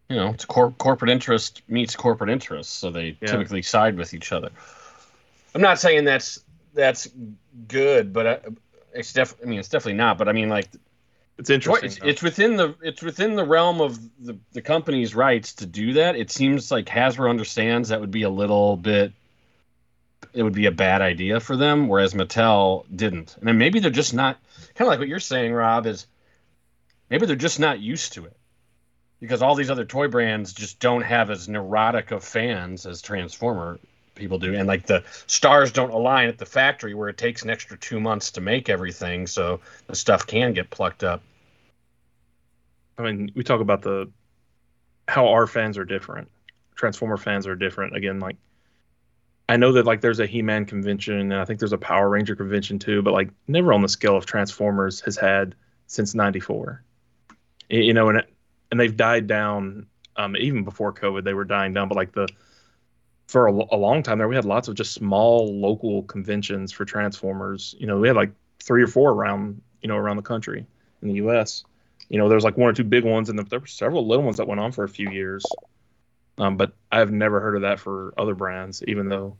you 0.08 0.16
know, 0.16 0.28
it's 0.30 0.44
cor- 0.44 0.72
corporate 0.72 1.10
interest 1.10 1.62
meets 1.68 1.96
corporate 1.96 2.30
interest, 2.30 2.78
so 2.78 2.90
they 2.90 3.16
Yeah. 3.20 3.28
typically 3.28 3.62
side 3.62 3.96
with 3.96 4.14
each 4.14 4.32
other. 4.32 4.50
I'm 5.54 5.60
not 5.62 5.80
saying 5.80 6.04
that's 6.04 6.38
that's 6.76 7.08
good, 7.66 8.12
but 8.12 8.26
I, 8.26 8.40
it's 8.94 9.12
def. 9.12 9.34
I 9.42 9.46
mean, 9.46 9.58
it's 9.58 9.68
definitely 9.68 9.94
not. 9.94 10.18
But 10.18 10.28
I 10.28 10.32
mean, 10.32 10.48
like, 10.48 10.68
It's 11.38 11.50
interesting. 11.50 11.86
it's, 11.86 11.98
it's 12.02 12.22
within 12.22 12.56
the 12.56 12.76
it's 12.80 13.02
within 13.02 13.34
the 13.34 13.44
realm 13.44 13.80
of 13.80 13.98
the 14.24 14.38
the 14.52 14.62
company's 14.62 15.14
rights 15.14 15.54
to 15.54 15.66
do 15.66 15.94
that. 15.94 16.16
It 16.16 16.30
seems 16.30 16.70
like 16.70 16.86
Hasbro 16.86 17.28
understands 17.28 17.88
that 17.88 18.00
would 18.00 18.10
be 18.12 18.22
a 18.22 18.30
little 18.30 18.76
bit. 18.76 19.12
It 20.32 20.42
would 20.42 20.54
be 20.54 20.66
a 20.66 20.72
bad 20.72 21.02
idea 21.02 21.40
for 21.40 21.56
them, 21.56 21.88
whereas 21.88 22.14
Mattel 22.14 22.84
didn't. 22.94 23.36
And 23.38 23.48
then 23.48 23.58
maybe 23.58 23.80
they're 23.80 23.90
just 23.90 24.14
not 24.14 24.38
kind 24.74 24.86
of 24.86 24.88
like 24.88 24.98
what 24.98 25.08
you're 25.08 25.18
saying, 25.18 25.52
Rob. 25.52 25.86
Is 25.86 26.06
maybe 27.10 27.26
they're 27.26 27.36
just 27.36 27.58
not 27.58 27.80
used 27.80 28.12
to 28.14 28.26
it 28.26 28.36
because 29.20 29.42
all 29.42 29.54
these 29.54 29.70
other 29.70 29.84
toy 29.84 30.08
brands 30.08 30.52
just 30.52 30.78
don't 30.78 31.02
have 31.02 31.30
as 31.30 31.48
neurotic 31.48 32.10
of 32.10 32.22
fans 32.22 32.86
as 32.86 33.00
Transformer 33.00 33.78
people 34.16 34.38
do, 34.38 34.54
and 34.54 34.66
like 34.66 34.86
the 34.86 35.04
stars 35.26 35.70
don't 35.70 35.90
align 35.90 36.28
at 36.28 36.38
the 36.38 36.46
factory 36.46 36.94
where 36.94 37.08
it 37.08 37.16
takes 37.16 37.42
an 37.42 37.50
extra 37.50 37.76
two 37.78 38.00
months 38.00 38.32
to 38.32 38.40
make 38.40 38.68
everything, 38.68 39.26
so 39.26 39.60
the 39.86 39.94
stuff 39.94 40.26
can 40.26 40.52
get 40.52 40.70
plucked 40.70 41.04
up. 41.04 41.22
I 42.98 43.02
mean, 43.02 43.30
we 43.34 43.44
talk 43.44 43.60
about 43.60 43.82
the 43.82 44.10
how 45.08 45.28
our 45.28 45.46
fans 45.46 45.78
are 45.78 45.84
different. 45.84 46.28
Transformer 46.74 47.16
fans 47.16 47.46
are 47.46 47.54
different. 47.54 47.96
Again, 47.96 48.18
like 48.18 48.36
I 49.48 49.56
know 49.56 49.72
that 49.72 49.86
like 49.86 50.00
there's 50.00 50.20
a 50.20 50.26
He-Man 50.26 50.64
convention 50.64 51.14
and 51.18 51.34
I 51.34 51.44
think 51.44 51.60
there's 51.60 51.72
a 51.72 51.78
Power 51.78 52.08
Ranger 52.08 52.34
convention 52.34 52.78
too, 52.78 53.02
but 53.02 53.12
like 53.12 53.30
never 53.46 53.72
on 53.72 53.82
the 53.82 53.88
scale 53.88 54.16
of 54.16 54.26
Transformers 54.26 55.00
has 55.02 55.16
had 55.16 55.54
since 55.86 56.14
'94. 56.14 56.82
You 57.68 57.94
know, 57.94 58.08
and 58.08 58.24
and 58.70 58.80
they've 58.80 58.96
died 58.96 59.26
down. 59.26 59.86
Um, 60.18 60.34
even 60.36 60.64
before 60.64 60.94
COVID, 60.94 61.24
they 61.24 61.34
were 61.34 61.44
dying 61.44 61.74
down. 61.74 61.88
But 61.88 61.96
like 61.96 62.12
the 62.12 62.26
for 63.26 63.46
a, 63.46 63.52
a 63.52 63.76
long 63.76 64.02
time 64.02 64.18
there, 64.18 64.28
we 64.28 64.36
had 64.36 64.44
lots 64.44 64.68
of 64.68 64.74
just 64.74 64.94
small 64.94 65.60
local 65.60 66.02
conventions 66.04 66.72
for 66.72 66.84
Transformers. 66.84 67.74
You 67.78 67.86
know, 67.86 67.98
we 67.98 68.08
had 68.08 68.16
like 68.16 68.32
three 68.62 68.82
or 68.82 68.86
four 68.88 69.12
around 69.12 69.60
you 69.82 69.88
know 69.88 69.96
around 69.96 70.16
the 70.16 70.22
country 70.22 70.66
in 71.02 71.08
the 71.08 71.14
U.S 71.14 71.64
you 72.08 72.18
know, 72.18 72.28
there 72.28 72.36
was 72.36 72.44
like 72.44 72.56
one 72.56 72.70
or 72.70 72.72
two 72.72 72.84
big 72.84 73.04
ones, 73.04 73.28
and 73.28 73.38
there 73.38 73.58
were 73.58 73.66
several 73.66 74.06
little 74.06 74.24
ones 74.24 74.36
that 74.36 74.46
went 74.46 74.60
on 74.60 74.72
for 74.72 74.84
a 74.84 74.88
few 74.88 75.10
years. 75.10 75.44
Um, 76.38 76.56
but 76.56 76.72
I've 76.92 77.10
never 77.10 77.40
heard 77.40 77.56
of 77.56 77.62
that 77.62 77.80
for 77.80 78.14
other 78.18 78.34
brands, 78.34 78.82
even 78.86 79.08
though 79.08 79.36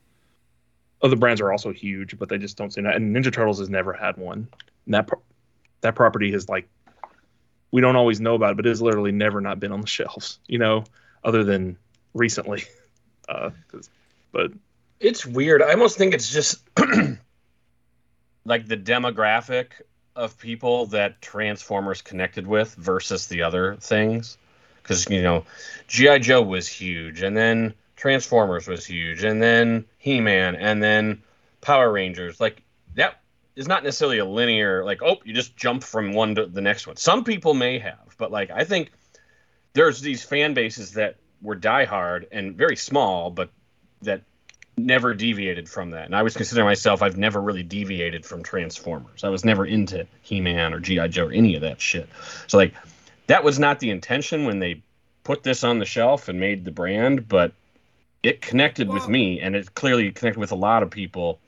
other 1.03 1.17
brands 1.17 1.41
are 1.41 1.53
also 1.53 1.73
huge, 1.73 2.19
but 2.19 2.29
they 2.29 2.39
just 2.39 2.57
don't 2.57 2.73
seem 2.73 2.85
that. 2.85 2.97
And 2.97 3.15
Ninja 3.15 3.33
Turtles 3.33 3.59
has 3.59 3.69
never 3.69 3.93
had 3.93 4.17
one. 4.17 4.49
And 4.87 4.95
that 4.95 5.07
pro- 5.07 5.23
that 5.83 5.95
property 5.95 6.33
has 6.33 6.49
like 6.49 6.69
we 7.71 7.81
don't 7.81 7.97
always 7.97 8.21
know 8.21 8.35
about 8.35 8.53
it, 8.53 8.57
but 8.57 8.67
it 8.67 8.71
has 8.71 8.81
literally 8.81 9.13
never 9.13 9.41
not 9.41 9.61
been 9.61 9.73
on 9.73 9.81
the 9.81 9.87
shelves, 9.87 10.39
you 10.47 10.59
know, 10.59 10.85
other 11.23 11.45
than 11.45 11.77
recently. 12.15 12.65
Uh, 13.29 13.51
but 14.33 14.53
It's 15.01 15.27
weird. 15.27 15.63
I 15.63 15.73
almost 15.73 15.99
think 15.99 16.15
it's 16.15 16.31
just 16.33 16.63
like 18.45 18.67
the 18.69 18.77
demographic 18.77 19.67
of 20.15 20.39
people 20.39 20.87
that 20.87 21.21
Transformers 21.21 22.01
connected 22.01 22.47
with 22.47 22.75
versus 22.77 23.27
the 23.27 23.43
other 23.43 23.77
things. 23.77 24.39
Because, 24.83 25.09
you 25.11 25.21
know, 25.21 25.45
G.I. 25.89 26.21
Joe 26.21 26.43
was 26.43 26.69
huge, 26.69 27.23
and 27.23 27.37
then 27.37 27.75
Transformers 27.97 28.69
was 28.69 28.87
huge, 28.87 29.25
and 29.25 29.43
then 29.43 29.85
He 29.99 30.21
Man, 30.21 30.55
and 30.55 30.83
then 30.83 31.23
Power 31.61 31.91
Rangers. 31.91 32.41
Like, 32.41 32.63
that 32.95 33.21
is 33.57 33.67
not 33.67 33.83
necessarily 33.83 34.19
a 34.19 34.25
linear, 34.25 34.85
like, 34.85 35.03
oh, 35.03 35.17
you 35.25 35.35
just 35.35 35.57
jump 35.57 35.83
from 35.83 36.13
one 36.13 36.37
to 36.37 36.47
the 36.47 36.61
next 36.61 36.87
one. 36.87 36.97
Some 36.97 37.25
people 37.25 37.53
may 37.53 37.79
have, 37.81 38.15
but, 38.17 38.31
like, 38.31 38.51
I 38.51 38.63
think 38.63 38.93
there's 39.73 40.01
these 40.01 40.23
fan 40.23 40.55
bases 40.55 40.93
that 40.93 41.17
were 41.43 41.57
diehard 41.57 42.27
and 42.33 42.57
very 42.57 42.77
small, 42.77 43.31
but 43.31 43.51
that 44.03 44.23
never 44.77 45.15
deviated 45.15 45.69
from 45.69 45.91
that. 45.91 46.05
And 46.07 46.15
I 46.15 46.23
was 46.23 46.37
considering 46.37 46.67
myself, 46.67 47.03
I've 47.03 47.17
never 47.17 47.41
really 47.41 47.63
deviated 47.63 48.27
from 48.27 48.43
Transformers. 48.43 49.25
I 49.25 49.29
was 49.31 49.45
never 49.45 49.65
into 49.65 50.07
He 50.23 50.41
Man 50.41 50.75
or 50.75 50.81
G.I. 50.81 51.09
Joe 51.09 51.27
or 51.27 51.33
any 51.33 51.55
of 51.55 51.63
that 51.63 51.81
shit. 51.81 52.09
So, 52.47 52.59
like, 52.59 52.75
that 53.27 53.43
was 53.43 53.59
not 53.59 53.81
the 53.81 53.91
intention 53.91 54.45
when 54.45 54.59
they 54.59 54.83
put 55.25 55.43
this 55.43 55.65
on 55.65 55.79
the 55.79 55.85
shelf 55.85 56.29
and 56.29 56.39
made 56.39 56.65
the 56.65 56.71
brand, 56.71 57.29
but 57.29 57.53
it 58.23 58.41
connected 58.41 58.89
with 58.89 59.09
me 59.09 59.41
and 59.41 59.55
it 59.55 59.75
clearly 59.75 60.11
connected 60.13 60.41
with 60.41 60.53
a 60.53 60.57
lot 60.57 60.83
of 60.83 60.91
people. 60.91 61.39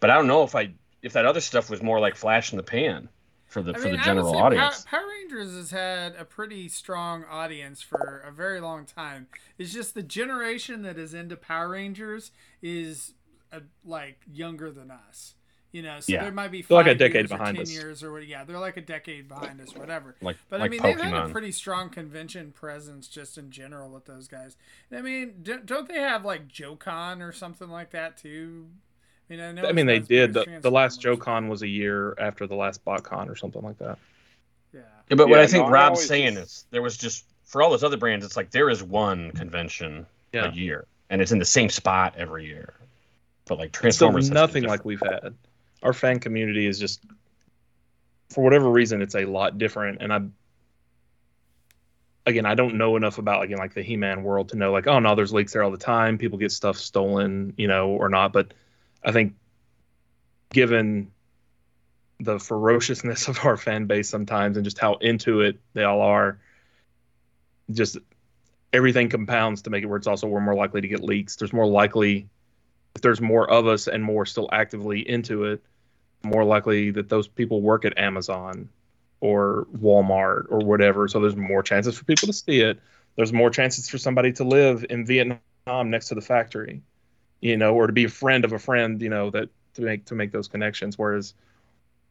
But 0.00 0.10
I 0.10 0.14
don't 0.14 0.26
know 0.26 0.42
if 0.42 0.54
I 0.54 0.70
if 1.02 1.12
that 1.12 1.26
other 1.26 1.40
stuff 1.40 1.70
was 1.70 1.82
more 1.82 2.00
like 2.00 2.16
flash 2.16 2.52
in 2.52 2.56
the 2.56 2.62
pan 2.62 3.08
for 3.46 3.62
the 3.62 3.72
I 3.74 3.78
for 3.78 3.84
mean, 3.84 3.96
the 3.96 4.02
general 4.02 4.36
audience. 4.36 4.84
Power, 4.88 5.00
Power 5.00 5.10
Rangers 5.26 5.54
has 5.56 5.70
had 5.70 6.14
a 6.16 6.24
pretty 6.24 6.68
strong 6.68 7.24
audience 7.24 7.82
for 7.82 8.22
a 8.26 8.30
very 8.30 8.60
long 8.60 8.84
time. 8.84 9.26
It's 9.58 9.72
just 9.72 9.94
the 9.94 10.02
generation 10.02 10.82
that 10.82 10.98
is 10.98 11.14
into 11.14 11.36
Power 11.36 11.70
Rangers 11.70 12.30
is 12.62 13.14
uh, 13.52 13.60
like 13.84 14.20
younger 14.32 14.70
than 14.70 14.90
us. 14.90 15.34
You 15.72 15.82
know, 15.82 15.98
so 16.00 16.12
Yeah. 16.12 16.22
there 16.22 16.32
might 16.32 16.52
be 16.52 16.64
like 16.70 16.86
a 16.86 16.94
decade 16.94 17.14
years 17.28 17.32
or 17.32 17.36
behind 17.38 17.56
10 17.56 17.62
us. 17.62 17.72
years 17.72 18.02
or 18.02 18.12
what. 18.12 18.26
Yeah, 18.26 18.44
they're 18.44 18.58
like 18.58 18.76
a 18.76 18.82
decade 18.82 19.28
behind 19.28 19.60
us, 19.60 19.74
whatever. 19.74 20.14
like 20.22 20.36
But 20.48 20.60
like 20.60 20.68
I 20.68 20.70
mean, 20.70 20.82
they've 20.82 20.98
had 21.00 21.12
a 21.12 21.28
pretty 21.28 21.52
strong 21.52 21.90
convention 21.90 22.52
presence 22.52 23.08
just 23.08 23.36
in 23.36 23.50
general 23.50 23.90
with 23.90 24.06
those 24.06 24.28
guys. 24.28 24.56
I 24.92 25.02
mean, 25.02 25.34
don't, 25.42 25.66
don't 25.66 25.88
they 25.88 25.98
have 25.98 26.24
like 26.24 26.48
JoeCon 26.48 27.20
or 27.20 27.32
something 27.32 27.68
like 27.68 27.90
that 27.90 28.16
too? 28.16 28.68
I 29.28 29.32
mean, 29.32 29.42
I 29.42 29.52
know. 29.52 29.68
I 29.68 29.72
mean, 29.72 29.86
they 29.86 29.98
did. 29.98 30.32
The, 30.32 30.60
the 30.62 30.70
last. 30.70 31.02
JoeCon 31.02 31.48
was 31.48 31.62
a 31.62 31.68
year 31.68 32.14
after 32.16 32.46
the 32.46 32.54
last 32.54 32.84
BotCon 32.84 33.28
or 33.28 33.34
something 33.34 33.62
like 33.62 33.78
that. 33.78 33.98
Yeah. 35.08 35.14
Yeah, 35.14 35.16
but 35.16 35.28
what 35.28 35.40
I 35.40 35.46
think 35.46 35.66
no, 35.66 35.70
Rob's 35.70 35.98
always 35.98 36.08
saying 36.08 36.34
just- 36.34 36.58
is 36.58 36.66
there 36.70 36.82
was 36.82 36.96
just 36.96 37.24
for 37.44 37.62
all 37.62 37.70
those 37.70 37.84
other 37.84 37.96
brands, 37.96 38.24
it's 38.24 38.36
like 38.36 38.50
there 38.50 38.68
is 38.68 38.82
one 38.82 39.30
convention 39.32 40.04
Yeah. 40.32 40.50
a 40.50 40.52
year, 40.52 40.86
and 41.10 41.22
it's 41.22 41.30
in 41.32 41.38
the 41.38 41.44
same 41.44 41.68
spot 41.68 42.14
every 42.16 42.46
year. 42.46 42.74
But 43.46 43.58
like 43.58 43.68
It's 43.68 43.76
still 43.78 44.08
Transformers, 44.08 44.24
has 44.24 44.30
nothing 44.32 44.64
like 44.64 44.84
we've 44.84 45.00
had. 45.00 45.34
Our 45.82 45.92
fan 45.92 46.18
community 46.18 46.66
is 46.66 46.80
just, 46.80 47.00
for 48.30 48.42
whatever 48.42 48.68
reason, 48.68 49.00
it's 49.00 49.14
a 49.14 49.24
lot 49.24 49.58
different. 49.58 50.02
And 50.02 50.12
I, 50.12 50.22
again, 52.26 52.44
I 52.44 52.56
don't 52.56 52.74
know 52.74 52.96
enough 52.96 53.18
about 53.18 53.42
again 53.44 53.58
like 53.58 53.74
the 53.74 53.82
He-Man 53.82 54.24
world 54.24 54.48
to 54.48 54.56
know 54.56 54.72
like, 54.72 54.88
oh 54.88 54.98
no, 54.98 55.14
there's 55.14 55.32
leaks 55.32 55.52
there 55.52 55.62
all 55.62 55.70
the 55.70 55.76
time. 55.76 56.18
People 56.18 56.38
get 56.38 56.50
stuff 56.50 56.76
stolen, 56.76 57.54
you 57.56 57.68
know, 57.68 57.90
or 57.90 58.08
not. 58.08 58.32
But 58.32 58.52
I 59.04 59.12
think, 59.12 59.34
given 60.50 61.12
the 62.18 62.38
ferociousness 62.38 63.28
of 63.28 63.44
our 63.44 63.56
fan 63.56 63.86
base 63.86 64.08
sometimes 64.08 64.56
and 64.56 64.64
just 64.64 64.78
how 64.78 64.94
into 64.94 65.42
it 65.42 65.58
they 65.74 65.84
all 65.84 66.00
are, 66.00 66.38
just 67.70 67.98
everything 68.72 69.08
compounds 69.08 69.62
to 69.62 69.70
make 69.70 69.82
it 69.82 69.86
where 69.86 69.98
it's 69.98 70.06
also 70.06 70.26
we're 70.26 70.40
more 70.40 70.54
likely 70.54 70.80
to 70.80 70.88
get 70.88 71.02
leaks. 71.02 71.36
There's 71.36 71.52
more 71.52 71.66
likely 71.66 72.28
if 72.94 73.02
there's 73.02 73.20
more 73.20 73.48
of 73.48 73.66
us 73.66 73.88
and 73.88 74.02
more 74.02 74.24
still 74.24 74.48
actively 74.52 75.06
into 75.06 75.44
it, 75.44 75.62
more 76.24 76.44
likely 76.44 76.90
that 76.92 77.08
those 77.08 77.28
people 77.28 77.60
work 77.60 77.84
at 77.84 77.98
Amazon 77.98 78.70
or 79.20 79.66
Walmart 79.76 80.46
or 80.48 80.58
whatever. 80.60 81.06
So 81.08 81.20
there's 81.20 81.36
more 81.36 81.62
chances 81.62 81.96
for 81.98 82.04
people 82.04 82.26
to 82.26 82.32
see 82.32 82.60
it. 82.60 82.80
There's 83.16 83.32
more 83.32 83.50
chances 83.50 83.88
for 83.88 83.98
somebody 83.98 84.32
to 84.34 84.44
live 84.44 84.84
in 84.88 85.04
Vietnam 85.04 85.40
next 85.66 86.08
to 86.08 86.14
the 86.14 86.20
factory, 86.20 86.82
you 87.40 87.56
know, 87.56 87.74
or 87.74 87.86
to 87.86 87.92
be 87.92 88.04
a 88.04 88.08
friend 88.08 88.44
of 88.44 88.52
a 88.52 88.58
friend, 88.58 89.00
you 89.00 89.10
know, 89.10 89.30
that 89.30 89.48
to 89.74 89.82
make 89.82 90.06
to 90.06 90.14
make 90.14 90.32
those 90.32 90.48
connections. 90.48 90.98
Whereas 90.98 91.34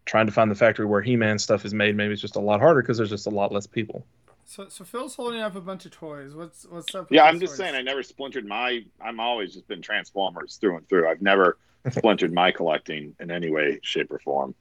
trying 0.06 0.26
to 0.28 0.32
find 0.32 0.50
the 0.52 0.56
factory 0.56 0.86
where 0.86 1.02
He-Man 1.02 1.40
stuff 1.40 1.66
is 1.66 1.74
made, 1.74 1.96
maybe 1.96 2.14
it's 2.14 2.22
just 2.22 2.36
a 2.36 2.40
lot 2.42 2.60
harder 2.60 2.82
because 2.82 2.98
there's 2.98 3.10
just 3.10 3.28
a 3.28 3.32
lot 3.32 3.52
less 3.52 3.66
people. 3.68 4.06
So, 4.46 4.68
so 4.70 4.84
Phil's 4.84 5.16
holding 5.16 5.42
up 5.42 5.56
a 5.56 5.62
bunch 5.62 5.86
of 5.86 5.92
toys. 5.92 6.36
What's 6.36 6.66
what's 6.70 6.94
up? 6.94 7.10
with 7.10 7.16
Yeah, 7.16 7.24
I'm 7.26 7.40
just 7.40 7.54
toys? 7.54 7.58
saying 7.58 7.76
I 7.76 7.82
never 7.82 8.04
splintered 8.04 8.46
my. 8.46 8.86
I'm 9.02 9.20
always 9.20 9.54
just 9.54 9.68
been 9.68 9.82
Transformers 9.82 10.58
through 10.58 10.78
and 10.78 10.88
through. 10.88 11.10
I've 11.10 11.22
never 11.22 11.58
splintered 11.90 12.32
my 12.32 12.52
collecting 12.52 13.16
in 13.20 13.32
any 13.32 13.50
way, 13.50 13.80
shape, 13.82 14.12
or 14.12 14.20
form. 14.20 14.54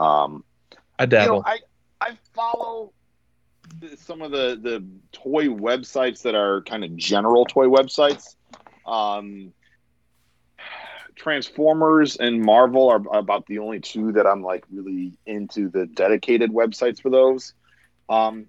Um, 0.00 0.42
I 0.98 1.04
you 1.04 1.06
dabble. 1.06 1.34
know, 1.36 1.42
I 1.46 1.58
I 2.00 2.18
follow 2.34 2.92
the- 3.80 3.96
some 3.96 4.22
of 4.22 4.32
the 4.32 4.58
the 4.60 4.84
toy 5.12 5.46
websites 5.46 6.22
that 6.22 6.34
are 6.34 6.62
kind 6.62 6.82
of 6.82 6.96
general 6.96 7.44
toy 7.44 7.66
websites. 7.66 8.34
Um, 8.86 9.52
Transformers 11.22 12.16
and 12.16 12.42
Marvel 12.42 12.88
are 12.88 13.00
about 13.16 13.46
the 13.46 13.60
only 13.60 13.78
two 13.78 14.10
that 14.12 14.26
I'm 14.26 14.42
like 14.42 14.64
really 14.72 15.12
into 15.24 15.68
the 15.68 15.86
dedicated 15.86 16.50
websites 16.50 17.00
for 17.00 17.10
those. 17.10 17.54
Um, 18.08 18.46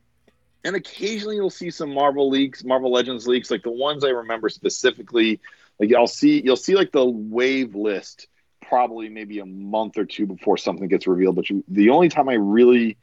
and 0.64 0.76
occasionally 0.76 1.36
you'll 1.36 1.52
see 1.52 1.70
some 1.70 1.94
Marvel 1.94 2.32
leaks, 2.32 2.64
Marvel 2.64 2.92
Legends 2.92 3.28
leaks, 3.28 3.52
like 3.52 3.62
the 3.62 3.70
ones 3.70 4.04
I 4.04 4.10
remember 4.10 4.50
specifically. 4.50 5.40
Like 5.80 5.94
I'll 5.94 6.08
see, 6.08 6.42
you'll 6.42 6.56
see 6.56 6.74
like 6.74 6.92
the 6.92 7.06
wave 7.06 7.76
list 7.76 8.28
probably 8.68 9.08
maybe 9.08 9.38
a 9.38 9.46
month 9.46 10.00
or 10.00 10.06
two 10.06 10.26
before 10.26 10.58
something 10.58 10.88
gets 10.88 11.06
revealed. 11.06 11.36
But 11.36 11.52
you, 11.52 11.64
the 11.68 11.92
only 11.92 12.10
time 12.10 12.28
I 12.28 12.34
really 12.34 12.98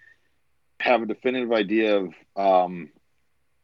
have 0.80 1.02
a 1.02 1.06
definitive 1.06 1.52
idea 1.52 1.98
of 1.98 2.14
um, 2.34 2.90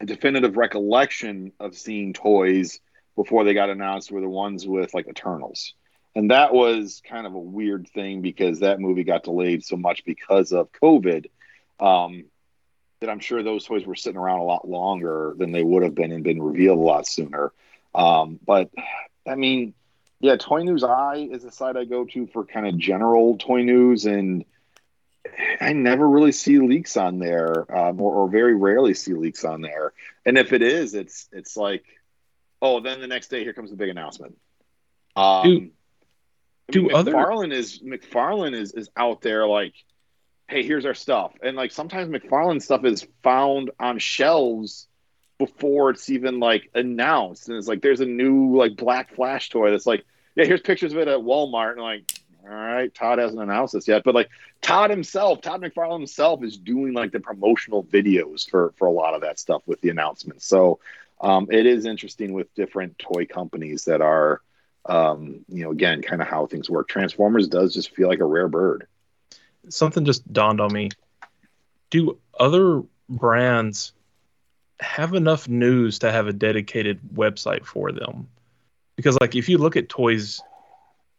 a 0.01 0.07
definitive 0.07 0.57
recollection 0.57 1.51
of 1.59 1.77
seeing 1.77 2.13
toys 2.13 2.79
before 3.17 3.43
they 3.43 3.55
got 3.55 3.71
announced 3.71 4.13
were 4.13 4.21
the 4.21 4.29
ones 4.29 4.69
with 4.69 4.95
like 4.95 5.09
Eternals. 5.09 5.75
And 6.17 6.31
that 6.31 6.55
was 6.55 7.03
kind 7.07 7.27
of 7.27 7.35
a 7.35 7.39
weird 7.39 7.89
thing 7.89 8.23
because 8.23 8.61
that 8.61 8.81
movie 8.81 9.05
got 9.05 9.23
delayed 9.23 9.63
so 9.63 9.77
much 9.77 10.03
because 10.07 10.51
of 10.51 10.73
COVID. 10.73 11.27
Um, 11.79 12.25
that 13.01 13.11
I'm 13.11 13.21
sure 13.21 13.43
those 13.43 13.67
toys 13.67 13.85
were 13.85 13.95
sitting 13.95 14.19
around 14.19 14.39
a 14.39 14.45
lot 14.45 14.67
longer 14.67 15.35
than 15.37 15.53
they 15.53 15.63
would 15.63 15.83
have 15.83 15.95
been 15.95 16.13
and 16.13 16.25
been 16.25 16.41
revealed 16.41 16.79
a 16.79 16.83
lot 16.83 17.07
sooner. 17.07 17.53
Um, 17.95 18.41
but 18.47 18.71
I 19.29 19.35
mean, 19.35 19.75
yeah, 20.19 20.37
Toy 20.37 20.63
News 20.63 20.83
I 20.83 21.29
is 21.31 21.43
the 21.43 21.53
site 21.53 21.77
I 21.77 21.85
go 21.85 22.07
to 22.07 22.27
for 22.29 22.47
kind 22.47 22.67
of 22.67 22.79
general 22.79 23.37
toy 23.37 23.63
news, 23.63 24.07
and 24.07 24.47
I 25.61 25.75
never 25.75 26.09
really 26.09 26.33
see 26.33 26.59
leaks 26.59 26.97
on 26.97 27.19
there, 27.19 27.71
um, 27.77 28.01
or, 28.01 28.15
or, 28.15 28.29
very 28.31 28.55
rarely 28.55 28.95
see 28.95 29.13
leaks 29.13 29.45
on 29.45 29.61
there. 29.61 29.93
And 30.25 30.39
if 30.39 30.55
it 30.55 30.63
is, 30.63 30.95
it's 30.95 31.29
it's 31.31 31.59
like, 31.59 31.85
oh, 32.63 32.81
then 32.81 33.03
the 33.03 33.07
next 33.07 33.29
day 33.29 33.45
here 33.45 33.53
comes 33.53 33.69
the 33.69 33.77
big 33.77 33.91
announcement. 33.91 34.39
Um, 35.15 35.45
do 35.45 35.71
do 36.71 36.81
I 36.81 36.83
mean, 36.85 36.97
other 36.97 37.13
McFarlane 37.13 37.53
is 37.53 37.81
McFarlane 37.81 38.55
is 38.55 38.73
is 38.73 38.91
out 38.97 39.23
there 39.23 39.47
like, 39.47 39.75
hey, 40.49 40.63
here's 40.63 40.85
our 40.85 40.95
stuff, 40.95 41.33
and 41.43 41.57
like 41.57 41.73
sometimes 41.73 42.11
McFarlane 42.11 42.63
stuff 42.63 42.85
is 42.85 43.07
found 43.23 43.71
on 43.79 43.99
shelves 43.99 44.89
before 45.39 45.91
it's 45.91 46.09
even 46.11 46.41
like 46.41 46.71
announced. 46.75 47.49
And 47.49 47.59
it's 47.59 47.69
like 47.69 47.83
there's 47.83 48.01
a 48.01 48.07
new 48.07 48.57
like 48.57 48.77
Black 48.77 49.15
Flash 49.15 49.51
toy 49.51 49.71
that's 49.71 49.87
like, 49.87 50.05
yeah, 50.35 50.45
here's 50.45 50.63
pictures 50.63 50.93
of 50.93 50.99
it 50.99 51.09
at 51.09 51.19
Walmart, 51.19 51.73
and 51.73 51.83
like, 51.83 52.11
all 52.43 52.51
right, 52.51 52.95
Todd 52.95 53.19
hasn't 53.19 53.41
announced 53.41 53.75
this 53.75 53.89
yet, 53.89 54.03
but 54.05 54.15
like 54.15 54.31
Todd 54.63 54.91
himself, 54.91 55.41
Todd 55.43 55.61
McFarlane 55.63 55.99
himself 55.99 56.43
is 56.43 56.57
doing 56.57 56.95
like 56.95 57.13
the 57.13 57.21
promotional 57.21 57.85
videos 57.85 58.49
for 58.49 58.73
for 58.77 58.87
a 58.87 58.93
lot 58.93 59.15
of 59.15 59.21
that 59.23 59.39
stuff 59.39 59.63
with 59.67 59.81
the 59.81 59.91
announcements. 59.91 60.47
So 60.47 60.81
um, 61.21 61.49
it 61.51 61.67
is 61.67 61.87
interesting 61.87 62.33
with 62.33 62.55
different 62.55 62.99
toy 62.99 63.27
companies 63.27 63.85
that 63.87 64.01
are, 64.01 64.43
um, 64.89 65.45
you 65.49 65.65
know, 65.65 65.71
again, 65.71 66.03
kind 66.03 66.23
of 66.23 66.29
how 66.29 66.47
things 66.47 66.71
work. 66.71 66.89
Transformers 66.89 67.49
does 67.49 67.75
just 67.75 67.95
feel 67.95 68.09
like 68.09 68.21
a 68.21 68.25
rare 68.25 68.49
bird. 68.49 68.87
Something 69.69 70.05
just 70.05 70.33
dawned 70.33 70.61
on 70.61 70.73
me. 70.73 70.91
Do 71.91 72.19
other 72.39 72.83
brands 73.09 73.93
have 74.81 75.15
enough 75.15 75.49
news 75.49 76.01
to 76.01 76.13
have 76.13 76.27
a 76.27 76.33
dedicated 76.33 77.01
website 77.15 77.65
for 77.65 77.93
them 77.93 78.29
because 78.97 79.17
like 79.21 79.35
if 79.35 79.49
you 79.49 79.59
look 79.59 79.77
at 79.77 79.89
toys 79.89 80.43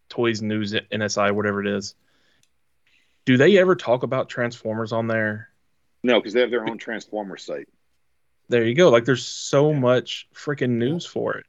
toys 0.09 0.41
news 0.41 0.73
nsi 0.73 1.33
whatever 1.33 1.61
it 1.61 1.67
is 1.67 1.95
do 3.25 3.35
they 3.35 3.57
ever 3.57 3.75
talk 3.75 4.03
about 4.03 4.29
transformers 4.29 4.91
on 4.91 5.07
there 5.07 5.49
no 6.03 6.19
because 6.19 6.33
they 6.33 6.41
have 6.41 6.51
their 6.51 6.67
own 6.67 6.77
transformer 6.77 7.35
site 7.35 7.67
there 8.49 8.63
you 8.63 8.75
go 8.75 8.89
like 8.89 9.05
there's 9.05 9.25
so 9.25 9.73
much 9.73 10.27
freaking 10.33 10.71
news 10.71 11.05
for 11.05 11.35
it 11.35 11.45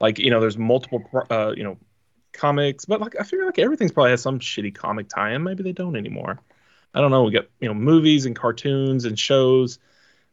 like 0.00 0.18
you 0.18 0.30
know 0.30 0.40
there's 0.40 0.58
multiple 0.58 1.02
uh 1.30 1.52
you 1.56 1.64
know 1.64 1.76
comics 2.32 2.84
but 2.84 3.00
like 3.00 3.14
i 3.18 3.22
feel 3.22 3.44
like 3.44 3.58
everything's 3.58 3.92
probably 3.92 4.10
has 4.10 4.22
some 4.22 4.38
shitty 4.38 4.74
comic 4.74 5.08
tie-in 5.08 5.42
maybe 5.42 5.62
they 5.62 5.72
don't 5.72 5.96
anymore 5.96 6.38
i 6.94 7.00
don't 7.00 7.10
know 7.10 7.24
we 7.24 7.32
got 7.32 7.46
you 7.60 7.68
know 7.68 7.74
movies 7.74 8.24
and 8.24 8.36
cartoons 8.36 9.04
and 9.04 9.18
shows 9.18 9.78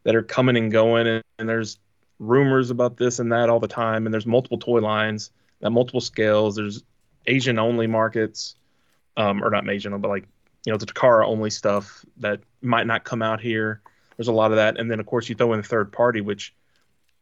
that 0.08 0.16
are 0.16 0.22
coming 0.22 0.56
and 0.56 0.72
going, 0.72 1.06
and, 1.06 1.22
and 1.38 1.48
there's 1.48 1.78
rumors 2.18 2.70
about 2.70 2.96
this 2.96 3.18
and 3.18 3.32
that 3.32 3.50
all 3.50 3.60
the 3.60 3.68
time, 3.68 4.06
and 4.06 4.12
there's 4.12 4.24
multiple 4.24 4.58
toy 4.58 4.80
lines 4.80 5.30
at 5.62 5.70
multiple 5.70 6.00
scales. 6.00 6.56
There's 6.56 6.82
Asian 7.26 7.58
only 7.58 7.86
markets, 7.86 8.54
um, 9.18 9.44
or 9.44 9.50
not 9.50 9.68
Asian, 9.68 9.98
but 10.00 10.08
like 10.08 10.26
you 10.64 10.72
know 10.72 10.78
the 10.78 10.86
Takara 10.86 11.26
only 11.26 11.50
stuff 11.50 12.06
that 12.18 12.40
might 12.62 12.86
not 12.86 13.04
come 13.04 13.20
out 13.20 13.40
here. 13.40 13.80
There's 14.16 14.28
a 14.28 14.32
lot 14.32 14.50
of 14.50 14.56
that, 14.56 14.78
and 14.78 14.90
then 14.90 14.98
of 15.00 15.04
course 15.04 15.28
you 15.28 15.34
throw 15.34 15.52
in 15.52 15.62
third 15.62 15.92
party, 15.92 16.22
which 16.22 16.54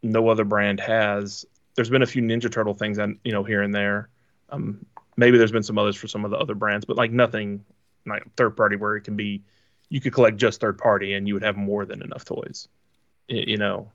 no 0.02 0.28
other 0.28 0.44
brand 0.44 0.78
has. 0.80 1.44
There's 1.76 1.90
been 1.90 2.02
a 2.02 2.06
few 2.06 2.22
Ninja 2.22 2.50
Turtle 2.50 2.74
things, 2.74 2.98
and 2.98 3.18
you 3.24 3.32
know 3.32 3.44
here 3.44 3.62
and 3.62 3.74
there. 3.74 4.08
Um, 4.50 4.84
maybe 5.16 5.38
there's 5.38 5.52
been 5.52 5.62
some 5.62 5.78
others 5.78 5.96
for 5.96 6.08
some 6.08 6.24
of 6.24 6.30
the 6.30 6.38
other 6.38 6.54
brands, 6.54 6.84
but 6.84 6.96
like 6.96 7.12
nothing 7.12 7.64
like 8.06 8.22
third 8.36 8.56
party 8.56 8.76
where 8.76 8.96
it 8.96 9.02
can 9.02 9.16
be 9.16 9.42
you 9.88 10.00
could 10.00 10.12
collect 10.12 10.36
just 10.36 10.60
third 10.60 10.78
party 10.78 11.14
and 11.14 11.28
you 11.28 11.34
would 11.34 11.42
have 11.42 11.56
more 11.56 11.84
than 11.84 12.02
enough 12.02 12.24
toys. 12.24 12.68
You 13.28 13.56
know, 13.56 13.90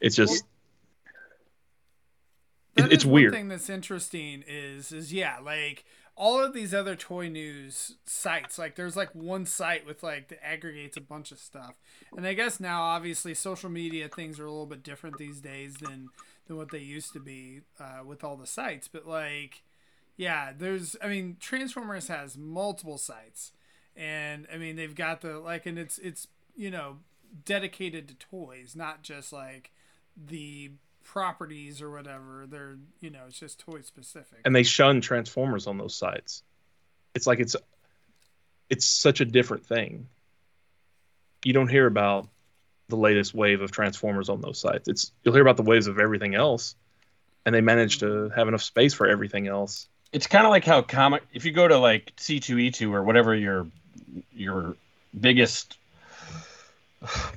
it's 0.00 0.16
just 0.16 0.44
well, 2.76 2.92
it's 2.92 3.04
weird. 3.04 3.32
One 3.32 3.40
thing 3.40 3.48
that's 3.48 3.70
interesting 3.70 4.44
is 4.46 4.92
is 4.92 5.12
yeah, 5.12 5.38
like 5.42 5.84
all 6.14 6.42
of 6.42 6.52
these 6.52 6.72
other 6.72 6.96
toy 6.96 7.28
news 7.28 7.96
sites, 8.06 8.58
like 8.58 8.74
there's 8.76 8.96
like 8.96 9.14
one 9.14 9.46
site 9.46 9.86
with 9.86 10.02
like 10.02 10.28
that 10.28 10.44
aggregates 10.44 10.96
a 10.96 11.00
bunch 11.00 11.32
of 11.32 11.38
stuff. 11.38 11.74
And 12.16 12.26
I 12.26 12.34
guess 12.34 12.60
now 12.60 12.82
obviously 12.82 13.34
social 13.34 13.70
media 13.70 14.08
things 14.08 14.38
are 14.40 14.46
a 14.46 14.50
little 14.50 14.66
bit 14.66 14.82
different 14.82 15.18
these 15.18 15.40
days 15.40 15.74
than 15.74 16.08
than 16.46 16.56
what 16.56 16.70
they 16.70 16.78
used 16.78 17.12
to 17.12 17.20
be 17.20 17.60
uh, 17.80 18.04
with 18.04 18.24
all 18.24 18.36
the 18.36 18.46
sites. 18.46 18.88
But 18.88 19.06
like, 19.06 19.62
yeah, 20.16 20.52
there's 20.56 20.96
I 21.02 21.08
mean 21.08 21.36
Transformers 21.40 22.08
has 22.08 22.36
multiple 22.36 22.98
sites 22.98 23.52
and 23.96 24.46
I 24.52 24.58
mean 24.58 24.76
they've 24.76 24.94
got 24.94 25.22
the 25.22 25.38
like, 25.38 25.66
and 25.66 25.78
it's 25.78 25.98
it's 25.98 26.28
you 26.54 26.70
know 26.70 26.98
dedicated 27.44 28.08
to 28.08 28.14
toys, 28.14 28.74
not 28.76 29.02
just 29.02 29.32
like 29.32 29.70
the 30.16 30.72
properties 31.02 31.80
or 31.80 31.90
whatever. 31.90 32.46
They're 32.48 32.76
you 33.00 33.10
know 33.10 33.20
it's 33.26 33.38
just 33.38 33.58
toy 33.58 33.80
specific. 33.80 34.40
And 34.44 34.54
they 34.54 34.62
shun 34.62 35.00
Transformers 35.00 35.66
on 35.66 35.78
those 35.78 35.94
sites. 35.94 36.42
It's 37.14 37.26
like 37.26 37.40
it's 37.40 37.56
it's 38.68 38.86
such 38.86 39.20
a 39.20 39.24
different 39.24 39.64
thing. 39.64 40.08
You 41.44 41.52
don't 41.52 41.68
hear 41.68 41.86
about 41.86 42.28
the 42.88 42.96
latest 42.96 43.34
wave 43.34 43.60
of 43.60 43.70
Transformers 43.70 44.28
on 44.28 44.40
those 44.40 44.58
sites. 44.58 44.88
It's 44.88 45.12
you'll 45.22 45.34
hear 45.34 45.42
about 45.42 45.56
the 45.56 45.62
waves 45.62 45.86
of 45.86 45.98
everything 45.98 46.34
else, 46.34 46.74
and 47.44 47.54
they 47.54 47.60
manage 47.60 47.98
to 47.98 48.30
have 48.30 48.48
enough 48.48 48.62
space 48.62 48.94
for 48.94 49.06
everything 49.06 49.48
else. 49.48 49.88
It's 50.12 50.26
kind 50.26 50.46
of 50.46 50.50
like 50.50 50.64
how 50.64 50.82
comic. 50.82 51.24
If 51.32 51.44
you 51.44 51.52
go 51.52 51.66
to 51.66 51.78
like 51.78 52.14
C2E2 52.16 52.92
or 52.92 53.02
whatever 53.02 53.34
your 53.34 53.66
your 54.32 54.76
biggest 55.18 55.76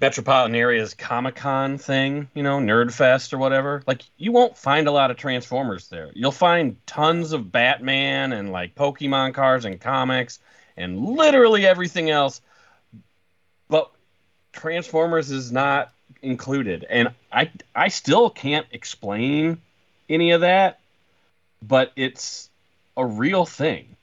metropolitan 0.02 0.56
area's 0.56 0.94
Comic 0.94 1.36
Con 1.36 1.78
thing, 1.78 2.30
you 2.34 2.44
know, 2.44 2.60
Nerd 2.60 2.92
Fest 2.92 3.34
or 3.34 3.38
whatever, 3.38 3.84
like 3.88 4.04
you 4.18 4.32
won't 4.32 4.58
find 4.58 4.88
a 4.88 4.92
lot 4.92 5.12
of 5.12 5.18
Transformers 5.18 5.90
there. 5.90 6.12
You'll 6.14 6.32
find 6.32 6.76
tons 6.86 7.34
of 7.34 7.52
Batman 7.52 8.34
and 8.34 8.52
like 8.52 8.76
Pokemon 8.76 9.34
cards 9.34 9.66
and 9.66 9.80
comics 9.80 10.40
and 10.78 11.00
literally 11.00 11.66
everything 11.66 12.10
else. 12.10 12.42
Transformers 14.54 15.32
is 15.32 15.52
not 15.52 15.92
included. 16.22 16.86
And 16.90 17.10
I 17.32 17.52
I 17.76 17.90
still 17.90 18.30
can't 18.30 18.68
explain 18.72 19.60
any 20.10 20.32
of 20.32 20.42
that, 20.42 20.80
but 21.62 21.92
it's 21.96 22.50
a 22.98 23.06
real 23.06 23.46
thing. 23.46 23.96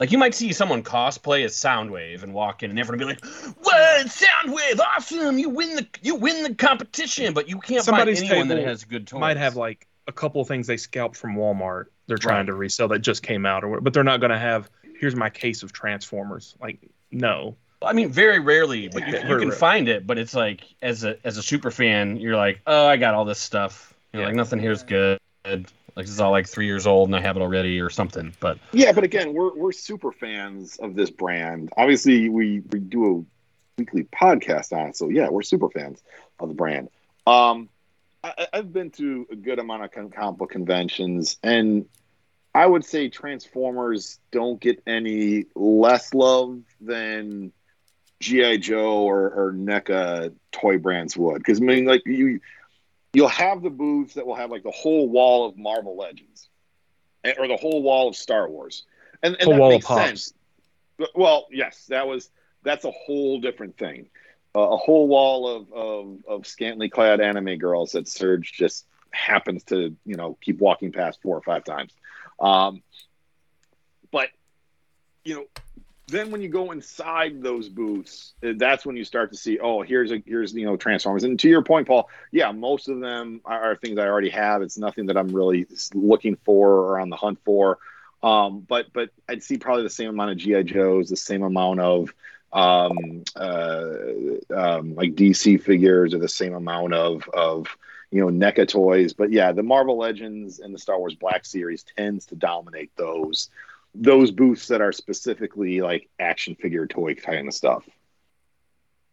Like 0.00 0.10
you 0.10 0.18
might 0.18 0.34
see 0.34 0.52
someone 0.52 0.82
cosplay 0.82 1.44
as 1.44 1.54
Soundwave 1.54 2.24
and 2.24 2.34
walk 2.34 2.64
in, 2.64 2.70
and 2.70 2.78
everyone 2.78 2.98
be 2.98 3.04
like, 3.04 3.24
"What, 3.60 4.06
Soundwave? 4.06 4.80
Awesome! 4.80 5.38
You 5.38 5.48
win 5.48 5.76
the 5.76 5.86
you 6.02 6.16
win 6.16 6.42
the 6.42 6.54
competition!" 6.54 7.34
But 7.34 7.48
you 7.48 7.60
can't 7.60 7.84
Somebody's 7.84 8.18
find 8.18 8.32
anyone 8.32 8.48
that 8.48 8.64
has 8.64 8.84
good 8.84 9.06
toys. 9.06 9.20
Might 9.20 9.36
have 9.36 9.54
like 9.54 9.86
a 10.08 10.12
couple 10.12 10.40
of 10.40 10.48
things 10.48 10.66
they 10.66 10.76
scalped 10.76 11.16
from 11.16 11.36
Walmart. 11.36 11.86
They're 12.08 12.18
trying 12.18 12.38
right. 12.38 12.46
to 12.46 12.54
resell 12.54 12.88
that 12.88 12.98
just 12.98 13.22
came 13.22 13.46
out, 13.46 13.62
or 13.62 13.80
but 13.80 13.92
they're 13.94 14.02
not 14.02 14.18
going 14.18 14.32
to 14.32 14.38
have. 14.38 14.68
Here's 14.98 15.14
my 15.14 15.30
case 15.30 15.62
of 15.62 15.72
Transformers. 15.72 16.56
Like 16.60 16.78
no. 17.12 17.56
I 17.84 17.92
mean, 17.92 18.10
very 18.10 18.38
rarely, 18.38 18.88
but 18.88 19.06
you, 19.06 19.18
you 19.28 19.38
can 19.38 19.52
find 19.52 19.88
it. 19.88 20.06
But 20.06 20.18
it's 20.18 20.34
like 20.34 20.64
as 20.80 21.04
a 21.04 21.16
as 21.24 21.38
a 21.38 21.42
super 21.42 21.70
fan, 21.70 22.16
you're 22.16 22.36
like, 22.36 22.60
oh, 22.66 22.86
I 22.86 22.96
got 22.96 23.14
all 23.14 23.24
this 23.24 23.38
stuff. 23.38 23.94
You're 24.12 24.22
yeah. 24.22 24.28
like, 24.28 24.36
nothing 24.36 24.58
here's 24.58 24.82
good. 24.82 25.18
Like 25.44 26.06
this 26.06 26.10
is 26.10 26.20
all 26.20 26.30
like 26.30 26.46
three 26.46 26.66
years 26.66 26.86
old 26.86 27.08
and 27.08 27.16
I 27.16 27.20
have 27.20 27.36
it 27.36 27.42
already 27.42 27.80
or 27.80 27.90
something. 27.90 28.32
But 28.40 28.58
yeah, 28.72 28.92
but 28.92 29.04
again, 29.04 29.34
we're 29.34 29.54
we're 29.54 29.72
super 29.72 30.12
fans 30.12 30.76
of 30.76 30.94
this 30.94 31.10
brand. 31.10 31.70
Obviously, 31.76 32.28
we 32.28 32.60
we 32.70 32.78
do 32.78 33.06
a 33.06 33.80
weekly 33.80 34.04
podcast 34.04 34.72
on 34.72 34.88
it, 34.88 34.96
so 34.96 35.08
yeah, 35.08 35.28
we're 35.28 35.42
super 35.42 35.68
fans 35.68 36.02
of 36.38 36.48
the 36.48 36.54
brand. 36.54 36.88
Um, 37.26 37.68
I, 38.24 38.46
have 38.52 38.72
been 38.72 38.90
to 38.92 39.26
a 39.30 39.36
good 39.36 39.58
amount 39.58 39.84
of 39.84 40.12
comic 40.12 40.38
book 40.38 40.50
conventions, 40.50 41.38
and 41.42 41.86
I 42.54 42.66
would 42.66 42.84
say 42.84 43.08
Transformers 43.08 44.18
don't 44.30 44.60
get 44.60 44.82
any 44.86 45.46
less 45.54 46.14
love 46.14 46.60
than 46.80 47.52
GI 48.22 48.58
Joe 48.58 49.02
or, 49.02 49.30
or 49.30 49.52
NECA 49.52 50.32
toy 50.52 50.78
brands 50.78 51.16
would. 51.16 51.38
Because 51.38 51.60
I 51.60 51.64
mean, 51.64 51.84
like 51.84 52.02
you 52.06 52.40
you'll 53.12 53.28
have 53.28 53.62
the 53.62 53.70
booths 53.70 54.14
that 54.14 54.26
will 54.26 54.36
have 54.36 54.50
like 54.50 54.62
the 54.62 54.70
whole 54.70 55.08
wall 55.08 55.46
of 55.46 55.58
Marvel 55.58 55.96
Legends, 55.96 56.48
eh, 57.24 57.34
or 57.38 57.48
the 57.48 57.56
whole 57.56 57.82
wall 57.82 58.08
of 58.08 58.16
Star 58.16 58.48
Wars, 58.48 58.84
and, 59.22 59.36
and 59.40 59.50
that 59.50 59.58
makes 59.58 59.86
sense. 59.86 60.32
Well, 61.14 61.48
yes, 61.50 61.86
that 61.88 62.06
was 62.06 62.30
that's 62.62 62.84
a 62.84 62.92
whole 62.92 63.40
different 63.40 63.76
thing. 63.76 64.08
Uh, 64.54 64.60
a 64.60 64.76
whole 64.76 65.08
wall 65.08 65.48
of, 65.48 65.72
of 65.72 66.24
of 66.28 66.46
scantily 66.46 66.88
clad 66.88 67.20
anime 67.20 67.58
girls 67.58 67.92
that 67.92 68.08
Serge 68.08 68.52
just 68.52 68.86
happens 69.10 69.64
to 69.64 69.96
you 70.06 70.16
know 70.16 70.38
keep 70.40 70.60
walking 70.60 70.92
past 70.92 71.20
four 71.22 71.36
or 71.36 71.42
five 71.42 71.64
times. 71.64 71.92
Um, 72.38 72.82
but 74.12 74.28
you 75.24 75.34
know 75.34 75.46
then 76.08 76.30
when 76.30 76.42
you 76.42 76.48
go 76.48 76.72
inside 76.72 77.42
those 77.42 77.68
booths, 77.68 78.34
uh, 78.44 78.52
that's 78.56 78.84
when 78.84 78.96
you 78.96 79.04
start 79.04 79.30
to 79.32 79.36
see, 79.36 79.58
oh, 79.58 79.82
here's 79.82 80.10
a 80.10 80.22
here's 80.26 80.52
you 80.52 80.66
know 80.66 80.76
Transformers. 80.76 81.24
And 81.24 81.38
to 81.40 81.48
your 81.48 81.62
point, 81.62 81.86
Paul, 81.86 82.08
yeah, 82.30 82.52
most 82.52 82.88
of 82.88 83.00
them 83.00 83.40
are, 83.44 83.72
are 83.72 83.76
things 83.76 83.98
I 83.98 84.06
already 84.06 84.30
have. 84.30 84.62
It's 84.62 84.78
nothing 84.78 85.06
that 85.06 85.16
I'm 85.16 85.28
really 85.28 85.66
looking 85.94 86.36
for 86.36 86.70
or 86.70 87.00
on 87.00 87.08
the 87.08 87.16
hunt 87.16 87.38
for. 87.44 87.78
Um, 88.22 88.60
but 88.60 88.92
but 88.92 89.10
I'd 89.28 89.42
see 89.42 89.58
probably 89.58 89.84
the 89.84 89.90
same 89.90 90.08
amount 90.08 90.32
of 90.32 90.36
GI 90.38 90.64
Joes, 90.64 91.08
the 91.08 91.16
same 91.16 91.42
amount 91.42 91.80
of 91.80 92.12
um, 92.52 93.24
uh, 93.34 93.94
um, 94.54 94.94
like 94.94 95.14
DC 95.14 95.62
figures 95.62 96.14
or 96.14 96.18
the 96.18 96.28
same 96.28 96.54
amount 96.54 96.94
of 96.94 97.28
of 97.32 97.76
you 98.10 98.20
know 98.20 98.28
NECA 98.28 98.68
toys. 98.68 99.12
But 99.12 99.32
yeah, 99.32 99.52
the 99.52 99.62
Marvel 99.62 99.96
Legends 99.96 100.60
and 100.60 100.74
the 100.74 100.78
Star 100.78 100.98
Wars 100.98 101.14
Black 101.14 101.44
Series 101.44 101.84
tends 101.96 102.26
to 102.26 102.36
dominate 102.36 102.90
those 102.96 103.50
those 103.94 104.30
booths 104.30 104.68
that 104.68 104.80
are 104.80 104.92
specifically 104.92 105.80
like 105.80 106.08
action 106.18 106.54
figure 106.54 106.86
toy 106.86 107.14
kind 107.14 107.48
of 107.48 107.54
stuff. 107.54 107.84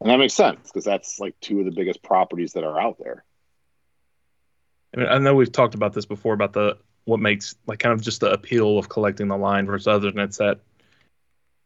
And 0.01 0.09
that 0.09 0.17
makes 0.17 0.33
sense 0.33 0.69
because 0.71 0.85
that's 0.85 1.19
like 1.19 1.35
two 1.41 1.59
of 1.59 1.65
the 1.65 1.71
biggest 1.71 2.01
properties 2.01 2.53
that 2.53 2.63
are 2.63 2.79
out 2.79 2.97
there. 2.99 3.23
I 4.95 4.99
mean, 4.99 5.07
I 5.09 5.17
know 5.17 5.35
we've 5.35 5.51
talked 5.51 5.75
about 5.75 5.93
this 5.93 6.05
before 6.05 6.33
about 6.33 6.53
the 6.53 6.77
what 7.05 7.19
makes 7.19 7.55
like 7.65 7.79
kind 7.79 7.93
of 7.93 8.01
just 8.01 8.21
the 8.21 8.31
appeal 8.31 8.77
of 8.77 8.89
collecting 8.89 9.27
the 9.27 9.37
line 9.37 9.65
versus 9.65 9.87
others, 9.87 10.13
and 10.13 10.21
it's 10.21 10.37
that 10.37 10.59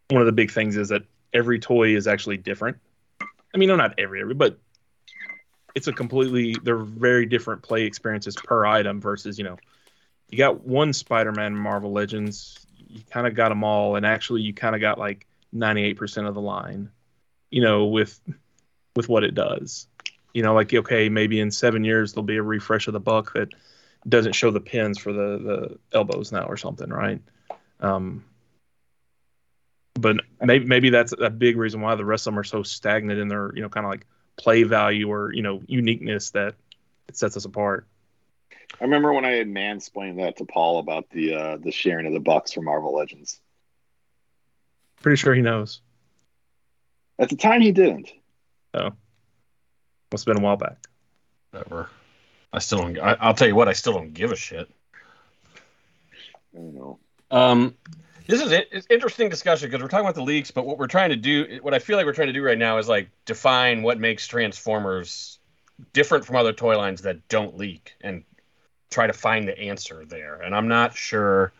one 0.09 0.21
of 0.21 0.25
the 0.25 0.31
big 0.31 0.51
things 0.51 0.75
is 0.75 0.89
that 0.89 1.03
every 1.33 1.59
toy 1.59 1.95
is 1.95 2.07
actually 2.07 2.37
different. 2.37 2.77
I 3.21 3.57
mean, 3.57 3.69
no, 3.69 3.75
not 3.75 3.99
every 3.99 4.21
every, 4.21 4.33
but 4.33 4.57
it's 5.75 5.87
a 5.87 5.93
completely 5.93 6.55
they're 6.63 6.77
very 6.77 7.25
different 7.25 7.61
play 7.61 7.83
experiences 7.83 8.35
per 8.35 8.65
item 8.65 8.99
versus 8.99 9.37
you 9.37 9.43
know 9.43 9.57
you 10.29 10.37
got 10.37 10.65
one 10.65 10.93
Spider-Man 10.93 11.55
Marvel 11.55 11.91
Legends, 11.91 12.62
you 12.93 13.03
kind 13.09 13.27
of 13.27 13.35
got 13.35 13.49
them 13.49 13.63
all, 13.63 13.95
and 13.95 14.05
actually 14.05 14.41
you 14.41 14.53
kind 14.53 14.75
of 14.75 14.81
got 14.81 14.97
like 14.97 15.25
98% 15.53 16.27
of 16.27 16.35
the 16.35 16.41
line, 16.41 16.91
you 17.49 17.61
know, 17.61 17.85
with 17.85 18.19
with 18.95 19.09
what 19.09 19.23
it 19.23 19.33
does. 19.33 19.87
You 20.33 20.43
know, 20.43 20.53
like 20.53 20.73
okay, 20.73 21.09
maybe 21.09 21.39
in 21.39 21.51
seven 21.51 21.83
years 21.83 22.13
there'll 22.13 22.23
be 22.23 22.37
a 22.37 22.43
refresh 22.43 22.87
of 22.87 22.93
the 22.93 22.99
buck 22.99 23.33
that 23.33 23.49
doesn't 24.07 24.33
show 24.33 24.51
the 24.51 24.59
pins 24.59 24.97
for 24.97 25.13
the 25.13 25.37
the 25.37 25.97
elbows 25.97 26.31
now 26.31 26.45
or 26.45 26.57
something, 26.57 26.89
right? 26.89 27.21
Um, 27.79 28.23
but 29.95 30.17
maybe 30.41 30.65
maybe 30.65 30.89
that's 30.89 31.13
a 31.17 31.29
big 31.29 31.57
reason 31.57 31.81
why 31.81 31.95
the 31.95 32.05
rest 32.05 32.27
of 32.27 32.33
them 32.33 32.39
are 32.39 32.43
so 32.43 32.63
stagnant 32.63 33.19
in 33.19 33.27
their 33.27 33.51
you 33.55 33.61
know 33.61 33.69
kind 33.69 33.85
of 33.85 33.91
like 33.91 34.05
play 34.37 34.63
value 34.63 35.09
or 35.09 35.31
you 35.33 35.41
know 35.41 35.61
uniqueness 35.67 36.31
that 36.31 36.55
it 37.07 37.17
sets 37.17 37.37
us 37.37 37.45
apart. 37.45 37.87
I 38.79 38.83
remember 38.83 39.13
when 39.13 39.25
I 39.25 39.31
had 39.31 39.47
mansplained 39.47 40.17
that 40.17 40.37
to 40.37 40.45
Paul 40.45 40.79
about 40.79 41.09
the 41.09 41.35
uh, 41.35 41.57
the 41.57 41.71
sharing 41.71 42.05
of 42.07 42.13
the 42.13 42.19
bucks 42.19 42.53
for 42.53 42.61
Marvel 42.61 42.95
Legends. 42.95 43.39
Pretty 45.01 45.17
sure 45.17 45.33
he 45.33 45.41
knows. 45.41 45.81
At 47.19 47.29
the 47.29 47.35
time, 47.35 47.61
he 47.61 47.71
didn't. 47.71 48.11
Oh, 48.73 48.91
must 50.11 50.25
have 50.25 50.33
been 50.33 50.43
a 50.43 50.45
while 50.45 50.57
back. 50.57 50.77
Never. 51.53 51.89
I 52.51 52.59
still 52.59 52.79
don't. 52.79 52.99
I, 52.99 53.13
I'll 53.19 53.33
tell 53.33 53.47
you 53.47 53.55
what. 53.55 53.67
I 53.67 53.73
still 53.73 53.93
don't 53.93 54.13
give 54.13 54.31
a 54.31 54.35
shit. 54.35 54.69
I 56.53 56.57
don't 56.57 56.73
know. 56.73 56.99
Um, 57.31 57.75
this 58.27 58.41
is 58.41 58.51
it. 58.51 58.69
It's 58.71 58.87
interesting 58.89 59.29
discussion 59.29 59.69
because 59.69 59.81
we're 59.81 59.89
talking 59.89 60.05
about 60.05 60.15
the 60.15 60.23
leaks, 60.23 60.51
but 60.51 60.65
what 60.65 60.77
we're 60.77 60.87
trying 60.87 61.09
to 61.09 61.15
do, 61.15 61.59
what 61.61 61.73
I 61.73 61.79
feel 61.79 61.97
like 61.97 62.05
we're 62.05 62.13
trying 62.13 62.27
to 62.27 62.33
do 62.33 62.43
right 62.43 62.57
now 62.57 62.77
is 62.77 62.87
like 62.87 63.09
define 63.25 63.83
what 63.83 63.99
makes 63.99 64.27
Transformers 64.27 65.39
different 65.91 66.25
from 66.25 66.35
other 66.35 66.53
toy 66.53 66.77
lines 66.77 67.01
that 67.01 67.27
don't 67.27 67.57
leak 67.57 67.93
and 68.01 68.23
try 68.93 69.07
to 69.07 69.13
find 69.13 69.47
the 69.47 69.57
answer 69.57 70.05
there. 70.05 70.35
And 70.35 70.55
I'm 70.55 70.67
not 70.67 70.95
sure 70.95 71.51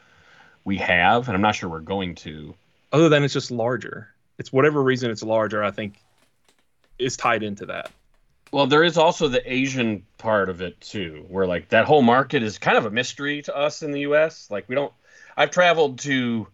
we 0.64 0.78
have, 0.78 1.28
and 1.28 1.36
I'm 1.36 1.42
not 1.42 1.56
sure 1.56 1.70
we're 1.70 1.80
going 1.80 2.16
to. 2.16 2.56
Other 2.92 3.10
than 3.10 3.24
it's 3.24 3.34
just 3.34 3.52
larger. 3.52 4.10
It's 4.38 4.54
whatever 4.54 4.82
reason 4.82 5.12
it's 5.12 5.24
larger. 5.24 5.64
I 5.64 5.72
think 5.72 5.96
is 7.00 7.18
tied 7.18 7.44
into 7.44 7.66
that. 7.68 7.92
Well, 8.52 8.68
there 8.68 8.84
is 8.84 8.98
also 8.98 9.28
the 9.28 9.52
Asian 9.52 10.06
part 10.20 10.48
of 10.50 10.62
it 10.62 10.80
too, 10.80 11.26
where 11.28 11.48
like 11.48 11.70
that 11.70 11.86
whole 11.86 12.04
market 12.04 12.44
is 12.44 12.60
kind 12.60 12.78
of 12.78 12.86
a 12.86 12.92
mystery 12.92 13.42
to 13.44 13.56
us 13.56 13.82
in 13.82 13.92
the 13.92 14.02
U.S. 14.02 14.50
Like 14.52 14.70
we 14.70 14.76
don't. 14.76 14.94
I've 15.36 15.50
traveled 15.52 16.00
to 16.00 16.48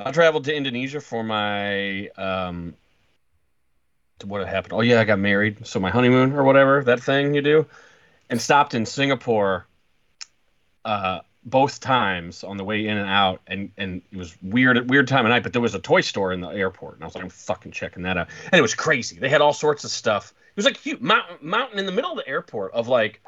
I 0.00 0.10
traveled 0.12 0.44
to 0.44 0.54
Indonesia 0.54 1.00
for 1.00 1.22
my 1.22 2.08
um 2.08 2.74
to 4.18 4.26
what 4.26 4.46
happened. 4.46 4.72
Oh 4.72 4.80
yeah, 4.80 5.00
I 5.00 5.04
got 5.04 5.18
married, 5.18 5.66
so 5.66 5.80
my 5.80 5.90
honeymoon 5.90 6.32
or 6.32 6.44
whatever 6.44 6.82
that 6.84 7.00
thing 7.00 7.34
you 7.34 7.42
do, 7.42 7.66
and 8.28 8.40
stopped 8.40 8.74
in 8.74 8.86
Singapore. 8.86 9.66
Uh, 10.84 11.20
both 11.44 11.80
times 11.80 12.44
on 12.44 12.58
the 12.58 12.64
way 12.64 12.86
in 12.86 12.96
and 12.96 13.08
out, 13.08 13.40
and 13.46 13.70
and 13.78 14.02
it 14.12 14.16
was 14.16 14.36
weird 14.42 14.90
weird 14.90 15.08
time 15.08 15.24
of 15.24 15.30
night. 15.30 15.42
But 15.42 15.52
there 15.52 15.62
was 15.62 15.74
a 15.74 15.78
toy 15.78 16.02
store 16.02 16.32
in 16.32 16.40
the 16.40 16.48
airport, 16.48 16.94
and 16.96 17.02
I 17.02 17.06
was 17.06 17.14
like, 17.14 17.24
I'm 17.24 17.30
fucking 17.30 17.72
checking 17.72 18.02
that 18.02 18.16
out, 18.16 18.28
and 18.44 18.58
it 18.58 18.62
was 18.62 18.74
crazy. 18.74 19.18
They 19.18 19.28
had 19.28 19.40
all 19.40 19.52
sorts 19.52 19.84
of 19.84 19.90
stuff. 19.90 20.34
It 20.50 20.56
was 20.56 20.64
like 20.64 20.76
huge 20.76 21.00
mountain 21.00 21.38
mountain 21.40 21.78
in 21.78 21.86
the 21.86 21.92
middle 21.92 22.10
of 22.10 22.18
the 22.18 22.28
airport 22.28 22.72
of 22.72 22.88
like 22.88 23.20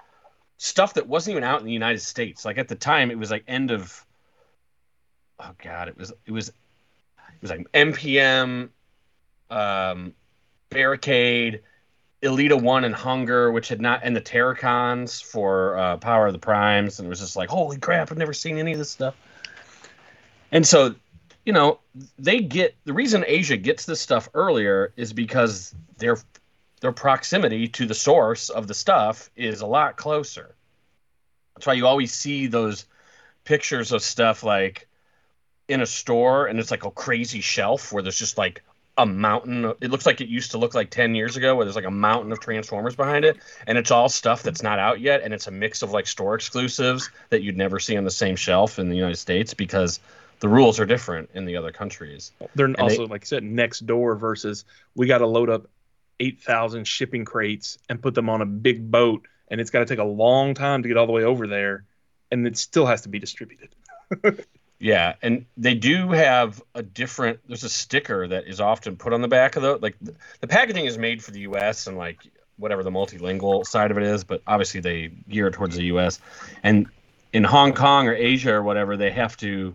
stuff 0.59 0.95
that 0.95 1.09
wasn't 1.09 1.33
even 1.33 1.45
out 1.45 1.61
in 1.61 1.67
the 1.67 1.73
United 1.73 2.01
States. 2.01 2.45
Like 2.45 2.59
at 2.59 2.69
the 2.69 2.75
time, 2.75 3.11
it 3.11 3.19
was 3.19 3.31
like 3.31 3.45
end 3.49 3.71
of 3.71 4.05
oh 5.41 5.53
god, 5.63 5.89
it 5.89 5.97
was 5.97 6.13
it 6.27 6.33
was 6.33 6.49
it 6.49 7.41
was 7.41 7.51
like 7.51 7.67
MPM, 7.73 8.69
um, 9.51 10.15
Barricade, 10.69 11.61
Elita 12.23 12.61
One, 12.61 12.85
and 12.85 12.95
Hunger, 12.95 13.51
which 13.51 13.69
had 13.69 13.81
not, 13.81 14.01
and 14.05 14.15
the 14.15 14.21
Terrorcons 14.21 15.23
for 15.23 15.77
uh, 15.77 15.97
Power 15.97 16.29
of 16.29 16.33
the 16.33 16.39
Primes, 16.39 16.99
and 16.99 17.07
it 17.07 17.09
was 17.09 17.21
just 17.21 17.37
like, 17.37 17.49
holy 17.49 17.79
crap, 17.79 18.11
I've 18.11 18.19
never 18.19 18.33
seen 18.33 18.59
any 18.59 18.73
of 18.73 18.79
this 18.79 18.91
stuff. 18.91 19.17
And 20.53 20.67
so, 20.67 20.95
you 21.45 21.53
know, 21.53 21.81
they 22.19 22.41
get 22.41 22.77
the 22.85 22.93
reason 22.93 23.25
Asia 23.27 23.57
gets 23.57 23.87
this 23.87 24.01
stuff 24.01 24.29
earlier 24.35 24.93
is 24.97 25.13
because 25.13 25.75
their 25.99 26.19
their 26.81 26.93
proximity 26.93 27.69
to 27.69 27.87
the 27.87 27.95
source 27.95 28.51
of 28.51 28.67
the 28.67 28.75
stuff 28.75 29.31
is 29.37 29.61
a 29.61 29.67
lot 29.67 29.97
closer. 29.97 30.55
That's 31.55 31.67
why 31.67 31.75
you 31.75 31.87
always 31.87 32.13
see 32.13 32.49
those 32.49 32.87
pictures 33.45 33.93
of 33.93 34.03
stuff 34.03 34.43
like 34.43 34.89
in 35.69 35.81
a 35.81 35.87
store 35.87 36.47
and 36.47 36.59
it's 36.59 36.71
like 36.71 36.85
a 36.85 36.91
crazy 36.91 37.41
shelf 37.41 37.93
where 37.93 38.03
there's 38.03 38.19
just 38.19 38.37
like 38.37 38.63
a 38.99 39.07
mountain 39.07 39.73
it 39.81 39.91
looks 39.91 40.05
like 40.05 40.21
it 40.21 40.29
used 40.29 40.51
to 40.51 40.59
look 40.59 40.75
like 40.75 40.91
10 40.91 41.15
years 41.15 41.39
ago 41.39 41.57
where 41.57 41.65
there's 41.65 41.77
like 41.77 41.87
a 41.87 41.91
mountain 41.91 42.31
of 42.31 42.41
transformers 42.41 42.95
behind 42.95 43.25
it 43.25 43.39
and 43.67 43.79
it's 43.79 43.91
all 43.91 44.09
stuff 44.09 44.43
that's 44.43 44.63
not 44.63 44.79
out 44.79 45.01
yet 45.01 45.23
and 45.23 45.33
it's 45.33 45.47
a 45.47 45.51
mix 45.51 45.81
of 45.81 45.93
like 45.93 46.07
store 46.07 46.35
exclusives 46.35 47.09
that 47.31 47.43
you'd 47.43 47.57
never 47.57 47.79
see 47.79 47.97
on 47.97 48.05
the 48.05 48.11
same 48.11 48.37
shelf 48.37 48.79
in 48.79 48.91
the 48.91 48.97
united 48.97 49.17
states 49.17 49.55
because 49.55 49.99
the 50.41 50.49
rules 50.49 50.81
are 50.81 50.85
different 50.85 51.31
in 51.35 51.47
the 51.47 51.57
other 51.57 51.71
countries 51.71 52.33
They're 52.55 52.75
also, 52.81 53.07
like 53.07 53.23
I 53.23 53.25
said, 53.25 53.45
next 53.45 53.87
door 53.87 54.17
versus 54.17 54.65
we 54.95 55.07
got 55.07 55.19
to 55.19 55.27
load 55.27 55.49
up 55.49 55.69
8,000 56.19 56.87
shipping 56.87 57.25
crates 57.25 57.79
and 57.89 58.03
put 58.03 58.15
them 58.15 58.29
on 58.29 58.43
a 58.43 58.47
big 58.47 58.91
boat, 58.91 59.27
and 59.49 59.61
it's 59.61 59.71
got 59.71 59.81
to 59.81 59.87
take 59.87 59.99
a 59.99 60.05
long 60.05 60.55
time 60.55 60.83
to 60.83 60.89
get 60.89 60.97
all 60.97 61.07
the 61.07 61.13
way 61.13 61.25
over 61.25 61.47
there, 61.47 61.85
and 62.31 62.47
it 62.47 62.57
still 62.57 62.87
has 62.87 63.03
to 63.03 63.09
be 63.09 63.19
distributed. 63.19 63.75
Yeah, 64.83 65.15
and 65.23 65.47
they 65.57 65.75
do 65.75 66.11
have 66.11 66.61
a 66.75 66.83
different. 66.83 67.39
There's 67.47 67.63
a 67.63 67.69
sticker 67.69 68.27
that 68.27 68.49
is 68.49 68.61
often 68.61 68.97
put 68.97 69.13
on 69.13 69.21
the 69.23 69.29
back 69.29 69.55
of 69.55 69.63
the 69.63 69.77
like 69.77 69.95
the, 70.03 70.13
the 70.41 70.49
packaging 70.49 70.87
is 70.87 70.99
made 70.99 71.23
for 71.23 71.31
the 71.31 71.39
U.S. 71.43 71.87
and 71.87 71.97
like 71.97 72.19
whatever 72.57 72.83
the 72.83 72.91
multilingual 72.91 73.65
side 73.65 73.93
of 73.93 73.97
it 73.97 74.03
is, 74.03 74.25
but 74.25 74.43
obviously 74.45 74.81
they 74.81 75.07
gear 75.29 75.47
it 75.47 75.55
towards 75.55 75.77
the 75.77 75.85
U.S. 75.85 76.19
And 76.65 76.89
in 77.33 77.45
Hong 77.45 77.75
Kong 77.75 78.09
or 78.09 78.15
Asia 78.15 78.55
or 78.55 78.65
whatever, 78.65 78.97
they 78.97 79.13
have 79.13 79.37
to, 79.37 79.73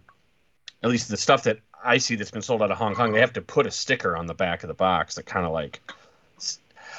at 0.83 0.89
least 0.89 1.07
the 1.07 1.15
stuff 1.15 1.43
that 1.43 1.59
I 1.81 1.99
see 1.99 2.15
that's 2.15 2.31
been 2.31 2.41
sold 2.41 2.61
out 2.61 2.69
of 2.69 2.77
Hong 2.77 2.93
Kong, 2.93 3.13
they 3.13 3.21
have 3.21 3.33
to 3.33 3.41
put 3.41 3.65
a 3.65 3.71
sticker 3.71 4.17
on 4.17 4.25
the 4.25 4.33
back 4.33 4.63
of 4.63 4.67
the 4.67 4.73
box 4.73 5.15
that 5.15 5.25
kind 5.25 5.45
of 5.45 5.53
like, 5.53 5.79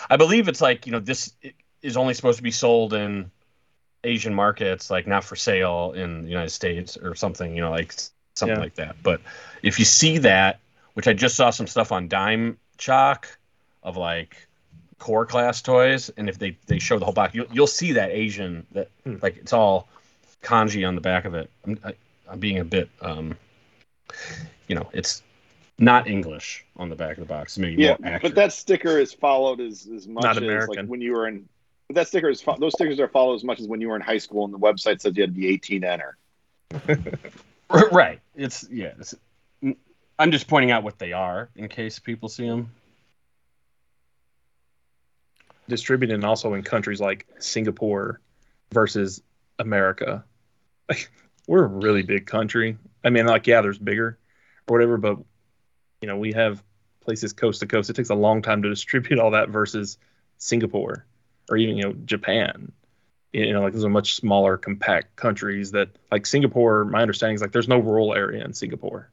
I 0.09 0.17
believe 0.17 0.49
it's 0.49 0.63
like 0.63 0.87
you 0.87 0.93
know 0.93 1.01
this 1.01 1.35
is 1.83 1.99
only 1.99 2.15
supposed 2.15 2.39
to 2.39 2.43
be 2.43 2.53
sold 2.53 2.95
in 2.95 3.31
Asian 4.05 4.34
markets, 4.34 4.90
like 4.90 5.07
not 5.07 5.24
for 5.24 5.36
sale 5.36 5.92
in 5.92 6.22
the 6.22 6.28
United 6.30 6.51
States 6.51 6.96
or 6.96 7.14
something, 7.14 7.55
you 7.55 7.61
know, 7.61 7.70
like 7.70 7.92
something 8.36 8.57
Yeah. 8.57 8.62
like 8.62 8.74
that. 8.76 8.96
But 9.03 9.20
if 9.62 9.78
you 9.78 9.84
see 9.84 10.18
that, 10.18 10.61
which 10.94 11.09
I 11.09 11.12
just 11.12 11.36
saw 11.36 11.51
some 11.51 11.66
stuff 11.66 11.92
on 11.92 12.09
Dime 12.09 12.59
Chalk 12.76 13.38
of 13.82 13.96
like 13.96 14.46
core 14.99 15.26
class 15.26 15.62
toys, 15.62 16.11
and 16.16 16.28
if 16.28 16.38
they 16.38 16.57
they 16.66 16.78
show 16.78 16.99
the 16.99 17.05
whole 17.05 17.14
box, 17.14 17.34
you'll 17.34 17.46
you'll 17.53 17.66
see 17.66 17.92
that 17.92 18.11
Asian 18.11 18.66
that 18.72 18.88
Hmm. 19.05 19.16
like 19.22 19.36
it's 19.36 19.53
all 19.53 19.88
kanji 20.42 20.86
on 20.86 20.94
the 20.94 21.01
back 21.01 21.24
of 21.24 21.34
it. 21.34 21.51
I'm 21.64 21.78
I, 21.84 21.94
I'm 22.28 22.38
being 22.38 22.59
a 22.59 22.64
bit, 22.64 22.88
um, 23.01 23.36
you 24.68 24.74
know, 24.74 24.88
it's 24.92 25.22
not 25.78 26.07
English 26.09 26.64
on 26.76 26.88
the 26.88 26.96
back 26.96 27.16
of 27.16 27.20
the 27.26 27.32
box. 27.32 27.59
Maybe 27.59 27.82
Yeah, 27.82 27.96
more 28.01 28.18
but 28.20 28.34
that 28.34 28.53
sticker 28.53 28.99
is 28.99 29.12
followed 29.12 29.61
as, 29.61 29.88
as 29.94 30.07
much 30.07 30.24
Not 30.24 30.36
as 30.36 30.42
American. 30.42 30.76
like 30.76 30.86
when 30.86 31.01
you 31.01 31.12
were 31.12 31.26
in. 31.28 31.49
But 31.89 31.95
that 31.95 32.09
sticker 32.09 32.28
is 32.28 32.45
those 32.59 32.74
stickers 32.74 33.01
are 33.01 33.09
followed 33.09 33.36
as 33.36 33.45
much 33.45 33.61
as 33.61 33.66
when 33.66 33.80
you 33.80 33.89
were 33.89 33.97
in 33.97 34.03
high 34.03 34.18
school 34.18 34.45
and 34.45 34.53
the 34.53 34.59
website 34.59 35.01
said 35.01 35.16
you 35.16 35.22
had 35.22 35.34
to 35.34 35.41
be 35.41 35.49
18 35.49 35.80
to 35.80 35.91
enter. 35.91 36.16
right. 37.93 38.20
It's 38.36 38.68
yeah. 38.70 38.93
It's, 38.99 39.14
I'm 40.18 40.30
just 40.30 40.49
pointing 40.49 40.70
out 40.70 40.82
what 40.82 40.99
they 40.99 41.12
are 41.12 41.49
in 41.57 41.68
case 41.68 41.99
people 41.99 42.28
see 42.28 42.47
them. 42.47 42.70
Distributed 45.68 46.22
also 46.24 46.55
in 46.55 46.62
countries 46.62 47.01
like 47.01 47.26
Singapore 47.39 48.20
versus 48.72 49.22
America. 49.59 50.24
Like, 50.91 51.11
we're 51.47 51.64
a 51.64 51.68
really 51.68 52.03
big 52.03 52.26
country. 52.26 52.76
I 53.03 53.09
mean, 53.09 53.26
like, 53.26 53.47
yeah, 53.47 53.62
there's 53.62 53.78
bigger 53.78 54.18
or 54.66 54.76
whatever, 54.76 54.99
but 54.99 55.18
you 56.03 56.09
know, 56.09 56.18
we 56.18 56.32
have 56.32 56.62
places 57.01 57.32
coast 57.32 57.61
to 57.61 57.66
coast. 57.66 57.89
It 57.89 57.97
takes 57.97 58.11
a 58.11 58.14
long 58.14 58.43
time 58.43 58.62
to 58.62 58.68
distribute 58.68 59.18
all 59.18 59.30
that 59.30 59.49
versus 59.49 59.97
Singapore 60.36 61.07
or 61.49 61.57
even 61.57 61.76
you 61.76 61.82
know 61.84 61.92
Japan. 62.05 62.72
You 63.32 63.53
know, 63.53 63.61
like 63.62 63.74
those 63.74 63.84
are 63.84 63.90
much 63.90 64.14
smaller, 64.14 64.57
compact 64.57 65.16
countries 65.16 65.72
that 65.72 65.90
like 66.11 66.24
Singapore. 66.26 66.84
My 66.84 67.03
understanding 67.03 67.34
is 67.34 67.42
like 67.42 67.53
there's 67.53 67.68
no 67.68 67.78
rural 67.78 68.14
area 68.14 68.44
in 68.44 68.53
Singapore. 68.55 69.11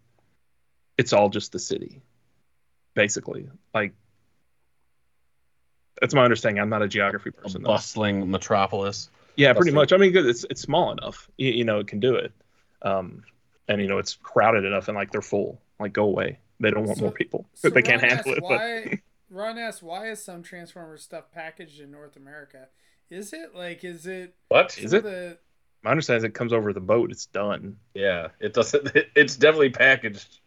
It's 0.97 1.11
all 1.11 1.29
just 1.29 1.51
the 1.51 1.59
city. 1.59 2.01
basically. 2.93 3.49
Like 3.73 3.93
that's 6.01 6.13
my 6.13 6.23
understanding. 6.23 6.61
I'm 6.61 6.69
not 6.69 6.81
a 6.81 6.87
geography 6.87 7.29
A 7.29 7.31
person. 7.41 7.63
though. 7.63 7.67
bustling 7.69 8.29
metropolis. 8.29 9.09
Yeah, 9.37 9.53
pretty 9.53 9.71
much. 9.71 9.91
I 9.91 9.97
mean, 9.97 10.11
good. 10.11 10.25
It's 10.25 10.45
it's 10.49 10.61
small 10.61 10.91
enough. 10.91 11.29
You, 11.37 11.51
you 11.51 11.63
know, 11.65 11.79
it 11.79 11.87
can 11.87 11.99
do 11.99 12.15
it. 12.15 12.31
Um, 12.81 13.23
and 13.67 13.81
you 13.81 13.87
know, 13.87 13.97
it's 13.97 14.15
crowded 14.15 14.63
enough, 14.63 14.87
and 14.87 14.95
like 14.95 15.11
they're 15.11 15.21
full. 15.21 15.59
Like, 15.79 15.91
go 15.91 16.05
away. 16.05 16.39
They 16.61 16.71
don't 16.71 16.85
want 16.85 16.99
So- 16.99 17.03
more 17.05 17.11
people. 17.11 17.45
So 17.53 17.69
they 17.69 17.81
can't 17.81 18.01
handle 18.01 18.19
asked 18.19 18.27
it. 18.27 18.39
But 18.41 18.49
Why, 18.49 19.01
Ron 19.29 19.57
asked, 19.57 19.83
why 19.83 20.09
is 20.09 20.23
some 20.23 20.43
Transformers 20.43 21.03
stuff 21.03 21.31
packaged 21.33 21.79
in 21.79 21.91
North 21.91 22.15
America? 22.15 22.67
Is 23.09 23.33
it 23.33 23.55
like, 23.55 23.83
is 23.83 24.05
it? 24.05 24.35
What? 24.49 24.77
Is 24.77 24.93
it? 24.93 25.03
The, 25.03 25.37
my 25.83 25.91
understanding 25.91 26.19
is 26.19 26.23
it 26.23 26.33
comes 26.33 26.53
over 26.53 26.73
the 26.73 26.79
boat. 26.79 27.11
It's 27.11 27.27
done. 27.27 27.77
Yeah, 27.93 28.29
it 28.39 28.53
doesn't. 28.53 28.91
It's 29.15 29.35
definitely 29.35 29.69
packaged 29.69 30.39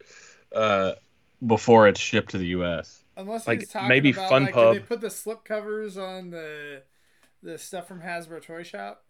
uh, 0.55 0.93
before 1.47 1.89
it's 1.89 2.01
shipped 2.01 2.31
to 2.31 2.39
the 2.39 2.49
U.S. 2.49 3.05
unless 3.16 3.47
Like, 3.47 3.61
he's 3.61 3.68
talking 3.68 3.89
maybe 3.89 4.11
about 4.11 4.29
Fun 4.29 4.45
like, 4.45 4.55
do 4.55 4.72
they 4.74 4.81
put 4.81 5.01
the 5.01 5.11
slip 5.11 5.45
covers 5.45 5.97
on 5.97 6.31
the 6.31 6.83
the 7.43 7.57
stuff 7.57 7.87
from 7.87 8.01
Hasbro 8.01 8.43
Toy 8.43 8.64
Shop? 8.64 9.05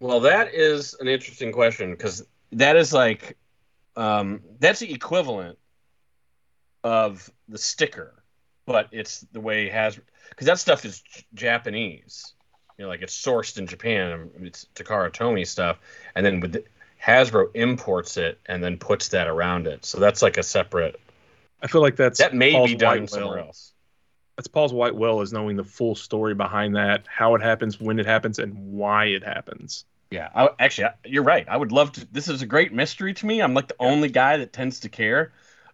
Well, 0.00 0.20
that 0.20 0.54
is 0.54 0.94
an 1.00 1.08
interesting 1.08 1.52
question 1.52 1.90
because 1.90 2.24
that 2.52 2.76
is 2.76 2.92
like 2.92 3.36
um, 3.96 4.40
that's 4.58 4.80
the 4.80 4.92
equivalent 4.92 5.58
of 6.84 7.30
the 7.48 7.58
sticker, 7.58 8.22
but 8.66 8.88
it's 8.92 9.20
the 9.32 9.40
way 9.40 9.68
has 9.68 9.98
because 10.28 10.46
that 10.46 10.58
stuff 10.58 10.84
is 10.84 11.02
Japanese. 11.34 12.34
You 12.76 12.84
know, 12.84 12.88
like 12.90 13.00
it's 13.00 13.16
sourced 13.16 13.56
in 13.58 13.66
Japan. 13.66 14.30
It's 14.42 14.66
Takara 14.74 15.10
Tomy 15.10 15.46
stuff, 15.46 15.78
and 16.14 16.26
then 16.26 16.40
with 16.40 16.52
the, 16.52 16.64
Hasbro 17.02 17.50
imports 17.54 18.16
it 18.16 18.38
and 18.46 18.62
then 18.62 18.78
puts 18.78 19.08
that 19.08 19.28
around 19.28 19.66
it. 19.66 19.84
So 19.84 20.00
that's 20.00 20.22
like 20.22 20.38
a 20.38 20.42
separate. 20.42 21.00
I 21.62 21.68
feel 21.68 21.80
like 21.80 21.96
that's 21.96 22.18
That 22.18 22.34
may 22.34 22.52
Paul's 22.52 22.70
be 22.70 22.76
done 22.76 23.06
somewhere 23.08 23.38
else. 23.38 23.72
That's 24.36 24.48
Paul's 24.48 24.72
white 24.72 24.94
will 24.94 25.22
is 25.22 25.32
knowing 25.32 25.56
the 25.56 25.64
full 25.64 25.94
story 25.94 26.34
behind 26.34 26.76
that, 26.76 27.04
how 27.06 27.34
it 27.34 27.42
happens, 27.42 27.80
when 27.80 27.98
it 27.98 28.06
happens, 28.06 28.38
and 28.38 28.72
why 28.72 29.06
it 29.06 29.24
happens. 29.24 29.84
Yeah, 30.10 30.28
I, 30.34 30.50
actually, 30.58 30.86
I- 30.86 30.94
you're 31.04 31.22
right. 31.22 31.48
I 31.48 31.56
would 31.56 31.72
love 31.72 31.92
to. 31.92 32.06
This 32.12 32.28
is 32.28 32.42
a 32.42 32.46
great 32.46 32.72
mystery 32.72 33.14
to 33.14 33.26
me. 33.26 33.40
I'm 33.40 33.54
like 33.54 33.68
the 33.68 33.76
only 33.78 34.08
guy 34.08 34.36
that 34.38 34.52
tends 34.52 34.80
to 34.80 34.88
care, 34.88 35.32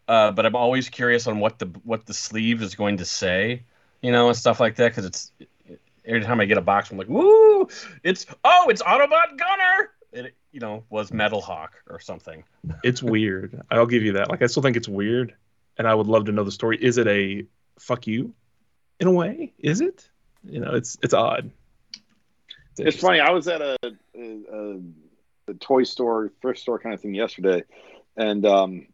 uh, 0.08 0.32
but 0.32 0.46
I'm 0.46 0.56
always 0.56 0.88
curious 0.88 1.26
on 1.26 1.40
what 1.40 1.58
the 1.58 1.66
what 1.84 2.06
the 2.06 2.14
sleeve 2.14 2.62
is 2.62 2.74
going 2.74 2.98
to 2.98 3.04
say, 3.04 3.62
you 4.00 4.12
know, 4.12 4.28
and 4.28 4.36
stuff 4.36 4.60
like 4.60 4.76
that. 4.76 4.90
Because 4.90 5.04
it's 5.04 5.32
every 6.04 6.22
time 6.22 6.40
I 6.40 6.44
get 6.44 6.58
a 6.58 6.62
box, 6.62 6.90
I'm 6.90 6.98
like, 6.98 7.08
woo! 7.08 7.68
It's 8.02 8.26
oh, 8.44 8.68
it's 8.68 8.82
Autobot 8.82 9.38
Gunner. 9.38 9.90
It 10.12 10.34
you 10.50 10.60
know 10.60 10.84
was 10.90 11.12
Metal 11.12 11.40
Hawk 11.40 11.74
or 11.88 12.00
something. 12.00 12.44
It's 12.82 13.02
weird. 13.02 13.62
I'll 13.70 13.86
give 13.86 14.02
you 14.02 14.12
that. 14.14 14.30
Like 14.30 14.42
I 14.42 14.46
still 14.46 14.62
think 14.62 14.76
it's 14.76 14.88
weird, 14.88 15.34
and 15.78 15.86
I 15.86 15.94
would 15.94 16.06
love 16.08 16.26
to 16.26 16.32
know 16.32 16.44
the 16.44 16.52
story. 16.52 16.78
Is 16.82 16.98
it 16.98 17.06
a 17.06 17.46
fuck 17.78 18.06
you, 18.06 18.34
in 19.00 19.06
a 19.06 19.12
way? 19.12 19.52
Is 19.58 19.80
it? 19.80 20.08
You 20.44 20.60
know, 20.60 20.74
it's 20.74 20.98
it's 21.02 21.14
odd. 21.14 21.50
It's 22.78 22.96
funny. 22.98 23.20
I 23.20 23.30
was 23.30 23.48
at 23.48 23.60
a, 23.60 23.76
a, 23.82 23.92
a, 24.16 24.80
a 25.48 25.54
toy 25.54 25.84
store, 25.84 26.32
thrift 26.40 26.60
store 26.60 26.78
kind 26.78 26.94
of 26.94 27.00
thing 27.00 27.14
yesterday, 27.14 27.64
and 28.16 28.46
um, 28.46 28.86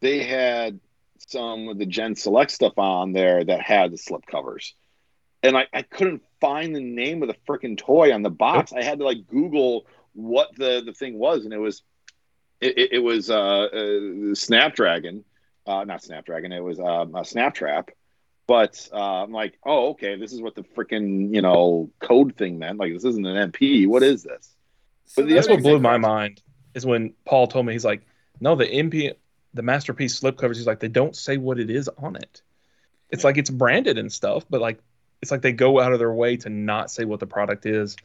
they 0.00 0.22
had 0.22 0.80
some 1.26 1.68
of 1.68 1.78
the 1.78 1.86
Gen 1.86 2.14
Select 2.16 2.50
stuff 2.50 2.78
on 2.78 3.12
there 3.12 3.44
that 3.44 3.60
had 3.60 3.92
the 3.92 3.98
slip 3.98 4.26
covers, 4.26 4.74
and 5.42 5.56
I, 5.56 5.66
I 5.72 5.82
couldn't 5.82 6.22
find 6.40 6.74
the 6.74 6.80
name 6.80 7.22
of 7.22 7.28
the 7.28 7.36
freaking 7.48 7.76
toy 7.76 8.12
on 8.12 8.22
the 8.22 8.30
box. 8.30 8.72
I 8.72 8.82
had 8.82 8.98
to 8.98 9.04
like 9.04 9.26
Google 9.26 9.86
what 10.12 10.48
the 10.56 10.82
the 10.84 10.92
thing 10.92 11.18
was, 11.18 11.44
and 11.44 11.52
it 11.52 11.58
was 11.58 11.82
it, 12.60 12.78
it, 12.78 12.92
it 12.94 12.98
was 12.98 13.30
uh, 13.30 13.64
uh, 13.64 14.34
Snapdragon, 14.34 15.24
uh, 15.66 15.84
not 15.84 16.02
Snapdragon. 16.02 16.52
It 16.52 16.62
was 16.62 16.78
um, 16.78 17.14
a 17.14 17.22
Snaptrap. 17.22 17.88
But 18.46 18.88
uh, 18.92 19.22
I'm 19.22 19.30
like, 19.30 19.60
oh, 19.64 19.90
okay, 19.90 20.16
this 20.16 20.32
is 20.32 20.42
what 20.42 20.56
the 20.56 20.62
freaking 20.62 21.32
you 21.32 21.40
know 21.40 21.90
code 22.00 22.36
thing 22.36 22.58
meant. 22.58 22.78
Like, 22.78 22.92
this 22.92 23.04
isn't 23.04 23.24
an 23.24 23.52
MP. 23.52 23.86
What 23.86 24.02
is 24.02 24.24
this? 24.24 24.56
So 25.06 25.22
That's 25.22 25.48
what 25.48 25.62
blew 25.62 25.78
my 25.78 25.98
mind 25.98 26.42
is 26.74 26.84
when 26.86 27.14
Paul 27.24 27.46
told 27.46 27.66
me 27.66 27.72
he's 27.72 27.84
like, 27.84 28.02
no, 28.40 28.54
the 28.54 28.66
MP, 28.66 29.12
the 29.54 29.62
masterpiece 29.62 30.14
slip 30.16 30.38
covers. 30.38 30.56
He's 30.56 30.66
like, 30.66 30.80
they 30.80 30.88
don't 30.88 31.16
say 31.16 31.36
what 31.36 31.58
it 31.58 31.70
is 31.70 31.88
on 31.98 32.16
it. 32.16 32.42
It's 33.10 33.24
like 33.24 33.38
it's 33.38 33.50
branded 33.50 33.98
and 33.98 34.12
stuff, 34.12 34.44
but 34.48 34.60
like 34.60 34.78
it's 35.20 35.30
like 35.30 35.42
they 35.42 35.52
go 35.52 35.80
out 35.80 35.92
of 35.92 35.98
their 35.98 36.12
way 36.12 36.36
to 36.38 36.48
not 36.48 36.90
say 36.90 37.04
what 37.04 37.20
the 37.20 37.26
product 37.26 37.66
is. 37.66 37.96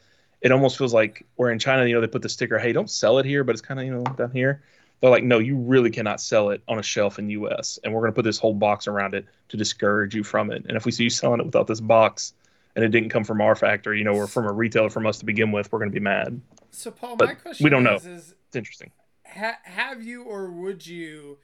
It 0.41 0.51
almost 0.51 0.77
feels 0.77 0.93
like 0.93 1.25
where 1.35 1.51
in 1.51 1.59
China, 1.59 1.85
you 1.85 1.93
know, 1.95 2.01
they 2.01 2.07
put 2.07 2.21
the 2.21 2.29
sticker, 2.29 2.57
hey, 2.57 2.73
don't 2.73 2.89
sell 2.89 3.19
it 3.19 3.25
here, 3.25 3.43
but 3.43 3.53
it's 3.53 3.61
kind 3.61 3.79
of 3.79 3.85
you 3.85 3.93
know 3.93 4.03
down 4.03 4.31
here. 4.31 4.63
They're 5.01 5.09
like, 5.09 5.23
no, 5.23 5.39
you 5.39 5.57
really 5.57 5.91
cannot 5.91 6.21
sell 6.21 6.49
it 6.49 6.61
on 6.67 6.79
a 6.79 6.83
shelf 6.83 7.19
in 7.19 7.29
U.S. 7.29 7.79
and 7.83 7.93
we're 7.93 8.01
going 8.01 8.11
to 8.11 8.15
put 8.15 8.23
this 8.23 8.39
whole 8.39 8.53
box 8.53 8.87
around 8.87 9.13
it 9.13 9.25
to 9.49 9.57
discourage 9.57 10.15
you 10.15 10.23
from 10.23 10.51
it. 10.51 10.65
And 10.67 10.77
if 10.77 10.85
we 10.85 10.91
see 10.91 11.03
you 11.03 11.09
selling 11.09 11.41
it 11.41 11.45
without 11.45 11.67
this 11.67 11.81
box 11.81 12.33
and 12.75 12.83
it 12.83 12.89
didn't 12.89 13.09
come 13.09 13.23
from 13.23 13.41
our 13.41 13.55
factory, 13.55 13.97
you 13.97 14.05
know, 14.05 14.13
or 14.13 14.25
from 14.25 14.45
a 14.45 14.51
retailer 14.51 14.89
from 14.89 15.05
us 15.05 15.19
to 15.19 15.25
begin 15.25 15.51
with, 15.51 15.71
we're 15.71 15.79
going 15.79 15.91
to 15.91 15.93
be 15.93 15.99
mad. 15.99 16.39
So 16.71 16.91
Paul, 16.91 17.17
But 17.17 17.27
my 17.27 17.33
question 17.35 17.63
we 17.63 17.69
don't 17.69 17.85
is, 17.85 18.05
know. 18.05 18.11
is 18.11 18.35
It's 18.47 18.55
interesting. 18.55 18.91
Ha- 19.35 19.59
have 19.63 20.03
you 20.03 20.23
or 20.23 20.49
would 20.49 20.85
you 20.87 21.37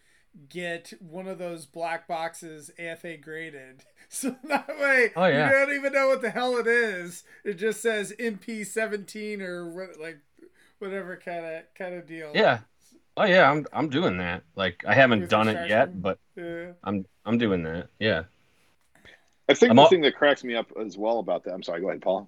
get 0.49 0.93
one 0.99 1.27
of 1.27 1.37
those 1.37 1.65
black 1.65 2.07
boxes 2.07 2.71
AFA 2.79 3.17
graded? 3.17 3.83
So 4.13 4.35
that 4.43 4.67
way 4.67 5.11
Oh, 5.15 5.25
yeah. 5.25 5.45
you 5.45 5.51
don't 5.53 5.73
even 5.73 5.93
know 5.93 6.09
what 6.09 6.21
the 6.21 6.31
hell 6.31 6.57
it 6.57 6.67
is. 6.67 7.23
It 7.45 7.53
just 7.53 7.81
says 7.81 8.11
MP17 8.19 9.39
or 9.39 9.69
what, 9.73 9.97
like 10.01 10.17
whatever 10.79 11.15
kind 11.15 11.45
of 11.45 11.61
kind 11.77 11.95
of 11.95 12.07
deal. 12.07 12.29
Yeah. 12.35 12.59
Oh 13.15 13.23
yeah, 13.23 13.49
I'm 13.49 13.65
I'm 13.71 13.87
doing 13.87 14.17
that. 14.17 14.43
Like 14.57 14.83
I 14.85 14.95
haven't 14.95 15.21
With 15.21 15.29
done 15.29 15.47
it 15.47 15.69
yet, 15.69 16.01
but 16.01 16.19
Yeah. 16.35 16.71
I'm 16.83 17.05
I'm 17.25 17.37
doing 17.37 17.63
that. 17.63 17.87
Yeah. 17.99 18.23
I 19.47 19.53
think 19.53 19.69
I'm 19.69 19.77
the 19.77 19.83
all- 19.83 19.87
thing 19.89 20.01
that 20.01 20.15
cracks 20.17 20.43
me 20.43 20.55
up 20.55 20.71
as 20.77 20.97
well 20.97 21.19
about 21.19 21.45
that. 21.45 21.53
I'm 21.53 21.63
sorry. 21.63 21.79
Go 21.79 21.87
ahead, 21.89 22.01
Paul. 22.01 22.27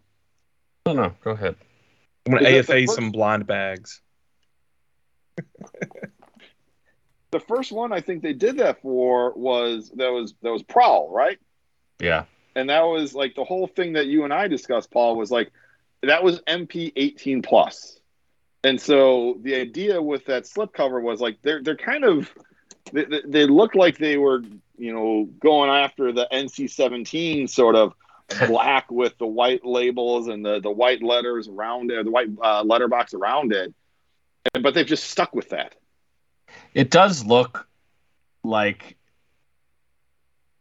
No, 0.86 0.94
no, 0.94 1.14
go 1.22 1.32
ahead. 1.32 1.56
I'm 2.26 2.34
gonna 2.34 2.48
AFA 2.48 2.64
first- 2.86 2.96
some 2.96 3.12
blind 3.12 3.46
bags. 3.46 4.00
The 7.32 7.40
first 7.40 7.72
one 7.72 7.92
I 7.92 8.00
think 8.00 8.22
they 8.22 8.34
did 8.34 8.58
that 8.58 8.82
for 8.82 9.34
was 9.34 9.90
that 9.96 10.12
was 10.12 10.36
that 10.44 10.52
was 10.52 10.62
Prowl, 10.62 11.10
right? 11.12 11.40
Yeah. 12.00 12.26
And 12.56 12.70
that 12.70 12.84
was 12.84 13.16
like 13.16 13.34
the 13.34 13.44
whole 13.44 13.66
thing 13.66 13.94
that 13.94 14.06
you 14.06 14.24
and 14.24 14.32
I 14.32 14.48
discussed, 14.48 14.92
Paul, 14.92 15.16
was 15.16 15.32
like 15.32 15.52
that 16.04 16.24
was 16.24 16.42
MP 16.42 16.92
18 16.96 17.42
plus. 17.42 18.00
And 18.64 18.80
so 18.80 19.40
the 19.42 19.56
idea 19.56 20.00
with 20.02 20.26
that 20.26 20.44
slipcover 20.44 21.02
was 21.02 21.20
like 21.22 21.42
they're 21.42 21.64
they're 21.64 21.76
kind 21.76 22.04
of 22.04 22.32
they, 22.92 23.06
they- 23.26 23.46
look 23.48 23.74
like 23.74 23.98
they 23.98 24.18
were 24.18 24.44
you 24.78 24.94
know 24.94 25.28
going 25.40 25.70
after 25.72 26.12
the 26.12 26.28
NC 26.32 26.70
17 26.70 27.48
sort 27.48 27.76
of 27.76 27.94
black 28.48 28.92
with 28.92 29.18
the 29.18 29.26
white 29.28 29.66
labels 29.66 30.28
and 30.28 30.46
the 30.46 30.60
the 30.60 30.70
white 30.72 31.02
letters 31.02 31.48
around 31.48 31.90
it, 31.92 32.06
the 32.06 32.12
white 32.12 32.30
uh, 32.44 32.64
letterbox 32.64 33.16
around 33.16 33.54
it. 33.54 33.74
But 34.62 34.74
they've 34.74 34.86
just 34.86 35.06
stuck 35.10 35.34
with 35.34 35.50
that. 35.50 35.76
It 36.74 36.90
does 36.92 37.26
look 37.26 37.68
like 38.44 38.98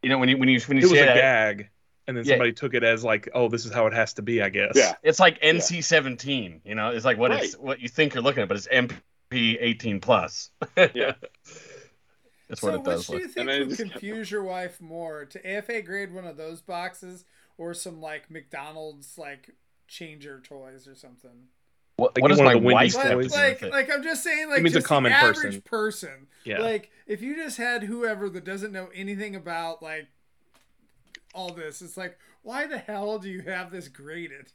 you 0.01 0.09
know 0.09 0.17
when 0.17 0.29
you 0.29 0.37
when 0.37 0.49
you 0.49 0.59
when 0.61 0.77
you 0.77 0.83
It 0.87 0.89
was 0.91 0.99
a 0.99 1.05
that, 1.05 1.15
gag, 1.15 1.69
and 2.07 2.15
then 2.17 2.25
Yeah. 2.25 2.33
somebody 2.33 2.53
took 2.53 2.73
it 2.73 2.83
as 2.83 3.03
like, 3.03 3.29
oh, 3.33 3.49
this 3.49 3.65
is 3.65 3.73
how 3.73 3.87
it 3.87 3.93
has 3.93 4.13
to 4.15 4.21
be, 4.21 4.41
I 4.41 4.49
guess. 4.49 4.73
Yeah. 4.75 4.93
it's 5.03 5.19
like 5.19 5.39
NC 5.41 5.83
seventeen. 5.83 6.61
You 6.65 6.75
know, 6.75 6.89
it's 6.89 7.05
like 7.05 7.17
what 7.17 7.31
it's 7.31 7.57
what 7.57 7.79
you 7.79 7.89
think 7.89 8.13
you're 8.13 8.23
looking 8.23 8.43
at, 8.43 8.47
but 8.49 8.57
it's 8.57 8.67
MP 8.67 9.57
eighteen 9.59 9.99
plus. 9.99 10.49
Yeah. 10.77 11.13
That's 12.49 12.59
So 12.61 12.67
what 12.67 12.75
it 12.75 12.77
which 12.79 12.85
does 12.85 13.07
do 13.07 13.13
you 13.13 13.19
look. 13.23 13.31
think 13.31 13.49
And 13.49 13.51
I 13.51 13.65
would 13.67 13.77
confuse 13.77 14.29
your 14.29 14.43
wife 14.43 14.81
more 14.81 15.25
to 15.25 15.47
AFA 15.57 15.81
grade 15.81 16.13
one 16.13 16.25
of 16.25 16.37
those 16.37 16.61
boxes 16.61 17.23
or 17.57 17.73
some 17.73 18.01
like 18.01 18.29
McDonald's 18.29 19.17
like 19.17 19.51
changer 19.87 20.39
toys 20.41 20.87
or 20.87 20.93
something? 20.95 21.47
What, 21.95 22.15
Like 22.15 22.21
what 22.23 22.29
does 22.29 22.37
one 22.39 22.45
my 22.47 22.53
of 22.53 22.61
the 22.61 22.67
wife 22.73 22.95
Like, 22.95 23.03
have 23.05 23.11
to 23.11 23.23
toys. 23.23 23.31
do 23.31 23.37
like, 23.37 23.61
like 23.61 23.91
I'm 23.93 24.03
just 24.03 24.23
saying, 24.23 24.49
like 24.49 24.61
means 24.63 24.75
a 24.75 24.79
just 24.79 24.87
common 24.87 25.11
the 25.11 25.17
average 25.17 25.35
person. 25.35 25.61
person. 25.61 26.27
Yeah. 26.43 26.59
Like 26.59 26.89
if 27.07 27.21
you 27.21 27.35
just 27.35 27.57
had 27.57 27.83
whoever 27.83 28.29
that 28.29 28.43
doesn't 28.43 28.71
know 28.71 28.89
anything 28.95 29.35
about 29.35 29.81
like 29.83 30.07
all 31.35 31.51
this, 31.53 31.81
it's 31.81 31.95
like, 31.97 32.17
why 32.41 32.65
the 32.67 32.77
hell 32.79 33.19
do 33.19 33.29
you 33.29 33.41
have 33.43 33.71
this 33.71 33.87
graded? 33.87 34.47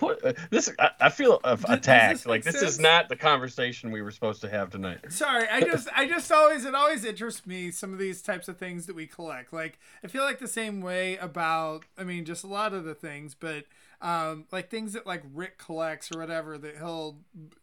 What- 0.00 0.20
this 0.50 0.70
I, 0.78 0.90
I 1.00 1.08
feel 1.08 1.40
uh, 1.42 1.56
does 1.56 1.62
this 1.62 1.70
attacked. 1.70 2.26
Like 2.26 2.42
this 2.44 2.60
sense? 2.60 2.72
is 2.74 2.78
not 2.80 3.08
the 3.08 3.16
conversation 3.16 3.90
we 3.90 4.02
were 4.02 4.10
supposed 4.10 4.42
to 4.42 4.48
have 4.50 4.68
tonight. 4.68 4.98
Sorry, 5.10 5.48
I 5.48 5.62
just 5.62 5.88
I 5.96 6.06
just 6.06 6.30
always 6.30 6.66
it 6.66 6.74
always 6.74 7.02
interests 7.04 7.46
me 7.46 7.70
some 7.70 7.94
of 7.94 7.98
these 7.98 8.20
types 8.20 8.46
of 8.48 8.58
things 8.58 8.84
that 8.86 8.94
we 8.94 9.06
collect. 9.06 9.54
Like 9.54 9.78
I 10.04 10.08
feel 10.08 10.22
like 10.22 10.38
the 10.38 10.48
same 10.48 10.82
way 10.82 11.16
about 11.16 11.84
I 11.96 12.04
mean 12.04 12.26
just 12.26 12.44
a 12.44 12.46
lot 12.46 12.74
of 12.74 12.84
the 12.84 12.94
things, 12.94 13.34
but 13.34 13.64
um 14.02 14.46
like 14.50 14.70
things 14.70 14.92
that 14.94 15.06
like 15.06 15.22
Rick 15.34 15.58
collects 15.58 16.10
or 16.14 16.18
whatever 16.18 16.56
that 16.58 16.76
he'll 16.76 17.18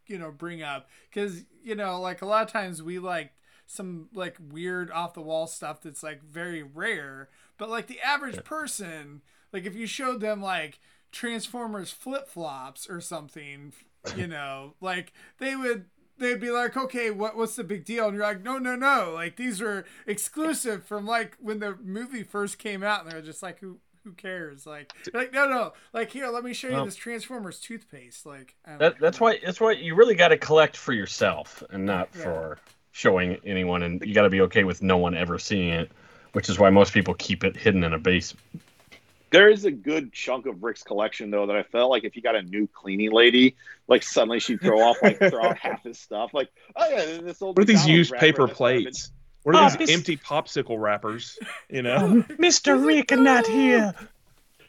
you 0.06 0.18
know 0.18 0.32
bring 0.32 0.62
up. 0.62 0.90
Cuz 1.12 1.46
you 1.64 1.76
know 1.76 2.00
like 2.00 2.22
a 2.22 2.26
lot 2.26 2.44
of 2.44 2.52
times 2.52 2.82
we 2.82 3.00
like 3.00 3.34
some 3.66 4.10
like 4.14 4.38
weird 4.52 4.90
off 4.92 5.14
the 5.14 5.22
wall 5.22 5.48
stuff 5.48 5.82
that's 5.82 6.04
like 6.04 6.24
very 6.24 6.64
rare, 6.64 7.30
but 7.58 7.70
like 7.70 7.88
the 7.88 8.02
average 8.02 8.44
person 8.44 9.22
like 9.54 9.66
if 9.66 9.76
you 9.76 9.88
showed 9.88 10.22
them 10.22 10.42
like 10.42 10.80
Transformers 11.12 11.92
flip-flops 11.92 12.90
or 12.90 13.02
something, 13.02 13.74
you 14.16 14.28
know, 14.28 14.74
like 14.82 15.14
they 15.40 15.56
would 15.56 15.86
they'd 16.20 16.40
be 16.40 16.52
like, 16.52 16.76
okay, 16.76 17.12
what 17.12 17.36
what's 17.38 17.56
the 17.56 17.64
big 17.64 17.86
deal? 17.86 18.08
And 18.08 18.16
you're 18.16 18.26
like, 18.26 18.44
no, 18.44 18.58
no, 18.58 18.76
no, 18.76 19.12
like 19.14 19.36
these 19.36 19.62
are 19.62 19.86
exclusive 20.06 20.84
from 20.84 21.06
like 21.06 21.38
when 21.40 21.60
the 21.60 21.78
movie 21.84 22.24
first 22.24 22.58
came 22.60 22.84
out, 22.84 23.04
and 23.04 23.12
they're 23.12 23.22
just 23.22 23.44
like, 23.44 23.60
who 23.60 23.80
who 24.08 24.14
cares? 24.14 24.66
Like, 24.66 24.92
like 25.14 25.34
no, 25.34 25.48
no, 25.50 25.74
like 25.94 26.12
here, 26.12 26.28
let 26.30 26.44
me 26.44 26.54
show 26.54 26.68
you 26.70 26.74
Well- 26.76 26.86
this 26.86 26.96
Transformers 26.96 27.60
toothpaste. 27.60 28.26
Like, 28.26 28.56
That, 28.80 29.00
that's 29.00 29.20
why 29.20 29.40
that's 29.46 29.60
why 29.60 29.74
you 29.74 29.96
really 29.96 30.16
got 30.16 30.30
to 30.30 30.38
collect 30.38 30.78
for 30.78 30.94
yourself 30.94 31.62
and 31.70 31.86
not 31.86 32.10
Yeah. 32.16 32.24
for 32.24 32.60
showing 32.94 33.38
anyone, 33.46 33.84
and 33.84 34.02
you 34.06 34.14
got 34.14 34.24
to 34.24 34.30
be 34.30 34.42
okay 34.42 34.64
with 34.64 34.82
no 34.82 34.98
one 34.98 35.16
ever 35.16 35.38
seeing 35.38 35.70
it, 35.70 35.92
which 36.32 36.50
is 36.50 36.58
why 36.58 36.70
most 36.70 36.94
people 36.94 37.14
keep 37.16 37.44
it 37.44 37.56
hidden 37.58 37.84
in 37.84 37.94
a 37.94 38.00
base. 38.00 38.34
There 39.30 39.50
is 39.50 39.66
a 39.66 39.72
good 39.72 40.14
chunk 40.14 40.46
of 40.46 40.64
Rick's 40.64 40.84
collection 40.84 41.30
though 41.32 41.46
that 41.48 41.56
I 41.58 41.64
felt 41.64 41.92
like 41.92 42.06
if 42.06 42.16
you 42.16 42.22
got 42.22 42.36
a 42.38 42.44
new 42.44 42.66
cleaning 42.66 43.12
lady, 43.12 43.58
like 43.90 44.02
suddenly 44.04 44.40
she'd 44.40 44.62
throw 44.62 44.80
off 44.80 44.98
like 45.04 45.20
throw 45.20 45.44
out 45.50 45.58
half 45.58 45.84
his 45.84 46.00
stuff. 46.00 46.34
Like, 46.34 46.50
oh 46.78 46.90
yeah, 46.90 47.20
this 47.22 47.42
old 47.42 47.58
What 47.58 47.64
are 47.64 47.66
these 47.66 47.80
McDonald's 47.80 47.98
used 48.10 48.14
paper 48.14 48.44
in 48.44 48.48
this 48.48 48.58
plates? 48.58 49.12
What 49.48 49.56
are 49.56 49.64
Oh, 49.64 49.70
these 49.70 49.78
this- 49.78 49.92
empty 49.92 50.18
popsicle 50.18 50.78
wrappers? 50.78 51.40
You 51.70 51.82
know, 51.82 52.22
Mr. 52.32 52.74
Oh 52.74 52.86
Rick, 52.86 53.12
not 53.12 53.48
here. 53.48 53.94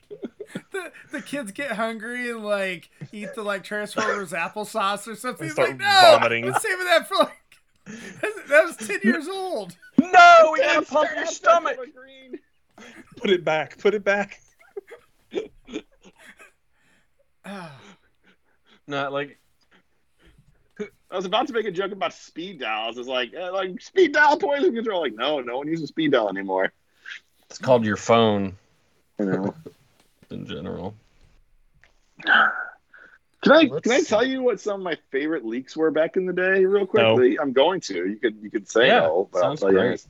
the, 0.70 0.92
the 1.10 1.20
kids 1.20 1.50
get 1.50 1.72
hungry 1.72 2.30
and 2.30 2.44
like 2.44 2.88
eat 3.10 3.30
the 3.34 3.42
like 3.42 3.64
Transformers 3.64 4.30
applesauce 4.30 5.08
or 5.08 5.16
something. 5.16 5.40
They 5.40 5.46
It's 5.46 5.54
start 5.54 5.70
like, 5.70 5.78
no, 5.80 6.00
vomiting. 6.20 6.44
I'm 6.44 6.54
saving 6.60 6.84
that 6.84 7.08
for 7.08 7.16
like 7.16 7.34
that 8.48 8.64
was 8.66 8.76
ten 8.76 9.00
years 9.02 9.26
old. 9.26 9.74
No, 9.98 10.50
we 10.52 10.60
gotta 10.60 10.78
Yes, 10.80 10.88
pump 10.90 11.10
your 11.16 11.26
stomach. 11.26 11.76
what 11.76 11.88
I 11.88 11.90
agreed. 11.90 12.38
put 13.16 13.30
it 13.30 13.44
back. 13.44 13.78
Put 13.78 13.94
it 13.94 14.04
back. 14.04 14.40
Not 18.86 19.12
like 19.12 19.40
I 21.10 21.16
was 21.16 21.24
about 21.24 21.46
to 21.48 21.52
make 21.52 21.66
a 21.66 21.70
joke 21.70 21.92
about 21.92 22.12
speed 22.12 22.60
dials. 22.60 22.98
It's 22.98 23.08
like, 23.08 23.32
eh, 23.34 23.50
like 23.50 23.80
speed 23.80 24.12
dial 24.12 24.36
poison 24.38 24.74
control. 24.74 25.00
Like, 25.02 25.14
no, 25.14 25.40
no 25.40 25.58
one 25.58 25.68
uses 25.68 25.88
speed 25.88 26.12
dial 26.12 26.28
anymore. 26.28 26.72
it's 27.48 27.58
called 27.58 27.84
your 27.84 27.96
phone 27.96 28.56
You 29.18 29.26
know. 29.26 29.54
in 30.30 30.46
general. 30.46 30.94
Can 33.42 33.52
I 33.52 33.70
Let's 33.70 33.82
can 33.82 33.92
I 33.92 34.00
see. 34.00 34.06
tell 34.06 34.24
you 34.24 34.42
what 34.42 34.60
some 34.60 34.80
of 34.80 34.84
my 34.84 34.96
favorite 35.10 35.44
leaks 35.44 35.76
were 35.76 35.90
back 35.90 36.16
in 36.16 36.26
the 36.26 36.32
day, 36.32 36.64
real 36.64 36.86
quickly? 36.86 37.38
I'm 37.38 37.52
going 37.52 37.80
to. 37.82 37.94
You 38.08 38.16
could 38.16 38.36
you 38.42 38.50
could 38.50 38.68
say 38.68 38.88
Yeah, 38.88 39.00
no, 39.00 39.28
but 39.32 39.42
I'll 39.44 39.56
sounds 39.56 39.60
tell 39.60 39.70
great. 39.70 40.04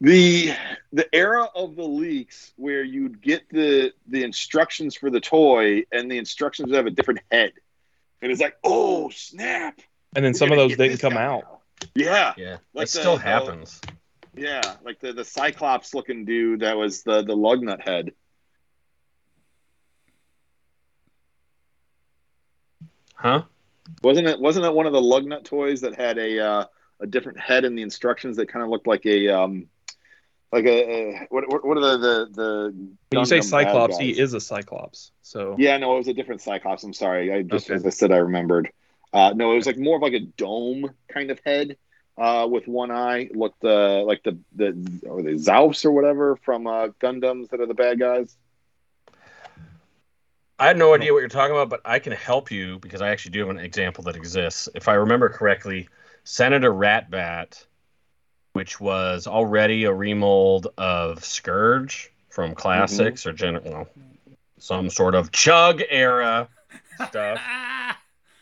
The 0.00 0.52
the 0.92 1.14
era 1.14 1.46
of 1.54 1.76
the 1.76 1.84
leaks 1.84 2.52
where 2.56 2.82
you'd 2.82 3.22
get 3.22 3.48
the 3.50 3.92
the 4.08 4.24
instructions 4.24 4.94
for 4.94 5.10
the 5.10 5.20
toy 5.20 5.84
and 5.92 6.10
the 6.10 6.18
instructions 6.18 6.68
would 6.68 6.76
have 6.76 6.86
a 6.86 6.90
different 6.90 7.20
head, 7.30 7.52
and 8.22 8.30
it's 8.32 8.40
like, 8.40 8.56
oh 8.64 9.10
snap! 9.10 9.80
And 10.16 10.24
then 10.24 10.30
we're 10.32 10.38
some 10.38 10.52
of 10.52 10.56
those 10.58 10.76
didn't 10.76 10.98
come 11.00 11.14
guy 11.14 11.24
out. 11.24 11.44
Yeah, 11.94 12.32
Yeah, 12.36 12.56
Like 12.72 12.84
it 12.84 12.90
still 12.90 13.16
the- 13.16 13.22
the- 13.22 13.28
happens. 13.28 13.80
yeah, 14.34 14.76
like 14.84 15.00
the 15.00 15.12
the 15.12 15.24
Cyclops 15.24 15.92
looking 15.94 16.24
dude 16.24 16.60
that 16.60 16.76
was 16.76 17.02
the 17.02 17.22
the 17.22 17.36
Lugnut 17.36 17.80
head. 17.80 18.12
Huh? 23.14 23.42
Wasn't 24.02 24.26
it? 24.26 24.40
Wasn't 24.40 24.64
it 24.64 24.72
one 24.74 24.86
of 24.86 24.92
the 24.92 25.00
Lugnut 25.00 25.44
toys 25.44 25.80
that 25.82 25.94
had 25.94 26.18
a 26.18 26.38
uh, 26.44 26.64
a 27.00 27.06
different 27.06 27.38
head 27.40 27.64
in 27.64 27.74
the 27.74 27.82
instructions 27.82 28.36
that 28.36 28.48
kind 28.48 28.62
of 28.64 28.68
looked 28.70 28.86
like 28.86 29.04
a 29.06 29.28
um 29.28 29.66
like 30.52 30.64
a, 30.66 30.90
a 30.92 31.26
what 31.30 31.48
what 31.48 31.64
what 31.66 31.78
are 31.78 31.80
the 31.80 31.98
the 31.98 32.26
the 32.34 32.88
When 33.10 33.20
you 33.20 33.26
say 33.26 33.40
Cyclops, 33.40 33.98
he 33.98 34.18
is 34.18 34.34
a 34.34 34.40
Cyclops. 34.40 35.12
So 35.22 35.54
Yeah, 35.56 35.76
no, 35.78 35.94
it 35.94 35.98
was 35.98 36.08
a 36.08 36.14
different 36.14 36.40
Cyclops. 36.40 36.82
I'm 36.84 36.92
sorry. 36.92 37.32
I 37.32 37.42
just 37.42 37.66
Okay. 37.66 37.74
as 37.74 37.86
I 37.86 37.90
said, 37.90 38.12
I 38.12 38.18
remembered. 38.18 38.70
Uh, 39.12 39.32
no, 39.34 39.52
it 39.52 39.56
was 39.56 39.66
like 39.66 39.78
more 39.78 39.96
of 39.96 40.02
like 40.02 40.14
a 40.14 40.20
dome 40.20 40.90
kind 41.12 41.30
of 41.30 41.38
head 41.44 41.76
uh, 42.18 42.46
with 42.50 42.66
one 42.66 42.90
eye. 42.90 43.28
Looked 43.34 43.64
uh, 43.64 44.02
like 44.04 44.22
the 44.22 44.38
the 44.54 44.68
or 45.08 45.22
the 45.22 45.32
Zaus 45.32 45.84
or 45.84 45.92
whatever 45.92 46.36
from 46.36 46.66
uh, 46.66 46.88
Gundams 47.00 47.48
that 47.50 47.60
are 47.60 47.66
the 47.66 47.74
bad 47.74 47.98
guys. 47.98 48.36
I 50.58 50.66
had 50.68 50.78
no 50.78 50.94
idea 50.94 51.12
what 51.12 51.20
you're 51.20 51.28
talking 51.28 51.54
about, 51.56 51.68
but 51.70 51.80
I 51.84 51.98
can 51.98 52.12
help 52.12 52.50
you 52.50 52.78
because 52.78 53.00
I 53.02 53.08
actually 53.10 53.32
do 53.32 53.40
have 53.40 53.48
an 53.50 53.58
example 53.58 54.04
that 54.04 54.16
exists. 54.16 54.68
If 54.74 54.88
I 54.88 54.94
remember 54.94 55.28
correctly, 55.28 55.88
Senator 56.24 56.72
Ratbat, 56.72 57.66
which 58.52 58.80
was 58.80 59.26
already 59.26 59.84
a 59.84 59.92
remold 59.92 60.68
of 60.76 61.24
Scourge 61.24 62.12
from 62.28 62.54
classics 62.54 63.26
or 63.26 63.32
gen- 63.32 63.86
some 64.58 64.90
sort 64.90 65.14
of 65.14 65.32
chug 65.32 65.82
era 65.88 66.48
stuff. 67.08 67.40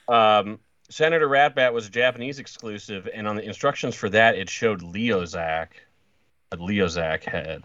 Um, 0.09 0.59
Senator 0.89 1.29
Ratbat 1.29 1.73
was 1.73 1.87
a 1.87 1.91
Japanese 1.91 2.41
exclusive, 2.41 3.09
and 3.15 3.29
on 3.29 3.37
the 3.37 3.45
instructions 3.45 3.95
for 3.95 4.09
that, 4.09 4.35
it 4.35 4.51
showed 4.51 4.83
Leozack, 4.83 5.69
a 6.51 6.57
Leozack 6.57 7.23
head, 7.23 7.63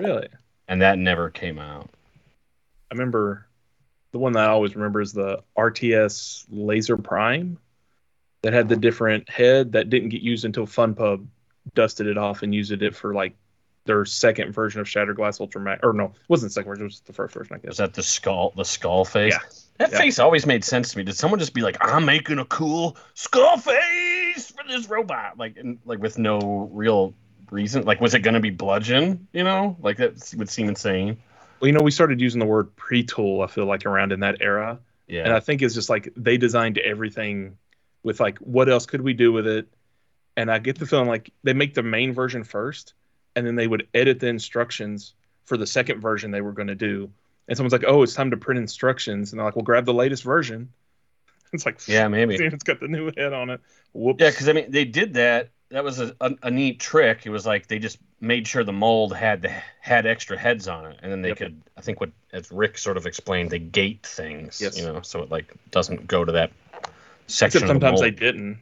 really, 0.00 0.28
and 0.68 0.80
that 0.80 0.98
never 0.98 1.28
came 1.28 1.58
out. 1.58 1.90
I 2.90 2.94
remember 2.94 3.46
the 4.12 4.18
one 4.18 4.32
that 4.32 4.48
I 4.48 4.52
always 4.52 4.74
remember 4.74 5.02
is 5.02 5.12
the 5.12 5.42
RTS 5.58 6.46
Laser 6.48 6.96
Prime 6.96 7.58
that 8.40 8.54
had 8.54 8.70
the 8.70 8.76
different 8.76 9.28
head 9.28 9.72
that 9.72 9.90
didn't 9.90 10.08
get 10.08 10.22
used 10.22 10.46
until 10.46 10.66
FunPub 10.66 11.26
dusted 11.74 12.06
it 12.06 12.18
off 12.18 12.42
and 12.42 12.54
used 12.54 12.72
it 12.72 12.94
for 12.94 13.14
like 13.14 13.36
their 13.84 14.04
second 14.04 14.52
version 14.52 14.80
of 14.80 14.88
Shattered 14.88 15.16
Glass 15.16 15.40
Ultra 15.40 15.60
Magnus. 15.60 15.80
Or 15.84 15.92
no, 15.92 16.06
it 16.06 16.12
wasn't 16.28 16.50
the 16.50 16.54
second 16.54 16.70
version; 16.70 16.82
it 16.84 16.88
was 16.88 17.00
the 17.00 17.12
first 17.12 17.34
version, 17.34 17.54
I 17.54 17.56
Was 17.56 17.62
guess. 17.62 17.76
that 17.78 17.94
the 17.94 18.02
skull, 18.02 18.52
the 18.56 18.64
skull 18.64 19.04
face? 19.04 19.32
Yeah. 19.32 19.38
That 19.78 19.92
Yeah. 19.92 19.98
face 19.98 20.18
always 20.18 20.46
made 20.46 20.64
sense 20.64 20.90
to 20.92 20.98
me. 20.98 21.04
Did 21.04 21.16
someone 21.16 21.38
just 21.38 21.54
be 21.54 21.60
like, 21.62 21.76
"I'm 21.80 22.04
making 22.04 22.38
a 22.38 22.44
cool 22.46 22.96
skull 23.14 23.58
face 23.58 24.50
for 24.50 24.66
this 24.66 24.88
robot," 24.88 25.38
like, 25.38 25.56
and, 25.56 25.78
like 25.84 26.00
with 26.00 26.18
no 26.18 26.68
real 26.72 27.14
reason? 27.50 27.84
Like, 27.84 28.00
was 28.00 28.14
it 28.14 28.20
going 28.20 28.34
to 28.34 28.40
be 28.40 28.50
bludgeon? 28.50 29.28
You 29.32 29.44
know, 29.44 29.76
like 29.80 29.98
that 29.98 30.14
would 30.36 30.48
seem 30.48 30.68
insane. 30.68 31.18
Well, 31.60 31.68
you 31.68 31.72
know, 31.72 31.82
we 31.82 31.90
started 31.92 32.20
using 32.20 32.40
the 32.40 32.46
word 32.46 32.74
pre-tool. 32.76 33.42
I 33.42 33.46
feel 33.46 33.66
like 33.66 33.86
around 33.86 34.12
in 34.12 34.20
that 34.20 34.38
era, 34.40 34.78
Yeah, 35.06 35.24
and 35.24 35.32
I 35.32 35.40
think 35.40 35.62
it's 35.62 35.74
just 35.74 35.88
like 35.88 36.12
they 36.16 36.36
designed 36.38 36.78
everything 36.78 37.56
with 38.02 38.18
like 38.18 38.38
what 38.38 38.68
else 38.68 38.84
could 38.86 39.00
we 39.02 39.12
do 39.12 39.32
with 39.32 39.46
it, 39.46 39.68
and 40.36 40.50
I 40.50 40.58
get 40.58 40.78
the 40.78 40.86
feeling 40.86 41.08
like 41.08 41.30
they 41.42 41.52
make 41.52 41.74
the 41.74 41.82
main 41.82 42.12
version 42.12 42.44
first, 42.44 42.94
and 43.34 43.46
then 43.46 43.54
they 43.54 43.66
would 43.66 43.88
edit 43.94 44.20
the 44.20 44.28
instructions 44.28 45.14
for 45.44 45.56
the 45.56 45.66
second 45.66 46.00
version 46.00 46.30
they 46.30 46.40
were 46.40 46.52
going 46.52 46.68
to 46.68 46.74
do. 46.74 47.10
And 47.48 47.56
someone's 47.56 47.72
like, 47.72 47.84
"Oh, 47.86 48.02
it's 48.02 48.14
time 48.14 48.30
to 48.32 48.36
print 48.36 48.58
instructions," 48.58 49.32
and 49.32 49.38
they're 49.38 49.44
like, 49.46 49.56
"Well, 49.56 49.64
grab 49.64 49.84
the 49.84 49.94
latest 49.94 50.22
version." 50.22 50.72
It's 51.52 51.64
like, 51.64 51.86
yeah, 51.86 52.08
maybe. 52.08 52.34
it's 52.40 52.64
got 52.64 52.80
the 52.80 52.88
new 52.88 53.12
head 53.16 53.32
on 53.32 53.50
it. 53.50 53.60
Whoops. 53.92 54.20
Yeah, 54.20 54.30
because 54.30 54.48
I 54.48 54.52
mean, 54.52 54.70
they 54.72 54.84
did 54.84 55.14
that. 55.14 55.50
That 55.70 55.84
was 55.84 56.00
a, 56.00 56.14
a, 56.20 56.32
a 56.42 56.50
neat 56.50 56.80
trick. 56.80 57.24
It 57.24 57.30
was 57.30 57.46
like 57.46 57.68
they 57.68 57.78
just 57.78 57.98
made 58.20 58.48
sure 58.48 58.64
the 58.64 58.72
mold 58.72 59.14
had 59.14 59.42
the 59.42 59.52
had 59.80 60.06
extra 60.06 60.36
heads 60.36 60.66
on 60.66 60.86
it, 60.86 60.98
and 61.02 61.10
then 61.10 61.22
they 61.22 61.28
Yep. 61.28 61.38
could. 61.38 61.62
I 61.76 61.82
think 61.82 62.00
what 62.00 62.10
as 62.32 62.50
Rick 62.50 62.78
sort 62.78 62.96
of 62.96 63.06
explained, 63.06 63.50
they 63.50 63.60
gate 63.60 64.04
things. 64.04 64.60
Yes. 64.60 64.76
You 64.76 64.86
know, 64.86 65.00
so 65.02 65.22
it 65.22 65.30
like 65.30 65.54
doesn't 65.70 66.08
go 66.08 66.24
to 66.24 66.32
that 66.32 66.50
section. 67.28 67.58
Except 67.58 67.70
of 67.70 67.80
the 67.80 67.86
sometimes 67.86 68.00
they 68.00 68.10
didn't, 68.10 68.58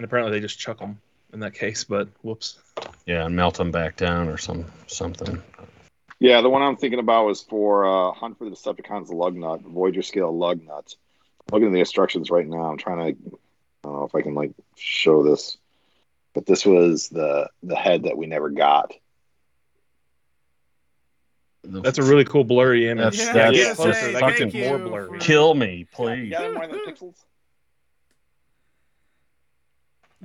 and 0.00 0.06
apparently 0.06 0.32
they 0.32 0.40
just 0.40 0.58
chuck 0.58 0.78
them 0.78 0.98
in 1.34 1.40
that 1.40 1.52
case. 1.52 1.84
But 1.84 2.08
whoops. 2.22 2.58
Yeah, 3.04 3.26
and 3.26 3.36
melt 3.36 3.58
them 3.58 3.70
back 3.70 3.96
down 3.96 4.28
or 4.28 4.38
some 4.38 4.64
something. 4.86 5.42
Yeah, 6.18 6.40
the 6.40 6.48
one 6.48 6.62
I'm 6.62 6.76
thinking 6.76 7.00
about 7.00 7.26
was 7.26 7.42
for 7.42 7.84
uh, 7.84 8.12
Hunt 8.12 8.38
for 8.38 8.46
the 8.46 8.50
Decepticons 8.52 9.10
Lugnut, 9.10 9.60
Voyager 9.60 10.00
scale 10.00 10.32
Lugnut. 10.32 10.96
Looking 11.52 11.68
at 11.68 11.72
the 11.72 11.80
instructions 11.80 12.30
right 12.30 12.46
now, 12.46 12.64
I'm 12.64 12.78
trying 12.78 13.14
to. 13.14 13.20
I 13.30 13.88
don't 13.88 13.92
know 13.92 14.04
if 14.04 14.14
I 14.14 14.22
can 14.22 14.34
like 14.34 14.52
show 14.76 15.22
this, 15.22 15.58
but 16.32 16.46
this 16.46 16.64
was 16.64 17.10
the 17.10 17.50
the 17.62 17.76
head 17.76 18.04
that 18.04 18.16
we 18.16 18.26
never 18.26 18.48
got. 18.48 18.92
That's 21.62 21.98
a 21.98 22.02
really 22.02 22.24
cool 22.24 22.44
blurry 22.44 22.88
image. 22.88 23.18
That's- 23.18 23.18
yeah, 23.18 23.32
that's 23.34 23.56
get 23.56 23.66
just 23.66 23.76
closer. 23.76 24.12
That 24.12 24.20
fucking 24.20 24.60
more 24.66 24.78
blurry. 24.78 25.18
kill 25.18 25.54
me, 25.54 25.86
please. 25.92 26.30
Yeah, 26.30 26.52
more 26.52 26.66
than 26.66 26.78
pixels. 26.86 27.16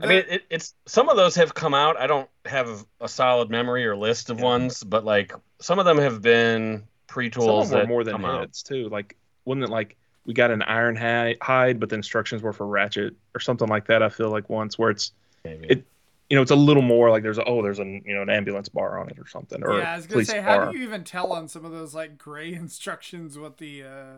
I 0.02 0.08
mean, 0.08 0.24
it, 0.30 0.44
it's 0.50 0.74
some 0.86 1.08
of 1.10 1.16
those 1.16 1.36
have 1.36 1.54
come 1.54 1.74
out. 1.74 1.98
I 1.98 2.06
don't 2.08 2.30
have 2.46 2.86
a 3.00 3.08
solid 3.08 3.50
memory 3.50 3.86
or 3.86 3.96
list 3.96 4.30
of 4.30 4.40
Yeah. 4.40 4.44
ones, 4.46 4.84
but 4.84 5.06
like 5.06 5.32
some 5.62 5.80
of 5.80 5.86
them 5.86 5.98
have 5.98 6.22
been 6.22 6.84
pre-tools 7.08 7.68
of 7.68 7.70
them 7.72 7.80
were 7.82 7.88
more 7.88 8.04
than 8.04 8.12
come 8.14 8.26
out. 8.26 8.42
heads 8.42 8.62
too. 8.62 8.90
Like 8.90 9.16
wasn't 9.46 9.64
it 9.66 9.70
like 9.70 9.96
we 10.26 10.34
got 10.34 10.52
an 10.52 10.62
Ironhide, 10.62 11.80
but 11.80 11.90
the 11.90 11.96
instructions 11.96 12.42
were 12.42 12.52
for 12.52 12.68
ratchet 12.68 13.14
or 13.34 13.40
something 13.40 13.68
like 13.70 13.88
that? 13.88 14.04
I 14.04 14.10
feel 14.10 14.30
like 14.30 14.50
once 14.50 14.78
where 14.78 14.90
it's 14.90 15.12
Maybe. 15.44 15.68
It- 15.70 15.86
you 16.28 16.36
know 16.36 16.42
it's 16.42 16.50
a 16.50 16.56
little 16.56 16.82
more 16.82 17.12
like 17.12 17.22
there's 17.22 17.38
a, 17.38 17.46
oh 17.46 17.62
there's 17.62 17.78
an 17.78 18.02
you 18.04 18.16
know 18.16 18.24
an 18.24 18.32
ambulance 18.32 18.68
bar 18.68 19.00
on 19.00 19.08
it 19.10 19.20
or 19.20 19.28
something 19.28 19.64
or 19.64 19.78
yeah, 19.80 19.94
I 19.94 19.96
was 19.96 20.08
gonna 20.08 20.14
police 20.16 20.28
say, 20.28 20.42
bar. 20.42 20.66
how 20.66 20.72
do 20.72 20.78
you 20.78 20.84
even 20.84 21.04
tell 21.04 21.32
on 21.32 21.48
some 21.48 21.64
of 21.66 21.72
those 21.72 21.94
like 21.94 22.18
gray 22.18 22.52
instructions 22.56 23.38
what 23.38 23.58
the 23.60 23.84
uh 23.84 24.16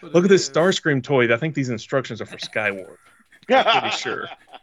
what 0.00 0.14
Look 0.14 0.24
it 0.24 0.26
at 0.26 0.30
this 0.30 0.48
is? 0.48 0.50
Starscream 0.50 1.02
toy. 1.02 1.32
I 1.32 1.36
think 1.36 1.54
these 1.54 1.68
instructions 1.68 2.20
are 2.22 2.26
for 2.26 2.36
Skywarp. 2.38 2.96
Yeah, 3.48 3.80
pretty 3.80 3.96
sure. 3.96 4.28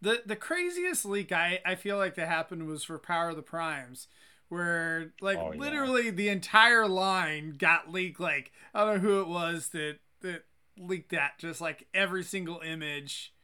the 0.00 0.22
the 0.24 0.36
craziest 0.36 1.04
leak 1.04 1.32
I, 1.32 1.60
I 1.64 1.74
feel 1.74 1.96
like 1.96 2.14
that 2.14 2.28
happened 2.28 2.66
was 2.66 2.84
for 2.84 2.98
Power 2.98 3.30
of 3.30 3.36
the 3.36 3.42
Primes, 3.42 4.08
where 4.48 5.12
like 5.20 5.38
Oh, 5.38 5.52
yeah. 5.52 5.60
literally 5.60 6.10
the 6.10 6.28
entire 6.28 6.86
line 6.88 7.56
got 7.58 7.92
leaked. 7.92 8.20
Like 8.20 8.52
I 8.74 8.84
don't 8.84 8.94
know 8.94 9.00
who 9.00 9.20
it 9.20 9.28
was 9.28 9.68
that 9.68 9.98
that 10.22 10.44
leaked 10.78 11.10
that. 11.10 11.38
Just 11.38 11.60
like 11.60 11.86
every 11.92 12.22
single 12.22 12.60
image, 12.60 13.34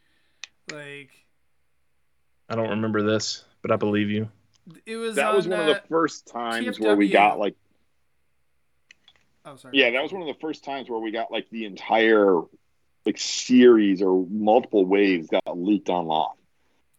like 0.72 1.10
I 2.48 2.54
don't 2.54 2.70
remember 2.70 3.02
this, 3.02 3.44
but 3.62 3.70
I 3.70 3.76
believe 3.76 4.08
you. 4.10 4.28
it 4.86 4.96
was. 4.96 5.16
That 5.16 5.34
was 5.34 5.46
on, 5.46 5.52
one 5.52 5.60
of 5.60 5.68
uh, 5.68 5.72
the 5.74 5.82
first 5.88 6.26
times 6.26 6.78
where 6.78 6.96
we 6.96 7.08
got 7.08 7.38
like 7.38 7.56
Oh, 9.46 9.56
sorry. 9.56 9.78
yeah, 9.78 9.90
that 9.90 10.02
was 10.02 10.12
one 10.12 10.22
of 10.22 10.28
the 10.28 10.40
first 10.40 10.64
times 10.64 10.90
where 10.90 10.98
we 10.98 11.12
got 11.12 11.30
like 11.30 11.48
the 11.50 11.64
entire 11.64 12.40
like 13.06 13.18
series 13.18 14.02
or 14.02 14.26
multiple 14.28 14.84
waves 14.84 15.28
got 15.28 15.56
leaked 15.56 15.88
online. 15.88 16.34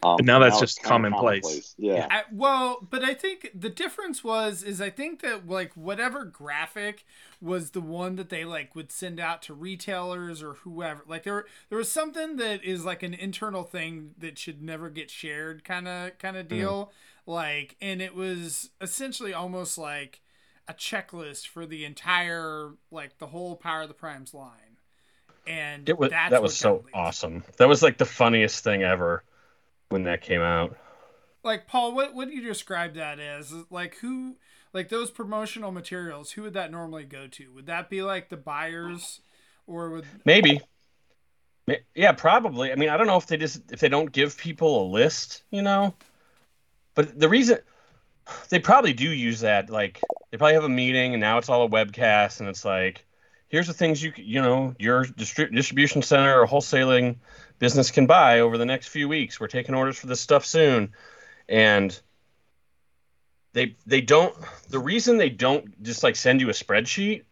Um, 0.04 0.18
now 0.22 0.40
that's 0.40 0.62
it's 0.62 0.76
just 0.76 0.84
kinda 0.84 1.10
commonplace. 1.10 1.76
Yeah. 1.78 2.08
I, 2.10 2.24
well, 2.32 2.88
but 2.88 3.04
I 3.04 3.14
think 3.16 3.50
the 3.54 3.70
difference 3.70 4.24
was 4.24 4.62
is 4.62 4.80
I 4.80 4.92
think 4.92 5.22
that 5.22 5.48
like 5.48 5.74
whatever 5.74 6.24
graphic 6.24 7.04
was 7.42 7.72
the 7.72 7.82
one 7.82 8.16
that 8.16 8.30
they 8.30 8.46
like 8.46 8.76
would 8.76 8.92
send 8.92 9.20
out 9.20 9.42
to 9.44 9.54
retailers 9.54 10.44
or 10.44 10.54
whoever. 10.54 11.04
Like 11.08 11.24
there 11.24 11.46
there 11.70 11.80
was 11.80 11.92
something 11.92 12.38
that 12.38 12.64
is 12.64 12.86
like 12.86 13.02
an 13.02 13.16
internal 13.16 13.64
thing 13.64 14.12
that 14.20 14.38
should 14.38 14.62
never 14.62 14.90
get 14.90 15.10
shared 15.10 15.64
kind 15.64 15.88
of 15.88 16.18
kind 16.20 16.38
of 16.38 16.48
deal. 16.48 16.92
Like 17.26 17.76
and 17.82 18.00
it 18.00 18.14
was 18.16 18.70
essentially 18.80 19.34
almost 19.34 19.80
like 19.80 20.22
a 20.68 20.74
checklist 20.74 21.48
for 21.48 21.66
the 21.66 21.86
entire 21.86 22.72
like 22.92 23.18
the 23.18 23.28
whole 23.28 23.56
Power 23.56 23.84
of 23.84 23.88
the 23.88 23.94
Primes 23.94 24.34
line. 24.34 24.78
And 25.46 25.88
It 25.88 25.98
was 25.98 26.12
that 26.12 26.42
was 26.42 26.58
so 26.58 26.84
awesome. 26.94 27.44
That 27.58 27.68
was 27.70 27.82
like 27.82 27.98
the 27.98 28.06
funniest 28.06 28.64
thing 28.64 28.84
ever 28.84 29.24
when 29.90 30.04
that 30.04 30.22
came 30.22 30.42
out. 30.42 30.76
like 31.44 31.68
Paul, 31.68 31.96
what 31.96 32.14
what 32.14 32.28
do 32.28 32.36
you 32.36 32.42
describe 32.42 32.96
that 32.96 33.20
as? 33.20 33.54
Like 33.70 33.96
who 33.98 34.36
like 34.74 34.90
those 34.90 35.10
promotional 35.10 35.72
materials, 35.72 36.32
who 36.32 36.44
would 36.44 36.54
that 36.54 36.72
normally 36.72 37.06
go 37.06 37.28
to? 37.28 37.54
Would 37.54 37.68
that 37.68 37.90
be 37.90 38.02
like 38.02 38.30
the 38.30 38.38
buyers 38.38 39.22
or 39.66 39.90
would 39.90 40.06
Maybe. 40.26 40.62
Yeah, 41.96 42.14
probably. 42.14 42.72
I 42.72 42.76
mean, 42.76 42.90
I 42.90 42.96
don't 42.96 43.08
know 43.08 43.18
if 43.18 43.28
they 43.28 43.38
just 43.38 43.72
if 43.72 43.80
they 43.80 43.90
don't 43.90 44.12
give 44.12 44.38
people 44.38 44.84
a 44.84 44.86
list, 44.90 45.44
you 45.52 45.62
know. 45.62 45.94
But 46.96 47.20
the 47.20 47.30
reason 47.30 47.60
they 48.50 48.60
probably 48.60 48.94
do 48.94 49.10
use 49.10 49.42
that, 49.42 49.70
like 49.70 50.02
they 50.32 50.38
probably 50.38 50.54
have 50.54 50.64
a 50.64 50.70
meeting 50.70 51.14
and 51.14 51.22
now 51.22 51.38
it's 51.38 51.50
all 51.50 51.66
a 51.66 51.70
webcast 51.70 52.40
and 52.40 52.50
it's 52.50 52.66
like, 52.66 53.06
here's 53.50 53.68
the 53.68 53.74
things 53.74 54.04
you 54.04 54.12
you 54.18 54.42
know 54.42 54.76
your 54.80 55.06
distri- 55.06 55.54
distribution 55.54 56.02
center 56.02 56.42
or 56.42 56.48
wholesaling 56.48 57.16
business 57.60 57.92
can 57.92 58.06
buy 58.06 58.42
over 58.42 58.58
the 58.58 58.66
next 58.66 58.88
few 58.88 59.08
weeks. 59.08 59.40
We're 59.40 59.48
taking 59.48 59.76
orders 59.76 59.98
for 59.98 60.08
this 60.08 60.22
stuff 60.22 60.46
soon, 60.46 60.94
and 61.48 62.00
they 63.54 63.76
they 63.86 64.02
don't. 64.02 64.36
The 64.70 64.80
reason 64.80 65.18
they 65.18 65.30
don't 65.30 65.82
just 65.84 66.04
like 66.04 66.16
send 66.16 66.42
you 66.42 66.50
a 66.50 66.54
spreadsheet 66.54 67.24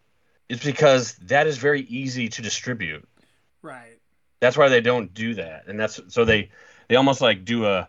is 0.49 0.63
because 0.63 1.13
that 1.23 1.47
is 1.47 1.57
very 1.57 1.81
easy 1.81 2.29
to 2.29 2.41
distribute 2.41 3.07
right. 3.61 3.97
that's 4.39 4.57
why 4.57 4.69
they 4.69 4.81
don't 4.81 5.13
do 5.13 5.33
that 5.35 5.63
and 5.67 5.79
that's 5.79 5.99
so 6.09 6.25
they 6.25 6.49
they 6.87 6.95
almost 6.95 7.21
like 7.21 7.45
do 7.45 7.65
a 7.65 7.87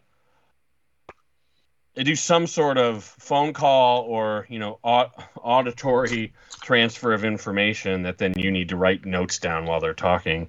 they 1.97 2.05
do 2.05 2.15
some 2.15 2.47
sort 2.47 2.77
of 2.79 3.03
phone 3.03 3.53
call 3.53 4.03
or 4.03 4.47
you 4.49 4.59
know 4.61 4.79
auditory 4.85 6.33
transfer 6.63 7.13
of 7.13 7.25
information 7.25 8.03
that 8.03 8.19
then 8.19 8.35
you 8.37 8.53
need 8.53 8.69
to 8.69 8.77
write 8.77 9.05
notes 9.05 9.39
down 9.39 9.65
while 9.65 9.81
they're 9.81 9.95
talking. 9.95 10.49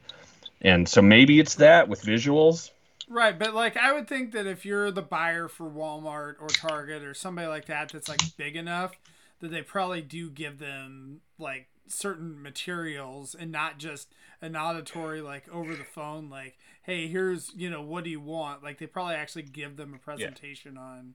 And 0.61 0.87
so 0.87 1.01
maybe 1.01 1.39
it's 1.39 1.55
that 1.55 1.87
with 1.87 2.01
visuals. 2.01 2.69
Right, 3.09 3.37
but 3.37 3.55
like 3.55 3.77
I 3.77 3.93
would 3.93 4.07
think 4.07 4.33
that 4.33 4.45
if 4.45 4.65
you're 4.65 4.91
the 4.91 5.01
buyer 5.01 5.47
for 5.47 5.69
Walmart 5.69 6.35
or 6.41 6.47
Target 6.47 7.03
or 7.03 7.13
somebody 7.13 7.47
like 7.47 7.65
that 7.65 7.89
that's 7.89 8.09
like 8.09 8.19
big 8.35 8.57
enough 8.57 8.91
that 9.39 9.49
they 9.49 9.61
probably 9.61 10.01
do 10.01 10.29
give 10.29 10.59
them 10.59 11.21
like 11.39 11.67
certain 11.87 12.41
materials 12.41 13.33
and 13.33 13.51
not 13.51 13.77
just 13.77 14.13
an 14.41 14.57
auditory 14.57 15.21
like 15.21 15.47
over 15.53 15.73
the 15.73 15.85
phone 15.85 16.29
like 16.29 16.57
hey 16.81 17.07
here's 17.07 17.53
you 17.55 17.69
know 17.69 17.81
what 17.81 18.03
do 18.03 18.09
you 18.09 18.19
want? 18.19 18.63
Like 18.63 18.79
they 18.79 18.87
probably 18.87 19.15
actually 19.15 19.43
give 19.43 19.77
them 19.77 19.93
a 19.93 19.97
presentation 19.97 20.77
on 20.77 20.97
you 20.97 21.03
know, 21.03 21.13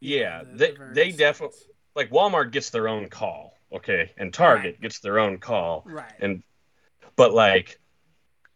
yeah 0.00 0.42
the- 0.44 0.56
they 0.56 0.72
the 0.72 0.90
they 0.94 1.10
definitely 1.12 1.56
like 1.94 2.10
walmart 2.10 2.50
gets 2.50 2.70
their 2.70 2.88
own 2.88 3.08
call 3.08 3.56
okay 3.72 4.12
and 4.18 4.32
target 4.34 4.74
Right. 4.74 4.80
gets 4.80 5.00
their 5.00 5.18
own 5.18 5.38
call. 5.38 5.82
Right. 5.86 6.12
And 6.20 6.42
but 7.16 7.32
like 7.32 7.78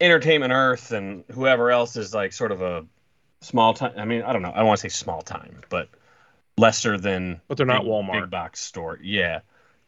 entertainment 0.01 0.53
earth 0.53 0.93
and 0.93 1.25
whoever 1.33 1.71
else 1.71 1.97
is 1.97 2.15
like 2.15 2.33
sort 2.33 2.53
of 2.53 2.63
a 2.63 2.85
small 3.41 3.75
time 3.75 3.93
i 3.97 4.05
mean 4.05 4.23
i 4.23 4.33
don't 4.33 4.43
know 4.43 4.53
i 4.53 4.59
don't 4.59 4.67
want 4.67 4.79
to 4.81 4.83
say 4.83 4.89
small 4.89 5.23
time 5.23 5.61
but 5.71 5.89
lesser 6.57 6.99
than 6.99 7.41
But 7.49 7.57
they're 7.57 7.67
not 7.67 7.83
big, 7.83 7.91
Walmart. 7.91 8.21
big 8.23 8.31
box 8.31 8.61
store 8.61 8.99
yeah. 9.03 9.41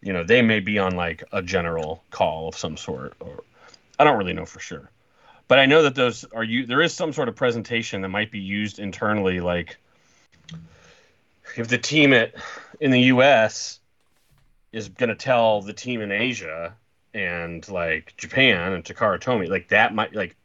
You 0.03 0.13
know 0.15 0.25
they 0.25 0.41
may 0.41 0.61
be 0.61 0.79
on 0.79 0.95
like 0.97 1.23
a 1.33 1.43
general 1.43 2.03
call 2.11 2.49
of 2.49 2.57
some 2.57 2.77
sort 2.77 3.15
or 3.21 3.43
i 3.99 4.05
don't 4.05 4.17
really 4.19 4.33
know 4.33 4.47
for 4.47 4.61
sure. 4.61 4.91
But 5.49 5.59
i 5.59 5.67
know 5.67 5.83
that 5.83 5.95
those 5.95 6.25
are 6.33 6.45
you 6.45 6.65
there 6.67 6.81
is 6.81 6.95
some 6.95 7.13
sort 7.13 7.29
of 7.29 7.37
presentation 7.37 8.01
that 8.03 8.09
might 8.09 8.31
be 8.31 8.39
used 8.41 8.79
internally 8.79 9.41
like 9.41 9.77
if 11.57 11.69
the 11.69 11.79
team 11.79 12.13
at 12.13 12.35
in 12.81 12.91
the 12.91 13.01
us 13.01 13.81
is 14.73 14.89
going 14.89 15.09
to 15.09 15.15
tell 15.15 15.63
the 15.63 15.73
team 15.73 16.01
in 16.01 16.13
asia 16.13 16.75
and 17.13 17.69
like 17.69 18.15
Japan 18.17 18.73
and 18.73 18.85
Takara 18.85 19.21
Tomy, 19.21 19.49
like 19.49 19.69
that 19.69 19.95
might 19.95 20.15
like 20.15 20.37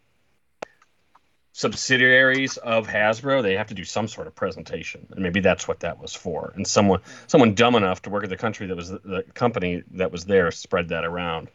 subsidiaries 1.54 2.58
of 2.58 2.88
Hasbro, 2.88 3.42
they 3.42 3.56
have 3.56 3.68
to 3.68 3.74
do 3.74 3.86
some 3.86 4.08
sort 4.08 4.28
of 4.28 4.36
presentation, 4.36 5.08
and 5.12 5.22
maybe 5.22 5.40
that's 5.40 5.68
what 5.68 5.80
that 5.82 6.02
was 6.02 6.14
for. 6.14 6.52
And 6.56 6.68
someone 6.68 7.02
someone 7.28 7.56
dumb 7.56 7.76
enough 7.76 8.02
to 8.04 8.10
work 8.10 8.24
at 8.24 8.30
the 8.30 8.38
country 8.38 8.68
that 8.68 8.76
was 8.76 8.90
the 8.90 9.24
company 9.34 9.84
that 9.92 10.12
was 10.12 10.26
there 10.26 10.52
spread 10.52 10.90
that 10.90 11.06
around. 11.06 11.50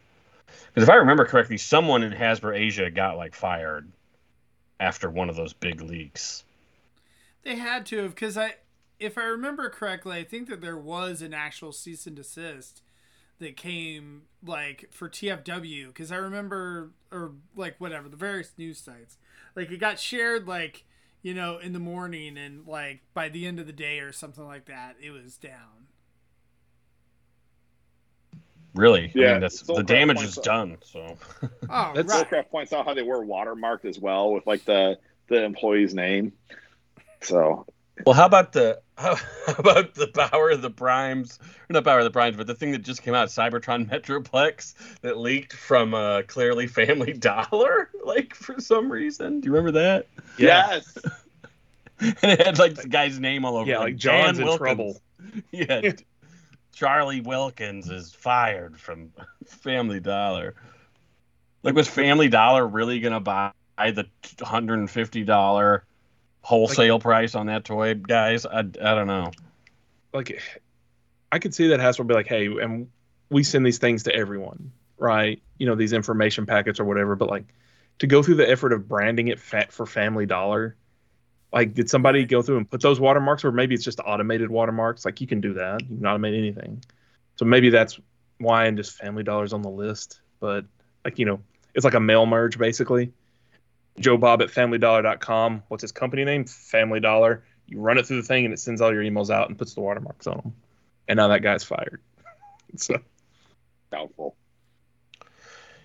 Because 0.73 0.83
if 0.83 0.89
I 0.89 0.95
remember 0.95 1.25
correctly, 1.25 1.57
someone 1.57 2.03
in 2.03 2.13
Hasbro 2.13 2.57
Asia 2.57 2.89
got 2.89 3.17
like 3.17 3.35
fired 3.35 3.91
after 4.79 5.09
one 5.09 5.29
of 5.29 5.35
those 5.35 5.53
big 5.53 5.81
leaks. 5.81 6.43
They 7.43 7.55
had 7.55 7.85
to 7.87 7.97
have 7.97 8.15
because 8.15 8.37
I, 8.37 8.55
if 9.01 9.17
I 9.17 9.23
remember 9.23 9.69
correctly, 9.69 10.17
I 10.17 10.23
think 10.23 10.47
that 10.49 10.61
there 10.61 10.77
was 10.77 11.21
an 11.21 11.33
actual 11.33 11.71
cease 11.73 12.07
and 12.07 12.15
desist 12.15 12.81
that 13.39 13.57
came 13.57 14.23
like 14.45 14.87
for 14.91 15.09
TFW 15.09 15.87
because 15.87 16.11
I 16.11 16.15
remember 16.17 16.91
or 17.11 17.31
like 17.55 17.75
whatever 17.79 18.07
the 18.07 18.15
various 18.15 18.53
news 18.57 18.77
sites 18.79 19.17
like 19.55 19.71
it 19.71 19.77
got 19.79 19.99
shared 19.99 20.47
like 20.47 20.85
you 21.23 21.33
know 21.33 21.57
in 21.57 21.73
the 21.73 21.79
morning 21.79 22.37
and 22.37 22.67
like 22.67 23.01
by 23.15 23.29
the 23.29 23.47
end 23.47 23.59
of 23.59 23.65
the 23.65 23.73
day 23.73 23.99
or 23.99 24.11
something 24.11 24.45
like 24.45 24.65
that 24.65 24.95
it 25.01 25.09
was 25.09 25.37
down. 25.37 25.87
Really, 28.73 29.05
I 29.07 29.11
Yeah, 29.15 29.31
mean, 29.33 29.41
that's 29.41 29.61
the 29.63 29.83
damage 29.83 30.21
is 30.23 30.37
out- 30.37 30.43
done. 30.43 30.77
So 30.83 31.17
Oh 31.69 31.91
That's- 31.93 32.05
right. 32.07 32.29
Soulcraft 32.29 32.49
points 32.49 32.73
out 32.73 32.85
how 32.85 32.93
they 32.93 33.01
were 33.03 33.25
watermarked 33.25 33.85
as 33.85 33.99
well 33.99 34.31
with 34.33 34.45
like 34.47 34.63
the 34.65 34.97
the 35.27 35.43
employee's 35.43 35.93
name. 35.93 36.31
So 37.21 37.65
Well, 38.05 38.15
how 38.15 38.25
about 38.25 38.53
the 38.53 38.81
how, 38.97 39.15
how 39.47 39.55
about 39.57 39.95
the 39.95 40.07
power 40.07 40.49
of 40.49 40.61
the 40.61 40.69
primes? 40.69 41.39
Or 41.69 41.73
not 41.73 41.83
power 41.83 41.99
of 41.99 42.03
the 42.05 42.11
primes, 42.11 42.37
but 42.37 42.47
the 42.47 42.55
thing 42.55 42.71
that 42.71 42.83
just 42.83 43.01
came 43.01 43.13
out, 43.13 43.29
Cybertron 43.29 43.89
Metroplex, 43.89 44.73
that 45.01 45.17
leaked 45.17 45.53
from 45.53 45.93
uh, 45.93 46.23
clearly 46.23 46.67
Family 46.67 47.13
Dollar, 47.17 47.89
like 48.03 48.35
for 48.35 48.59
some 48.59 48.91
reason. 48.91 49.41
Do 49.41 49.47
you 49.47 49.53
remember 49.53 49.79
that? 49.79 50.07
yes, 50.37 50.97
and 51.99 52.17
it 52.23 52.45
had 52.45 52.59
like 52.59 52.75
the 52.75 52.87
guy's 52.87 53.19
name 53.19 53.45
all 53.45 53.57
over. 53.57 53.69
Yeah, 53.69 53.77
it, 53.77 53.81
like 53.81 53.95
John's 53.95 54.37
Dan 54.37 54.41
in 54.41 54.47
Wilkins. 54.47 54.57
trouble. 54.57 55.01
Yeah, 55.51 55.91
Charlie 56.73 57.21
Wilkins 57.21 57.89
is 57.89 58.13
fired 58.13 58.79
from 58.79 59.11
Family 59.45 59.99
Dollar. 59.99 60.55
Like, 61.63 61.75
was 61.75 61.87
Family 61.87 62.27
Dollar 62.27 62.67
really 62.67 62.99
gonna 62.99 63.19
buy 63.19 63.51
the 63.77 64.05
hundred 64.41 64.79
and 64.79 64.89
fifty 64.89 65.23
dollar 65.23 65.85
wholesale 66.41 66.99
price 66.99 67.35
on 67.35 67.47
that 67.47 67.65
toy, 67.65 67.95
guys? 67.95 68.45
I, 68.45 68.59
I 68.59 68.61
don't 68.61 69.07
know. 69.07 69.31
Like, 70.13 70.41
I 71.31 71.39
could 71.39 71.53
see 71.53 71.69
that 71.69 71.79
Hasbro 71.79 72.07
be 72.07 72.13
like, 72.13 72.27
hey, 72.27 72.47
and 72.47 72.89
we 73.29 73.43
send 73.43 73.65
these 73.65 73.77
things 73.77 74.03
to 74.03 74.15
everyone, 74.15 74.71
right? 74.97 75.41
You 75.57 75.67
know, 75.67 75.75
these 75.75 75.93
information 75.93 76.45
packets 76.45 76.79
or 76.79 76.85
whatever. 76.85 77.15
But 77.15 77.29
like, 77.29 77.45
to 77.99 78.07
go 78.07 78.21
through 78.23 78.35
the 78.35 78.49
effort 78.49 78.73
of 78.73 78.87
branding 78.87 79.29
it 79.29 79.39
fat 79.39 79.71
for 79.71 79.85
Family 79.85 80.25
Dollar, 80.25 80.75
like, 81.53 81.73
did 81.73 81.89
somebody 81.89 82.25
go 82.25 82.41
through 82.41 82.57
and 82.57 82.69
put 82.69 82.81
those 82.81 82.99
watermarks, 82.99 83.43
or 83.43 83.51
maybe 83.51 83.75
it's 83.75 83.83
just 83.83 83.99
automated 83.99 84.49
watermarks? 84.49 85.05
Like, 85.05 85.21
you 85.21 85.27
can 85.27 85.41
do 85.41 85.53
that. 85.53 85.81
You 85.81 85.97
can 85.97 86.05
automate 86.05 86.37
anything. 86.37 86.83
So 87.35 87.45
maybe 87.45 87.69
that's 87.69 87.99
why 88.41 88.65
and 88.65 88.77
just 88.77 88.97
Family 88.97 89.23
Dollar's 89.23 89.53
on 89.53 89.61
the 89.61 89.69
list. 89.69 90.21
But 90.39 90.65
like, 91.05 91.19
you 91.19 91.25
know, 91.25 91.39
it's 91.73 91.85
like 91.85 91.93
a 91.93 91.99
mail 91.99 92.25
merge 92.25 92.57
basically. 92.57 93.13
Joe 93.99 94.17
Bob 94.17 94.41
at 94.41 94.49
FamilyDollar.com. 94.49 95.63
What's 95.67 95.81
his 95.81 95.91
company 95.91 96.23
name? 96.23 96.45
Family 96.45 96.99
Dollar. 96.99 97.43
You 97.67 97.79
run 97.79 97.97
it 97.97 98.05
through 98.05 98.21
the 98.21 98.27
thing 98.27 98.45
and 98.45 98.53
it 98.53 98.57
sends 98.59 98.81
all 98.81 98.93
your 98.93 99.03
emails 99.03 99.29
out 99.29 99.49
and 99.49 99.57
puts 99.57 99.73
the 99.73 99.81
watermarks 99.81 100.27
on 100.27 100.37
them. 100.37 100.53
And 101.07 101.17
now 101.17 101.27
that 101.29 101.41
guy's 101.41 101.63
fired. 101.63 102.01
so 102.75 102.99
doubtful. 103.91 104.35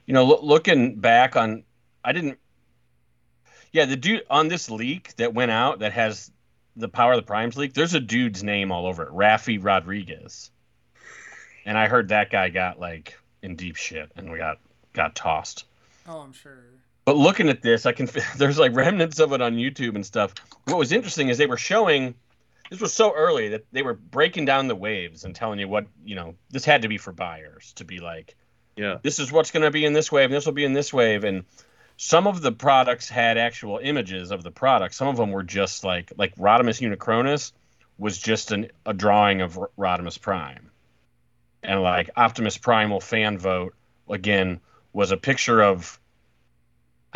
You 0.07 0.15
know, 0.15 0.25
loo- 0.25 0.41
looking 0.43 0.97
back 0.97 1.37
on, 1.37 1.65
I 2.05 2.13
didn't. 2.13 2.39
Yeah, 3.73 3.85
the 3.85 3.97
dude 3.97 4.23
on 4.31 4.49
this 4.49 4.71
leak 4.71 5.15
that 5.17 5.35
went 5.35 5.51
out 5.51 5.81
that 5.81 5.93
has 5.93 6.31
the 6.77 6.89
Power 6.89 7.13
of 7.13 7.19
the 7.19 7.27
Primes 7.27 7.57
leak. 7.57 7.75
There's 7.75 7.95
a 7.95 8.01
dude's 8.01 8.43
name 8.43 8.71
all 8.71 8.87
over 8.87 9.05
it, 9.05 9.11
Rafi 9.11 9.63
Rodriguez. 9.63 10.51
And 11.65 11.77
I 11.77 11.89
heard 11.89 12.09
that 12.09 12.31
guy 12.31 12.49
got 12.49 12.79
like 12.79 13.19
in 13.43 13.57
deep 13.57 13.77
shit 13.77 14.11
and 14.17 14.31
we 14.31 14.39
got 14.39 14.59
got 14.93 15.15
tossed. 15.15 15.65
Oh, 16.09 16.21
I'm 16.21 16.33
sure. 16.33 16.65
But 17.07 17.17
looking 17.17 17.49
at 17.49 17.63
this, 17.63 17.87
I 17.87 17.93
can 17.93 18.11
there's 18.37 18.59
like 18.59 18.75
remnants 18.75 19.21
of 19.21 19.33
it 19.33 19.41
on 19.41 19.55
YouTube 19.55 19.95
and 19.95 20.05
stuff. 20.05 20.35
What 20.65 20.77
was 20.77 20.93
interesting 20.93 21.31
is 21.31 21.39
they 21.39 21.47
were 21.47 21.57
showing 21.57 22.15
this 22.69 22.81
was 22.81 22.93
so 22.93 23.15
early 23.15 23.51
that 23.51 23.65
they 23.73 23.83
were 23.83 23.95
breaking 23.95 24.45
down 24.45 24.67
the 24.67 24.75
waves 24.75 25.25
and 25.25 25.35
telling 25.35 25.61
you 25.61 25.69
what 25.69 25.87
you 26.05 26.17
know. 26.17 26.35
This 26.51 26.65
had 26.65 26.83
to 26.83 26.89
be 26.89 26.99
for 26.99 27.13
buyers 27.13 27.73
to 27.77 27.85
be 27.85 28.01
like, 28.01 28.35
Yeah. 28.77 28.99
this 29.03 29.21
is 29.21 29.31
what's 29.33 29.53
going 29.53 29.63
to 29.63 29.71
be 29.71 29.85
in 29.85 29.93
this 29.93 30.11
wave, 30.11 30.27
and 30.27 30.35
this 30.35 30.45
will 30.45 30.53
be 30.53 30.65
in 30.65 30.73
this 30.73 30.93
wave, 30.93 31.23
and 31.23 31.45
some 31.97 32.27
of 32.27 32.43
the 32.43 32.53
products 32.53 33.09
had 33.09 33.39
actual 33.39 33.79
images 33.81 34.33
of 34.33 34.43
the 34.43 34.51
product. 34.51 34.95
Some 34.95 35.09
of 35.09 35.17
them 35.17 35.31
were 35.31 35.45
just 35.45 35.85
like 35.85 36.13
like 36.17 36.35
Rodimus 36.35 36.81
Unicronus 36.81 37.53
was 37.99 38.19
just 38.19 38.51
an, 38.51 38.71
a 38.85 38.93
drawing 38.93 39.43
of 39.43 39.59
Rodimus 39.79 40.21
Prime, 40.21 40.71
and 41.63 41.81
like 41.83 42.11
Optimus 42.17 42.59
Primal 42.59 43.01
fan 43.01 43.39
vote 43.39 43.75
again 44.11 44.61
was 44.93 45.13
a 45.13 45.17
picture 45.17 45.63
of 45.63 46.01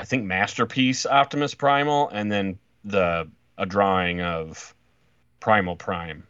I 0.00 0.04
think 0.04 0.24
masterpiece 0.24 1.04
Optimus 1.04 1.54
Primal, 1.54 2.08
and 2.08 2.32
then 2.32 2.58
the 2.84 3.28
a 3.58 3.66
drawing 3.66 4.22
of 4.22 4.74
Primal 5.40 5.76
Prime. 5.76 6.26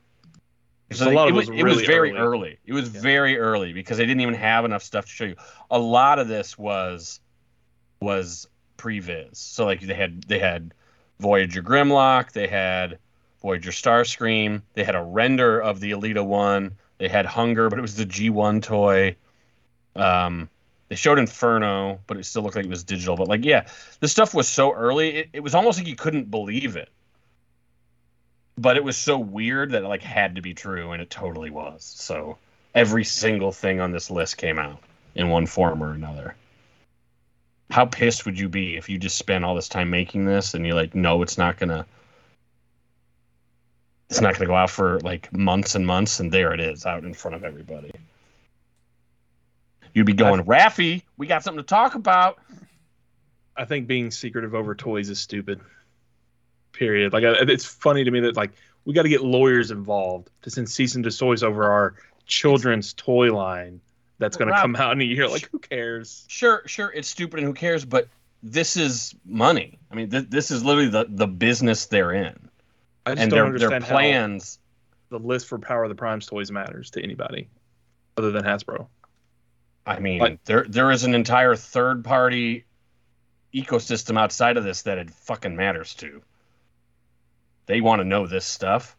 So 0.91 1.09
a 1.09 1.13
lot 1.13 1.29
it 1.29 1.31
of 1.31 1.35
it 1.35 1.37
was, 1.37 1.51
was 1.51 1.59
it 1.59 1.63
was 1.63 1.75
really 1.77 1.87
very 1.87 2.11
early. 2.13 2.21
early. 2.21 2.59
It 2.67 2.73
was 2.73 2.93
Yeah. 2.93 3.01
very 3.01 3.39
early 3.39 3.73
because 3.73 3.99
they 3.99 4.07
didn't 4.07 4.23
even 4.23 4.35
have 4.35 4.65
enough 4.65 4.83
stuff 4.83 5.05
to 5.05 5.11
show 5.11 5.25
you. 5.25 5.37
A 5.71 5.79
lot 5.79 6.19
of 6.19 6.27
this 6.27 6.59
was 6.59 7.21
was 8.01 8.49
previs. 8.77 9.37
So 9.37 9.67
like 9.67 9.81
they 9.81 9.95
had 9.95 10.25
they 10.25 10.41
had 10.41 10.75
Voyager 11.21 11.63
Grimlock, 11.63 12.33
they 12.33 12.49
had 12.49 12.99
Voyager 13.41 13.71
Starscream, 13.71 14.63
they 14.75 14.83
had 14.83 14.97
a 14.97 15.03
render 15.03 15.61
of 15.61 15.79
the 15.79 15.93
Elita 15.93 16.27
one, 16.27 16.73
they 16.99 17.09
had 17.09 17.25
Hun-Gurrr, 17.25 17.71
but 17.71 17.79
it 17.79 17.83
was 17.83 17.95
the 17.95 18.05
G1 18.07 18.63
toy. 18.63 19.17
Um, 19.95 20.49
they 20.91 20.97
showed 20.97 21.21
Inferno, 21.21 22.01
but 22.09 22.17
it 22.17 22.25
still 22.25 22.43
looked 22.43 22.57
like 22.57 22.65
it 22.65 22.69
was 22.69 22.83
digital. 22.83 23.17
But 23.17 23.29
like, 23.29 23.45
yeah, 23.45 23.67
this 24.01 24.11
stuff 24.11 24.35
was 24.35 24.49
so 24.49 24.75
early, 24.75 25.19
it, 25.19 25.29
it 25.33 25.41
was 25.41 25.55
almost 25.55 25.79
like 25.79 25.87
you 25.87 25.95
couldn't 25.95 26.33
believe 26.33 26.77
it. 26.77 26.91
But 28.59 28.77
it 28.77 28.83
was 28.83 28.97
so 28.97 29.17
weird 29.17 29.71
that 29.71 29.85
it 29.85 29.87
like 29.87 30.03
had 30.03 30.35
to 30.35 30.43
be 30.43 30.53
true, 30.53 30.91
and 30.91 31.01
it 31.01 31.09
totally 31.09 31.49
was. 31.49 31.85
So 31.85 32.39
every 32.75 33.05
single 33.05 33.53
thing 33.53 33.81
on 33.81 33.93
this 33.93 34.11
list 34.11 34.37
came 34.37 34.59
out 34.59 34.83
in 35.15 35.29
one 35.29 35.47
form 35.47 35.81
or 35.81 35.93
another. 35.93 36.35
How 37.71 37.87
pissed 37.87 38.27
would 38.27 38.39
you 38.39 38.49
be 38.49 38.77
if 38.77 38.89
you 38.89 38.99
just 38.99 39.17
spent 39.17 39.45
all 39.45 39.55
this 39.55 39.69
time 39.69 39.91
making 39.91 40.25
this 40.25 40.55
and 40.55 40.67
you're 40.67 40.75
like, 40.75 40.97
no, 40.97 41.23
it's 41.23 41.39
not 41.39 41.57
gonna 41.57 41.87
it's 44.09 44.21
not 44.21 44.35
gonna 44.35 44.47
go 44.47 44.57
out 44.57 44.71
for 44.71 44.99
like 45.01 45.33
months 45.33 45.77
and 45.77 45.87
months, 45.87 46.19
and 46.19 46.33
there 46.33 46.53
it 46.53 46.59
is 46.59 46.85
out 46.85 47.05
in 47.05 47.15
front 47.15 47.37
of 47.37 47.45
everybody. 47.45 47.93
You'd 49.95 50.07
be 50.07 50.13
going, 50.13 50.45
Raffy, 50.45 51.03
we 51.17 51.27
got 51.27 51.43
something 51.43 51.63
to 51.63 51.67
talk 51.67 51.95
about. 51.95 52.39
I 53.57 53.65
think 53.65 53.87
being 53.87 54.11
secretive 54.11 54.55
over 54.55 54.75
toys 54.75 55.09
is 55.11 55.19
stupid. 55.19 55.61
Period. 56.73 57.13
Like 57.13 57.25
it's 57.25 57.65
funny 57.65 58.05
to 58.05 58.11
me 58.11 58.21
that 58.21 58.37
like 58.37 58.53
we 58.85 58.95
got 58.95 59.03
to 59.03 59.09
get 59.09 59.23
lawyers 59.23 59.71
involved 59.71 60.31
to 60.43 60.51
send 60.51 60.69
cease 60.69 60.95
and 60.95 61.05
desist 61.05 61.43
over 61.43 61.71
our 61.71 61.95
children's 62.27 62.95
toy 62.95 63.35
line 63.35 63.81
that's 64.19 64.37
going 64.37 64.49
to 64.49 64.55
come 64.55 64.77
out 64.77 64.93
in 64.93 65.01
a 65.01 65.05
year. 65.05 65.29
Like 65.29 65.49
who 65.51 65.59
cares? 65.59 66.25
Sure, 66.29 66.63
sure, 66.67 66.93
it's 66.93 67.09
stupid 67.09 67.41
and 67.41 67.47
who 67.47 67.55
cares, 67.55 67.85
but 67.85 68.09
this 68.43 68.77
is 68.77 69.15
money. 69.27 69.79
I 69.91 69.95
mean, 69.95 70.11
th- 70.11 70.29
this 70.31 70.51
is 70.51 70.65
literally 70.65 70.89
the, 70.89 71.07
the 71.09 71.27
business 71.27 71.87
they're 71.87 72.13
in. 72.13 72.49
I 73.05 73.11
just 73.13 73.23
And 73.23 73.31
don't 73.31 73.39
their, 73.39 73.47
understand 73.47 73.83
their 73.83 73.89
how 73.91 73.97
plans. 73.97 74.59
the 75.11 75.19
list 75.19 75.47
for 75.47 75.59
Power 75.59 75.85
of 75.85 75.89
the 75.89 75.95
Primes 75.95 76.27
toys 76.27 76.51
matters 76.51 76.91
to 76.93 77.03
anybody 77.03 77.49
other 78.17 78.31
than 78.31 78.45
Hasbro. 78.45 78.87
I 79.87 79.99
mean, 79.99 80.19
Like- 80.19 80.45
there 80.45 80.65
there 80.69 80.91
is 80.91 81.05
an 81.05 81.15
entire 81.15 81.57
third 81.57 82.05
party 82.05 82.65
ecosystem 83.55 84.19
outside 84.19 84.57
of 84.57 84.65
this 84.65 84.83
that 84.83 84.99
it 84.99 85.11
fucking 85.11 85.57
matters 85.57 85.95
to. 85.95 86.23
They 87.67 87.81
want 87.81 88.01
to 88.01 88.05
know 88.05 88.27
this 88.27 88.45
stuff. 88.45 88.97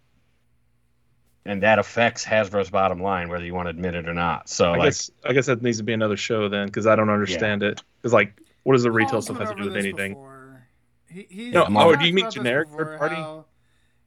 And 1.44 1.64
that 1.64 1.80
affects 1.80 2.24
Hasbro's 2.24 2.70
bottom 2.70 3.02
line, 3.02 3.30
whether 3.30 3.44
you 3.44 3.56
want 3.56 3.66
to 3.66 3.72
admit 3.72 3.96
it 3.96 4.08
or 4.08 4.14
not. 4.14 4.48
So, 4.48 4.74
I 4.74 4.78
like, 4.78 4.88
guess 4.88 5.12
I 5.26 5.34
guess 5.34 5.48
that 5.48 5.62
needs 5.64 5.80
to 5.80 5.84
be 5.84 5.94
another 5.94 6.18
show 6.18 6.50
then 6.50 6.68
because 6.68 6.86
I 6.86 6.96
don't 6.96 7.10
understand 7.10 7.64
it. 7.64 7.82
Because 8.00 8.14
like, 8.14 8.40
what 8.64 8.74
does 8.74 8.84
the 8.84 8.92
retail 8.92 9.14
Paul's 9.14 9.26
stuff 9.26 9.40
went 9.40 9.50
have 9.50 9.58
to 9.58 9.64
do 9.64 9.70
with 9.70 9.78
anything? 9.78 10.14
before. 10.14 10.68
He, 11.10 11.26
he's, 11.30 11.54
No, 11.54 11.66
he's 11.66 11.76
oh, 11.78 11.96
do 11.96 12.06
you 12.06 12.14
mean 12.14 12.30
generic 12.30 12.70
third 12.70 13.00
party? 13.00 13.16
How, 13.16 13.46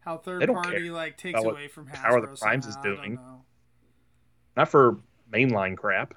how 0.00 0.18
third 0.18 0.46
party 0.46 0.70
care 0.70 0.92
like 0.92 1.16
takes 1.16 1.42
away 1.42 1.68
from 1.68 1.86
Hasbro 1.86 1.94
Power 1.94 2.16
of 2.18 2.30
the 2.30 2.36
Primes 2.36 2.66
is 2.66 2.74
somehow, 2.74 2.88
I 2.88 2.94
don't 2.94 3.02
doing. 3.02 3.18
Not 4.56 4.68
for 4.68 4.98
mainline 5.32 5.76
crap. 5.76 6.14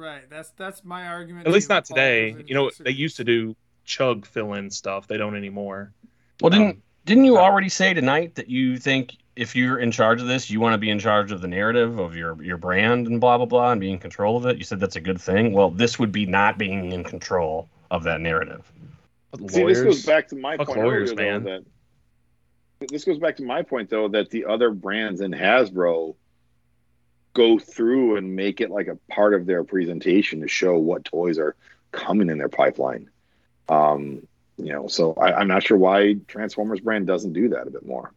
Right. 0.00 0.22
That's 0.30 0.50
that's 0.52 0.82
my 0.82 1.06
argument. 1.06 1.46
At 1.46 1.52
least 1.52 1.68
not 1.68 1.86
Paul, 1.86 1.94
today. 1.96 2.32
'cause 2.32 2.40
it- 2.40 2.48
You 2.48 2.54
know, 2.54 2.70
they 2.80 2.90
used 2.90 3.18
to 3.18 3.24
do 3.24 3.54
chug 3.84 4.24
fill 4.24 4.54
in 4.54 4.70
stuff. 4.70 5.06
They 5.06 5.18
don't 5.18 5.36
anymore. 5.36 5.92
well, 6.40 6.48
didn't 6.50 6.68
Um, 6.68 6.82
didn't 7.04 7.24
you 7.26 7.36
already 7.36 7.68
say 7.68 7.92
tonight 7.92 8.34
that 8.36 8.48
you 8.48 8.78
think 8.78 9.16
if 9.36 9.54
you're 9.54 9.78
in 9.78 9.90
charge 9.90 10.20
of 10.22 10.26
this, 10.26 10.50
you 10.50 10.58
want 10.60 10.72
to 10.74 10.78
be 10.78 10.88
in 10.90 10.98
charge 10.98 11.32
of 11.32 11.40
the 11.42 11.48
narrative 11.48 11.98
of 11.98 12.16
your 12.16 12.42
your 12.42 12.56
brand 12.56 13.06
and 13.08 13.20
blah 13.20 13.36
blah 13.36 13.44
blah 13.46 13.72
and 13.72 13.80
be 13.80 13.90
in 13.90 13.98
control 13.98 14.38
of 14.38 14.46
it? 14.46 14.56
You 14.56 14.64
said 14.64 14.80
that's 14.80 14.96
a 14.96 15.00
good 15.02 15.20
thing. 15.20 15.52
Well, 15.52 15.70
this 15.70 15.98
would 15.98 16.12
be 16.12 16.24
not 16.24 16.56
being 16.56 16.92
in 16.92 17.04
control 17.04 17.68
of 17.90 18.02
that 18.04 18.20
narrative. 18.22 18.72
But 19.32 19.50
See, 19.50 19.64
this 19.64 19.82
goes 19.82 20.06
back 20.06 20.28
to 20.28 20.36
my 20.36 20.56
point 20.56 20.78
lawyers, 20.78 21.12
earlier, 21.12 21.32
man. 21.32 21.44
though, 21.44 21.64
that 22.80 22.88
this 22.90 23.04
goes 23.04 23.18
back 23.18 23.36
to 23.36 23.42
my 23.44 23.62
point 23.62 23.90
though 23.90 24.08
that 24.08 24.30
the 24.30 24.46
other 24.46 24.70
brands 24.70 25.20
in 25.20 25.30
Hasbro 25.32 26.14
go 27.32 27.58
through 27.58 28.16
and 28.16 28.34
make 28.34 28.60
it 28.60 28.70
like 28.70 28.88
a 28.88 28.96
part 29.12 29.34
of 29.34 29.46
their 29.46 29.64
presentation 29.64 30.40
to 30.40 30.48
show 30.48 30.76
what 30.76 31.04
toys 31.04 31.38
are 31.38 31.54
coming 31.92 32.28
in 32.28 32.38
their 32.38 32.48
pipeline. 32.48 33.10
Um, 33.68 34.26
you 34.56 34.72
know, 34.72 34.88
so 34.88 35.14
I, 35.14 35.32
I'm 35.32 35.48
not 35.48 35.62
sure 35.62 35.78
why 35.78 36.16
Transformers 36.26 36.80
brand 36.80 37.06
doesn't 37.06 37.32
do 37.32 37.50
that 37.50 37.66
a 37.66 37.70
bit 37.70 37.86
more. 37.86 38.12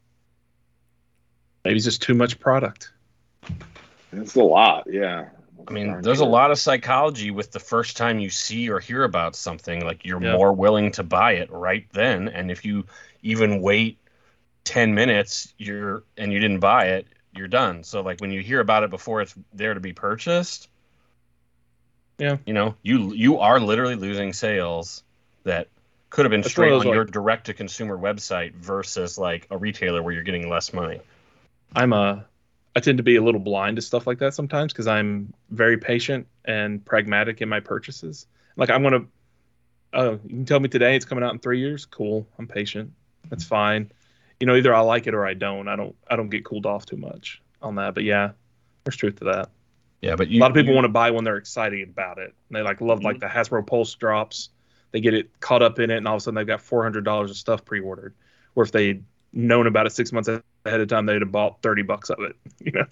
Maybe 1.64 1.78
it's 1.78 1.86
just 1.86 2.02
too 2.02 2.14
much 2.14 2.40
product. 2.40 2.92
It's 4.12 4.36
a 4.36 4.44
lot, 4.44 4.88
yeah. 4.92 5.30
I 5.68 5.72
mean, 5.72 5.88
Darn 5.88 6.04
there's 6.04 6.20
a 6.20 6.26
lot 6.26 6.52
of 6.52 6.60
psychology 6.60 7.32
with 7.32 7.52
the 7.52 7.60
first 7.60 7.96
time 7.96 8.20
you 8.20 8.30
see 8.30 8.70
or 8.70 8.80
hear 8.80 9.04
about 9.04 9.36
something. 9.36 9.86
Like 9.86 10.06
you're 10.06 10.22
Yeah. 10.22 10.34
more 10.34 10.52
willing 10.52 10.92
to 10.94 11.04
buy 11.04 11.34
it 11.34 11.50
right 11.52 11.88
then, 11.94 12.28
and 12.28 12.52
if 12.52 12.66
you 12.66 12.86
even 13.22 13.62
wait 13.62 13.98
ten 14.66 14.94
minutes, 14.94 15.54
you're 15.58 16.04
and 16.18 16.34
you 16.34 16.40
didn't 16.40 16.60
buy 16.60 16.88
it, 16.88 17.08
you're 17.36 17.48
done. 17.48 17.84
So 17.84 18.02
like 18.02 18.20
when 18.20 18.32
you 18.32 18.42
hear 18.42 18.60
about 18.60 18.84
it 18.84 18.90
before 18.90 19.22
it's 19.22 19.34
there 19.54 19.74
to 19.74 19.80
be 19.80 19.94
purchased, 19.94 20.70
Yeah. 22.18 22.38
you 22.46 22.54
know, 22.54 22.76
you 22.84 23.14
you 23.14 23.40
are 23.40 23.60
literally 23.60 23.96
losing 23.96 24.34
sales 24.34 25.04
that 25.44 25.68
could 26.10 26.26
have 26.26 26.30
been 26.30 26.42
That's 26.42 26.52
straight 26.52 26.72
on 26.72 26.86
those, 26.86 26.94
your 26.94 27.06
direct 27.06 27.48
to 27.48 27.54
consumer 27.54 27.98
website 27.98 28.54
versus 28.54 29.18
like 29.18 29.48
a 29.50 29.58
retailer 29.58 30.02
where 30.04 30.14
you're 30.14 30.24
getting 30.24 30.48
less 30.50 30.72
money. 30.74 31.02
I'm 31.76 31.92
a 31.94 32.26
I 32.76 32.80
tend 32.80 32.98
to 32.98 33.04
be 33.04 33.16
a 33.18 33.22
little 33.24 33.40
blind 33.40 33.76
to 33.76 33.82
stuff 33.82 34.08
like 34.08 34.20
that 34.20 34.34
sometimes 34.34 34.74
because 34.74 34.88
I'm 34.88 35.34
very 35.50 35.78
patient 35.78 36.28
and 36.46 36.84
pragmatic 36.84 37.42
in 37.42 37.50
my 37.50 37.60
purchases. 37.60 38.26
Like 38.56 38.70
I'm 38.70 38.84
gonna, 38.84 39.06
oh, 39.94 40.14
you 40.24 40.30
can 40.30 40.46
tell 40.46 40.60
me 40.60 40.70
today 40.70 40.96
it's 40.96 41.06
coming 41.06 41.24
out 41.24 41.34
in 41.34 41.40
three 41.40 41.60
years. 41.60 41.86
Cool, 41.86 42.28
I'm 42.38 42.48
patient. 42.48 42.94
That's 43.30 43.44
fine. 43.44 43.92
You 44.44 44.48
know, 44.48 44.58
either 44.58 44.76
I 44.76 44.82
like 44.82 45.08
it 45.08 45.14
or 45.14 45.26
I 45.26 45.36
don't. 45.36 45.70
I 45.70 45.78
don't. 45.78 45.96
I 46.10 46.18
don't 46.18 46.28
get 46.28 46.44
cooled 46.44 46.66
off 46.66 46.86
too 46.86 46.98
much 46.98 47.42
on 47.62 47.76
that. 47.76 47.94
But 47.96 48.04
yeah, 48.04 48.32
there's 48.84 48.98
truth 48.98 49.20
to 49.20 49.24
that. 49.24 49.52
Yeah, 50.02 50.18
but 50.18 50.28
A 50.28 50.32
lot 50.38 50.52
of 50.52 50.56
people 50.56 50.72
you- 50.72 50.76
want 50.76 50.84
to 50.84 50.90
buy 50.90 51.12
when 51.12 51.24
they're 51.24 51.38
excited 51.38 51.88
about 51.88 52.18
it. 52.18 52.34
They 52.52 52.62
like 52.62 52.82
love 52.82 53.04
like 53.04 53.22
the 53.22 53.28
Hasbro 53.28 53.66
Pulse 53.66 53.96
drops. 53.96 54.50
They 54.92 55.00
get 55.00 55.14
it 55.14 55.30
caught 55.40 55.62
up 55.62 55.80
in 55.80 55.90
it, 55.92 55.96
and 55.96 56.06
all 56.10 56.16
of 56.16 56.18
a 56.18 56.20
sudden 56.24 56.36
they've 56.36 56.46
got 56.46 56.60
four 56.60 56.84
hundred 56.84 57.06
dollars 57.06 57.32
of 57.32 57.38
stuff 57.38 57.64
pre-ordered. 57.64 58.14
Or 58.56 58.64
if 58.66 58.74
they'd 58.74 59.02
known 59.32 59.66
about 59.66 59.86
it 59.88 59.92
six 59.92 60.12
months 60.12 60.28
ahead 60.28 60.82
of 60.82 60.90
time, 60.90 61.06
they'd 61.06 61.22
have 61.22 61.32
bought 61.32 61.62
thirty 61.62 61.84
bucks 61.84 62.10
of 62.10 62.20
it. 62.20 62.36
You 62.60 62.72
know. 62.74 62.86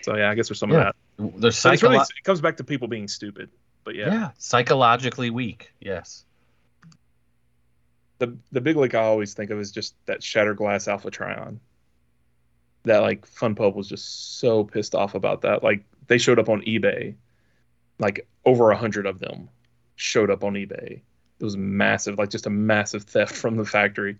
So 0.00 0.16
yeah, 0.16 0.30
I 0.30 0.34
guess 0.34 0.48
there's 0.48 0.58
some 0.58 0.70
Yeah. 0.70 0.88
of 0.88 0.94
that. 1.18 1.40
there's 1.42 1.62
it's 1.66 1.82
really, 1.82 1.98
it 1.98 2.24
comes 2.24 2.40
back 2.40 2.56
to 2.56 2.64
people 2.64 2.88
being 2.88 3.06
stupid. 3.06 3.50
But 3.84 3.96
yeah, 3.96 4.06
yeah, 4.06 4.30
psychologically 4.38 5.28
weak. 5.28 5.72
Yes. 5.80 6.24
The 8.20 8.36
the 8.52 8.60
big 8.60 8.76
lick 8.76 8.94
I 8.94 9.00
always 9.02 9.34
think 9.34 9.50
of 9.50 9.58
is 9.58 9.72
just 9.72 9.94
that 10.06 10.22
Shattered 10.22 10.58
Glass 10.58 10.86
Alpha 10.86 11.10
Trion. 11.10 11.58
That 12.84 13.00
like 13.00 13.26
Fun 13.26 13.54
Pub 13.54 13.74
was 13.74 13.88
just 13.88 14.38
so 14.38 14.62
pissed 14.64 14.94
off 14.94 15.14
about 15.14 15.42
that. 15.42 15.62
Like 15.62 15.84
they 16.06 16.18
showed 16.18 16.38
up 16.38 16.48
on 16.48 16.62
eBay, 16.62 17.14
like 17.98 18.26
over 18.44 18.70
a 18.70 18.76
hundred 18.76 19.06
of 19.06 19.18
them 19.18 19.48
showed 19.96 20.30
up 20.30 20.44
on 20.44 20.54
eBay. 20.54 21.00
It 21.40 21.44
was 21.44 21.56
massive, 21.56 22.18
like 22.18 22.30
just 22.30 22.46
a 22.46 22.50
massive 22.50 23.04
theft 23.04 23.34
from 23.34 23.56
the 23.56 23.64
factory. 23.64 24.16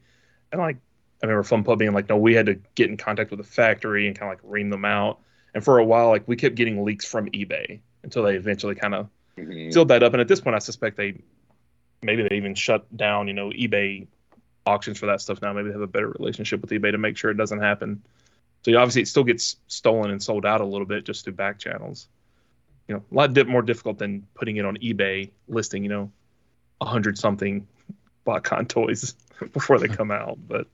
And 0.52 0.60
like 0.60 0.76
I 1.22 1.26
remember 1.26 1.42
Fun 1.42 1.62
Pub 1.64 1.78
being 1.78 1.92
like, 1.92 2.08
no, 2.08 2.16
we 2.16 2.34
had 2.34 2.46
to 2.46 2.58
get 2.74 2.90
in 2.90 2.96
contact 2.96 3.30
with 3.30 3.38
the 3.38 3.44
factory 3.44 4.06
and 4.06 4.18
kind 4.18 4.32
of 4.32 4.38
like 4.38 4.50
ream 4.50 4.70
them 4.70 4.84
out. 4.84 5.20
And 5.54 5.62
for 5.64 5.78
a 5.78 5.84
while, 5.84 6.08
like 6.08 6.26
we 6.26 6.36
kept 6.36 6.54
getting 6.54 6.84
leaks 6.84 7.06
from 7.06 7.26
eBay 7.30 7.80
until 8.02 8.22
they 8.22 8.34
eventually 8.36 8.74
kind 8.74 8.94
of 8.94 9.08
Mhm. 9.36 9.72
sealed 9.72 9.88
that 9.88 10.02
up. 10.02 10.12
And 10.12 10.20
at 10.20 10.28
this 10.28 10.40
point, 10.40 10.56
I 10.56 10.58
suspect 10.58 10.96
they 10.96 11.14
maybe 12.02 12.26
they 12.26 12.36
even 12.36 12.54
shut 12.54 12.94
down, 12.96 13.28
you 13.28 13.34
know, 13.34 13.50
eBay 13.50 14.06
auctions 14.66 14.98
for 14.98 15.06
that 15.06 15.20
stuff 15.20 15.40
now. 15.42 15.52
Maybe 15.52 15.68
they 15.68 15.72
have 15.72 15.80
a 15.80 15.86
better 15.86 16.08
relationship 16.08 16.60
with 16.60 16.70
eBay 16.70 16.92
to 16.92 16.98
make 16.98 17.16
sure 17.16 17.30
it 17.30 17.36
doesn't 17.36 17.60
happen. 17.60 18.02
So 18.62 18.76
obviously, 18.76 19.02
it 19.02 19.08
still 19.08 19.24
gets 19.24 19.56
stolen 19.68 20.10
and 20.10 20.22
sold 20.22 20.44
out 20.44 20.60
a 20.60 20.66
little 20.66 20.86
bit 20.86 21.04
just 21.04 21.24
through 21.24 21.34
back 21.34 21.58
channels. 21.58 22.08
You 22.88 22.96
know, 22.96 23.04
a 23.10 23.14
lot 23.14 23.32
di- 23.32 23.44
more 23.44 23.62
difficult 23.62 23.98
than 23.98 24.26
putting 24.34 24.56
it 24.56 24.64
on 24.64 24.76
eBay 24.78 25.30
listing. 25.48 25.82
You 25.82 25.88
know, 25.88 26.12
a 26.80 26.84
hundred 26.84 27.18
something 27.18 27.66
BotCon 28.26 28.68
toys 28.68 29.14
before 29.52 29.78
they 29.78 29.88
come 29.88 30.10
out, 30.10 30.38
but 30.46 30.66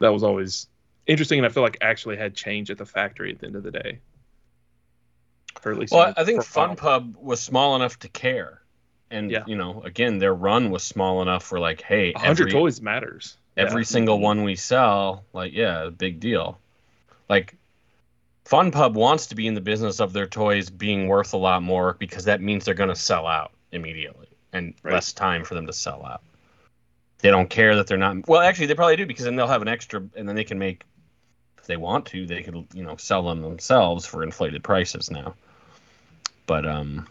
that 0.00 0.12
was 0.12 0.22
always 0.22 0.68
interesting, 1.06 1.38
and 1.38 1.46
I 1.46 1.50
feel 1.50 1.62
like 1.62 1.78
actually 1.80 2.16
had 2.16 2.34
change 2.34 2.70
at 2.70 2.78
the 2.78 2.86
factory 2.86 3.32
at 3.32 3.38
the 3.38 3.46
end 3.46 3.56
of 3.56 3.62
the 3.62 3.70
day. 3.70 4.00
Or 5.64 5.72
at 5.72 5.78
least 5.78 5.92
well, 5.92 6.12
I 6.16 6.24
think 6.24 6.42
Fun 6.42 6.74
Pub 6.74 7.14
was 7.16 7.40
small 7.40 7.76
enough 7.76 7.98
to 8.00 8.08
care, 8.08 8.61
and 9.12 9.30
yeah. 9.30 9.44
you 9.46 9.56
know, 9.56 9.82
again, 9.84 10.18
their 10.18 10.34
run 10.34 10.70
was 10.70 10.82
small 10.82 11.22
enough 11.22 11.44
for 11.44 11.60
like, 11.60 11.82
hey, 11.82 12.12
hundred 12.12 12.50
toys 12.50 12.80
matters. 12.80 13.36
Every 13.56 13.82
yeah. 13.82 13.86
single 13.86 14.18
one 14.18 14.44
we 14.44 14.56
sell, 14.56 15.24
like, 15.32 15.52
yeah, 15.52 15.90
big 15.90 16.20
deal. 16.20 16.58
Like, 17.28 17.54
Fun 18.44 18.70
Pub 18.70 18.96
wants 18.96 19.26
to 19.26 19.34
be 19.34 19.46
in 19.46 19.54
the 19.54 19.60
business 19.60 20.00
of 20.00 20.12
their 20.12 20.26
toys 20.26 20.70
being 20.70 21.06
worth 21.06 21.34
a 21.34 21.36
lot 21.36 21.62
more 21.62 21.94
because 21.98 22.24
that 22.24 22.40
means 22.40 22.64
they're 22.64 22.74
going 22.74 22.88
to 22.88 22.96
sell 22.96 23.26
out 23.26 23.52
immediately 23.70 24.26
and 24.52 24.74
right. 24.82 24.94
less 24.94 25.12
time 25.12 25.44
for 25.44 25.54
them 25.54 25.66
to 25.66 25.72
sell 25.72 26.04
out. 26.04 26.22
They 27.18 27.30
don't 27.30 27.48
care 27.48 27.76
that 27.76 27.86
they're 27.86 27.98
not. 27.98 28.26
Well, 28.26 28.40
actually, 28.40 28.66
they 28.66 28.74
probably 28.74 28.96
do 28.96 29.06
because 29.06 29.24
then 29.24 29.36
they'll 29.36 29.46
have 29.46 29.62
an 29.62 29.68
extra, 29.68 30.02
and 30.16 30.28
then 30.28 30.34
they 30.34 30.44
can 30.44 30.58
make, 30.58 30.82
if 31.58 31.66
they 31.66 31.76
want 31.76 32.06
to, 32.06 32.26
they 32.26 32.42
could 32.42 32.66
you 32.74 32.82
know 32.82 32.96
sell 32.96 33.22
them 33.22 33.42
themselves 33.42 34.04
for 34.06 34.24
inflated 34.24 34.64
prices 34.64 35.10
now. 35.10 35.34
But 36.46 36.66
um, 36.66 37.06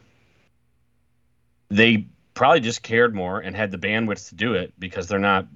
they 1.71 2.07
probably 2.33 2.59
just 2.59 2.83
cared 2.83 3.15
more 3.15 3.39
and 3.39 3.55
had 3.55 3.71
the 3.71 3.77
bandwidth 3.77 4.29
to 4.29 4.35
do 4.35 4.53
it 4.53 4.73
because 4.79 5.07
they're 5.07 5.19
not 5.19 5.47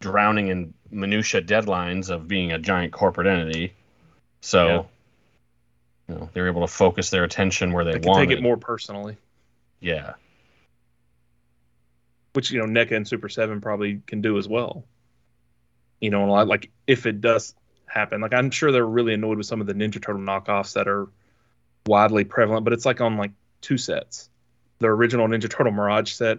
drowning 0.00 0.48
in 0.48 0.74
minutia 0.90 1.42
deadlines 1.42 2.10
of 2.10 2.28
being 2.28 2.52
a 2.52 2.58
giant 2.58 2.92
corporate 2.92 3.26
entity. 3.26 3.74
So, 4.40 4.66
yeah. 6.08 6.14
you 6.14 6.20
know, 6.20 6.30
they're 6.32 6.48
able 6.48 6.62
to 6.62 6.72
focus 6.72 7.10
their 7.10 7.24
attention 7.24 7.72
where 7.72 7.84
they, 7.84 7.98
they 7.98 8.08
want. 8.08 8.28
Take 8.28 8.36
it 8.36 8.42
more 8.42 8.56
personally. 8.56 9.16
Yeah 9.80 10.14
which 12.32 12.50
you 12.50 12.58
know 12.58 12.66
NECA 12.66 12.96
and 12.96 13.08
Super 13.08 13.28
Seven 13.28 13.60
probably 13.60 14.00
can 14.06 14.20
do 14.20 14.38
as 14.38 14.48
well. 14.48 14.84
You 16.00 16.10
know, 16.10 16.26
like 16.26 16.70
if 16.86 17.06
it 17.06 17.20
does 17.20 17.54
happen, 17.86 18.20
like 18.20 18.34
I'm 18.34 18.50
sure 18.50 18.72
they're 18.72 18.86
really 18.86 19.14
annoyed 19.14 19.38
with 19.38 19.46
some 19.46 19.60
of 19.60 19.66
the 19.66 19.74
Ninja 19.74 20.02
Turtle 20.02 20.22
knockoffs 20.22 20.74
that 20.74 20.88
are 20.88 21.08
widely 21.86 22.24
prevalent, 22.24 22.64
but 22.64 22.72
it's 22.72 22.86
like 22.86 23.00
on 23.00 23.16
like 23.16 23.32
two 23.60 23.76
sets: 23.76 24.30
the 24.80 24.88
original 24.88 25.28
Ninja 25.28 25.48
Turtle 25.48 25.72
Mirage 25.72 26.12
set 26.12 26.38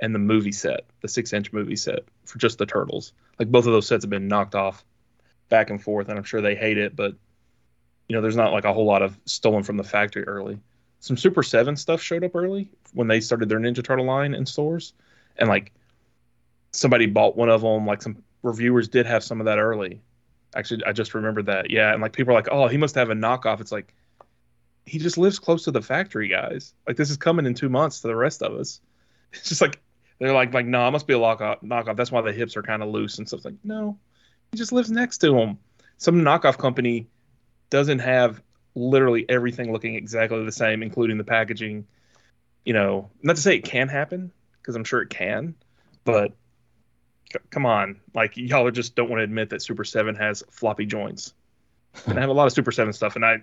and 0.00 0.14
the 0.14 0.18
movie 0.18 0.52
set, 0.52 0.86
the 1.02 1.08
six-inch 1.08 1.52
movie 1.52 1.76
set 1.76 2.04
for 2.24 2.38
just 2.38 2.58
the 2.58 2.66
turtles. 2.66 3.12
Like 3.38 3.50
both 3.50 3.66
of 3.66 3.72
those 3.72 3.86
sets 3.86 4.04
have 4.04 4.10
been 4.10 4.28
knocked 4.28 4.54
off 4.54 4.84
back 5.48 5.70
and 5.70 5.82
forth, 5.82 6.08
and 6.08 6.16
I'm 6.16 6.24
sure 6.24 6.40
they 6.40 6.54
hate 6.54 6.78
it, 6.78 6.94
but 6.94 7.14
you 8.08 8.16
know, 8.16 8.22
there's 8.22 8.36
not 8.36 8.52
like 8.52 8.64
a 8.64 8.72
whole 8.72 8.86
lot 8.86 9.02
of 9.02 9.18
stolen 9.24 9.62
from 9.62 9.76
the 9.76 9.84
factory 9.84 10.24
early. 10.24 10.58
Some 11.00 11.16
Super 11.16 11.42
7 11.42 11.76
stuff 11.76 12.00
showed 12.00 12.24
up 12.24 12.34
early 12.34 12.70
when 12.92 13.08
they 13.08 13.20
started 13.20 13.48
their 13.48 13.58
Ninja 13.58 13.84
Turtle 13.84 14.06
line 14.06 14.34
in 14.34 14.46
stores 14.46 14.94
and 15.36 15.48
like 15.48 15.72
somebody 16.72 17.06
bought 17.06 17.36
one 17.36 17.48
of 17.48 17.62
them. 17.62 17.86
Like 17.86 18.02
some 18.02 18.22
reviewers 18.42 18.88
did 18.88 19.06
have 19.06 19.24
some 19.24 19.40
of 19.40 19.46
that 19.46 19.58
early. 19.58 20.00
Actually, 20.54 20.84
I 20.84 20.92
just 20.92 21.14
remembered 21.14 21.46
that. 21.46 21.70
Yeah, 21.70 21.92
and 21.92 22.02
like 22.02 22.12
people 22.12 22.32
are 22.32 22.36
like, 22.36 22.48
"Oh, 22.50 22.68
he 22.68 22.78
must 22.78 22.94
have 22.94 23.10
a 23.10 23.14
knockoff." 23.14 23.60
It's 23.60 23.72
like 23.72 23.94
he 24.88 24.98
just 24.98 25.18
lives 25.18 25.38
close 25.38 25.64
to 25.64 25.70
the 25.70 25.82
factory, 25.82 26.28
guys. 26.28 26.74
Like 26.86 26.96
this 26.96 27.10
is 27.10 27.16
coming 27.16 27.46
in 27.46 27.54
two 27.54 27.68
months 27.68 28.00
to 28.00 28.08
the 28.08 28.16
rest 28.16 28.42
of 28.42 28.54
us. 28.54 28.80
It's 29.30 29.50
just 29.50 29.60
like 29.60 29.78
they're 30.18 30.32
like, 30.32 30.54
like, 30.54 30.64
no, 30.64 30.88
it 30.88 30.90
must 30.90 31.06
be 31.06 31.12
a 31.12 31.18
knockoff. 31.18 31.62
Knockoff. 31.62 31.96
That's 31.96 32.10
why 32.10 32.22
the 32.22 32.32
hips 32.32 32.56
are 32.56 32.62
kind 32.62 32.82
of 32.82 32.88
loose 32.88 33.18
and 33.18 33.28
stuff. 33.28 33.44
Like, 33.44 33.56
no, 33.62 33.98
he 34.50 34.56
just 34.56 34.72
lives 34.72 34.90
next 34.90 35.18
to 35.18 35.36
him. 35.38 35.58
Some 35.98 36.22
knockoff 36.22 36.56
company 36.56 37.08
doesn't 37.68 37.98
have 37.98 38.40
literally 38.74 39.26
everything 39.28 39.70
looking 39.70 39.96
exactly 39.96 40.42
the 40.44 40.50
same, 40.50 40.82
including 40.82 41.18
the 41.18 41.24
packaging. 41.24 41.86
You 42.64 42.72
know, 42.72 43.10
not 43.22 43.36
to 43.36 43.42
say 43.42 43.56
it 43.56 43.64
can 43.64 43.88
happen, 43.88 44.32
because 44.60 44.76
I'm 44.76 44.84
sure 44.84 45.02
it 45.02 45.10
can, 45.10 45.54
but 46.04 46.32
c- 47.32 47.38
come 47.50 47.66
on, 47.66 48.00
like 48.14 48.36
y'all 48.36 48.70
just 48.70 48.94
don't 48.94 49.08
want 49.08 49.20
to 49.20 49.24
admit 49.24 49.50
that 49.50 49.62
Super 49.62 49.84
Seven 49.84 50.14
has 50.16 50.42
floppy 50.50 50.86
joints, 50.86 51.34
and 52.06 52.18
I 52.18 52.20
have 52.20 52.30
a 52.30 52.34
lot 52.34 52.46
of 52.46 52.52
Super 52.52 52.72
Seven 52.72 52.92
stuff, 52.92 53.16
and 53.16 53.24
I 53.24 53.42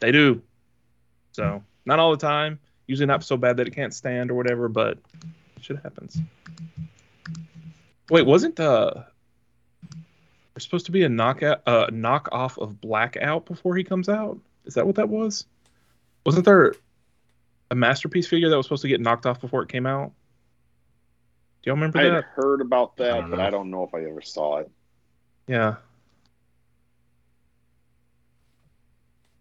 they 0.00 0.12
do. 0.12 0.42
So 1.32 1.62
not 1.84 1.98
all 1.98 2.10
the 2.10 2.16
time, 2.16 2.58
usually 2.86 3.06
not 3.06 3.24
so 3.24 3.36
bad 3.36 3.56
that 3.58 3.68
it 3.68 3.74
can't 3.74 3.94
stand 3.94 4.30
or 4.30 4.34
whatever, 4.34 4.68
but 4.68 4.98
shit 5.60 5.78
happens. 5.82 6.18
Wait, 8.10 8.26
wasn't 8.26 8.58
uh 8.60 8.92
there's 10.54 10.64
supposed 10.64 10.86
to 10.86 10.92
be 10.92 11.04
a 11.04 11.08
knockout 11.08 11.62
uh 11.66 11.86
knock 11.92 12.28
off 12.32 12.58
of 12.58 12.80
Blackout 12.80 13.46
before 13.46 13.76
he 13.76 13.84
comes 13.84 14.08
out? 14.08 14.38
Is 14.64 14.74
that 14.74 14.86
what 14.86 14.96
that 14.96 15.08
was? 15.08 15.46
Wasn't 16.24 16.44
there 16.44 16.74
a 17.70 17.74
masterpiece 17.74 18.26
figure 18.26 18.48
that 18.48 18.56
was 18.56 18.66
supposed 18.66 18.82
to 18.82 18.88
get 18.88 19.00
knocked 19.00 19.26
off 19.26 19.40
before 19.40 19.62
it 19.62 19.68
came 19.68 19.86
out? 19.86 20.12
Do 21.62 21.70
y'all 21.70 21.76
remember 21.76 21.98
I 21.98 22.04
that? 22.04 22.24
I 22.24 22.40
heard 22.40 22.60
about 22.60 22.96
that, 22.96 23.24
I 23.24 23.28
but 23.28 23.40
I 23.40 23.50
don't 23.50 23.70
know 23.70 23.84
if 23.84 23.94
I 23.94 24.08
ever 24.08 24.22
saw 24.22 24.58
it. 24.58 24.70
Yeah. 25.46 25.76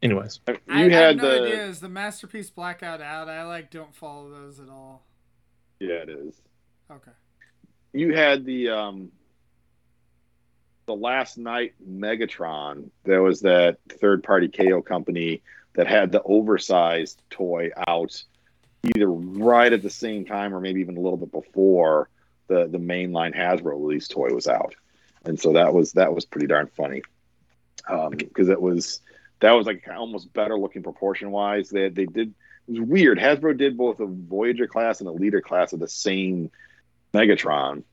Anyways, 0.06 0.40
you 0.48 0.56
I, 0.70 0.82
had 0.84 0.92
I 0.92 1.08
have 1.08 1.16
no 1.16 1.30
the... 1.30 1.44
idea. 1.48 1.66
Is 1.66 1.80
the 1.80 1.90
masterpiece 1.90 2.52
blackout 2.52 3.02
out? 3.02 3.28
I 3.28 3.44
like 3.44 3.72
don't 3.72 3.96
follow 3.96 4.30
those 4.30 4.60
at 4.60 4.70
all. 4.70 5.04
Yeah, 5.80 5.96
it 5.96 6.10
is. 6.10 6.40
Okay. 6.92 7.12
You 7.92 8.14
had 8.14 8.46
the 8.46 8.70
um 8.70 9.12
the 10.86 10.96
Last 10.96 11.40
Knight 11.40 11.74
Megatron. 11.84 12.92
There 13.04 13.24
was 13.24 13.42
that 13.42 13.78
third 14.00 14.24
party 14.24 14.48
KO 14.48 14.84
company 14.84 15.42
that 15.74 15.88
had 15.88 16.12
the 16.12 16.22
oversized 16.22 17.24
toy 17.32 17.72
out 17.88 18.24
either 18.84 19.10
right 19.10 19.74
at 19.74 19.82
the 19.82 19.90
same 19.90 20.24
time 20.24 20.54
or 20.54 20.62
maybe 20.62 20.82
even 20.82 20.98
a 20.98 21.02
little 21.02 21.18
bit 21.18 21.32
before 21.32 22.10
the 22.48 22.68
the 22.68 22.78
mainline 22.78 23.36
Hasbro 23.36 23.72
release 23.72 24.08
toy 24.08 24.30
was 24.30 24.48
out, 24.48 24.76
and 25.26 25.40
so 25.40 25.54
that 25.54 25.74
was 25.74 25.94
that 25.94 26.14
was 26.14 26.26
pretty 26.26 26.46
darn 26.46 26.68
funny 26.78 27.02
Um, 27.90 28.12
because 28.12 28.50
um, 28.50 28.54
it 28.54 28.62
was 28.62 29.02
that 29.40 29.52
was 29.52 29.68
like 29.68 29.88
almost 29.96 30.34
better 30.34 30.58
looking 30.58 30.84
proportion 30.84 31.32
wise. 31.32 31.70
They 31.70 31.90
they 31.90 32.06
did 32.06 32.34
it 32.68 32.72
was 32.72 32.82
weird. 32.82 33.20
Hasbro 33.20 33.58
did 33.58 33.78
both 33.78 34.00
a 34.00 34.08
Voyager 34.08 34.68
class 34.68 35.00
and 35.00 35.08
a 35.08 35.12
Leader 35.12 35.42
class 35.42 35.74
of 35.74 35.80
the 35.80 35.88
same 35.88 36.50
Megatron, 37.14 37.84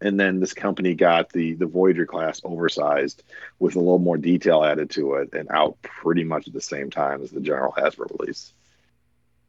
and 0.00 0.18
then 0.20 0.38
this 0.38 0.54
company 0.54 0.94
got 0.94 1.30
the 1.32 1.54
the 1.54 1.66
Voyager 1.66 2.06
class 2.06 2.40
oversized 2.44 3.22
with 3.58 3.76
a 3.76 3.80
little 3.80 3.98
more 3.98 4.16
detail 4.16 4.64
added 4.64 4.90
to 4.90 5.14
it 5.14 5.32
and 5.32 5.48
out 5.50 5.80
pretty 5.82 6.24
much 6.24 6.46
at 6.46 6.54
the 6.54 6.60
same 6.60 6.90
time 6.90 7.22
as 7.22 7.30
the 7.30 7.40
general 7.40 7.72
Hasbro 7.72 8.18
release. 8.18 8.52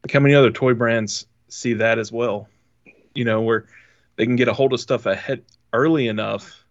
Like 0.04 0.12
how 0.12 0.20
many 0.20 0.36
other 0.36 0.52
toy 0.52 0.74
brands 0.74 1.28
see 1.50 1.74
that 1.74 2.00
as 2.00 2.12
well? 2.12 2.48
You 3.14 3.26
know, 3.26 3.42
where 3.42 3.68
they 4.16 4.26
can 4.26 4.36
get 4.36 4.48
a 4.48 4.54
hold 4.54 4.74
of 4.74 4.80
stuff 4.80 5.06
ahead 5.06 5.44
early 5.74 6.08
enough 6.08 6.64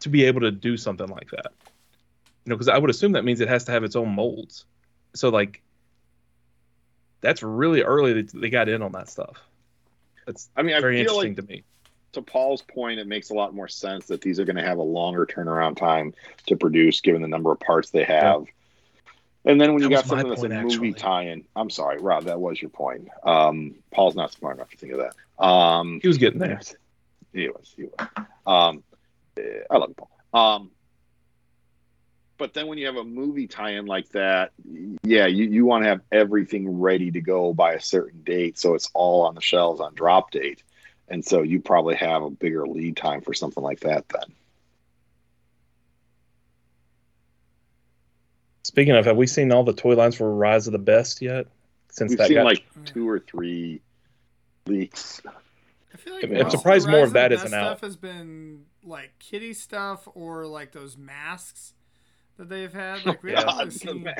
to 0.00 0.08
be 0.08 0.24
able 0.24 0.42
to 0.42 0.50
do 0.50 0.76
something 0.76 1.08
like 1.08 1.30
that. 1.30 1.52
You 2.46 2.50
know, 2.50 2.56
because 2.56 2.68
I 2.68 2.78
would 2.78 2.90
assume 2.90 3.12
that 3.12 3.24
means 3.24 3.40
it 3.40 3.48
has 3.48 3.64
to 3.64 3.72
have 3.72 3.84
its 3.84 3.96
own 3.96 4.08
molds. 4.14 4.64
So 5.14 5.28
like 5.28 5.62
that's 7.20 7.42
really 7.42 7.82
early 7.82 8.22
that 8.22 8.32
they 8.32 8.48
got 8.48 8.68
in 8.68 8.82
on 8.82 8.92
that 8.92 9.10
stuff. 9.10 9.36
That's 10.26 10.48
I 10.56 10.62
mean, 10.62 10.80
very 10.80 11.00
interesting 11.00 11.34
like- 11.34 11.36
to 11.36 11.42
me 11.42 11.64
to 12.16 12.22
Paul's 12.22 12.62
point, 12.62 12.98
it 12.98 13.06
makes 13.06 13.28
a 13.28 13.34
lot 13.34 13.54
more 13.54 13.68
sense 13.68 14.06
that 14.06 14.22
these 14.22 14.40
are 14.40 14.46
going 14.46 14.56
to 14.56 14.62
have 14.62 14.78
a 14.78 14.82
longer 14.82 15.26
turnaround 15.26 15.76
time 15.76 16.14
to 16.46 16.56
produce, 16.56 17.02
given 17.02 17.20
the 17.20 17.28
number 17.28 17.52
of 17.52 17.60
parts 17.60 17.90
they 17.90 18.04
have. 18.04 18.46
Yeah. 18.46 19.52
And 19.52 19.60
then 19.60 19.74
when 19.74 19.82
that 19.82 19.90
you 19.90 19.94
got 19.94 20.06
something 20.06 20.28
that's 20.28 20.42
a 20.42 20.48
movie 20.48 20.94
tie-in, 20.94 21.44
I'm 21.54 21.68
sorry, 21.68 22.00
Rob, 22.00 22.24
that 22.24 22.40
was 22.40 22.60
your 22.60 22.70
point. 22.70 23.08
Um, 23.22 23.76
Paul's 23.92 24.16
not 24.16 24.32
smart 24.32 24.56
enough 24.56 24.70
to 24.70 24.76
think 24.78 24.94
of 24.94 25.00
that. 25.00 25.44
Um, 25.44 26.00
he 26.00 26.08
was 26.08 26.16
getting 26.16 26.40
there. 26.40 26.58
He 27.34 27.48
was. 27.48 27.74
He 27.76 27.84
was. 27.84 28.08
Um, 28.46 28.82
I 29.70 29.76
love 29.76 29.92
Paul. 30.32 30.70
But 32.38 32.52
then 32.52 32.66
when 32.66 32.76
you 32.76 32.86
have 32.86 32.96
a 32.96 33.04
movie 33.04 33.46
tie-in 33.46 33.86
like 33.86 34.10
that, 34.10 34.52
yeah, 35.02 35.26
you, 35.26 35.46
you 35.46 35.64
want 35.64 35.84
to 35.84 35.88
have 35.88 36.00
everything 36.12 36.80
ready 36.80 37.10
to 37.10 37.20
go 37.20 37.54
by 37.54 37.72
a 37.72 37.80
certain 37.80 38.22
date, 38.22 38.58
so 38.58 38.74
it's 38.74 38.90
all 38.92 39.22
on 39.26 39.34
the 39.34 39.40
shelves 39.40 39.80
on 39.80 39.94
drop 39.94 40.30
date 40.30 40.62
and 41.08 41.24
so 41.24 41.42
you 41.42 41.60
probably 41.60 41.94
have 41.96 42.22
a 42.22 42.30
bigger 42.30 42.66
lead 42.66 42.96
time 42.96 43.20
for 43.20 43.32
something 43.34 43.62
like 43.62 43.80
that 43.80 44.08
then. 44.08 44.34
Speaking 48.64 48.96
of, 48.96 49.04
have 49.04 49.16
we 49.16 49.26
seen 49.26 49.52
all 49.52 49.62
the 49.62 49.72
toy 49.72 49.94
lines 49.94 50.16
for 50.16 50.34
Rise 50.34 50.66
of 50.66 50.72
the 50.72 50.78
Beasts 50.78 51.22
yet? 51.22 51.46
Since 51.90 52.10
We've 52.10 52.18
that 52.18 52.28
seen 52.28 52.36
got... 52.38 52.46
like 52.46 52.64
two 52.84 53.08
or 53.08 53.20
three 53.20 53.80
leaks. 54.66 55.20
I 55.94 55.96
feel 55.96 56.14
like 56.14 56.24
I'm 56.24 56.50
surprised 56.50 56.88
more 56.88 57.04
of 57.04 57.12
that 57.12 57.32
isn't 57.32 57.54
out. 57.54 57.78
Stuff 57.78 57.80
has 57.82 57.96
been 57.96 58.64
like 58.82 59.12
kitty 59.18 59.54
stuff 59.54 60.08
or 60.14 60.46
like 60.46 60.72
those 60.72 60.96
masks 60.96 61.74
that 62.38 62.48
they've 62.48 62.72
had. 62.72 63.00
Like 63.06 63.22
we 63.22 63.32
haven't 63.32 63.56
really 63.56 63.70
seen. 63.70 64.12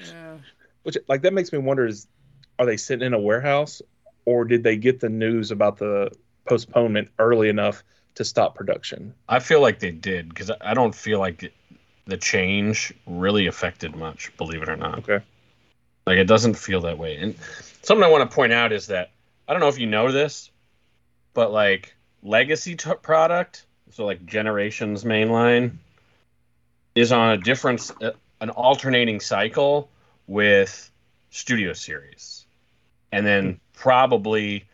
Yeah. 0.00 0.36
Which 0.82 0.96
like 1.08 1.22
that 1.22 1.32
makes 1.32 1.52
me 1.52 1.58
wonder: 1.58 1.86
is 1.86 2.06
are 2.58 2.66
they 2.66 2.76
sitting 2.76 3.06
in 3.06 3.14
a 3.14 3.20
warehouse 3.20 3.82
or 4.24 4.44
did 4.44 4.62
they 4.62 4.76
get 4.76 5.00
the 5.00 5.08
news 5.08 5.50
about 5.50 5.78
the 5.78 6.10
postponement 6.46 7.08
early 7.18 7.48
enough 7.48 7.82
to 8.16 8.24
stop 8.24 8.54
production? 8.54 9.14
I 9.28 9.38
feel 9.38 9.60
like 9.60 9.78
they 9.78 9.90
did 9.90 10.28
because 10.28 10.50
I 10.60 10.74
don't 10.74 10.94
feel 10.94 11.18
like 11.18 11.52
the 12.06 12.16
change 12.16 12.94
really 13.06 13.46
affected 13.46 13.96
much, 13.96 14.36
believe 14.36 14.62
it 14.62 14.68
or 14.68 14.76
not. 14.76 14.98
Okay. 14.98 15.24
Like 16.06 16.18
it 16.18 16.26
doesn't 16.26 16.54
feel 16.54 16.80
that 16.82 16.98
way. 16.98 17.16
And 17.16 17.34
something 17.82 18.04
I 18.04 18.08
want 18.08 18.28
to 18.28 18.34
point 18.34 18.52
out 18.52 18.72
is 18.72 18.88
that 18.88 19.10
I 19.48 19.52
don't 19.52 19.60
know 19.60 19.68
if 19.68 19.78
you 19.78 19.86
know 19.86 20.12
this, 20.12 20.50
but 21.34 21.52
like 21.52 21.94
legacy 22.22 22.76
t- 22.76 22.94
product, 23.02 23.66
so 23.90 24.04
like 24.04 24.24
Generations 24.26 25.04
mainline, 25.04 25.78
is 26.96 27.12
on 27.12 27.30
a 27.30 27.36
different, 27.36 27.92
uh, 28.02 28.10
an 28.40 28.50
alternating 28.50 29.20
cycle 29.20 29.88
with 30.26 30.90
Studio 31.30 31.72
Series, 31.74 32.46
and 33.12 33.24
then 33.24 33.60
probably 33.74 34.64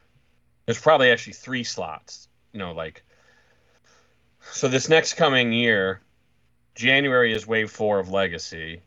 there's 0.64 0.80
probably 0.80 1.10
actually 1.10 1.34
three 1.34 1.64
slots. 1.64 2.28
You 2.52 2.60
know, 2.60 2.72
like 2.72 3.02
so 4.50 4.68
this 4.68 4.88
next 4.88 5.14
coming 5.14 5.52
year, 5.52 6.00
January 6.74 7.32
is 7.34 7.46
Wave 7.46 7.70
Four 7.70 7.98
of 7.98 8.10
Legacy, 8.10 8.80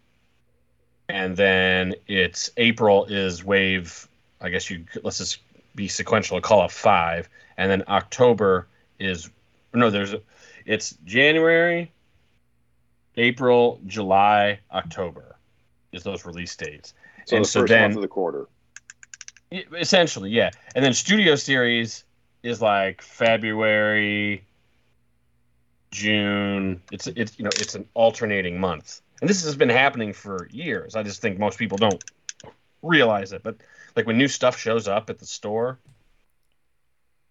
and 1.09 1.35
then 1.35 1.95
it's 2.07 2.49
April 2.57 3.05
is 3.05 3.43
Wave. 3.43 4.07
I 4.41 4.49
guess 4.49 4.69
you 4.69 4.85
let's 5.03 5.17
just 5.17 5.39
be 5.75 5.87
sequential. 5.87 6.39
Call 6.41 6.65
it 6.65 6.71
five, 6.71 7.29
and 7.57 7.69
then 7.69 7.83
October 7.87 8.67
is 8.99 9.29
no. 9.73 9.89
There's 9.89 10.15
it's 10.65 10.97
January, 11.05 11.91
April, 13.17 13.79
July, 13.85 14.59
October 14.71 15.37
is 15.91 16.03
those 16.03 16.25
release 16.25 16.55
dates. 16.55 16.93
So 17.25 17.37
and 17.37 17.45
the 17.45 17.49
so 17.49 17.61
first 17.61 17.69
then 17.69 17.81
month 17.81 17.95
of 17.95 18.01
the 18.01 18.07
quarter. 18.07 18.47
essentially, 19.51 20.29
yeah. 20.29 20.51
And 20.75 20.83
then 20.83 20.93
Studio 20.93 21.35
Series 21.35 22.03
is 22.43 22.61
like 22.61 23.01
February, 23.01 24.45
June. 25.91 26.81
It's 26.91 27.07
it's 27.07 27.37
you 27.39 27.45
know 27.45 27.51
it's 27.55 27.75
an 27.75 27.87
alternating 27.93 28.59
month, 28.59 29.01
and 29.21 29.29
this 29.29 29.43
has 29.43 29.55
been 29.55 29.69
happening 29.69 30.13
for 30.13 30.47
years. 30.51 30.95
I 30.95 31.03
just 31.03 31.21
think 31.21 31.39
most 31.39 31.57
people 31.57 31.77
don't 31.77 32.03
realize 32.83 33.31
it, 33.33 33.41
but 33.43 33.57
like 33.95 34.05
when 34.05 34.17
new 34.17 34.27
stuff 34.27 34.57
shows 34.57 34.87
up 34.87 35.09
at 35.09 35.19
the 35.19 35.25
store, 35.25 35.79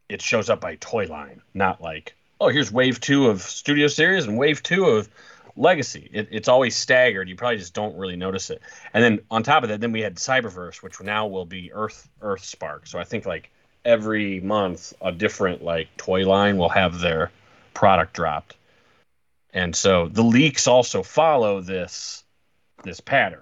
it 0.08 0.22
shows 0.22 0.50
up 0.50 0.60
by 0.60 0.76
toy 0.76 1.06
line, 1.06 1.42
not 1.52 1.80
like 1.80 2.16
oh 2.40 2.48
here's 2.48 2.72
Wave 2.72 3.00
Two 3.00 3.28
of 3.28 3.42
Studio 3.42 3.86
Series 3.86 4.26
and 4.26 4.36
Wave 4.38 4.62
Two 4.62 4.86
of 4.86 5.08
Legacy. 5.56 6.10
It, 6.12 6.28
it's 6.30 6.48
always 6.48 6.74
staggered. 6.74 7.28
You 7.28 7.36
probably 7.36 7.58
just 7.58 7.74
don't 7.74 7.96
really 7.96 8.16
notice 8.16 8.50
it. 8.50 8.60
And 8.92 9.04
then 9.04 9.20
on 9.30 9.42
top 9.42 9.62
of 9.62 9.68
that, 9.68 9.80
then 9.80 9.92
we 9.92 10.00
had 10.00 10.16
Cyberverse, 10.16 10.82
which 10.82 11.00
now 11.00 11.26
will 11.26 11.44
be 11.44 11.72
Earth 11.72 12.08
Earth 12.20 12.44
Spark. 12.44 12.86
So 12.86 12.98
I 12.98 13.04
think 13.04 13.26
like 13.26 13.50
every 13.84 14.40
month 14.40 14.94
a 15.00 15.12
different 15.12 15.62
like 15.62 15.88
toy 15.96 16.26
line 16.26 16.56
will 16.56 16.70
have 16.70 17.00
their 17.00 17.30
product 17.72 18.14
dropped. 18.14 18.56
And 19.52 19.74
so 19.76 20.08
the 20.08 20.22
leaks 20.22 20.66
also 20.66 21.02
follow 21.02 21.60
this 21.60 22.24
this 22.82 23.00
pattern. 23.00 23.40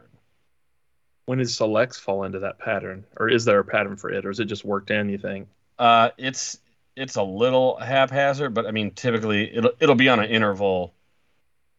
When 1.25 1.39
does 1.39 1.57
selects 1.57 1.99
fall 1.99 2.25
into 2.25 2.41
that 2.41 2.59
pattern, 2.59 3.05
or 3.17 3.29
is 3.29 3.45
there 3.45 3.61
a 3.61 3.65
pattern 3.65 3.97
for 3.97 4.11
it, 4.11 4.27
or 4.27 4.31
is 4.31 4.41
it 4.41 4.47
just 4.47 4.65
worked 4.65 4.91
in? 4.91 5.09
You 5.09 5.19
think? 5.19 5.49
Uh, 5.79 6.11
it's 6.19 6.59
it's 6.97 7.17
a 7.17 7.23
little 7.23 7.77
haphazard, 7.77 8.53
but 8.53 8.67
I 8.67 8.71
mean 8.71 8.91
typically 8.91 9.57
it'll 9.57 9.73
it'll 9.81 9.95
be 9.95 10.09
on 10.09 10.21
an 10.21 10.29
interval 10.29 10.93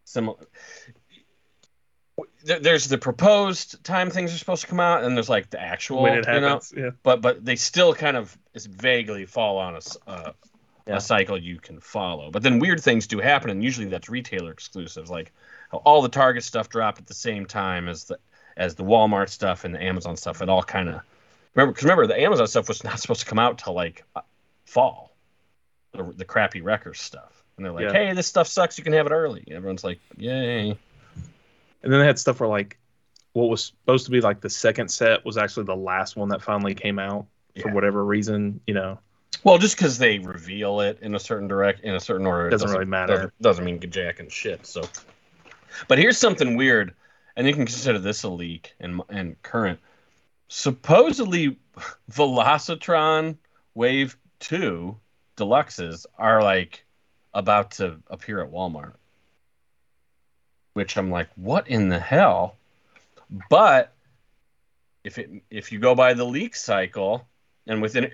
similar. 0.06 0.38
There's 2.46 2.88
the 2.90 2.98
proposed 2.98 3.84
time 3.84 4.10
things 4.10 4.34
are 4.34 4.38
supposed 4.38 4.62
to 4.64 4.68
come 4.68 4.80
out, 4.80 5.04
and 5.04 5.16
there's 5.16 5.30
like 5.30 5.50
the 5.50 5.62
actual, 5.62 6.04
when 6.04 6.14
it 6.18 6.28
you 6.28 6.42
know. 6.42 6.48
happens, 6.50 6.74
yeah. 6.76 6.90
But 7.02 7.22
but 7.22 7.44
they 7.44 7.56
still 7.56 7.94
kind 7.96 8.18
of 8.18 8.38
is 8.54 8.66
vaguely 8.66 9.26
fall 9.26 9.58
on 9.58 9.74
a 9.76 9.78
s- 9.78 9.98
uh, 10.06 10.32
Yeah. 10.86 10.98
a 10.98 11.02
cycle 11.02 11.38
you 11.38 11.60
can 11.60 11.80
follow. 11.80 12.30
But 12.30 12.44
then 12.44 12.60
weird 12.60 12.82
things 12.82 13.08
do 13.08 13.20
happen, 13.20 13.50
and 13.50 13.64
usually 13.64 13.88
that's 13.88 14.10
retailer 14.10 14.52
exclusives, 14.52 15.10
like 15.10 15.32
how 15.72 15.78
all 15.80 16.02
the 16.02 16.10
Target 16.10 16.44
stuff 16.44 16.68
dropped 16.70 17.00
at 17.00 17.08
the 17.08 17.14
same 17.14 17.46
time 17.46 17.88
as 17.88 18.04
the 18.04 18.20
as 18.58 18.76
the 18.76 18.84
Walmart 18.84 19.30
stuff 19.30 19.64
and 19.64 19.74
the 19.74 19.82
Amazon 19.82 20.18
stuff. 20.18 20.42
It 20.42 20.50
all 20.50 20.62
kind 20.64 20.90
of 20.90 21.02
remember 21.56 21.72
because 21.72 21.86
remember 21.86 22.06
the 22.08 22.20
Amazon 22.20 22.46
stuff 22.48 22.68
was 22.68 22.84
not 22.84 23.00
supposed 23.00 23.22
to 23.22 23.26
come 23.26 23.40
out 23.40 23.58
till 23.58 23.74
like 23.74 24.04
uh, 24.16 24.22
fall, 24.66 25.16
the, 25.94 26.04
the 26.18 26.26
crappy 26.26 26.62
Wreckers 26.62 27.00
stuff, 27.00 27.43
and 27.58 27.66
they're 27.66 27.74
like, 27.74 27.84
Yeah. 27.86 27.94
hey, 27.94 28.14
this 28.14 28.28
stuff 28.28 28.48
sucks, 28.48 28.78
you 28.78 28.84
can 28.84 28.94
have 28.94 29.06
it 29.06 29.12
early. 29.12 29.44
And 29.48 29.56
everyone's 29.56 29.84
like, 29.84 30.00
yay. 30.18 30.70
And 30.70 31.92
then 31.92 32.00
they 32.00 32.06
had 32.06 32.18
stuff 32.20 32.40
where 32.40 32.50
like 32.50 32.78
what 33.34 33.50
was 33.50 33.64
supposed 33.64 34.06
to 34.06 34.12
be 34.12 34.22
like 34.22 34.42
the 34.42 34.50
second 34.50 34.90
set 34.90 35.26
was 35.26 35.38
actually 35.38 35.66
the 35.66 35.76
last 35.76 36.16
one 36.16 36.30
that 36.30 36.42
finally 36.42 36.74
came 36.76 37.00
out 37.00 37.26
for 37.62 37.72
whatever 37.72 38.06
reason. 38.06 38.60
You 38.68 38.76
know, 38.76 39.00
Well, 39.44 39.58
just 39.58 39.76
because 39.76 39.98
they 39.98 40.20
reveal 40.20 40.80
it 40.82 41.00
in 41.02 41.16
a 41.16 41.20
certain 41.20 41.48
direct 41.48 41.82
in 41.82 41.96
a 41.96 42.00
certain 42.00 42.26
order, 42.26 42.48
it 42.48 42.52
Doesn't 42.52 42.72
really 42.72 42.86
matter. 42.86 43.14
Doesn't, 43.16 43.42
doesn't 43.42 43.66
mean 43.66 43.80
jack 43.90 44.20
and 44.20 44.32
shit. 44.32 44.66
So, 44.66 44.84
but 45.88 45.98
here's 45.98 46.18
something 46.18 46.56
weird, 46.56 46.94
and 47.36 47.48
you 47.48 47.54
can 47.54 47.66
consider 47.66 48.00
this 48.00 48.24
a 48.24 48.30
leak 48.30 48.74
and 48.80 49.02
and 49.10 49.42
current. 49.42 49.80
Supposedly, 50.48 51.58
Velocitron 52.12 53.38
Wave 53.74 54.16
Two 54.40 54.98
Deluxes 55.38 56.06
are 56.18 56.44
like 56.44 56.86
about 57.34 57.72
to 57.72 58.00
appear 58.10 58.42
at 58.42 58.52
Walmart, 58.52 58.94
which 60.74 60.98
I'm 60.98 61.12
like, 61.12 61.30
what 61.36 61.68
in 61.68 61.90
the 61.90 62.00
hell? 62.00 62.56
But 63.50 63.94
if 65.04 65.18
it 65.18 65.30
if 65.50 65.72
you 65.72 65.80
go 65.80 65.96
by 65.96 66.14
the 66.14 66.24
leak 66.24 66.56
cycle, 66.56 67.28
and 67.68 67.82
within 67.82 68.12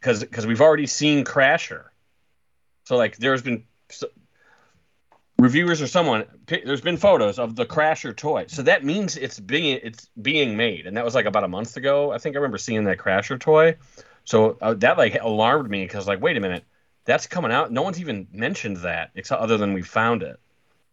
because 0.00 0.20
because 0.20 0.46
we've 0.46 0.60
already 0.60 0.86
seen 0.86 1.24
Crasher. 1.24 1.84
So 2.84 2.96
like 2.96 3.16
there's 3.16 3.42
been 3.42 3.64
s- 3.90 4.04
reviewers 5.38 5.82
or 5.82 5.86
someone 5.86 6.24
there's 6.46 6.80
been 6.80 6.96
photos 6.96 7.38
of 7.38 7.56
the 7.56 7.66
Crasher 7.66 8.16
toy. 8.16 8.46
So 8.48 8.62
that 8.62 8.84
means 8.84 9.16
it's 9.16 9.38
being 9.38 9.80
it's 9.82 10.08
being 10.20 10.56
made, 10.56 10.86
and 10.86 10.96
that 10.96 11.04
was 11.04 11.14
like 11.14 11.26
about 11.26 11.44
a 11.44 11.48
month 11.48 11.76
ago. 11.76 12.12
I 12.12 12.18
think 12.18 12.36
I 12.36 12.38
remember 12.38 12.58
seeing 12.58 12.84
that 12.84 12.98
Crasher 12.98 13.38
toy. 13.38 13.76
So 14.24 14.56
uh, 14.60 14.74
that 14.74 14.98
like 14.98 15.16
alarmed 15.20 15.70
me 15.70 15.84
because 15.84 16.06
like 16.08 16.20
wait 16.20 16.36
a 16.36 16.40
minute, 16.40 16.64
that's 17.06 17.26
coming 17.26 17.52
out. 17.52 17.72
No 17.72 17.82
one's 17.82 18.00
even 18.00 18.26
mentioned 18.32 18.78
that 18.78 19.10
except 19.14 19.40
other 19.40 19.56
than 19.56 19.72
we 19.72 19.82
found 19.82 20.22
it, 20.22 20.38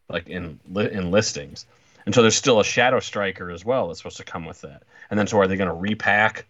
like 0.07 0.29
in 0.29 0.59
in 0.75 1.11
listings. 1.11 1.65
And 2.05 2.13
so 2.13 2.21
there's 2.21 2.35
still 2.35 2.59
a 2.59 2.63
Shadow 2.63 2.99
Striker 2.99 3.49
as 3.49 3.65
well 3.65 3.87
that's 3.87 3.99
supposed 3.99 4.17
to 4.17 4.23
come 4.23 4.45
with 4.45 4.61
that. 4.61 4.83
And 5.09 5.19
then 5.19 5.27
so 5.27 5.39
are 5.39 5.47
they 5.47 5.57
going 5.57 5.69
to 5.69 5.73
repack 5.73 6.45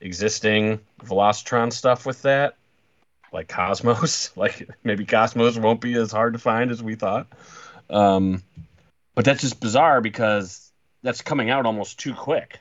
existing 0.00 0.80
Velocitron 1.02 1.72
stuff 1.72 2.06
with 2.06 2.22
that? 2.22 2.56
Like 3.32 3.48
Cosmos? 3.48 4.30
like 4.36 4.68
maybe 4.84 5.04
Cosmos 5.04 5.58
won't 5.58 5.80
be 5.80 5.94
as 5.94 6.12
hard 6.12 6.34
to 6.34 6.38
find 6.38 6.70
as 6.70 6.82
we 6.82 6.94
thought. 6.94 7.26
Um, 7.90 8.42
but 9.14 9.24
that's 9.24 9.40
just 9.40 9.60
bizarre 9.60 10.00
because 10.00 10.70
that's 11.02 11.22
coming 11.22 11.50
out 11.50 11.66
almost 11.66 11.98
too 11.98 12.14
quick. 12.14 12.60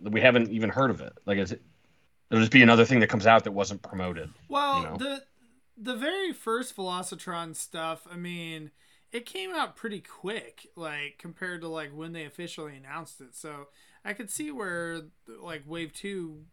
We 0.00 0.20
haven't 0.20 0.50
even 0.50 0.68
heard 0.68 0.90
of 0.90 1.00
it. 1.00 1.14
Like 1.24 1.38
it's, 1.38 1.54
it'll 2.30 2.40
just 2.40 2.52
be 2.52 2.62
another 2.62 2.84
thing 2.84 3.00
that 3.00 3.08
comes 3.08 3.26
out 3.26 3.44
that 3.44 3.52
wasn't 3.52 3.82
promoted. 3.82 4.30
Well, 4.48 4.78
you 4.78 4.84
know. 4.84 4.96
the 4.96 5.22
the 5.76 5.96
very 5.96 6.32
first 6.32 6.76
Velocitron 6.76 7.56
stuff, 7.56 8.06
I 8.10 8.16
mean, 8.16 8.70
it 9.12 9.26
came 9.26 9.52
out 9.52 9.76
pretty 9.76 10.00
quick, 10.00 10.68
like 10.76 11.16
compared 11.18 11.62
to 11.62 11.68
like 11.68 11.90
when 11.94 12.12
they 12.12 12.24
officially 12.24 12.76
announced 12.76 13.20
it. 13.20 13.34
So 13.34 13.68
I 14.04 14.12
could 14.12 14.30
see 14.30 14.50
where 14.50 15.02
like 15.26 15.62
Wave 15.66 15.92
Two, 15.92 16.44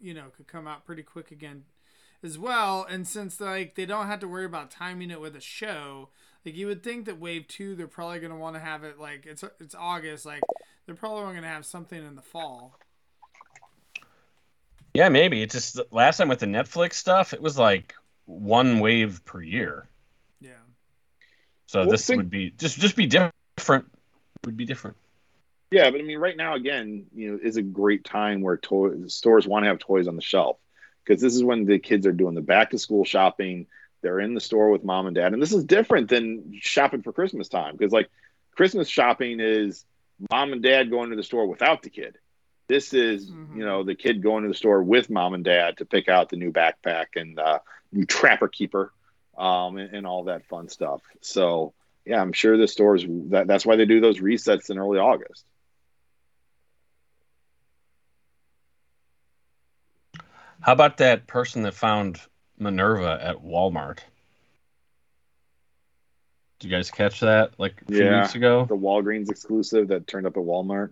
you 0.00 0.14
know, 0.14 0.26
could 0.36 0.46
come 0.46 0.66
out 0.66 0.86
pretty 0.86 1.02
quick 1.02 1.30
again, 1.30 1.64
as 2.22 2.38
well. 2.38 2.86
And 2.88 3.06
since 3.06 3.40
like 3.40 3.74
they 3.74 3.86
don't 3.86 4.06
have 4.06 4.20
to 4.20 4.28
worry 4.28 4.44
about 4.44 4.70
timing 4.70 5.10
it 5.10 5.20
with 5.20 5.36
a 5.36 5.40
show, 5.40 6.10
like 6.44 6.56
you 6.56 6.66
would 6.66 6.82
think 6.82 7.06
that 7.06 7.20
Wave 7.20 7.48
Two, 7.48 7.74
they're 7.74 7.86
probably 7.86 8.20
gonna 8.20 8.38
want 8.38 8.54
to 8.54 8.60
have 8.60 8.84
it 8.84 8.98
like 8.98 9.26
it's 9.26 9.44
it's 9.60 9.74
August, 9.74 10.24
like 10.24 10.42
they're 10.86 10.94
probably 10.94 11.34
gonna 11.34 11.48
have 11.48 11.66
something 11.66 12.04
in 12.04 12.14
the 12.14 12.22
fall. 12.22 12.78
Yeah, 14.96 15.08
maybe. 15.08 15.42
It's 15.42 15.54
just 15.54 15.80
last 15.92 16.16
time 16.16 16.28
with 16.28 16.40
the 16.40 16.46
Netflix 16.46 16.94
stuff, 16.94 17.34
it 17.34 17.42
was 17.42 17.58
like 17.58 17.94
one 18.24 18.80
wave 18.80 19.24
per 19.24 19.40
year. 19.42 19.86
Yeah. 20.40 20.50
So 21.66 21.80
Well, 21.80 21.90
this 21.90 22.06
think- 22.06 22.18
would 22.18 22.30
be 22.30 22.50
just 22.50 22.78
just 22.78 22.96
be 22.96 23.06
different. 23.06 23.86
Would 24.44 24.56
be 24.56 24.64
different. 24.64 24.96
Yeah, 25.70 25.90
but 25.90 26.00
I 26.00 26.04
mean, 26.04 26.18
right 26.18 26.36
now, 26.36 26.54
again, 26.54 27.06
you 27.12 27.32
know, 27.32 27.38
is 27.42 27.56
a 27.56 27.62
great 27.62 28.04
time 28.04 28.40
where 28.40 28.56
toy 28.56 29.06
stores 29.08 29.48
want 29.48 29.64
to 29.64 29.68
have 29.68 29.80
toys 29.80 30.06
on 30.06 30.14
the 30.14 30.22
shelf 30.22 30.58
because 31.04 31.20
this 31.20 31.34
is 31.34 31.42
when 31.42 31.64
the 31.64 31.78
kids 31.80 32.06
are 32.06 32.12
doing 32.12 32.34
the 32.36 32.40
back 32.40 32.70
to 32.70 32.78
school 32.78 33.04
shopping. 33.04 33.66
They're 34.02 34.20
in 34.20 34.34
the 34.34 34.40
store 34.40 34.70
with 34.70 34.84
mom 34.84 35.06
and 35.06 35.16
dad, 35.16 35.32
and 35.32 35.42
this 35.42 35.52
is 35.52 35.64
different 35.64 36.08
than 36.08 36.52
shopping 36.60 37.02
for 37.02 37.12
Christmas 37.12 37.48
time 37.48 37.76
because, 37.76 37.92
like, 37.92 38.08
Christmas 38.54 38.88
shopping 38.88 39.40
is 39.40 39.84
mom 40.30 40.52
and 40.52 40.62
dad 40.62 40.90
going 40.90 41.10
to 41.10 41.16
the 41.16 41.24
store 41.24 41.46
without 41.46 41.82
the 41.82 41.90
kid. 41.90 42.16
This 42.68 42.92
is, 42.94 43.30
Mhm. 43.30 43.56
you 43.56 43.64
know, 43.64 43.84
the 43.84 43.94
kid 43.94 44.22
going 44.22 44.42
to 44.42 44.48
the 44.48 44.54
store 44.54 44.82
with 44.82 45.08
mom 45.10 45.34
and 45.34 45.44
dad 45.44 45.76
to 45.78 45.84
pick 45.84 46.08
out 46.08 46.28
the 46.30 46.36
new 46.36 46.52
backpack 46.52 47.06
and 47.16 47.38
uh, 47.38 47.60
new 47.92 48.04
Trapper 48.04 48.48
Keeper, 48.48 48.92
um, 49.38 49.76
and, 49.76 49.94
and 49.94 50.06
all 50.06 50.24
that 50.24 50.46
fun 50.46 50.68
stuff. 50.68 51.02
So, 51.20 51.74
yeah, 52.04 52.20
I'm 52.20 52.32
sure 52.32 52.56
the 52.56 52.66
stores 52.66 53.04
that 53.30 53.46
that's 53.46 53.64
why 53.66 53.76
they 53.76 53.84
do 53.84 54.00
those 54.00 54.20
resets 54.20 54.70
in 54.70 54.78
early 54.78 54.98
August. 54.98 55.44
How 60.60 60.72
about 60.72 60.96
that 60.98 61.26
person 61.26 61.62
that 61.62 61.74
found 61.74 62.20
Minerva 62.58 63.18
at 63.22 63.36
Walmart? 63.36 63.98
Did 66.58 66.70
you 66.70 66.76
guys 66.76 66.90
catch 66.90 67.20
that 67.20 67.58
like 67.58 67.82
a 67.82 67.92
few 67.92 68.06
Yeah. 68.06 68.22
weeks 68.22 68.34
ago? 68.34 68.64
the 68.64 68.76
Walgreens 68.76 69.30
exclusive 69.30 69.88
that 69.88 70.06
turned 70.06 70.26
up 70.26 70.36
at 70.36 70.42
Walmart. 70.42 70.90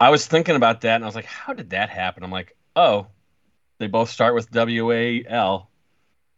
I 0.00 0.10
was 0.10 0.26
thinking 0.26 0.56
about 0.56 0.82
that 0.82 0.96
and 0.96 1.04
I 1.04 1.06
was 1.06 1.14
like, 1.14 1.24
how 1.24 1.52
did 1.52 1.70
that 1.70 1.88
happen? 1.90 2.22
I'm 2.24 2.30
like, 2.30 2.56
oh, 2.76 3.06
they 3.78 3.86
both 3.86 4.10
start 4.10 4.34
with 4.34 4.50
W 4.50 4.92
A 4.92 5.24
L, 5.26 5.68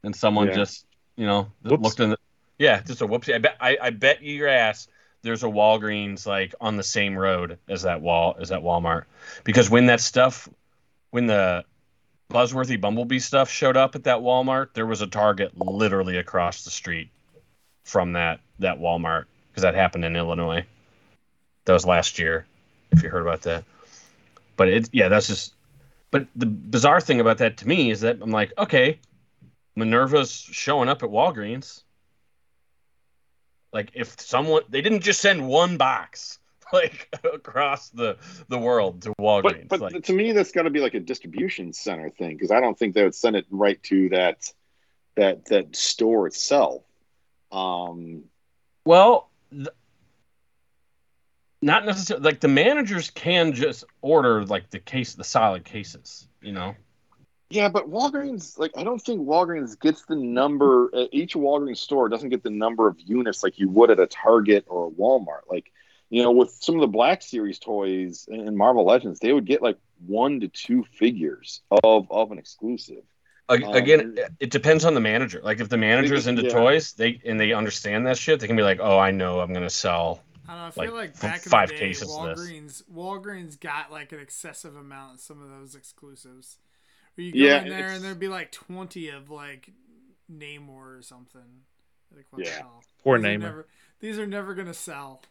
and 0.03 0.15
someone 0.15 0.49
Yeah. 0.49 0.55
just 0.55 0.87
you 1.17 1.27
know 1.27 1.51
Whoops. 1.63 1.83
looked 1.83 2.01
in 2.01 2.11
the 2.11 2.19
yeah, 2.59 2.81
just 2.81 3.03
a 3.03 3.07
whoopsie. 3.07 3.35
I 3.35 3.39
bet 3.39 3.57
I, 3.61 3.79
I 3.81 3.91
bet 3.91 4.23
you 4.23 4.35
your 4.35 4.49
ass 4.49 4.89
there's 5.23 5.43
a 5.43 5.47
Walgreens 5.47 6.27
like 6.27 6.55
on 6.61 6.77
the 6.77 6.83
same 6.83 7.17
road 7.17 7.59
as 7.69 7.83
that 7.83 8.01
wall 8.01 8.37
as 8.41 8.51
that 8.51 8.61
Walmart 8.63 9.05
because 9.45 9.69
when 9.69 9.87
that 9.87 10.01
stuff 10.01 10.49
when 11.11 11.27
the 11.27 11.65
Buzzworthy 12.31 12.81
Bumblebee 12.81 13.19
stuff 13.21 13.51
showed 13.51 13.77
up 13.77 13.95
at 13.95 14.05
that 14.05 14.19
Walmart, 14.19 14.75
there 14.75 14.87
was 14.87 15.01
a 15.01 15.07
Target 15.07 15.53
literally 15.57 16.17
across 16.17 16.65
the 16.65 16.71
street 16.71 17.09
from 17.85 18.13
that 18.15 18.41
that 18.59 18.79
Walmart 18.79 19.25
because 19.51 19.63
that 19.63 19.75
happened 19.75 20.05
in 20.05 20.17
Illinois. 20.17 20.65
That 21.67 21.73
was 21.73 21.87
last 21.87 22.19
year, 22.19 22.47
if 22.97 23.03
you 23.03 23.11
heard 23.11 23.23
about 23.23 23.43
that. 23.43 23.65
But 24.57 24.69
it, 24.69 24.89
yeah, 24.93 25.09
that's 25.09 25.27
just. 25.29 25.55
But 26.11 26.27
the 26.35 26.47
bizarre 26.47 27.01
thing 27.01 27.21
about 27.21 27.39
that 27.39 27.59
to 27.59 27.69
me 27.69 27.91
is 27.91 28.01
that 28.01 28.19
I'm 28.23 28.31
like, 28.31 28.53
okay, 28.57 29.01
Minerva's 29.75 30.33
showing 30.33 30.89
up 30.89 31.03
at 31.03 31.11
Walgreens. 31.11 31.83
Like, 33.73 33.91
if 33.95 34.19
someone 34.21 34.63
they 34.69 34.81
didn't 34.81 35.01
just 35.01 35.21
send 35.21 35.47
one 35.47 35.77
box 35.77 36.39
like 36.73 37.09
across 37.35 37.91
the 37.91 38.17
the 38.49 38.59
world 38.59 39.03
to 39.03 39.13
Walgreens, 39.21 39.69
But 39.69 39.81
but 39.81 39.93
like, 39.93 40.05
to 40.05 40.13
me, 40.13 40.33
that's 40.33 40.53
got 40.53 40.63
to 40.63 40.71
be 40.71 40.81
like 40.81 40.95
a 40.95 41.01
distribution 41.01 41.73
center 41.73 42.09
thing 42.09 42.37
because 42.37 42.51
I 42.51 42.61
don't 42.61 42.79
think 42.79 42.95
they 42.95 43.05
would 43.05 43.15
send 43.15 43.37
it 43.37 43.47
right 43.51 43.83
to 43.85 44.09
that 44.11 44.51
that 45.17 45.47
that 45.47 45.77
store 45.77 46.27
itself. 46.27 46.83
Um, 47.53 48.25
Well, 48.85 49.29
th- 49.51 49.69
not 51.67 51.85
necessarily. 51.85 52.25
Like 52.25 52.41
the 52.41 52.49
managers 52.49 53.11
can 53.11 53.53
just 53.53 53.85
order 54.01 54.45
like 54.45 54.71
the 54.71 54.79
case, 54.79 55.15
the 55.15 55.25
solid 55.25 55.65
cases. 55.65 56.29
You 56.41 56.53
know. 56.53 56.77
yeah, 57.51 57.69
but 57.69 57.91
Walgreens, 57.91 58.57
like 58.57 58.71
I 58.77 58.85
don't 58.85 59.01
think 59.01 59.27
Walgreens 59.27 59.79
gets 59.79 60.05
the 60.05 60.15
number. 60.15 60.89
Uh, 60.95 61.07
each 61.11 61.35
Walgreens 61.35 61.79
store 61.79 62.09
doesn't 62.09 62.29
get 62.29 62.45
the 62.45 62.51
number 62.51 62.87
of 62.87 63.01
units 63.01 63.43
like 63.43 63.59
you 63.59 63.69
would 63.69 63.91
at 63.91 63.99
a 63.99 64.07
Target 64.07 64.65
or 64.69 64.87
a 64.87 64.91
Walmart. 64.91 65.51
Like 65.51 65.73
you 66.09 66.23
know, 66.23 66.31
with 66.31 66.51
some 66.51 66.77
of 66.77 66.83
the 66.83 66.87
Black 66.87 67.21
Series 67.21 67.59
toys 67.59 68.29
and 68.31 68.57
Marvel 68.57 68.87
Legends, 68.87 69.19
they 69.19 69.33
would 69.33 69.45
get 69.45 69.61
like 69.61 69.77
one 70.07 70.41
to 70.41 70.49
two 70.49 70.85
figures 70.85 71.63
of 71.83 72.11
of 72.13 72.31
an 72.31 72.39
exclusive. 72.39 73.03
Um, 73.49 73.63
Again, 73.63 74.19
it 74.41 74.51
depends 74.51 74.85
on 74.85 74.95
the 74.95 75.01
manager. 75.01 75.41
Like 75.43 75.59
if 75.59 75.69
the 75.69 75.77
manager's 75.77 76.29
into 76.29 76.43
yeah. 76.43 76.51
toys, 76.51 76.93
they 76.93 77.21
and 77.25 77.41
they 77.41 77.53
understand 77.53 78.07
that 78.07 78.19
shit, 78.19 78.39
they 78.39 78.47
can 78.47 78.57
be 78.57 78.63
like, 78.63 78.79
"Oh, 78.81 78.99
I 78.99 79.11
know, 79.11 79.41
I'm 79.41 79.53
gonna 79.53 79.69
sell." 79.71 80.23
I 80.49 80.53
don't 80.53 80.59
know. 80.59 80.67
I 80.67 80.71
feel 80.87 80.95
Like, 80.95 81.13
like, 81.15 81.21
back 81.21 81.45
in 81.47 81.51
five 81.51 81.69
the 81.69 81.75
day, 81.75 81.81
cases 81.81 82.03
of. 82.03 82.09
Walgreens 82.37 82.83
Walgreens 82.93 83.59
got 83.59 83.91
like 83.91 84.13
an 84.13 84.21
excessive 84.21 84.77
amount 84.77 85.15
of 85.15 85.21
some 85.21 85.43
of 85.43 85.49
those 85.51 85.75
exclusives. 85.75 86.59
Where 87.15 87.27
you 87.27 87.33
go 87.33 87.39
Yeah, 87.39 87.63
in 87.63 87.69
there 87.69 87.89
and 87.89 88.05
there'd 88.05 88.19
be 88.19 88.29
like 88.29 88.53
twenty 88.53 89.09
of 89.09 89.31
like 89.31 89.71
Namor 90.31 90.99
or 90.99 91.03
something. 91.03 91.41
Like 92.15 92.27
what 92.31 92.45
the 92.45 92.51
Yeah. 92.51 92.59
hell? 92.59 92.83
Poor 93.03 93.19
These 93.19 93.25
are 93.27 93.29
Namor. 93.29 93.41
never- 93.41 93.67
these 94.01 94.19
are 94.19 94.27
never 94.27 94.55
gonna 94.55 94.75
sell. 94.75 95.23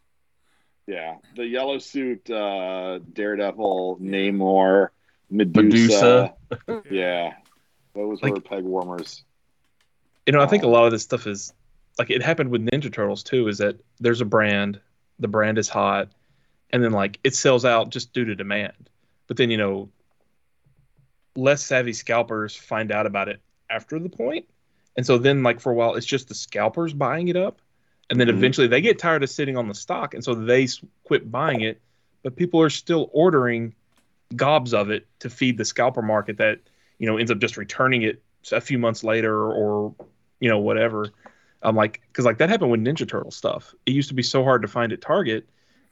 Yeah, 0.86 1.16
the 1.34 1.44
yellow 1.46 1.78
suit, 1.78 2.28
uh, 2.30 2.98
Daredevil, 3.12 3.98
Namor, 4.00 4.90
Medusa. 5.30 6.34
Medusa. 6.50 6.82
Yeah, 6.90 7.34
those 7.94 8.22
Like- 8.22 8.34
were 8.34 8.40
peg 8.40 8.64
warmers. 8.64 9.24
You 10.26 10.32
know, 10.32 10.40
I 10.40 10.46
think 10.46 10.62
a 10.64 10.66
Um, 10.66 10.72
lot 10.72 10.84
of 10.86 10.92
this 10.92 11.02
stuff 11.02 11.26
is 11.26 11.52
like 11.98 12.10
it 12.10 12.22
happened 12.22 12.50
with 12.50 12.64
Ninja 12.66 12.92
Turtles 12.92 13.22
too. 13.22 13.48
Is 13.48 13.58
that 13.58 13.80
there's 14.00 14.20
a 14.20 14.24
brand, 14.24 14.80
the 15.18 15.28
brand 15.28 15.58
is 15.58 15.68
hot, 15.68 16.10
and 16.70 16.82
then 16.82 16.92
like 16.92 17.18
it 17.24 17.34
sells 17.34 17.64
out 17.64 17.90
just 17.90 18.12
due 18.12 18.24
to 18.24 18.34
demand. 18.34 18.90
But 19.26 19.36
then 19.36 19.50
you 19.50 19.56
know, 19.56 19.88
less 21.36 21.64
savvy 21.64 21.92
scalpers 21.92 22.56
find 22.56 22.90
out 22.90 23.06
about 23.06 23.28
it 23.28 23.40
after 23.70 23.98
the 23.98 24.08
point, 24.08 24.46
and 24.96 25.04
so 25.04 25.18
then 25.18 25.42
like 25.42 25.60
for 25.60 25.72
a 25.72 25.74
while 25.74 25.94
it's 25.94 26.06
just 26.06 26.28
the 26.28 26.34
scalpers 26.34 26.92
buying 26.92 27.28
it 27.28 27.36
up, 27.36 27.60
and 28.10 28.18
then 28.20 28.28
Mhm. 28.28 28.34
eventually 28.34 28.66
they 28.66 28.80
get 28.80 28.98
tired 28.98 29.22
of 29.22 29.30
sitting 29.30 29.56
on 29.56 29.68
the 29.68 29.74
stock, 29.74 30.14
and 30.14 30.24
so 30.24 30.34
they 30.34 30.66
quit 31.04 31.30
buying 31.30 31.60
it. 31.60 31.80
But 32.22 32.36
people 32.36 32.60
are 32.60 32.70
still 32.70 33.10
ordering 33.12 33.74
gobs 34.34 34.74
of 34.74 34.90
it 34.90 35.06
to 35.20 35.30
feed 35.30 35.56
the 35.56 35.64
scalper 35.64 36.02
market 36.02 36.38
that 36.38 36.60
you 36.98 37.06
know 37.06 37.16
ends 37.16 37.30
up 37.30 37.38
just 37.38 37.56
returning 37.56 38.02
it 38.02 38.22
a 38.52 38.60
few 38.60 38.78
months 38.78 39.04
later 39.04 39.52
or 39.52 39.94
you 40.40 40.48
know 40.48 40.58
whatever 40.58 41.12
i'm 41.66 41.76
like 41.76 42.00
because 42.08 42.24
like 42.24 42.38
that 42.38 42.48
happened 42.48 42.70
with 42.70 42.80
ninja 42.80 43.06
turtle 43.06 43.30
stuff. 43.30 43.74
It 43.84 43.90
used 43.90 44.08
to 44.08 44.14
be 44.14 44.22
so 44.22 44.42
hard 44.44 44.62
to 44.62 44.68
find 44.68 44.92
at 44.92 45.02
target 45.02 45.46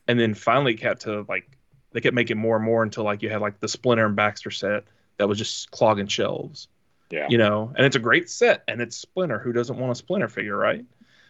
and 0.09 0.18
then 0.18 0.32
finally 0.32 0.72
it 0.72 0.76
kept 0.76 1.02
to 1.02 1.26
like 1.28 1.59
they 1.92 2.01
kept 2.01 2.14
making 2.14 2.38
more 2.38 2.56
and 2.56 2.64
more 2.64 2.82
until 2.82 3.05
like 3.05 3.22
you 3.22 3.28
had 3.28 3.40
like 3.40 3.60
the 3.60 3.68
splinter 3.68 4.06
and 4.06 4.16
baxter 4.16 4.51
set 4.51 4.84
that 5.18 5.28
was 5.28 5.38
just 5.38 5.70
clogging 5.70 6.06
shelves. 6.06 6.68
Yeah, 7.10 7.28
you 7.28 7.38
know? 7.38 7.72
And 7.76 7.86
it's 7.86 7.94
a 7.94 8.01
great 8.01 8.28
set 8.30 8.64
and 8.66 8.80
it's 8.80 8.96
splinter. 8.96 9.38
Who 9.38 9.52
doesn't 9.52 9.78
want 9.78 9.92
a 9.92 9.94
splinter 9.94 10.28
figure 10.28 10.56
right? 10.56 10.84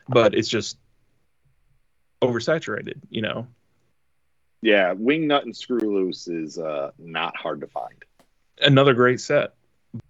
But 0.09 0.35
it's 0.35 0.49
just 0.49 0.79
oversaturated 2.23 3.01
you 3.11 3.23
know? 3.23 3.47
Yeah. 4.63 4.93
Wing 4.93 5.27
Nut 5.27 5.45
and 5.45 5.55
Screw 5.55 5.79
Loose 5.81 6.29
is 6.29 6.59
uh, 6.59 6.93
not 6.99 7.37
hard 7.37 7.61
to 7.61 7.67
find. 7.67 8.05
another 8.63 8.95
great 8.95 9.21
set 9.21 9.55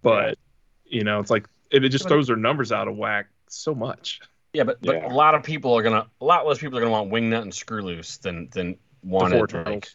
but 0.01 0.37
you 0.85 1.03
know 1.03 1.19
it's 1.19 1.31
like 1.31 1.47
it, 1.71 1.83
it 1.83 1.89
just 1.89 2.07
throws 2.07 2.27
their 2.27 2.35
numbers 2.35 2.71
out 2.71 2.87
of 2.87 2.95
whack 2.95 3.27
so 3.49 3.73
much 3.75 4.19
Yeah, 4.53 4.63
but, 4.63 4.81
but 4.81 4.95
Yeah. 4.95 5.07
a 5.07 5.13
lot 5.13 5.35
of 5.35 5.43
people 5.43 5.73
are 5.77 5.83
gonna 5.83 6.07
a 6.21 6.25
lot 6.25 6.47
less 6.47 6.59
people 6.59 6.77
are 6.77 6.81
gonna 6.81 6.91
want 6.91 7.11
Wingnut 7.11 7.41
and 7.41 7.53
Screw 7.53 7.81
Loose 7.81 8.17
than 8.17 8.49
than 8.51 8.77
want 9.03 9.33
four 9.33 9.45
it, 9.45 9.65
like, 9.67 9.89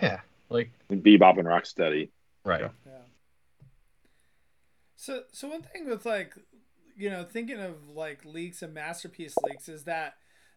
yeah, 0.00 0.20
like 0.48 0.70
And 0.88 1.02
Bebop 1.02 1.38
and 1.38 1.46
Rocksteady. 1.48 2.10
right. 2.44 2.62
Yeah. 2.62 2.68
Yeah. 2.86 2.92
So 4.96 5.22
so 5.32 5.48
one 5.48 5.62
thing 5.62 5.88
with 5.88 6.06
like 6.06 6.34
you 6.96 7.10
know 7.10 7.24
thinking 7.24 7.58
of 7.60 7.88
like 7.90 8.24
leaks 8.24 8.62
and 8.62 8.72
masterpiece 8.72 9.36
leaks 9.42 9.68
is 9.68 9.84
that 9.84 10.14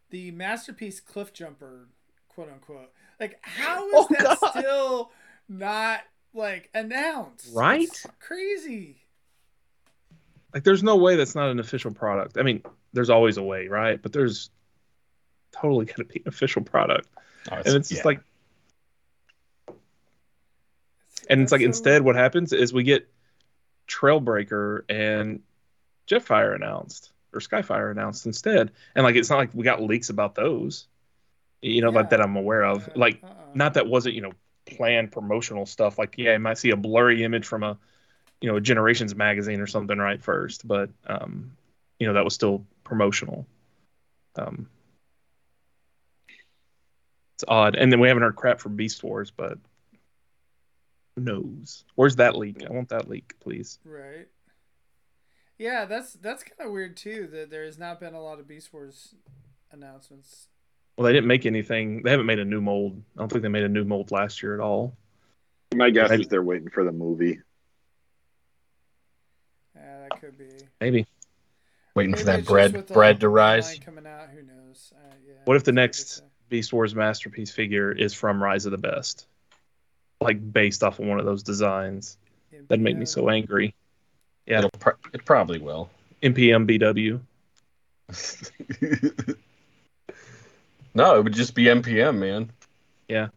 the 0.10 0.32
masterpiece 0.32 1.00
cliff 1.00 1.34
jumper 1.34 1.90
quote 2.30 2.50
unquote 2.52 2.92
like 3.20 3.40
how 3.42 3.88
is 3.90 3.94
Oh, 3.96 4.08
that 4.12 4.40
God. 4.40 4.52
still 4.52 5.12
not 5.50 6.02
like 6.34 6.70
announced 6.74 7.54
Right? 7.54 7.82
It's 7.82 8.06
crazy 8.20 9.02
like 10.54 10.64
there's 10.64 10.84
no 10.84 10.96
way 10.96 11.16
that's 11.16 11.36
not 11.36 11.50
an 11.50 11.60
official 11.60 11.92
product. 11.92 12.38
I 12.38 12.44
mean, 12.44 12.64
there's 12.94 13.10
always 13.10 13.38
a 13.38 13.44
way, 13.44 13.68
right? 13.68 14.02
But 14.02 14.14
there's 14.14 14.50
totally 15.52 15.86
gonna 15.86 16.06
be 16.06 16.20
an 16.20 16.28
official 16.28 16.62
product. 16.64 17.08
Oh, 17.52 17.56
And 17.56 17.76
it's 17.76 17.90
just 17.90 18.02
yeah. 18.02 18.08
like 18.08 18.20
and 21.30 21.42
it's 21.42 21.52
like 21.52 21.62
so- 21.62 21.66
instead 21.66 22.02
what 22.02 22.16
happens 22.16 22.54
is 22.54 22.74
we 22.74 22.84
get 22.84 23.08
Trailbreaker 23.88 24.82
and 24.90 25.42
Jetfire 26.08 26.56
announced 26.56 27.12
or 27.34 27.40
Skyfire 27.40 27.92
announced 27.92 28.26
instead. 28.26 28.72
And 28.96 29.04
like 29.04 29.16
it's 29.16 29.30
not 29.30 29.38
like 29.38 29.50
we 29.54 29.64
got 29.64 29.82
leaks 29.82 30.10
about 30.10 30.36
those. 30.36 30.88
You 31.62 31.82
know, 31.82 31.90
like 31.90 32.12
that 32.12 32.22
I'm 32.22 32.36
aware 32.36 32.64
of. 32.64 32.88
Yeah, 32.88 32.94
Like 32.96 33.20
uh-uh. 33.24 33.34
not 33.56 33.74
that 33.74 33.88
wasn't, 33.88 34.14
you 34.16 34.22
know, 34.22 34.32
planned 34.66 35.12
promotional 35.12 35.66
stuff. 35.66 35.98
Like, 35.98 36.16
yeah, 36.18 36.34
I 36.34 36.38
might 36.38 36.60
see 36.60 36.70
a 36.70 36.76
blurry 36.78 37.24
image 37.24 37.48
from 37.48 37.64
a 37.64 37.78
you 38.42 38.50
know, 38.50 38.58
a 38.58 38.62
generations 38.62 39.16
magazine 39.16 39.60
or 39.62 39.68
something 39.68 39.98
right 39.98 40.22
first, 40.22 40.68
but 40.68 40.90
um, 41.08 41.52
you 42.00 42.08
know, 42.08 42.14
that 42.14 42.24
was 42.24 42.34
still 42.34 42.66
promotional. 42.84 43.46
Um 44.36 44.68
it's 47.36 47.44
odd. 47.48 47.76
And 47.76 47.92
then 47.92 48.00
we 48.00 48.08
haven't 48.08 48.24
heard 48.24 48.36
crap 48.36 48.60
from 48.60 48.76
Beast 48.76 49.04
Wars, 49.04 49.30
but 49.32 49.60
who 51.16 51.22
knows? 51.22 51.86
Where's 51.96 52.16
that 52.16 52.36
leak? 52.36 52.64
I 52.68 52.72
want 52.74 52.90
that 52.90 53.08
leak, 53.10 53.34
please. 53.40 53.80
right 53.86 54.28
yeah 55.60 55.86
that's 55.86 56.14
that's 56.14 56.44
kind 56.44 56.68
of 56.68 56.72
weird 56.72 56.96
too 56.96 57.28
that 57.32 57.50
there 57.50 57.66
has 57.66 57.80
not 57.80 58.00
been 58.00 58.14
a 58.14 58.22
lot 58.22 58.38
of 58.40 58.48
beast 58.48 58.72
wars 58.72 59.16
announcements 59.72 60.50
Well, 60.96 61.06
they 61.06 61.14
didn't 61.14 61.26
make 61.26 61.48
anything. 61.48 62.04
They 62.04 62.12
haven't 62.12 62.28
made 62.28 62.38
a 62.38 62.46
new 62.46 62.62
mold. 62.62 63.02
I 63.16 63.22
don't 63.22 63.30
think 63.32 63.42
they 63.42 63.50
made 63.50 63.64
a 63.64 63.70
new 63.70 63.84
mold 63.84 64.12
last 64.12 64.44
year 64.44 64.54
at 64.54 64.60
all. 64.60 64.96
My 65.76 65.90
guess 65.90 66.12
Maybe- 66.12 66.22
is 66.24 66.28
they're 66.30 66.44
waiting 66.44 66.70
for 66.70 66.84
the 66.84 66.92
movie. 66.92 67.40
Yeah 70.22 70.30
that 70.30 70.38
could 70.38 70.38
be 70.38 70.66
Maybe. 70.82 71.06
waiting 71.96 72.16
for 72.16 72.24
that 72.26 72.46
bread 72.46 72.88
bread 72.88 73.20
to 73.22 73.30
rise. 73.30 73.80
coming 73.80 74.06
out 74.06 74.30
who 74.30 74.42
knows 74.44 74.94
uh, 74.96 75.14
yeah, 75.28 75.34
What 75.46 75.58
if 75.58 75.64
the 75.64 75.72
it's 75.72 75.76
hard 75.76 75.76
to 75.76 75.82
next 75.82 76.10
say. 76.18 76.24
Beast 76.50 76.74
Wars 76.74 76.96
masterpiece 76.96 77.52
figure 77.52 77.92
is 77.92 78.14
from 78.14 78.42
Rise 78.42 78.66
of 78.66 78.72
the 78.72 78.78
Beasts? 78.78 79.28
Like 80.22 80.52
based 80.54 80.84
off 80.84 81.00
of 81.00 81.06
one 81.06 81.20
of 81.20 81.26
those 81.26 81.44
designs. 81.44 82.18
That'd 82.68 82.84
make 82.84 82.98
me 82.98 83.06
so 83.06 83.30
angry. 83.30 83.76
Yeah. 84.46 84.60
It'll 84.60 84.70
pro- 84.80 84.94
it 85.14 85.26
probably 85.26 85.60
will. 85.60 85.90
NPM 86.24 86.68
BW. 86.68 87.20
no, 90.96 91.18
it 91.18 91.24
would 91.24 91.34
just 91.34 91.54
be 91.54 91.66
MPM, 91.66 92.18
man. 92.18 92.52
Yeah. 93.08 93.28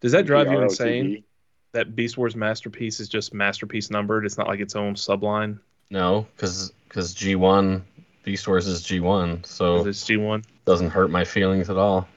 Does 0.00 0.12
that 0.12 0.26
drive 0.26 0.50
you 0.50 0.60
insane 0.60 1.24
that 1.72 1.94
Beast 1.94 2.16
Wars 2.16 2.34
masterpiece 2.34 3.00
is 3.00 3.08
just 3.08 3.34
masterpiece 3.34 3.90
numbered? 3.90 4.24
It's 4.24 4.38
not 4.38 4.46
like 4.46 4.60
its 4.60 4.74
own 4.76 4.94
subline. 4.94 5.58
No, 5.90 6.26
because 6.36 6.72
because 6.88 7.14
G 7.14 7.34
one 7.34 7.84
Beast 8.24 8.46
Wars 8.46 8.66
is 8.66 8.82
G 8.82 9.00
one, 9.00 9.42
so 9.44 9.86
It's 9.86 10.04
G1. 10.04 10.44
doesn't 10.64 10.90
hurt 10.90 11.10
my 11.10 11.24
feelings 11.24 11.68
at 11.70 11.76
all. 11.76 12.08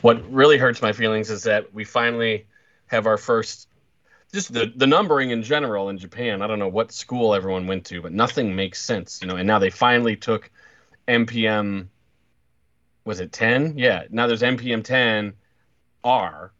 What 0.00 0.30
really 0.32 0.58
hurts 0.58 0.80
my 0.82 0.92
feelings 0.92 1.30
is 1.30 1.42
that 1.44 1.72
we 1.74 1.84
finally 1.84 2.46
have 2.86 3.06
our 3.06 3.18
first. 3.18 3.68
just 4.32 4.52
the 4.52 4.72
the 4.74 4.86
numbering 4.86 5.30
in 5.30 5.42
general 5.42 5.88
in 5.90 5.98
Japan. 5.98 6.42
I 6.42 6.46
don't 6.46 6.58
know 6.58 6.68
what 6.68 6.92
school 6.92 7.34
everyone 7.34 7.66
went 7.66 7.84
to, 7.86 8.00
but 8.02 8.12
nothing 8.12 8.56
makes 8.56 8.82
sense, 8.82 9.20
you 9.22 9.28
know. 9.28 9.36
And 9.36 9.46
now 9.46 9.58
they 9.58 9.70
finally 9.70 10.16
took 10.16 10.50
MPM. 11.06 11.88
Was 13.04 13.20
it 13.20 13.32
ten? 13.32 13.78
Yeah. 13.78 14.04
Now 14.10 14.26
there's 14.26 14.42
MPM 14.42 14.82
ten 14.82 15.34
R, 16.02 16.52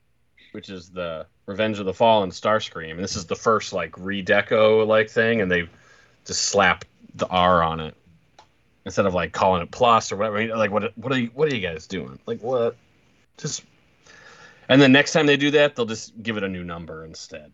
which 0.56 0.70
is 0.70 0.88
the 0.88 1.26
Revenge 1.44 1.78
of 1.78 1.84
the 1.84 1.92
Fallen 1.92 2.30
Starscream, 2.30 2.92
and 2.92 3.04
this 3.04 3.14
is 3.14 3.26
the 3.26 3.36
first 3.36 3.74
like 3.74 3.92
redeco 3.92 4.86
like 4.86 5.10
thing, 5.10 5.42
and 5.42 5.52
they 5.52 5.68
just 6.24 6.44
slapped 6.44 6.86
the 7.14 7.26
R 7.26 7.62
on 7.62 7.78
it 7.78 7.94
instead 8.86 9.04
of 9.04 9.12
like 9.12 9.32
calling 9.32 9.62
it 9.62 9.70
plus 9.70 10.10
or 10.10 10.16
whatever. 10.16 10.56
Like 10.56 10.70
what 10.70 10.96
what 10.96 11.12
are 11.12 11.18
you 11.18 11.30
what 11.34 11.52
are 11.52 11.54
you 11.54 11.60
guys 11.60 11.86
doing? 11.86 12.18
Like 12.24 12.40
what? 12.40 12.74
Just 13.36 13.64
and 14.66 14.80
then 14.80 14.92
next 14.92 15.12
time 15.12 15.26
they 15.26 15.36
do 15.36 15.50
that, 15.50 15.76
they'll 15.76 15.84
just 15.84 16.20
give 16.22 16.38
it 16.38 16.42
a 16.42 16.48
new 16.48 16.64
number 16.64 17.04
instead. 17.04 17.52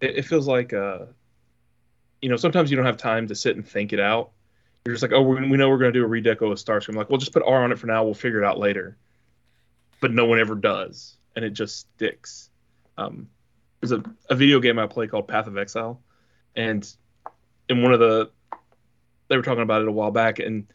It, 0.00 0.18
it 0.18 0.22
feels 0.24 0.48
like, 0.48 0.72
uh, 0.72 1.06
you 2.20 2.28
know, 2.28 2.36
sometimes 2.36 2.68
you 2.68 2.76
don't 2.76 2.84
have 2.84 2.96
time 2.96 3.28
to 3.28 3.36
sit 3.36 3.54
and 3.54 3.66
think 3.66 3.92
it 3.92 4.00
out. 4.00 4.32
You're 4.84 4.94
just 4.94 5.02
like, 5.02 5.12
oh, 5.12 5.22
we're, 5.22 5.40
we 5.40 5.56
know 5.56 5.68
we're 5.68 5.78
going 5.78 5.92
to 5.92 5.98
do 5.98 6.04
a 6.04 6.08
redeco 6.08 6.50
of 6.52 6.58
Starscream. 6.58 6.96
Like, 6.96 7.08
we'll 7.08 7.18
just 7.18 7.32
put 7.32 7.42
R 7.46 7.64
on 7.64 7.72
it 7.72 7.78
for 7.78 7.86
now. 7.86 8.04
We'll 8.04 8.14
figure 8.14 8.42
it 8.42 8.44
out 8.44 8.58
later. 8.58 8.96
But 10.00 10.12
no 10.12 10.26
one 10.26 10.38
ever 10.38 10.54
does, 10.54 11.16
and 11.34 11.44
it 11.44 11.50
just 11.50 11.80
sticks. 11.80 12.50
Um, 12.98 13.28
there's 13.80 13.92
a, 13.92 14.02
a 14.30 14.34
video 14.34 14.60
game 14.60 14.78
I 14.78 14.86
play 14.86 15.06
called 15.06 15.28
Path 15.28 15.46
of 15.46 15.56
Exile, 15.56 16.00
and 16.54 16.86
in 17.68 17.82
one 17.82 17.92
of 17.92 18.00
the, 18.00 18.30
they 19.28 19.36
were 19.36 19.42
talking 19.42 19.62
about 19.62 19.82
it 19.82 19.88
a 19.88 19.92
while 19.92 20.10
back, 20.10 20.38
and 20.38 20.66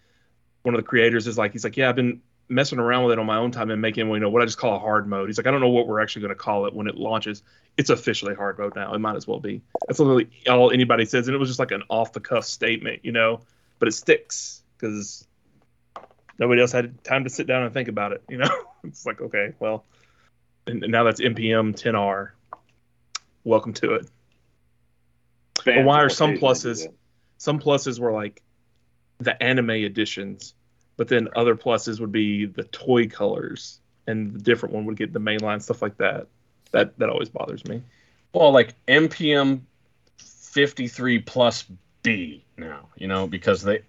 one 0.63 0.75
of 0.75 0.79
the 0.79 0.87
creators 0.87 1.27
is 1.27 1.37
like, 1.37 1.51
he's 1.53 1.63
like, 1.63 1.77
yeah, 1.77 1.89
I've 1.89 1.95
been 1.95 2.21
messing 2.51 2.79
around 2.79 3.05
with 3.05 3.13
it 3.13 3.19
on 3.19 3.25
my 3.25 3.37
own 3.37 3.51
time 3.51 3.71
and 3.71 3.81
making 3.81 4.07
you 4.09 4.19
know 4.19 4.29
what 4.29 4.41
I 4.41 4.45
just 4.45 4.57
call 4.57 4.75
a 4.75 4.79
hard 4.79 5.07
mode. 5.07 5.29
He's 5.29 5.37
like, 5.37 5.47
I 5.47 5.51
don't 5.51 5.61
know 5.61 5.69
what 5.69 5.87
we're 5.87 6.01
actually 6.01 6.23
going 6.23 6.35
to 6.35 6.35
call 6.35 6.65
it 6.65 6.73
when 6.73 6.87
it 6.87 6.95
launches. 6.95 7.43
It's 7.77 7.89
officially 7.89 8.35
hard 8.35 8.59
mode 8.59 8.75
now. 8.75 8.93
It 8.93 8.99
might 8.99 9.15
as 9.15 9.25
well 9.25 9.39
be. 9.39 9.61
That's 9.87 9.99
literally 9.99 10.29
all 10.49 10.71
anybody 10.71 11.05
says, 11.05 11.27
and 11.27 11.35
it 11.35 11.37
was 11.37 11.49
just 11.49 11.59
like 11.59 11.71
an 11.71 11.83
off 11.89 12.11
the 12.11 12.19
cuff 12.19 12.43
statement, 12.43 12.99
you 13.03 13.13
know. 13.13 13.41
But 13.79 13.87
it 13.87 13.93
sticks 13.93 14.61
because 14.77 15.25
nobody 16.37 16.61
else 16.61 16.73
had 16.73 17.03
time 17.03 17.23
to 17.23 17.29
sit 17.29 17.47
down 17.47 17.63
and 17.63 17.73
think 17.73 17.87
about 17.87 18.11
it. 18.11 18.23
You 18.29 18.37
know, 18.37 18.49
it's 18.83 19.05
like 19.05 19.21
okay, 19.21 19.53
well, 19.59 19.85
and, 20.67 20.83
and 20.83 20.91
now 20.91 21.03
that's 21.03 21.21
NPM 21.21 21.75
10R. 21.75 22.29
Welcome 23.43 23.73
to 23.73 23.95
it. 23.95 24.09
But 25.65 25.83
why 25.83 26.01
are 26.01 26.09
some 26.09 26.35
pluses? 26.35 26.87
Some 27.37 27.59
pluses 27.59 27.99
were 27.99 28.11
like 28.11 28.41
the 29.19 29.41
anime 29.41 29.71
editions 29.71 30.53
but 30.97 31.07
then 31.07 31.29
other 31.35 31.55
pluses 31.55 31.99
would 31.99 32.11
be 32.11 32.45
the 32.45 32.63
toy 32.65 33.07
colors 33.07 33.79
and 34.05 34.33
the 34.33 34.39
different 34.39 34.75
one 34.75 34.85
would 34.85 34.97
get 34.97 35.13
the 35.13 35.19
mainline 35.19 35.61
stuff 35.61 35.81
like 35.81 35.97
that 35.97 36.27
that 36.71 36.97
that 36.99 37.09
always 37.09 37.29
bothers 37.29 37.65
me 37.65 37.81
well 38.33 38.51
like 38.51 38.75
mpm 38.87 39.61
53 40.17 41.19
plus 41.19 41.65
b 42.03 42.43
now 42.57 42.87
you 42.95 43.07
know 43.07 43.27
because 43.27 43.61
they 43.61 43.81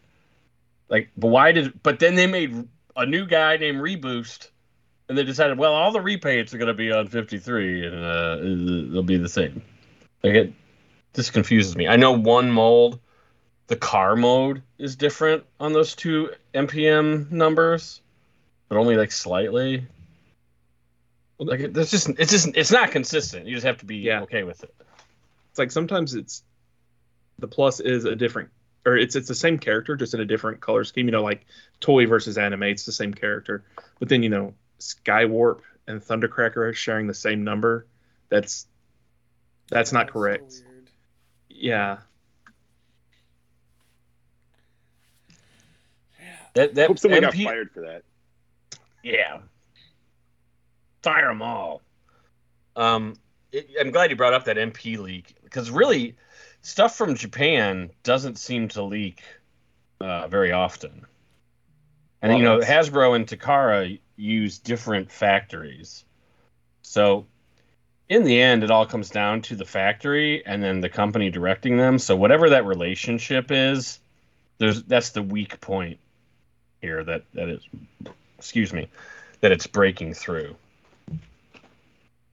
like 0.89 1.11
but 1.17 1.29
why 1.29 1.53
did 1.53 1.83
but 1.83 1.99
then 1.99 2.15
they 2.15 2.27
made 2.27 2.69
a 2.97 3.07
new 3.07 3.27
guy 3.27 3.57
named 3.57 3.79
reboost 3.79 4.49
and 5.13 5.19
they 5.19 5.25
decided 5.25 5.59
well 5.59 5.75
all 5.75 5.93
the 5.93 5.99
repaints 5.99 6.55
are 6.55 6.59
going 6.59 6.69
to 6.69 6.75
be 6.75 6.91
on 6.91 7.07
53 7.07 7.87
and 7.87 8.05
uh, 8.05 8.37
they'll 8.93 9.03
be 9.03 9.19
the 9.19 9.29
same 9.29 9.63
like 10.23 10.35
it 10.35 10.53
this 11.13 11.31
confuses 11.31 11.77
me 11.77 11.87
i 11.87 11.97
know 11.97 12.13
one 12.13 12.51
mold 12.51 12.99
the 13.73 13.77
car 13.77 14.17
mode 14.17 14.63
is 14.77 14.97
different 14.97 15.45
on 15.59 15.73
those 15.73 15.95
two 15.95 16.31
MPM 16.55 17.31
numbers, 17.31 18.03
but 18.69 18.77
only 18.77 18.97
like 18.97 19.11
slightly. 19.11 19.87
Like 21.39 21.61
it, 21.61 21.77
it's 21.77 21.91
just 21.91 22.11
it's 22.11 22.31
just 22.31 22.51
it's 22.55 22.71
not 22.71 22.91
consistent. 22.91 23.47
You 23.47 23.55
just 23.55 23.67
have 23.67 23.79
to 23.79 23.87
be 23.87 23.97
yeah. 23.97 24.23
okay 24.25 24.43
with 24.43 24.63
it. 24.63 24.75
It's 25.51 25.59
like 25.59 25.71
sometimes 25.71 26.15
it's 26.15 26.43
the 27.39 27.49
plus 27.49 27.81
is 27.81 28.05
a 28.05 28.15
different 28.15 28.51
or 28.85 28.97
it's 28.97 29.17
it's 29.17 29.29
the 29.29 29.35
same 29.35 29.59
character 29.59 29.97
just 29.97 30.13
in 30.13 30.21
a 30.21 30.27
different 30.27 30.61
color 30.61 30.85
scheme. 30.85 31.07
You 31.07 31.13
know, 31.13 31.23
like 31.23 31.47
toy 31.81 32.07
versus 32.07 32.37
anime, 32.37 32.65
it's 32.65 32.85
the 32.85 32.93
same 32.93 33.15
character, 33.15 33.65
but 33.99 34.11
then 34.11 34.23
you 34.23 34.29
know 34.29 34.53
Skywarp 34.83 35.61
and 35.87 36.01
Thundercracker 36.01 36.57
are 36.57 36.75
sharing 36.75 37.07
the 37.07 37.15
same 37.15 37.45
number. 37.45 37.87
That's 38.29 38.67
that's 39.69 39.93
not 39.93 40.11
correct. 40.11 40.53
So 40.53 40.65
yeah, 41.49 41.99
That, 46.55 46.75
that 46.75 46.89
Hope 46.89 46.99
someone 46.99 47.23
MP... 47.23 47.45
got 47.45 47.53
fired 47.53 47.71
for 47.73 47.81
that. 47.83 48.03
Yeah. 49.03 49.39
Fire 51.03 51.29
them 51.29 51.43
all. 51.43 51.83
Um, 52.77 53.15
it, 53.51 53.69
I'm 53.81 53.91
glad 53.91 54.11
you 54.11 54.17
brought 54.17 54.35
up 54.35 54.45
that 54.45 54.57
MP 54.57 54.99
leak 54.99 55.35
because 55.43 55.71
really, 55.71 56.17
stuff 56.63 56.97
from 56.97 57.15
Japan 57.15 57.91
doesn't 58.03 58.39
seem 58.39 58.69
to 58.69 58.83
leak 58.83 59.23
uh, 60.01 60.29
very 60.29 60.53
often. 60.53 61.07
And 62.23 62.39
you 62.39 62.45
know, 62.45 62.61
Hasbro 62.61 63.17
and 63.17 63.27
Takara 63.27 63.99
use 64.17 64.59
different 64.59 65.11
factories, 65.11 66.05
so 66.83 67.27
in 68.09 68.25
the 68.25 68.41
end, 68.41 68.63
it 68.63 68.71
all 68.71 68.87
comes 68.87 69.11
down 69.11 69.43
to 69.43 69.57
the 69.57 69.65
factory 69.65 70.45
and 70.47 70.63
then 70.63 70.81
the 70.81 70.89
company 70.89 71.31
directing 71.31 71.77
them. 71.77 71.99
So 71.99 72.15
whatever 72.15 72.51
that 72.51 72.65
relationship 72.65 73.51
is, 73.51 73.99
there's 74.59 74.83
that's 74.85 75.11
the 75.11 75.23
weak 75.23 75.61
point 75.61 75.99
here 76.81 77.03
that 77.03 77.25
that 77.35 77.49
is 77.49 77.67
excuse 78.39 78.73
me 78.73 78.89
that 79.41 79.51
it's 79.51 79.67
breaking 79.67 80.15
through 80.15 80.55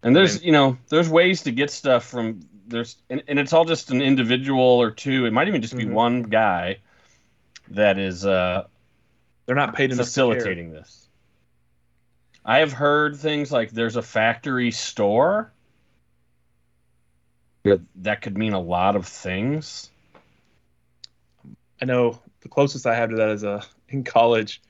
and 0.03 0.15
there's 0.15 0.43
you 0.43 0.51
know 0.51 0.77
there's 0.89 1.09
ways 1.09 1.43
to 1.43 1.51
get 1.51 1.71
stuff 1.71 2.05
from 2.05 2.41
there's 2.67 2.97
and, 3.09 3.23
and 3.27 3.39
it's 3.39 3.53
all 3.53 3.65
just 3.65 3.89
an 3.89 4.01
individual 4.01 4.61
or 4.61 4.91
two 4.91 5.25
it 5.25 5.33
might 5.33 5.47
even 5.47 5.61
just 5.61 5.75
be 5.75 5.85
mm-hmm. 5.85 5.93
one 5.93 6.23
guy 6.23 6.77
that 7.69 7.97
is 7.97 8.25
uh 8.25 8.65
they're 9.49 9.55
not 9.55 9.73
paid 9.73 9.89
in 9.89 9.97
facilitating 9.97 10.69
this. 10.69 11.07
I 12.45 12.59
have 12.59 12.71
heard 12.71 13.15
things 13.15 13.51
like 13.51 13.71
there's 13.71 13.95
a 13.95 14.01
factory 14.03 14.69
store 14.69 15.51
that 17.95 18.21
could 18.21 18.37
mean 18.37 18.53
a 18.53 18.59
lot 18.59 18.95
of 18.95 19.07
things. 19.07 19.89
I 21.81 21.85
know 21.85 22.21
the 22.41 22.47
closest 22.47 22.85
i 22.85 22.93
have 22.93 23.09
to 23.09 23.15
that 23.15 23.29
is 23.29 23.43
a 23.43 23.63
in 23.87 24.03
college, 24.03 24.61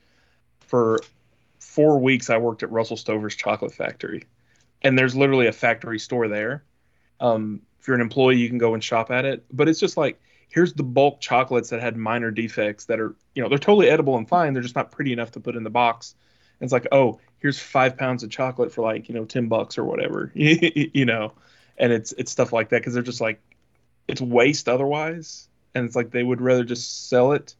for 0.60 0.98
four 1.58 1.98
weeks, 1.98 2.30
I 2.30 2.38
worked 2.38 2.62
at 2.62 2.72
Russell 2.72 2.96
Stover's 2.96 3.36
Chocolate 3.36 3.74
Factory, 3.74 4.24
and 4.80 4.98
there's 4.98 5.14
literally 5.14 5.46
a 5.46 5.52
factory 5.52 5.98
store 5.98 6.26
there. 6.26 6.64
Um, 7.20 7.60
if 7.78 7.86
you're 7.86 7.96
an 7.96 8.00
employee, 8.00 8.38
you 8.38 8.48
can 8.48 8.56
go 8.56 8.72
and 8.72 8.82
shop 8.82 9.10
at 9.10 9.26
it, 9.26 9.44
but 9.52 9.68
it's 9.68 9.78
just 9.78 9.98
like 9.98 10.18
here's 10.50 10.74
the 10.74 10.82
bulk 10.82 11.20
chocolates 11.20 11.70
that 11.70 11.80
had 11.80 11.96
minor 11.96 12.30
defects 12.30 12.86
that 12.86 13.00
are 13.00 13.14
you 13.34 13.42
know 13.42 13.48
they're 13.48 13.58
totally 13.58 13.88
edible 13.88 14.16
and 14.16 14.28
fine. 14.28 14.52
They're 14.52 14.62
just 14.62 14.76
not 14.76 14.90
pretty 14.90 15.12
enough 15.12 15.32
to 15.32 15.40
put 15.40 15.56
in 15.56 15.64
the 15.64 15.70
box. 15.70 16.14
And 16.58 16.66
it's 16.66 16.72
like 16.72 16.88
oh 16.92 17.20
here's 17.38 17.58
five 17.58 17.96
pounds 17.96 18.22
of 18.22 18.30
chocolate 18.30 18.72
for 18.72 18.82
like 18.82 19.08
you 19.08 19.14
know 19.14 19.24
ten 19.24 19.48
bucks 19.48 19.78
or 19.78 19.84
whatever 19.84 20.30
you 20.34 21.04
know, 21.04 21.32
and 21.78 21.92
it's 21.92 22.12
it's 22.12 22.30
stuff 22.30 22.52
like 22.52 22.70
that 22.70 22.80
because 22.80 22.94
they're 22.94 23.02
just 23.02 23.20
like 23.20 23.40
it's 24.08 24.20
waste 24.20 24.68
otherwise, 24.68 25.48
and 25.74 25.86
it's 25.86 25.96
like 25.96 26.10
they 26.10 26.22
would 26.22 26.40
rather 26.40 26.64
just 26.64 27.08
sell 27.08 27.32
it 27.32 27.54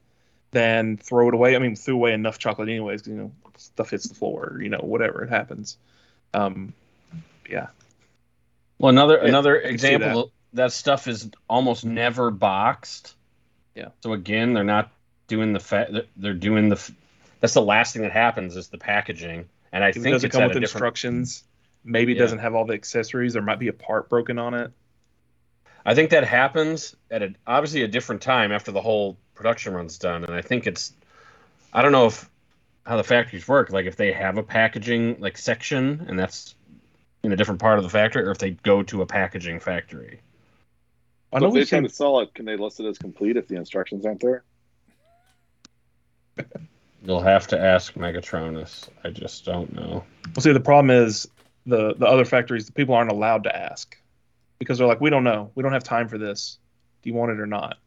than 0.50 0.96
throw 0.96 1.28
it 1.28 1.34
away. 1.34 1.54
I 1.54 1.60
mean, 1.60 1.76
threw 1.76 1.94
away 1.94 2.12
enough 2.12 2.38
chocolate 2.38 2.68
anyways. 2.68 3.06
You 3.06 3.14
know, 3.14 3.32
stuff 3.56 3.90
hits 3.90 4.08
the 4.08 4.14
floor. 4.14 4.58
You 4.60 4.68
know, 4.68 4.80
whatever 4.80 5.22
it 5.22 5.30
happens. 5.30 5.78
Um, 6.34 6.74
yeah. 7.48 7.68
Well, 8.78 8.90
another 8.90 9.18
yeah, 9.22 9.28
another 9.28 9.56
example 9.60 10.32
that. 10.54 10.72
stuff 10.72 11.08
is 11.08 11.30
almost 11.48 11.84
never 11.84 12.30
boxed. 12.30 13.14
Yeah. 13.74 13.88
So 14.02 14.12
again, 14.12 14.52
they're 14.52 14.64
not 14.64 14.90
doing 15.26 15.52
the 15.52 15.60
fa- 15.60 16.04
they're 16.16 16.34
doing 16.34 16.68
the. 16.68 16.92
That's 17.40 17.54
the 17.54 17.62
last 17.62 17.94
thing 17.94 18.02
that 18.02 18.12
happens 18.12 18.56
is 18.56 18.68
the 18.68 18.78
packaging, 18.78 19.48
and 19.72 19.82
I 19.82 19.92
think 19.92 20.06
it 20.06 20.10
doesn't 20.10 20.30
come 20.30 20.48
with 20.48 20.56
instructions. 20.56 21.44
Maybe 21.84 22.12
it 22.12 22.16
yeah. 22.16 22.22
doesn't 22.22 22.40
have 22.40 22.54
all 22.54 22.66
the 22.66 22.74
accessories. 22.74 23.32
There 23.32 23.42
might 23.42 23.58
be 23.58 23.68
a 23.68 23.72
part 23.72 24.10
broken 24.10 24.38
on 24.38 24.54
it. 24.54 24.72
I 25.84 25.94
think 25.94 26.10
that 26.10 26.24
happens 26.24 26.94
at 27.10 27.22
a, 27.22 27.34
obviously 27.46 27.82
a 27.82 27.88
different 27.88 28.20
time 28.20 28.52
after 28.52 28.70
the 28.70 28.82
whole 28.82 29.16
production 29.34 29.72
run's 29.72 29.96
done, 29.96 30.24
and 30.24 30.34
I 30.34 30.42
think 30.42 30.66
it's 30.66 30.92
I 31.72 31.82
don't 31.82 31.92
know 31.92 32.06
if 32.06 32.28
how 32.84 32.96
the 32.96 33.04
factories 33.04 33.46
work, 33.46 33.70
like 33.70 33.86
if 33.86 33.96
they 33.96 34.12
have 34.12 34.36
a 34.38 34.42
packaging 34.42 35.20
like 35.20 35.38
section 35.38 36.04
and 36.08 36.18
that's 36.18 36.54
in 37.22 37.32
a 37.32 37.36
different 37.36 37.60
part 37.60 37.78
of 37.78 37.84
the 37.84 37.90
factory, 37.90 38.24
or 38.24 38.30
if 38.30 38.38
they 38.38 38.50
go 38.50 38.82
to 38.82 39.02
a 39.02 39.06
packaging 39.06 39.60
factory. 39.60 40.20
I 41.32 41.38
know 41.38 41.50
so 41.50 41.56
if 41.56 41.70
they 41.70 41.76
try 41.76 41.80
to 41.86 41.88
sell 41.88 42.20
it, 42.20 42.34
can 42.34 42.44
they 42.44 42.56
list 42.56 42.80
it 42.80 42.86
as 42.86 42.98
complete 42.98 43.36
if 43.36 43.48
the 43.48 43.56
instructions 43.56 44.04
aren't 44.04 44.20
there? 44.20 44.44
You'll 47.02 47.22
have 47.22 47.46
to 47.48 47.58
ask 47.58 47.94
Megatronus. 47.94 48.88
I 49.04 49.10
just 49.10 49.44
don't 49.44 49.72
know. 49.72 50.04
Well, 50.34 50.42
see, 50.42 50.52
the 50.52 50.60
problem 50.60 50.90
is 50.90 51.28
the 51.66 51.94
the 51.94 52.06
other 52.06 52.24
factories, 52.24 52.66
the 52.66 52.72
people 52.72 52.94
aren't 52.94 53.10
allowed 53.12 53.44
to 53.44 53.56
ask 53.56 53.96
because 54.58 54.78
they're 54.78 54.86
like, 54.86 55.00
we 55.00 55.08
don't 55.10 55.24
know, 55.24 55.50
we 55.54 55.62
don't 55.62 55.72
have 55.72 55.84
time 55.84 56.08
for 56.08 56.18
this. 56.18 56.58
Do 57.02 57.08
you 57.08 57.14
want 57.14 57.30
it 57.32 57.40
or 57.40 57.46
not? 57.46 57.78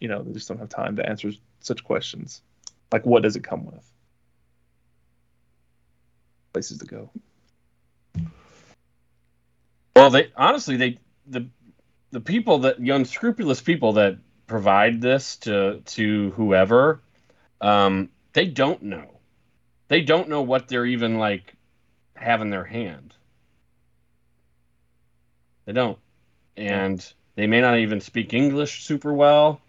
you 0.00 0.08
know 0.08 0.22
they 0.22 0.32
just 0.32 0.48
don't 0.48 0.58
have 0.58 0.68
time 0.68 0.96
to 0.96 1.08
answer 1.08 1.30
such 1.60 1.84
questions 1.84 2.42
like 2.90 3.06
what 3.06 3.22
does 3.22 3.36
it 3.36 3.44
come 3.44 3.64
with 3.64 3.92
places 6.52 6.78
to 6.78 6.86
go 6.86 7.10
Well, 9.94 10.10
they 10.10 10.32
honestly 10.34 10.76
they 10.76 10.98
the 11.26 11.46
the 12.12 12.20
people 12.20 12.58
that 12.60 12.78
the 12.80 12.90
unscrupulous 12.90 13.60
people 13.60 13.94
that 13.94 14.18
provide 14.46 15.00
this 15.00 15.36
to 15.38 15.80
to 15.86 16.30
whoever, 16.32 17.02
um, 17.60 18.10
they 18.32 18.46
don't 18.46 18.82
know. 18.82 19.20
They 19.88 20.02
don't 20.02 20.28
know 20.28 20.42
what 20.42 20.68
they're 20.68 20.86
even 20.86 21.18
like 21.18 21.54
have 22.16 22.42
in 22.42 22.50
their 22.50 22.64
hand. 22.64 23.14
They 25.64 25.72
don't, 25.72 25.98
and 26.56 27.04
they 27.36 27.46
may 27.46 27.60
not 27.60 27.78
even 27.78 28.00
speak 28.00 28.34
English 28.34 28.84
super 28.84 29.12
well. 29.14 29.60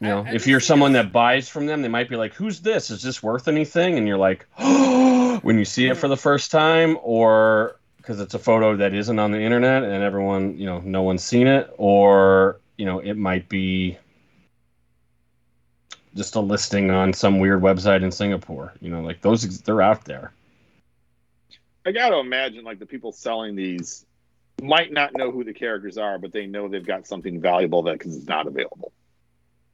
You 0.00 0.08
know, 0.08 0.22
I- 0.26 0.30
I 0.30 0.34
if 0.34 0.46
you're 0.46 0.60
someone 0.60 0.92
that 0.92 1.12
buys 1.12 1.48
from 1.48 1.66
them, 1.66 1.82
they 1.82 1.88
might 1.88 2.08
be 2.08 2.16
like, 2.16 2.34
"Who's 2.34 2.60
this? 2.60 2.90
Is 2.90 3.02
this 3.02 3.22
worth 3.22 3.48
anything?" 3.48 3.98
And 3.98 4.06
you're 4.06 4.18
like, 4.18 4.46
"Oh!" 4.58 5.15
When 5.46 5.60
you 5.60 5.64
see 5.64 5.86
it 5.86 5.96
for 5.96 6.08
the 6.08 6.16
first 6.16 6.50
time, 6.50 6.98
or 7.04 7.76
because 7.98 8.18
it's 8.18 8.34
a 8.34 8.38
photo 8.38 8.74
that 8.78 8.92
isn't 8.92 9.20
on 9.20 9.30
the 9.30 9.40
internet 9.40 9.84
and 9.84 10.02
everyone, 10.02 10.58
you 10.58 10.66
know, 10.66 10.80
no 10.80 11.02
one's 11.02 11.22
seen 11.22 11.46
it, 11.46 11.72
or 11.78 12.58
you 12.76 12.84
know, 12.84 12.98
it 12.98 13.14
might 13.14 13.48
be 13.48 13.96
just 16.16 16.34
a 16.34 16.40
listing 16.40 16.90
on 16.90 17.12
some 17.12 17.38
weird 17.38 17.62
website 17.62 18.02
in 18.02 18.10
Singapore. 18.10 18.72
You 18.80 18.90
know, 18.90 19.02
like 19.02 19.20
those, 19.20 19.60
they're 19.60 19.80
out 19.80 20.04
there. 20.04 20.32
I 21.86 21.92
got 21.92 22.08
to 22.08 22.18
imagine 22.18 22.64
like 22.64 22.80
the 22.80 22.86
people 22.86 23.12
selling 23.12 23.54
these 23.54 24.04
might 24.60 24.92
not 24.92 25.14
know 25.14 25.30
who 25.30 25.44
the 25.44 25.54
characters 25.54 25.96
are, 25.96 26.18
but 26.18 26.32
they 26.32 26.46
know 26.46 26.66
they've 26.66 26.84
got 26.84 27.06
something 27.06 27.40
valuable 27.40 27.84
that 27.84 28.00
because 28.00 28.16
it's 28.16 28.26
not 28.26 28.48
available, 28.48 28.90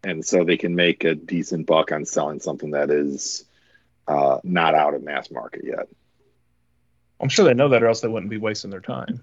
and 0.04 0.22
so 0.22 0.44
they 0.44 0.58
can 0.58 0.76
make 0.76 1.04
a 1.04 1.14
decent 1.14 1.66
buck 1.66 1.92
on 1.92 2.04
selling 2.04 2.40
something 2.40 2.72
that 2.72 2.90
is 2.90 3.46
uh, 4.08 4.38
not 4.44 4.74
out 4.74 4.94
of 4.94 5.02
mass 5.02 5.30
market 5.30 5.62
yet. 5.64 5.88
I'm 7.20 7.28
sure 7.28 7.44
they 7.44 7.54
know 7.54 7.68
that, 7.68 7.82
or 7.82 7.88
else 7.88 8.00
they 8.00 8.08
wouldn't 8.08 8.30
be 8.30 8.38
wasting 8.38 8.70
their 8.70 8.80
time, 8.80 9.20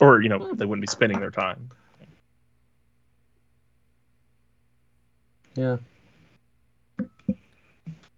or 0.00 0.20
you 0.20 0.28
know, 0.28 0.52
they 0.54 0.66
wouldn't 0.66 0.82
be 0.82 0.90
spending 0.90 1.20
their 1.20 1.30
time. 1.30 1.70
Yeah. 5.54 5.78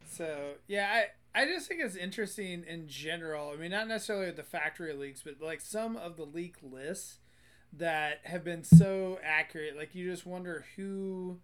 So 0.09 0.55
yeah, 0.67 1.05
I 1.35 1.43
I 1.43 1.47
just 1.47 1.67
think 1.67 1.81
it's 1.81 1.97
interesting 1.97 2.65
in 2.67 2.89
general. 2.89 3.51
I 3.51 3.57
mean, 3.57 3.73
not 3.73 3.89
necessarily 3.89 4.31
the 4.31 4.45
factory 4.45 4.93
leaks, 4.93 5.23
but 5.23 5.41
like 5.41 5.61
some 5.61 5.97
of 5.97 6.17
the 6.17 6.25
leak 6.25 6.57
lists 6.63 7.19
that 7.73 8.21
have 8.25 8.45
been 8.45 8.63
so 8.63 9.19
accurate. 9.25 9.77
Like 9.77 9.95
you 9.95 10.09
just 10.09 10.25
wonder 10.25 10.65
who, 10.77 11.41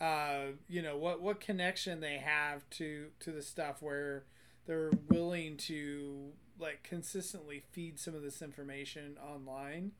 uh, 0.00 0.52
you 0.68 0.82
know, 0.82 0.96
what 0.96 1.20
what 1.22 1.40
connection 1.40 2.00
they 2.00 2.18
have 2.18 2.68
to 2.70 3.08
to 3.20 3.30
the 3.30 3.42
stuff 3.42 3.80
where 3.80 4.24
they're 4.66 4.92
willing 5.08 5.56
to 5.56 6.32
like 6.58 6.82
consistently 6.82 7.62
feed 7.72 7.98
some 7.98 8.14
of 8.14 8.22
this 8.22 8.40
information 8.42 9.16
online. 9.22 9.92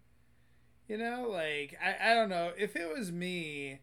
You 0.89 0.99
know, 0.99 1.29
like 1.31 1.79
I, 1.83 2.11
I 2.11 2.15
don't 2.15 2.29
know 2.29 2.53
if 2.57 2.77
it 2.77 2.89
was 2.97 3.11
me. 3.13 3.81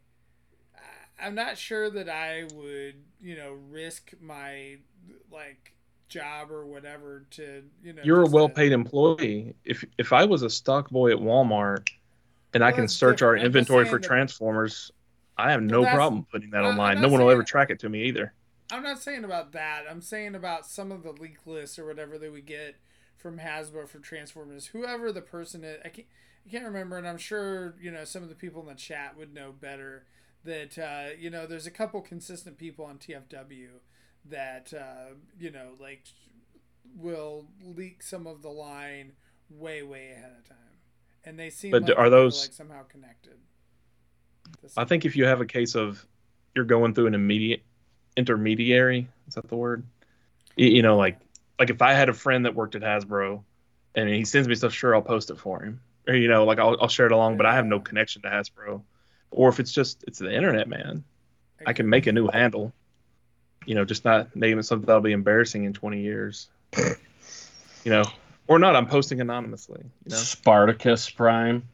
I- 0.76 1.26
I'm 1.26 1.36
not 1.36 1.58
sure 1.58 1.90
that 1.92 2.10
I 2.10 2.46
would, 2.56 2.96
you 3.22 3.36
know, 3.36 3.58
risk 3.70 4.12
my 4.22 4.78
like 5.32 5.74
job 6.10 6.52
or 6.52 6.66
whatever 6.66 7.26
to, 7.32 7.64
you 7.84 7.94
know. 7.94 8.02
You're 8.04 8.22
a 8.24 8.30
well-paid 8.30 8.72
employee. 8.72 9.56
If 9.64 9.84
if 9.98 10.12
I 10.14 10.26
was 10.26 10.42
a 10.44 10.50
stock 10.50 10.90
boy 10.90 11.12
at 11.12 11.18
Walmart 11.18 11.90
and 12.54 12.64
I 12.64 12.72
can 12.72 12.88
search 12.88 13.22
our 13.22 13.36
different. 13.36 13.42
I'm 13.42 13.46
inventory 13.48 13.86
for 13.86 13.98
that- 14.00 14.08
Transformers, 14.08 14.92
I 15.42 15.52
have 15.52 15.62
no 15.62 15.84
problem 15.84 16.26
putting 16.32 16.52
that 16.52 16.64
online. 16.64 17.02
No 17.02 17.10
one 17.10 17.22
will 17.22 17.30
ever 17.30 17.44
track 17.44 17.70
it 17.70 17.80
to 17.80 17.90
me 17.90 18.04
either. 18.04 18.34
I'm 18.72 18.84
not 18.84 19.02
saying 19.02 19.26
about 19.26 19.52
that. 19.52 19.84
I'm 19.90 20.02
saying 20.02 20.36
about 20.36 20.66
some 20.66 20.92
of 20.92 21.04
the 21.04 21.12
leak 21.12 21.46
lists 21.46 21.78
or 21.78 21.86
whatever 21.86 22.18
that 22.18 22.32
we 22.32 22.42
get 22.42 22.78
from 23.18 23.40
Hasbro 23.40 23.88
for 23.88 24.00
Transformers. 24.00 24.68
Whoever 24.68 25.12
the 25.12 25.22
person 25.22 25.64
is, 25.64 25.80
I 25.84 25.90
can't, 25.90 26.08
I 26.46 26.50
can't 26.50 26.66
remember, 26.66 26.98
and 26.98 27.08
I'm 27.08 27.18
sure 27.18 27.76
you 27.82 27.92
know 27.92 28.06
some 28.06 28.24
of 28.24 28.30
the 28.30 28.36
people 28.36 28.62
in 28.62 28.68
the 28.68 28.76
chat 28.76 29.18
would 29.18 29.34
know 29.34 29.52
better. 29.52 30.06
That 30.44 30.78
uh, 30.78 31.16
you 31.20 31.30
know, 31.30 31.46
there's 31.46 31.68
a 31.68 31.72
couple 31.72 32.02
consistent 32.02 32.58
people 32.58 32.86
on 32.86 32.98
TFW 32.98 33.68
that 34.26 34.74
uh, 34.74 35.16
you 35.40 35.52
know, 35.52 35.72
like 35.80 36.06
will 36.96 37.48
leak 37.64 38.02
some 38.04 38.26
of 38.26 38.42
the 38.42 38.50
line 38.50 39.14
way, 39.50 39.84
way 39.84 40.12
ahead 40.12 40.32
of 40.40 40.48
time, 40.48 40.58
and 41.24 41.38
they 41.38 41.50
seem 41.50 41.72
But 41.72 41.84
like 41.84 41.98
are 41.98 42.10
those- 42.10 42.42
like 42.42 42.54
somehow 42.54 42.84
connected. 42.84 43.40
To 44.44 44.70
I 44.78 44.86
think 44.86 45.06
if 45.06 45.16
you 45.16 45.26
have 45.26 45.42
a 45.42 45.46
case 45.46 45.76
of 45.76 46.06
you're 46.56 46.66
going 46.66 46.94
through 46.94 47.08
an 47.08 47.16
immediate 47.16 47.64
intermediary, 48.16 49.08
is 49.28 49.36
that 49.36 49.48
the 49.48 49.56
word? 49.56 49.84
You, 50.56 50.68
you 50.68 50.82
know, 50.82 50.98
like 50.98 51.20
like 51.60 51.70
if 51.70 51.82
I 51.82 51.94
had 51.94 52.10
a 52.10 52.14
friend 52.14 52.46
that 52.46 52.56
worked 52.56 52.76
at 52.76 52.82
Hasbro 52.82 53.44
and 53.96 54.10
he 54.10 54.26
sends 54.26 54.48
me 54.48 54.56
stuff, 54.56 54.74
sure 54.74 54.96
I'll 54.96 55.02
post 55.02 55.30
it 55.30 55.40
for 55.40 55.64
him. 55.64 55.82
Or 56.08 56.16
you 56.16 56.28
know, 56.28 56.46
like 56.46 56.60
I'll, 56.60 56.78
I'll 56.82 56.88
share 56.88 57.06
it 57.06 57.12
along, 57.12 57.38
but 57.38 57.46
I 57.46 57.56
have 57.56 57.66
no 57.66 57.80
connection 57.80 58.22
to 58.24 58.30
Hasbro. 58.30 58.82
Or 59.32 59.50
if 59.50 59.60
it's 59.60 59.72
just 59.72 60.04
it's 60.08 60.20
the 60.20 60.34
internet, 60.34 60.68
man. 60.68 61.04
I 61.66 61.74
can 61.74 61.88
make 61.88 62.08
a 62.08 62.12
new 62.12 62.28
handle. 62.28 62.74
You 63.66 63.76
know, 63.76 63.86
just 63.86 64.04
not 64.04 64.36
name 64.36 64.58
it 64.58 64.64
something 64.64 64.88
that'll 64.88 65.02
be 65.02 65.12
embarrassing 65.12 65.66
in 65.66 65.74
20 65.74 66.02
years. 66.02 66.50
you 67.84 67.92
know, 67.92 68.04
or 68.48 68.58
not. 68.58 68.76
I'm 68.76 68.88
posting 68.88 69.22
anonymously. 69.22 69.84
You 69.84 70.10
know, 70.10 70.18
Spartacus 70.18 71.10
Prime. 71.10 71.68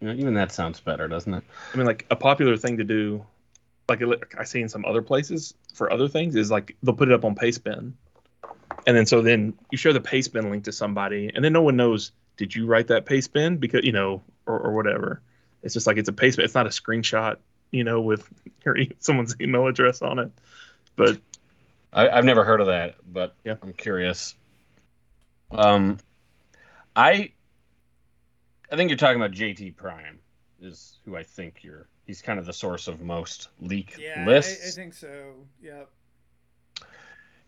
You 0.00 0.08
know, 0.08 0.14
even 0.14 0.34
that 0.34 0.52
sounds 0.52 0.80
better, 0.80 1.08
doesn't 1.08 1.32
it? 1.32 1.44
I 1.72 1.76
mean, 1.76 1.86
like 1.86 2.06
a 2.10 2.16
popular 2.16 2.56
thing 2.56 2.78
to 2.78 2.84
do, 2.84 3.24
like 3.88 4.02
I 4.38 4.44
see 4.44 4.60
in 4.60 4.68
some 4.68 4.84
other 4.84 5.02
places 5.02 5.54
for 5.74 5.92
other 5.92 6.08
things, 6.08 6.36
is 6.36 6.50
like 6.50 6.76
they'll 6.82 6.94
put 6.94 7.08
it 7.08 7.14
up 7.14 7.24
on 7.24 7.34
Pastebin, 7.34 7.92
and 8.86 8.96
then 8.96 9.04
so 9.06 9.20
then 9.20 9.54
you 9.70 9.76
share 9.76 9.92
the 9.92 10.00
Pastebin 10.00 10.50
link 10.50 10.64
to 10.64 10.72
somebody, 10.72 11.30
and 11.34 11.44
then 11.44 11.52
no 11.52 11.62
one 11.62 11.76
knows 11.76 12.12
did 12.36 12.54
you 12.54 12.66
write 12.66 12.86
that 12.86 13.04
Pastebin 13.04 13.60
because 13.60 13.84
you 13.84 13.92
know 13.92 14.22
or, 14.46 14.58
or 14.58 14.72
whatever. 14.72 15.20
It's 15.62 15.74
just 15.74 15.86
like 15.86 15.98
it's 15.98 16.08
a 16.08 16.12
Pastebin. 16.12 16.44
It's 16.44 16.54
not 16.54 16.66
a 16.66 16.70
screenshot, 16.70 17.36
you 17.70 17.84
know, 17.84 18.00
with 18.00 18.26
your 18.64 18.76
e- 18.78 18.92
someone's 19.00 19.36
email 19.40 19.66
address 19.66 20.00
on 20.00 20.18
it. 20.18 20.30
But 20.96 21.18
I, 21.92 22.08
I've 22.08 22.24
never 22.24 22.44
heard 22.44 22.60
of 22.60 22.68
that, 22.68 22.96
but 23.06 23.34
Yeah. 23.44 23.56
I'm 23.62 23.72
curious. 23.72 24.34
Um, 25.50 25.98
I 26.94 27.32
I 28.70 28.76
think 28.76 28.90
you're 28.90 28.96
talking 28.96 29.20
about 29.20 29.32
JT 29.32 29.76
Prime 29.76 30.18
is 30.60 30.98
who 31.04 31.16
I 31.16 31.22
think 31.22 31.62
you're. 31.62 31.88
He's 32.06 32.22
kind 32.22 32.38
of 32.38 32.46
the 32.46 32.52
source 32.52 32.88
of 32.88 33.00
most 33.00 33.48
leak 33.60 33.96
lists. 34.24 34.58
Yeah, 34.60 34.66
I, 34.66 34.68
I 34.68 34.70
think 34.72 34.94
so. 34.94 35.34
Yep. 35.62 35.90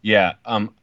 Yeah. 0.03 0.35
Um. 0.45 0.75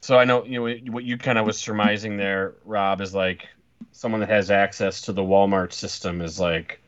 So 0.00 0.18
I 0.18 0.24
know 0.24 0.44
you 0.44 0.60
know 0.60 0.92
what 0.92 1.04
you 1.04 1.18
kind 1.18 1.38
of 1.38 1.46
was 1.46 1.58
surmising 1.58 2.16
there, 2.16 2.54
Rob, 2.64 3.00
is 3.00 3.14
like 3.14 3.48
someone 3.92 4.20
that 4.20 4.28
has 4.28 4.50
access 4.50 5.02
to 5.02 5.12
the 5.12 5.22
Walmart 5.22 5.72
system 5.72 6.20
is 6.20 6.38
like, 6.38 6.80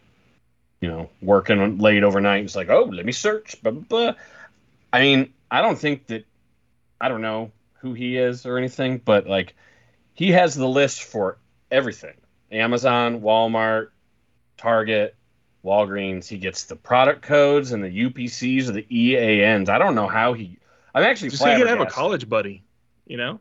you 0.81 0.89
know, 0.89 1.09
working 1.23 1.79
late 1.79 2.05
overnight. 2.05 2.45
It's 2.45 2.55
like, 2.57 2.69
oh, 2.69 2.85
let 2.85 3.07
me 3.07 3.13
search. 3.13 3.61
Blah, 3.63 3.73
blah. 3.73 4.13
I 4.93 5.01
mean, 5.01 5.33
I 5.51 5.63
don't 5.63 5.79
think 5.79 6.07
that. 6.09 6.25
I 7.01 7.09
don't 7.09 7.23
know 7.23 7.53
who 7.75 7.95
he 7.95 8.17
is 8.17 8.45
or 8.45 8.59
anything, 8.59 9.01
but 9.05 9.29
like, 9.29 9.55
he 10.15 10.33
has 10.33 10.57
the 10.57 10.69
list 10.69 11.03
for 11.05 11.39
everything: 11.71 12.15
Amazon, 12.51 13.21
Walmart, 13.21 13.89
Target, 14.57 15.15
Walgreens. 15.65 16.27
He 16.27 16.39
gets 16.39 16.65
the 16.65 16.77
product 16.77 17.23
codes 17.23 17.73
and 17.73 17.83
the 17.83 17.89
UPCs 17.89 18.69
or 18.69 18.73
the 18.73 18.87
EANs. 18.91 19.69
I 19.69 19.79
don't 19.79 19.95
know 19.95 20.09
how 20.09 20.33
he. 20.33 20.59
I'm 20.95 21.03
actually 21.05 21.31
just 21.31 21.43
so 21.43 21.51
you 21.51 21.59
can 21.59 21.67
have 21.67 21.81
a 21.81 21.87
college 21.87 22.29
buddy, 22.29 22.63
you 23.07 23.17
know. 23.17 23.41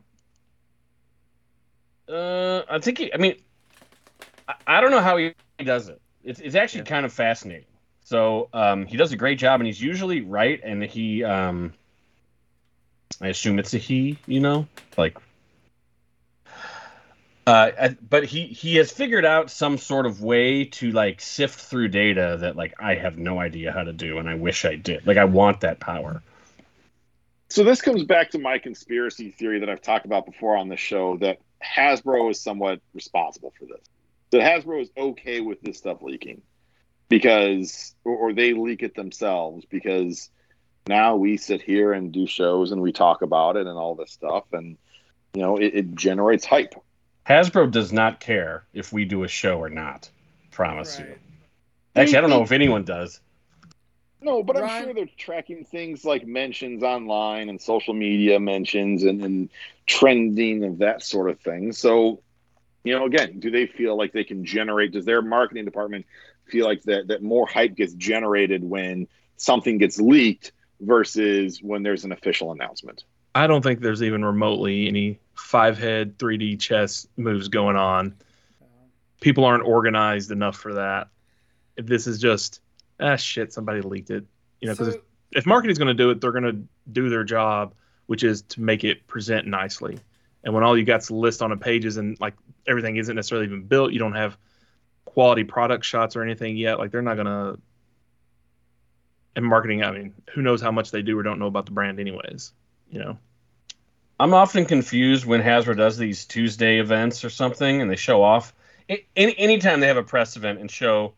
Uh, 2.08 2.62
I 2.70 2.78
think 2.78 2.98
he. 2.98 3.12
I 3.12 3.16
mean, 3.16 3.36
I, 4.46 4.54
I 4.66 4.80
don't 4.80 4.90
know 4.90 5.00
how 5.00 5.16
he 5.16 5.34
does 5.62 5.88
it. 5.88 6.00
It's 6.24 6.40
it's 6.40 6.54
actually 6.54 6.80
Yeah. 6.80 6.86
kind 6.86 7.06
of 7.06 7.12
fascinating. 7.12 7.66
So 8.04 8.48
um, 8.52 8.86
he 8.86 8.96
does 8.96 9.12
a 9.12 9.16
great 9.16 9.38
job, 9.38 9.60
and 9.60 9.66
he's 9.66 9.80
usually 9.82 10.22
right. 10.22 10.60
And 10.62 10.82
he, 10.82 11.22
um, 11.24 11.74
I 13.20 13.28
assume 13.28 13.58
it's 13.58 13.74
a 13.74 13.78
he. 13.78 14.18
You 14.26 14.40
know, 14.40 14.66
like. 14.96 15.18
Uh, 17.48 17.88
but 18.06 18.24
he 18.24 18.44
he 18.44 18.76
has 18.76 18.92
figured 18.92 19.24
out 19.24 19.50
some 19.50 19.78
sort 19.78 20.04
of 20.04 20.20
way 20.20 20.66
to 20.66 20.92
like 20.92 21.18
sift 21.18 21.58
through 21.58 21.88
data 21.88 22.36
that 22.40 22.56
like 22.56 22.74
I 22.78 22.94
have 22.96 23.16
no 23.16 23.40
idea 23.40 23.72
how 23.72 23.84
to 23.84 23.92
do, 23.94 24.18
and 24.18 24.28
I 24.28 24.34
wish 24.34 24.66
I 24.66 24.74
did. 24.74 25.06
Like 25.06 25.16
I 25.16 25.24
want 25.24 25.62
that 25.62 25.80
power. 25.80 26.22
So 27.48 27.64
this 27.64 27.80
comes 27.80 28.04
back 28.04 28.32
to 28.32 28.38
my 28.38 28.58
conspiracy 28.58 29.30
theory 29.30 29.60
that 29.60 29.70
I've 29.70 29.80
talked 29.80 30.04
about 30.04 30.26
before 30.26 30.58
on 30.58 30.68
the 30.68 30.76
show 30.76 31.16
that 31.22 31.38
Hasbro 31.64 32.30
is 32.30 32.38
somewhat 32.38 32.82
responsible 32.92 33.54
for 33.58 33.64
this. 33.64 33.80
That 34.28 34.42
Hasbro 34.42 34.82
is 34.82 34.90
okay 34.94 35.40
with 35.40 35.62
this 35.62 35.78
stuff 35.78 36.02
leaking 36.02 36.42
because, 37.08 37.94
or, 38.04 38.14
or 38.14 38.32
they 38.34 38.52
leak 38.52 38.82
it 38.82 38.94
themselves 38.94 39.64
because 39.64 40.28
now 40.86 41.16
we 41.16 41.38
sit 41.38 41.62
here 41.62 41.94
and 41.94 42.12
do 42.12 42.26
shows 42.26 42.72
and 42.72 42.82
we 42.82 42.92
talk 42.92 43.22
about 43.22 43.56
it 43.56 43.66
and 43.66 43.78
all 43.78 43.94
this 43.94 44.12
stuff 44.12 44.44
and 44.52 44.76
you 45.32 45.40
know 45.40 45.56
it, 45.56 45.72
it 45.74 45.94
generates 45.94 46.44
hype. 46.44 46.74
Hasbro 47.28 47.70
does 47.70 47.92
not 47.92 48.20
care 48.20 48.64
if 48.72 48.92
we 48.92 49.04
do 49.04 49.22
a 49.22 49.28
show 49.28 49.58
or 49.58 49.68
not. 49.68 50.08
Promise 50.50 50.98
you. 50.98 51.04
Right. 51.04 51.18
Actually, 51.94 52.18
I 52.18 52.20
don't 52.22 52.30
know 52.30 52.42
if 52.42 52.52
anyone 52.52 52.84
does. 52.84 53.20
No, 54.20 54.42
but 54.42 54.56
Ryan? 54.56 54.70
I'm 54.70 54.84
sure 54.84 54.94
they're 54.94 55.08
tracking 55.16 55.64
things 55.64 56.04
like 56.04 56.26
mentions 56.26 56.82
online 56.82 57.48
and 57.48 57.60
social 57.60 57.94
media 57.94 58.40
mentions 58.40 59.04
and, 59.04 59.22
and 59.22 59.48
trending 59.86 60.64
of 60.64 60.78
that 60.78 61.02
sort 61.02 61.30
of 61.30 61.38
thing. 61.40 61.72
So, 61.72 62.22
you 62.82 62.98
know, 62.98 63.04
again, 63.04 63.38
do 63.38 63.50
they 63.50 63.66
feel 63.66 63.96
like 63.96 64.12
they 64.12 64.24
can 64.24 64.44
generate? 64.44 64.92
Does 64.92 65.04
their 65.04 65.22
marketing 65.22 65.66
department 65.66 66.06
feel 66.46 66.66
like 66.66 66.82
that 66.84 67.08
that 67.08 67.22
more 67.22 67.46
hype 67.46 67.76
gets 67.76 67.92
generated 67.92 68.64
when 68.64 69.06
something 69.36 69.78
gets 69.78 70.00
leaked 70.00 70.52
versus 70.80 71.60
when 71.62 71.82
there's 71.82 72.04
an 72.04 72.12
official 72.12 72.52
announcement? 72.52 73.04
I 73.34 73.46
don't 73.46 73.62
think 73.62 73.80
there's 73.80 74.02
even 74.02 74.24
remotely 74.24 74.88
any 74.88 75.18
five 75.34 75.78
head 75.78 76.18
3D 76.18 76.58
chess 76.60 77.06
moves 77.16 77.48
going 77.48 77.76
on. 77.76 78.14
People 79.20 79.44
aren't 79.44 79.64
organized 79.64 80.30
enough 80.30 80.56
for 80.56 80.74
that. 80.74 81.08
If 81.76 81.86
this 81.86 82.06
is 82.06 82.18
just 82.18 82.60
ah 83.00 83.16
shit, 83.16 83.52
somebody 83.52 83.80
leaked 83.80 84.10
it, 84.10 84.24
you 84.60 84.68
know, 84.68 84.74
because 84.74 84.94
So- 84.94 85.00
if 85.32 85.46
marketing's 85.46 85.78
going 85.78 85.88
to 85.88 85.94
do 85.94 86.10
it, 86.10 86.20
they're 86.20 86.32
going 86.32 86.44
to 86.44 86.62
do 86.90 87.08
their 87.10 87.24
job, 87.24 87.74
which 88.06 88.24
is 88.24 88.42
to 88.42 88.62
make 88.62 88.82
it 88.82 89.06
present 89.06 89.46
nicely. 89.46 89.98
And 90.42 90.54
when 90.54 90.64
all 90.64 90.76
you 90.76 90.84
got's 90.84 91.10
a 91.10 91.14
list 91.14 91.42
on 91.42 91.52
a 91.52 91.56
pages 91.56 91.98
and 91.98 92.18
like 92.20 92.34
everything 92.66 92.96
isn't 92.96 93.14
necessarily 93.14 93.46
even 93.46 93.64
built, 93.64 93.92
you 93.92 93.98
don't 93.98 94.14
have 94.14 94.38
quality 95.04 95.44
product 95.44 95.84
shots 95.84 96.16
or 96.16 96.22
anything 96.22 96.56
yet. 96.56 96.78
Like 96.78 96.90
they're 96.90 97.02
not 97.02 97.16
going 97.16 97.26
to. 97.26 97.60
And 99.36 99.44
marketing, 99.44 99.84
I 99.84 99.92
mean, 99.92 100.14
who 100.34 100.42
knows 100.42 100.60
how 100.60 100.72
much 100.72 100.90
they 100.90 101.02
do 101.02 101.18
or 101.18 101.22
don't 101.22 101.38
know 101.38 101.46
about 101.46 101.66
the 101.66 101.72
brand, 101.72 102.00
anyways. 102.00 102.52
You 102.90 103.00
know. 103.00 103.18
I'm 104.20 104.34
often 104.34 104.64
confused 104.64 105.24
when 105.24 105.42
Hasbro 105.42 105.76
does 105.76 105.96
these 105.96 106.24
Tuesday 106.24 106.80
events 106.80 107.24
or 107.24 107.30
something, 107.30 107.80
and 107.80 107.90
they 107.90 107.96
show 107.96 108.22
off. 108.22 108.52
Any 109.16 109.38
anytime 109.38 109.80
they 109.80 109.86
have 109.86 109.96
a 109.96 110.02
press 110.02 110.36
event 110.36 110.58
and 110.58 110.70
show, 110.70 111.12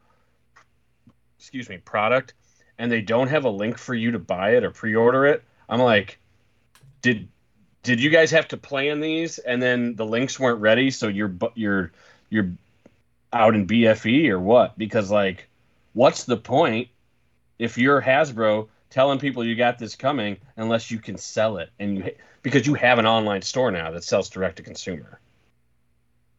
excuse 1.38 1.68
me, 1.68 1.78
product, 1.78 2.34
and 2.78 2.90
they 2.90 3.00
don't 3.00 3.28
have 3.28 3.44
a 3.44 3.50
link 3.50 3.78
for 3.78 3.94
you 3.94 4.10
to 4.10 4.18
buy 4.18 4.56
it 4.56 4.64
or 4.64 4.70
pre-order 4.70 5.26
it, 5.26 5.42
I'm 5.68 5.80
like, 5.80 6.18
did 7.00 7.28
did 7.82 8.02
you 8.02 8.10
guys 8.10 8.30
have 8.32 8.48
to 8.48 8.56
plan 8.56 9.00
these 9.00 9.38
and 9.38 9.62
then 9.62 9.94
the 9.94 10.04
links 10.04 10.38
weren't 10.38 10.60
ready, 10.60 10.90
so 10.90 11.08
you're 11.08 11.34
you're 11.54 11.92
you're 12.28 12.50
out 13.32 13.54
in 13.54 13.66
BFE 13.66 14.28
or 14.28 14.40
what? 14.40 14.76
Because 14.76 15.10
like, 15.10 15.48
what's 15.94 16.24
the 16.24 16.36
point 16.36 16.88
if 17.58 17.78
you're 17.78 18.02
Hasbro 18.02 18.68
telling 18.90 19.18
people 19.18 19.44
you 19.44 19.54
got 19.54 19.78
this 19.78 19.96
coming 19.96 20.36
unless 20.56 20.90
you 20.90 20.98
can 20.98 21.16
sell 21.16 21.58
it 21.58 21.70
and 21.78 21.98
you 21.98 22.10
because 22.42 22.66
you 22.66 22.74
have 22.74 22.98
an 22.98 23.06
online 23.06 23.42
store 23.42 23.70
now 23.70 23.90
that 23.92 24.04
sells 24.04 24.28
direct 24.28 24.56
to 24.56 24.62
consumer. 24.62 25.20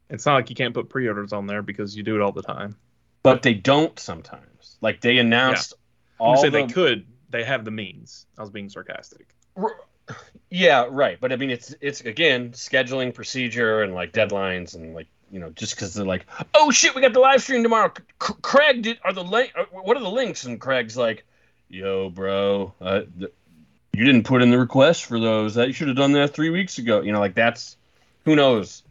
It's 0.10 0.26
not 0.26 0.36
like 0.36 0.50
you 0.50 0.56
can't 0.56 0.74
put 0.74 0.90
pre-orders 0.90 1.32
on 1.32 1.48
there 1.48 1.62
because 1.62 1.96
you 1.96 2.04
do 2.04 2.16
it 2.16 2.22
all 2.22 2.34
the 2.34 2.42
time. 2.42 2.76
But 3.24 3.44
they 3.44 3.54
don't 3.54 3.98
sometimes. 3.98 4.78
Like 4.82 5.00
they 5.02 5.20
announced 5.20 5.74
I'm 6.20 6.28
all 6.28 6.38
say 6.38 6.50
the, 6.50 6.66
they 6.66 6.74
could. 6.74 7.06
They 7.30 7.44
have 7.44 7.64
the 7.64 7.72
means. 7.72 8.26
I 8.38 8.42
was 8.42 8.50
being 8.50 8.70
sarcastic. 8.70 9.28
Yeah, 10.50 10.88
right. 10.90 11.18
But 11.20 11.32
I 11.32 11.38
mean, 11.38 11.50
it's 11.50 11.74
it's 11.80 12.02
again 12.02 12.52
scheduling 12.52 13.14
procedure 13.14 13.84
and 13.84 13.94
like 13.94 14.12
deadlines 14.12 14.76
and 14.76 14.94
like 14.94 15.08
you 15.32 15.40
know 15.40 15.50
just 15.52 15.76
because 15.76 15.94
they're 15.94 16.06
like, 16.06 16.26
oh 16.54 16.72
shit, 16.72 16.94
we 16.94 17.02
got 17.02 17.14
the 17.14 17.20
live 17.20 17.42
stream 17.42 17.64
tomorrow. 17.64 17.94
C- 18.22 18.34
Craig 18.42 18.82
did 18.82 19.00
are 19.04 19.14
the 19.14 19.24
link? 19.24 19.54
Uh, 19.58 19.64
what 19.72 19.96
are 19.96 20.02
the 20.02 20.10
links? 20.10 20.44
And 20.44 20.60
Craig's 20.60 20.98
like, 20.98 21.24
yo, 21.72 22.10
bro, 22.10 22.74
uh, 22.82 23.02
th- 23.20 23.32
you 23.94 24.06
didn't 24.06 24.24
put 24.24 24.42
in 24.42 24.50
the 24.52 24.60
request 24.60 25.06
for 25.06 25.20
those. 25.20 25.56
That 25.56 25.68
you 25.68 25.74
should 25.74 25.88
have 25.88 25.98
done 25.98 26.12
that 26.14 26.34
three 26.34 26.50
weeks 26.50 26.78
ago. 26.78 27.02
You 27.02 27.12
know, 27.12 27.20
like 27.20 27.36
that's 27.36 27.78
who 28.26 28.36
knows. 28.36 28.84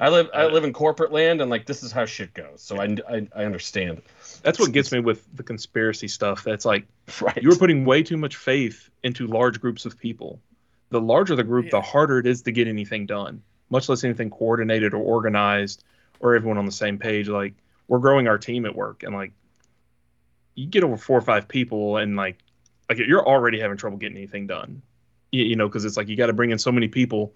I 0.00 0.08
live 0.08 0.30
I 0.34 0.46
live 0.46 0.64
in 0.64 0.72
corporate 0.72 1.12
land 1.12 1.40
and 1.42 1.50
like 1.50 1.66
this 1.66 1.82
is 1.82 1.92
how 1.92 2.06
shit 2.06 2.32
goes. 2.34 2.62
So 2.62 2.80
I 2.80 2.96
I, 3.08 3.26
I 3.36 3.44
understand. 3.44 4.02
That's 4.42 4.58
what 4.58 4.72
gets 4.72 4.90
me 4.90 5.00
with 5.00 5.24
the 5.36 5.42
conspiracy 5.42 6.08
stuff. 6.08 6.42
That's 6.44 6.64
like 6.64 6.86
Right. 7.20 7.40
you 7.42 7.48
were 7.50 7.56
putting 7.56 7.84
way 7.84 8.02
too 8.02 8.16
much 8.16 8.36
faith 8.36 8.88
into 9.02 9.26
large 9.26 9.60
groups 9.60 9.84
of 9.84 9.98
people. 9.98 10.40
The 10.90 11.00
larger 11.00 11.36
the 11.36 11.44
group, 11.44 11.66
Yeah. 11.66 11.70
the 11.72 11.80
harder 11.82 12.18
it 12.18 12.26
is 12.26 12.42
to 12.42 12.52
get 12.52 12.68
anything 12.68 13.06
done, 13.06 13.42
much 13.70 13.88
less 13.88 14.02
anything 14.04 14.30
coordinated 14.30 14.92
or 14.94 15.02
organized 15.02 15.84
or 16.20 16.34
everyone 16.34 16.58
on 16.58 16.66
the 16.66 16.72
same 16.72 16.98
page. 16.98 17.28
Like 17.28 17.54
we're 17.88 17.98
growing 17.98 18.28
our 18.28 18.38
team 18.38 18.66
at 18.66 18.74
work, 18.74 19.02
and 19.02 19.14
like 19.14 19.32
you 20.54 20.66
get 20.66 20.84
over 20.84 20.96
four 20.96 21.18
or 21.18 21.22
five 21.22 21.48
people, 21.48 21.96
and 21.96 22.16
like 22.16 22.38
like 22.88 22.98
you're 22.98 23.26
already 23.26 23.60
having 23.60 23.76
trouble 23.76 23.98
getting 23.98 24.16
anything 24.16 24.46
done. 24.46 24.82
You, 25.30 25.44
you 25.44 25.56
know, 25.56 25.68
because 25.68 25.84
it's 25.84 25.96
like 25.96 26.08
you 26.08 26.16
got 26.16 26.26
to 26.26 26.32
bring 26.32 26.50
in 26.50 26.58
so 26.58 26.72
many 26.72 26.88
people, 26.88 27.34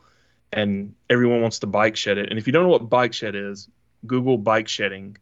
and 0.52 0.94
everyone 1.08 1.40
wants 1.40 1.60
to 1.60 1.66
bike 1.66 1.96
shed 1.96 2.18
it. 2.18 2.30
And 2.30 2.38
if 2.38 2.46
you 2.46 2.52
don't 2.52 2.64
know 2.64 2.70
what 2.70 2.88
bike 2.88 3.14
shed 3.14 3.34
is, 3.34 3.68
Google 4.06 4.38
bike 4.38 4.68
shedding, 4.68 5.16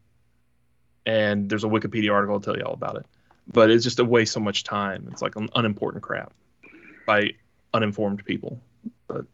and 1.06 1.48
there's 1.48 1.64
a 1.64 1.68
Wikipedia 1.68 2.12
article 2.12 2.40
to 2.40 2.44
tell 2.44 2.56
you 2.56 2.64
all 2.64 2.74
about 2.74 2.96
it 2.96 3.06
but 3.46 3.70
it's 3.70 3.84
just 3.84 3.98
a 3.98 4.04
waste 4.04 4.32
so 4.32 4.40
much 4.40 4.64
time. 4.64 5.08
It's 5.10 5.22
like 5.22 5.36
un- 5.36 5.48
unimportant 5.54 6.02
crap 6.02 6.32
by 7.06 7.32
uninformed 7.72 8.24
people. 8.24 8.60
But 9.06 9.26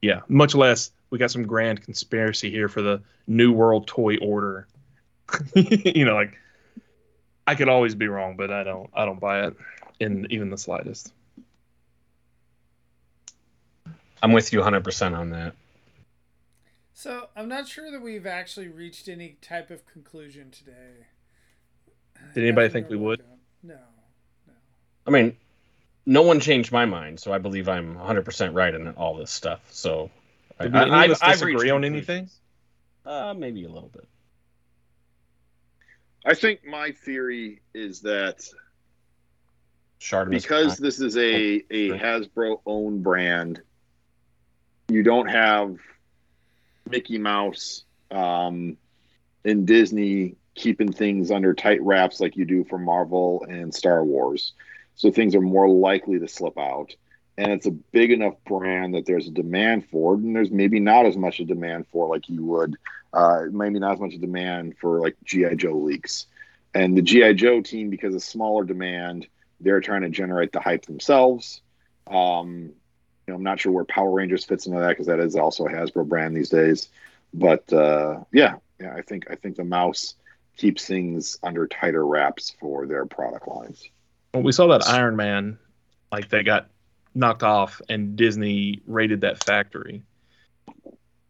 yeah, 0.00 0.20
much 0.28 0.54
less 0.54 0.90
we 1.10 1.18
got 1.18 1.30
some 1.30 1.46
grand 1.46 1.82
conspiracy 1.82 2.50
here 2.50 2.68
for 2.68 2.82
the 2.82 3.02
New 3.26 3.52
World 3.52 3.86
Toy 3.86 4.16
Order. 4.16 4.66
you 5.54 6.04
know, 6.04 6.14
like 6.14 6.38
I 7.46 7.54
could 7.54 7.68
always 7.68 7.94
be 7.94 8.08
wrong, 8.08 8.36
but 8.36 8.50
I 8.50 8.64
don't. 8.64 8.90
I 8.94 9.04
don't 9.04 9.20
buy 9.20 9.46
it 9.46 9.56
in 10.00 10.26
even 10.30 10.50
the 10.50 10.58
slightest. 10.58 11.12
I'm 14.22 14.32
with 14.32 14.52
you 14.52 14.60
100% 14.60 15.16
on 15.16 15.30
that. 15.30 15.54
So 16.94 17.28
I'm 17.36 17.48
not 17.48 17.68
sure 17.68 17.90
that 17.90 18.00
we've 18.00 18.26
actually 18.26 18.68
reached 18.68 19.08
any 19.08 19.36
type 19.42 19.70
of 19.70 19.84
conclusion 19.84 20.50
today. 20.50 21.06
Did 22.32 22.44
anybody 22.44 22.70
think 22.70 22.88
we 22.88 22.96
would? 22.96 23.18
look 23.18 23.28
up. 23.28 23.38
No. 23.62 23.78
I 25.06 25.10
mean, 25.10 25.36
no 26.06 26.22
one 26.22 26.40
changed 26.40 26.72
my 26.72 26.86
mind, 26.86 27.20
so 27.20 27.32
I 27.32 27.38
believe 27.38 27.68
I'm 27.68 27.96
100% 27.96 28.54
right 28.54 28.74
in 28.74 28.88
all 28.90 29.16
this 29.16 29.30
stuff. 29.30 29.60
So, 29.70 30.10
I, 30.58 30.64
Did 30.64 30.76
any 30.76 30.90
I, 30.90 31.04
of 31.04 31.10
us 31.10 31.18
I've 31.20 31.32
disagree 31.32 31.54
reached 31.56 31.72
on 31.72 31.84
anything? 31.84 32.30
Uh, 33.04 33.34
maybe 33.36 33.64
a 33.64 33.68
little 33.68 33.90
bit. 33.90 34.08
I 36.24 36.34
think 36.34 36.64
my 36.64 36.92
theory 36.92 37.60
is 37.74 38.00
that 38.00 38.46
Shard 39.98 40.30
because 40.30 40.78
this 40.78 41.00
is 41.00 41.16
a, 41.16 41.64
a 41.70 41.90
Hasbro 41.90 42.60
owned 42.66 43.02
brand, 43.02 43.60
you 44.88 45.02
don't 45.02 45.28
have 45.28 45.76
Mickey 46.88 47.18
Mouse 47.18 47.84
um, 48.10 48.76
and 49.44 49.66
Disney 49.66 50.36
keeping 50.54 50.92
things 50.92 51.30
under 51.30 51.52
tight 51.52 51.82
wraps 51.82 52.20
like 52.20 52.36
you 52.36 52.44
do 52.44 52.64
for 52.64 52.78
Marvel 52.78 53.44
and 53.48 53.74
Star 53.74 54.04
Wars. 54.04 54.52
So 54.94 55.10
things 55.10 55.34
are 55.34 55.40
more 55.40 55.68
likely 55.68 56.18
to 56.20 56.28
slip 56.28 56.58
out. 56.58 56.94
And 57.36 57.50
it's 57.50 57.66
a 57.66 57.72
big 57.72 58.12
enough 58.12 58.34
brand 58.46 58.94
that 58.94 59.06
there's 59.06 59.26
a 59.26 59.32
demand 59.32 59.88
for 59.88 60.14
it, 60.14 60.20
and 60.20 60.36
there's 60.36 60.52
maybe 60.52 60.78
not 60.78 61.06
as 61.06 61.16
much 61.16 61.40
a 61.40 61.44
demand 61.44 61.86
for 61.88 62.08
like 62.08 62.28
you 62.28 62.44
would, 62.44 62.76
uh, 63.14 63.44
maybe 63.50 63.78
not 63.78 63.94
as 63.94 64.00
much 64.00 64.18
demand 64.18 64.76
for 64.78 65.00
like 65.00 65.16
GI 65.24 65.56
Joe 65.56 65.78
leaks. 65.78 66.26
And 66.74 66.96
the 66.96 67.02
GI 67.02 67.34
Joe 67.34 67.62
team, 67.62 67.88
because 67.88 68.14
of 68.14 68.22
smaller 68.22 68.64
demand, 68.64 69.26
they're 69.60 69.80
trying 69.80 70.02
to 70.02 70.10
generate 70.10 70.52
the 70.52 70.60
hype 70.60 70.86
themselves. 70.86 71.62
Um, 72.08 72.72
you 73.26 73.32
know, 73.32 73.36
I'm 73.36 73.42
not 73.42 73.60
sure 73.60 73.72
where 73.72 73.84
Power 73.84 74.10
Rangers 74.10 74.44
fits 74.44 74.66
into 74.66 74.80
that 74.80 74.88
because 74.88 75.06
that 75.06 75.20
is 75.20 75.36
also 75.36 75.66
a 75.66 75.70
Hasbro 75.70 76.06
brand 76.06 76.36
these 76.36 76.50
days. 76.50 76.88
But 77.32 77.72
uh, 77.72 78.20
yeah, 78.32 78.56
yeah, 78.80 78.94
I 78.94 79.02
think 79.02 79.30
I 79.30 79.36
think 79.36 79.56
the 79.56 79.64
mouse 79.64 80.14
keeps 80.56 80.84
things 80.84 81.38
under 81.42 81.66
tighter 81.66 82.06
wraps 82.06 82.54
for 82.60 82.86
their 82.86 83.06
product 83.06 83.48
lines. 83.48 83.88
Well, 84.32 84.42
we 84.42 84.52
saw 84.52 84.66
that 84.68 84.86
Iron 84.88 85.16
Man, 85.16 85.58
like 86.12 86.28
they 86.28 86.42
got 86.42 86.68
knocked 87.14 87.42
off, 87.42 87.80
and 87.88 88.16
Disney 88.16 88.82
raided 88.86 89.22
that 89.22 89.42
factory. 89.44 90.02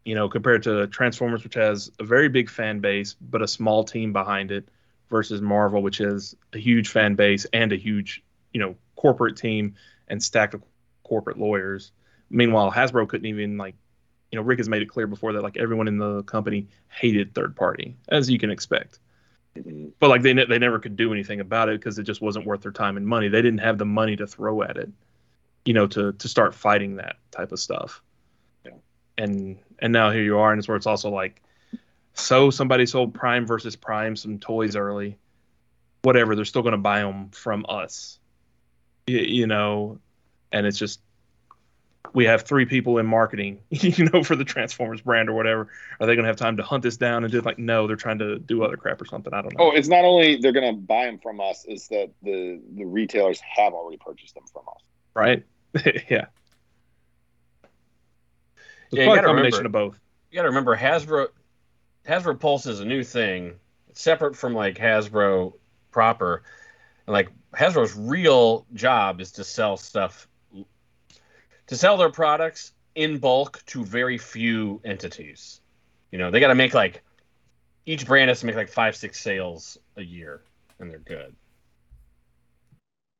You 0.04 0.14
know, 0.14 0.28
compared 0.28 0.62
to 0.64 0.86
Transformers, 0.88 1.44
which 1.44 1.54
has 1.54 1.90
a 1.98 2.04
very 2.04 2.28
big 2.28 2.50
fan 2.50 2.80
base 2.80 3.14
but 3.20 3.42
a 3.42 3.48
small 3.48 3.84
team 3.84 4.12
behind 4.12 4.50
it, 4.50 4.68
versus 5.10 5.40
Marvel, 5.40 5.82
which 5.82 5.98
has 5.98 6.34
a 6.52 6.58
huge 6.58 6.88
fan 6.88 7.14
base 7.14 7.46
and 7.52 7.72
a 7.72 7.76
huge, 7.76 8.22
you 8.52 8.60
know, 8.60 8.74
corporate 8.96 9.36
team 9.36 9.74
and 10.08 10.22
stack 10.22 10.54
of 10.54 10.62
corporate 11.02 11.38
lawyers. 11.38 11.92
Meanwhile, 12.30 12.72
Hasbro 12.72 13.08
couldn't 13.08 13.26
even 13.26 13.56
like, 13.56 13.74
you 14.30 14.38
know, 14.38 14.42
Rick 14.42 14.58
has 14.58 14.68
made 14.68 14.82
it 14.82 14.88
clear 14.88 15.06
before 15.06 15.32
that 15.34 15.42
like 15.42 15.56
everyone 15.56 15.88
in 15.88 15.98
the 15.98 16.22
company 16.24 16.68
hated 16.88 17.34
third 17.34 17.54
party, 17.56 17.96
as 18.08 18.28
you 18.28 18.38
can 18.38 18.50
expect 18.50 18.98
but 20.00 20.10
like 20.10 20.22
they 20.22 20.32
ne- 20.32 20.46
they 20.46 20.58
never 20.58 20.78
could 20.78 20.96
do 20.96 21.12
anything 21.12 21.40
about 21.40 21.68
it 21.68 21.80
because 21.80 21.98
it 21.98 22.02
just 22.02 22.20
wasn't 22.20 22.46
worth 22.46 22.62
their 22.62 22.72
time 22.72 22.96
and 22.96 23.06
money. 23.06 23.28
They 23.28 23.42
didn't 23.42 23.60
have 23.60 23.78
the 23.78 23.84
money 23.84 24.16
to 24.16 24.26
throw 24.26 24.62
at 24.62 24.76
it, 24.76 24.90
you 25.64 25.74
know, 25.74 25.86
to 25.88 26.12
to 26.12 26.28
start 26.28 26.54
fighting 26.54 26.96
that 26.96 27.16
type 27.30 27.52
of 27.52 27.60
stuff. 27.60 28.02
And 29.16 29.58
and 29.78 29.92
now 29.92 30.10
here 30.10 30.22
you 30.22 30.38
are, 30.38 30.52
and 30.52 30.58
it's 30.58 30.68
where 30.68 30.76
it's 30.76 30.86
also 30.86 31.10
like, 31.10 31.42
so 32.14 32.50
somebody 32.50 32.86
sold 32.86 33.14
Prime 33.14 33.46
versus 33.46 33.76
Prime 33.76 34.16
some 34.16 34.38
toys 34.38 34.76
early, 34.76 35.18
whatever. 36.02 36.34
They're 36.34 36.44
still 36.44 36.62
going 36.62 36.72
to 36.72 36.78
buy 36.78 37.00
them 37.00 37.30
from 37.30 37.64
us, 37.68 38.18
you, 39.06 39.18
you 39.18 39.46
know, 39.46 39.98
and 40.52 40.66
it's 40.66 40.78
just 40.78 41.00
we 42.14 42.24
have 42.26 42.42
three 42.42 42.64
people 42.64 42.98
in 42.98 43.06
marketing, 43.06 43.60
you 43.70 44.08
know, 44.12 44.22
for 44.22 44.36
the 44.36 44.44
Transformers 44.44 45.00
brand 45.00 45.28
or 45.28 45.32
whatever. 45.32 45.68
Are 46.00 46.06
they 46.06 46.14
going 46.14 46.24
to 46.24 46.28
have 46.28 46.36
time 46.36 46.56
to 46.56 46.62
hunt 46.62 46.82
this 46.82 46.96
down 46.96 47.24
and 47.24 47.32
do 47.32 47.40
like 47.40 47.58
no? 47.58 47.86
They're 47.86 47.96
trying 47.96 48.18
to 48.18 48.38
do 48.38 48.62
other 48.62 48.76
crap 48.76 49.02
or 49.02 49.04
something. 49.04 49.34
I 49.34 49.42
don't 49.42 49.56
know. 49.58 49.66
Oh, 49.66 49.70
it's 49.72 49.88
not 49.88 50.04
only 50.04 50.36
they're 50.36 50.52
going 50.52 50.72
to 50.72 50.80
buy 50.80 51.06
them 51.06 51.18
from 51.18 51.40
us; 51.40 51.64
is 51.66 51.88
that 51.88 52.10
the 52.22 52.60
the 52.76 52.84
retailers 52.84 53.40
have 53.40 53.72
already 53.72 53.98
purchased 53.98 54.34
them 54.34 54.44
from 54.52 54.62
us. 54.68 54.82
Right? 55.14 55.44
yeah. 56.08 56.26
It's 58.94 58.98
Yeah, 58.98 59.04
you 59.04 59.10
probably 59.10 59.18
a 59.18 59.22
combination 59.26 59.58
remember- 59.58 59.78
of 59.78 59.90
both. 59.92 60.00
You 60.30 60.36
got 60.36 60.42
to 60.42 60.48
remember 60.48 60.76
Hasbro. 60.76 61.28
Hasbro 62.08 62.38
Pulse 62.38 62.66
is 62.66 62.80
a 62.80 62.84
new 62.84 63.02
thing, 63.02 63.54
it's 63.88 64.02
separate 64.02 64.36
from 64.36 64.54
like 64.54 64.76
Hasbro 64.76 65.54
proper. 65.90 66.42
And 67.06 67.12
like 67.12 67.28
Hasbro's 67.54 67.94
real 67.94 68.66
job 68.74 69.20
is 69.20 69.32
to 69.32 69.44
sell 69.44 69.76
stuff, 69.76 70.28
to 71.66 71.76
sell 71.76 71.96
their 71.96 72.10
products 72.10 72.72
in 72.94 73.18
bulk 73.18 73.62
to 73.66 73.84
very 73.84 74.18
few 74.18 74.80
entities. 74.84 75.60
You 76.10 76.18
know, 76.18 76.30
they 76.30 76.40
got 76.40 76.48
to 76.48 76.54
make 76.54 76.74
like 76.74 77.02
each 77.86 78.06
brand 78.06 78.28
has 78.28 78.40
to 78.40 78.46
make 78.46 78.56
like 78.56 78.68
five, 78.68 78.96
six 78.96 79.20
sales 79.20 79.78
a 79.96 80.02
year, 80.02 80.42
and 80.78 80.90
they're 80.90 80.98
good. 80.98 81.34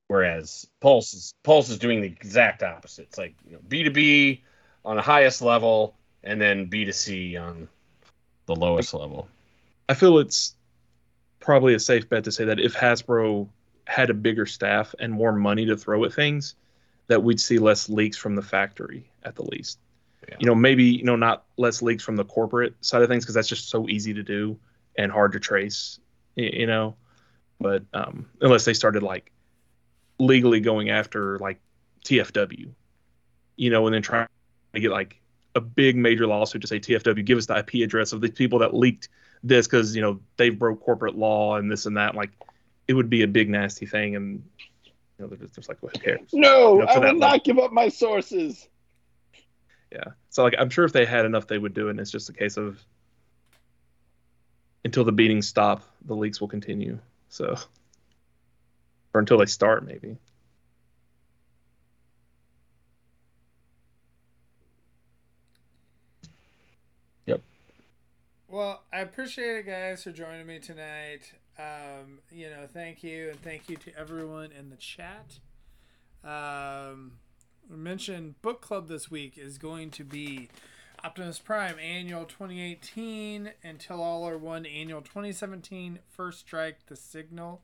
Whereas 0.09 0.67
Pulse 0.81 1.15
is 1.15 1.35
Pulse 1.43 1.71
is 1.71 1.79
doing 1.79 2.01
the 2.01 2.07
exact 2.09 2.63
opposite. 2.63 3.03
It's 3.09 3.19
like 3.19 3.35
you 3.47 3.53
know, 3.55 3.61
B 3.67 3.83
two 3.85 3.91
B 3.91 4.43
on 4.85 4.97
the 4.97 5.03
highest 5.03 5.43
level, 5.43 5.95
and 6.23 6.41
then 6.41 6.67
B 6.67 6.85
two 6.85 6.93
C 6.93 7.37
on 7.37 7.69
the 8.47 8.55
lowest 8.55 8.95
level. 8.95 9.29
I 9.89 9.95
feel 9.95 10.19
it's 10.19 10.55
probably 11.41 11.75
a 11.75 11.81
safe 11.81 12.09
bet 12.09 12.25
to 12.25 12.33
say 12.33 12.45
that 12.47 12.61
if 12.61 12.75
Hasbro 12.75 13.49
had 13.87 14.11
a 14.11 14.15
bigger 14.15 14.47
staff 14.47 14.95
and 14.99 15.13
more 15.13 15.33
money 15.33 15.67
to 15.67 15.77
throw 15.77 16.05
at 16.05 16.13
things, 16.13 16.55
that 17.09 17.23
we'd 17.23 17.41
see 17.41 17.59
less 17.59 17.89
leaks 17.89 18.17
from 18.17 18.35
the 18.35 18.43
factory 18.43 19.11
at 19.25 19.37
the 19.37 19.43
least. 19.43 19.79
Yeah. 20.29 20.37
You 20.39 20.47
know, 20.47 20.55
maybe 20.55 20.85
you 20.85 21.05
know 21.05 21.17
not 21.17 21.45
less 21.57 21.83
leaks 21.83 22.03
from 22.03 22.17
the 22.17 22.25
corporate 22.25 22.75
side 22.81 23.03
of 23.03 23.09
things 23.09 23.25
because 23.25 23.35
that's 23.35 23.49
just 23.49 23.69
so 23.69 23.89
easy 23.89 24.15
to 24.15 24.23
do 24.23 24.59
and 24.97 25.13
hard 25.13 25.33
to 25.33 25.41
trace. 25.41 25.99
You 26.37 26.67
know, 26.67 26.97
but 27.61 27.85
um, 27.93 28.27
unless 28.41 28.65
they 28.65 28.75
started 28.75 29.03
like 29.03 29.31
legally 30.19 30.61
going 30.61 30.91
after 30.91 31.39
like 31.39 31.61
TFW, 32.05 32.71
you 33.57 33.71
know, 33.71 33.87
and 33.87 33.95
then 33.95 34.03
trying 34.03 34.29
to 34.75 34.81
get 34.81 34.91
like 34.91 35.21
a 35.55 35.61
big 35.61 35.97
major 35.97 36.27
lawsuit 36.27 36.63
to 36.63 36.67
say 36.69 36.81
TFW 36.81 37.25
give 37.25 37.39
us 37.39 37.47
the 37.47 37.57
IP 37.59 37.75
address 37.85 38.13
of 38.13 38.21
the 38.21 38.29
people 38.29 38.59
that 38.61 38.75
leaked 38.75 39.09
this 39.43 39.67
because 39.67 39.95
you 39.95 40.03
know 40.03 40.21
they've 40.37 40.59
broke 40.59 40.81
corporate 40.81 41.17
law 41.17 41.57
and 41.57 41.71
this 41.71 41.87
and 41.87 41.97
that. 41.97 42.15
Like 42.15 42.31
it 42.89 42.95
would 42.95 43.09
be 43.11 43.23
a 43.23 43.29
big 43.29 43.49
nasty 43.49 43.87
thing, 43.87 44.17
and 44.17 44.43
you 44.85 44.93
know 45.19 45.27
they're 45.29 45.47
just, 45.49 45.69
like, 45.69 45.83
well, 45.83 45.93
who 45.95 46.01
cares? 46.01 46.29
No, 46.33 46.81
You 46.81 46.85
know, 46.85 46.87
I 46.87 46.99
will 46.99 47.05
level. 47.05 47.21
not 47.21 47.45
give 47.45 47.59
up 47.59 47.73
my 47.73 47.89
sources. 47.89 48.69
Yeah. 49.93 50.13
So 50.31 50.43
like 50.43 50.55
I'm 50.59 50.71
sure 50.71 50.85
if 50.85 50.93
they 50.93 51.05
had 51.05 51.25
enough, 51.25 51.47
they 51.47 51.59
would 51.59 51.75
do 51.75 51.87
it. 51.87 51.91
And 51.93 52.01
it's 52.01 52.11
just 52.11 52.29
a 52.29 52.33
case 52.33 52.57
of 52.57 52.85
until 54.85 55.05
the 55.05 55.13
beatings 55.13 55.47
stop, 55.49 55.83
the 56.05 56.17
leaks 56.17 56.41
will 56.41 56.49
continue. 56.49 56.99
So 57.29 57.57
or 59.15 59.21
until 59.21 59.39
they 59.39 59.47
start, 59.47 59.87
maybe. 59.87 60.17
Well, 68.55 68.85
I 68.93 69.01
appreciate 69.01 69.57
it, 69.57 69.67
guys, 69.67 70.05
for 70.05 70.13
joining 70.13 70.47
me 70.47 70.61
tonight. 70.61 71.33
Um, 71.59 72.21
you 72.31 72.49
know, 72.49 72.69
thank 72.73 73.03
you, 73.03 73.31
and 73.31 73.43
thank 73.43 73.69
you 73.69 73.75
to 73.79 73.99
everyone 73.99 74.53
in 74.57 74.71
the 74.71 74.77
chat. 74.77 75.41
Um, 76.23 77.15
we 77.69 77.77
mentioned 77.77 78.41
book 78.43 78.61
club 78.61 78.87
this 78.87 79.11
week 79.11 79.37
is 79.37 79.59
going 79.59 79.91
to 79.91 80.05
be 80.05 80.51
Optimus 81.03 81.41
Prime 81.41 81.81
Annual 81.81 82.27
2018 82.27 83.51
Till 83.81 84.01
All 84.01 84.23
Are 84.23 84.39
One 84.39 84.67
Annual 84.67 85.01
2017 85.01 85.99
First 86.09 86.39
Strike 86.39 86.87
The 86.87 86.95
Signal. 86.95 87.61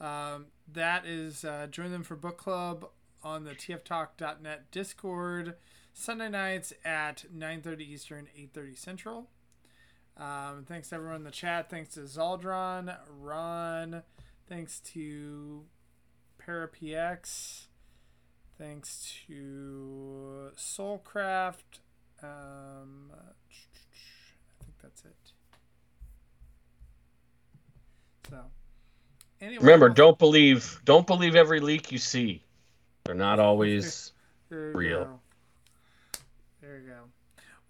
Um, 0.00 0.46
that 0.72 1.04
is 1.04 1.44
uh, 1.44 1.66
join 1.70 1.90
them 1.92 2.04
for 2.04 2.16
book 2.16 2.38
club 2.38 2.86
on 3.22 3.44
the 3.44 3.50
tftalk.net 3.50 4.70
Discord 4.70 5.56
Sunday 5.92 6.30
nights 6.30 6.72
at 6.86 7.26
9:30 7.30 7.80
Eastern, 7.82 8.28
8:30 8.34 8.78
Central. 8.78 9.28
Um, 10.16 10.64
thanks 10.68 10.88
to 10.90 10.96
everyone 10.96 11.16
in 11.16 11.24
the 11.24 11.30
chat. 11.30 11.70
Thanks 11.70 11.94
to 11.94 12.00
Zaldron, 12.00 12.96
Ron. 13.20 14.02
Thanks 14.48 14.80
to 14.92 15.64
ParaPX. 16.46 17.66
Thanks 18.58 19.14
to 19.26 20.50
Soulcraft. 20.56 21.80
Um, 22.22 23.10
I 23.12 24.64
think 24.64 24.74
that's 24.82 25.04
it. 25.04 25.16
So, 28.30 28.38
anyway, 29.40 29.62
Remember, 29.62 29.88
don't 29.88 30.18
believe 30.18 30.80
don't 30.84 31.06
believe 31.06 31.34
every 31.34 31.60
leak 31.60 31.90
you 31.90 31.98
see. 31.98 32.42
They're 33.04 33.14
not 33.14 33.40
always 33.40 34.12
There 34.48 34.72
real. 34.72 35.04
go. 35.04 35.20
There 36.60 36.78
you 36.78 36.88
go. 36.88 37.11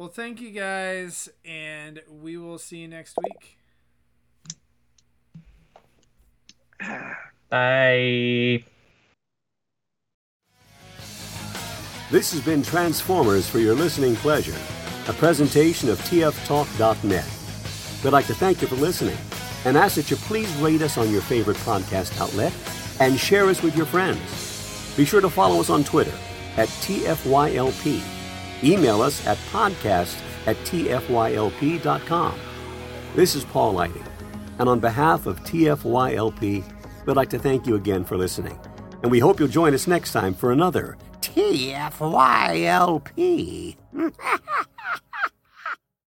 Well, 0.03 0.11
thank 0.11 0.41
you 0.41 0.51
guys, 0.51 1.29
and 1.45 2.03
we 2.11 2.37
will 2.37 2.59
see 2.59 2.79
you 2.79 2.89
next 2.89 3.17
week. 3.23 3.57
Bye. 7.49 8.65
This 12.11 12.33
has 12.33 12.41
been 12.41 12.65
Transformers 12.65 13.49
for 13.49 13.61
your 13.61 13.77
listening 13.77 14.17
pleasure, 14.17 14.59
a 15.07 15.13
presentation 15.13 15.89
of 15.89 16.01
tftalk.net. 16.01 17.31
We'd 18.03 18.11
like 18.11 18.27
to 18.27 18.35
thank 18.35 18.61
you 18.61 18.67
for 18.67 18.75
listening 18.75 19.19
and 19.65 19.77
ask 19.77 19.95
that 19.95 20.11
you 20.11 20.17
please 20.17 20.53
rate 20.57 20.83
us 20.83 20.99
on 20.99 21.13
your 21.13 21.23
favorite 21.23 21.59
podcast 21.59 22.21
outlet 22.21 22.53
and 22.99 23.17
share 23.17 23.45
us 23.45 23.63
with 23.63 23.77
your 23.77 23.87
friends. 23.87 24.97
Be 24.97 25.05
sure 25.05 25.21
to 25.21 25.31
follow 25.31 25.61
us 25.61 25.71
on 25.71 25.85
Twitter 25.85 26.19
at 26.57 26.69
TFYLP. 26.69 28.12
Email 28.65 29.03
us 29.03 29.27
at 29.27 29.37
podcast 29.51 30.21
at 30.47 30.57
TFYLP.com. 30.59 32.39
This 33.15 33.35
is 33.35 33.45
Paul 33.45 33.73
Lighting, 33.73 34.05
and 34.59 34.69
on 34.69 34.79
behalf 34.81 35.27
of 35.27 35.41
TFYLP, 35.41 36.65
we'd 37.07 37.17
like 37.17 37.31
to 37.31 37.39
thank 37.39 37.67
you 37.67 37.75
again 37.75 38.05
for 38.05 38.17
listening. 38.17 38.59
And 39.03 39.11
we 39.11 39.19
hope 39.19 39.41
you'll 39.41 39.49
join 39.49 39.75
us 39.75 39.87
next 39.87 40.13
time 40.13 40.35
for 40.35 40.53
another 40.53 40.97
TFYLP. 41.21 41.97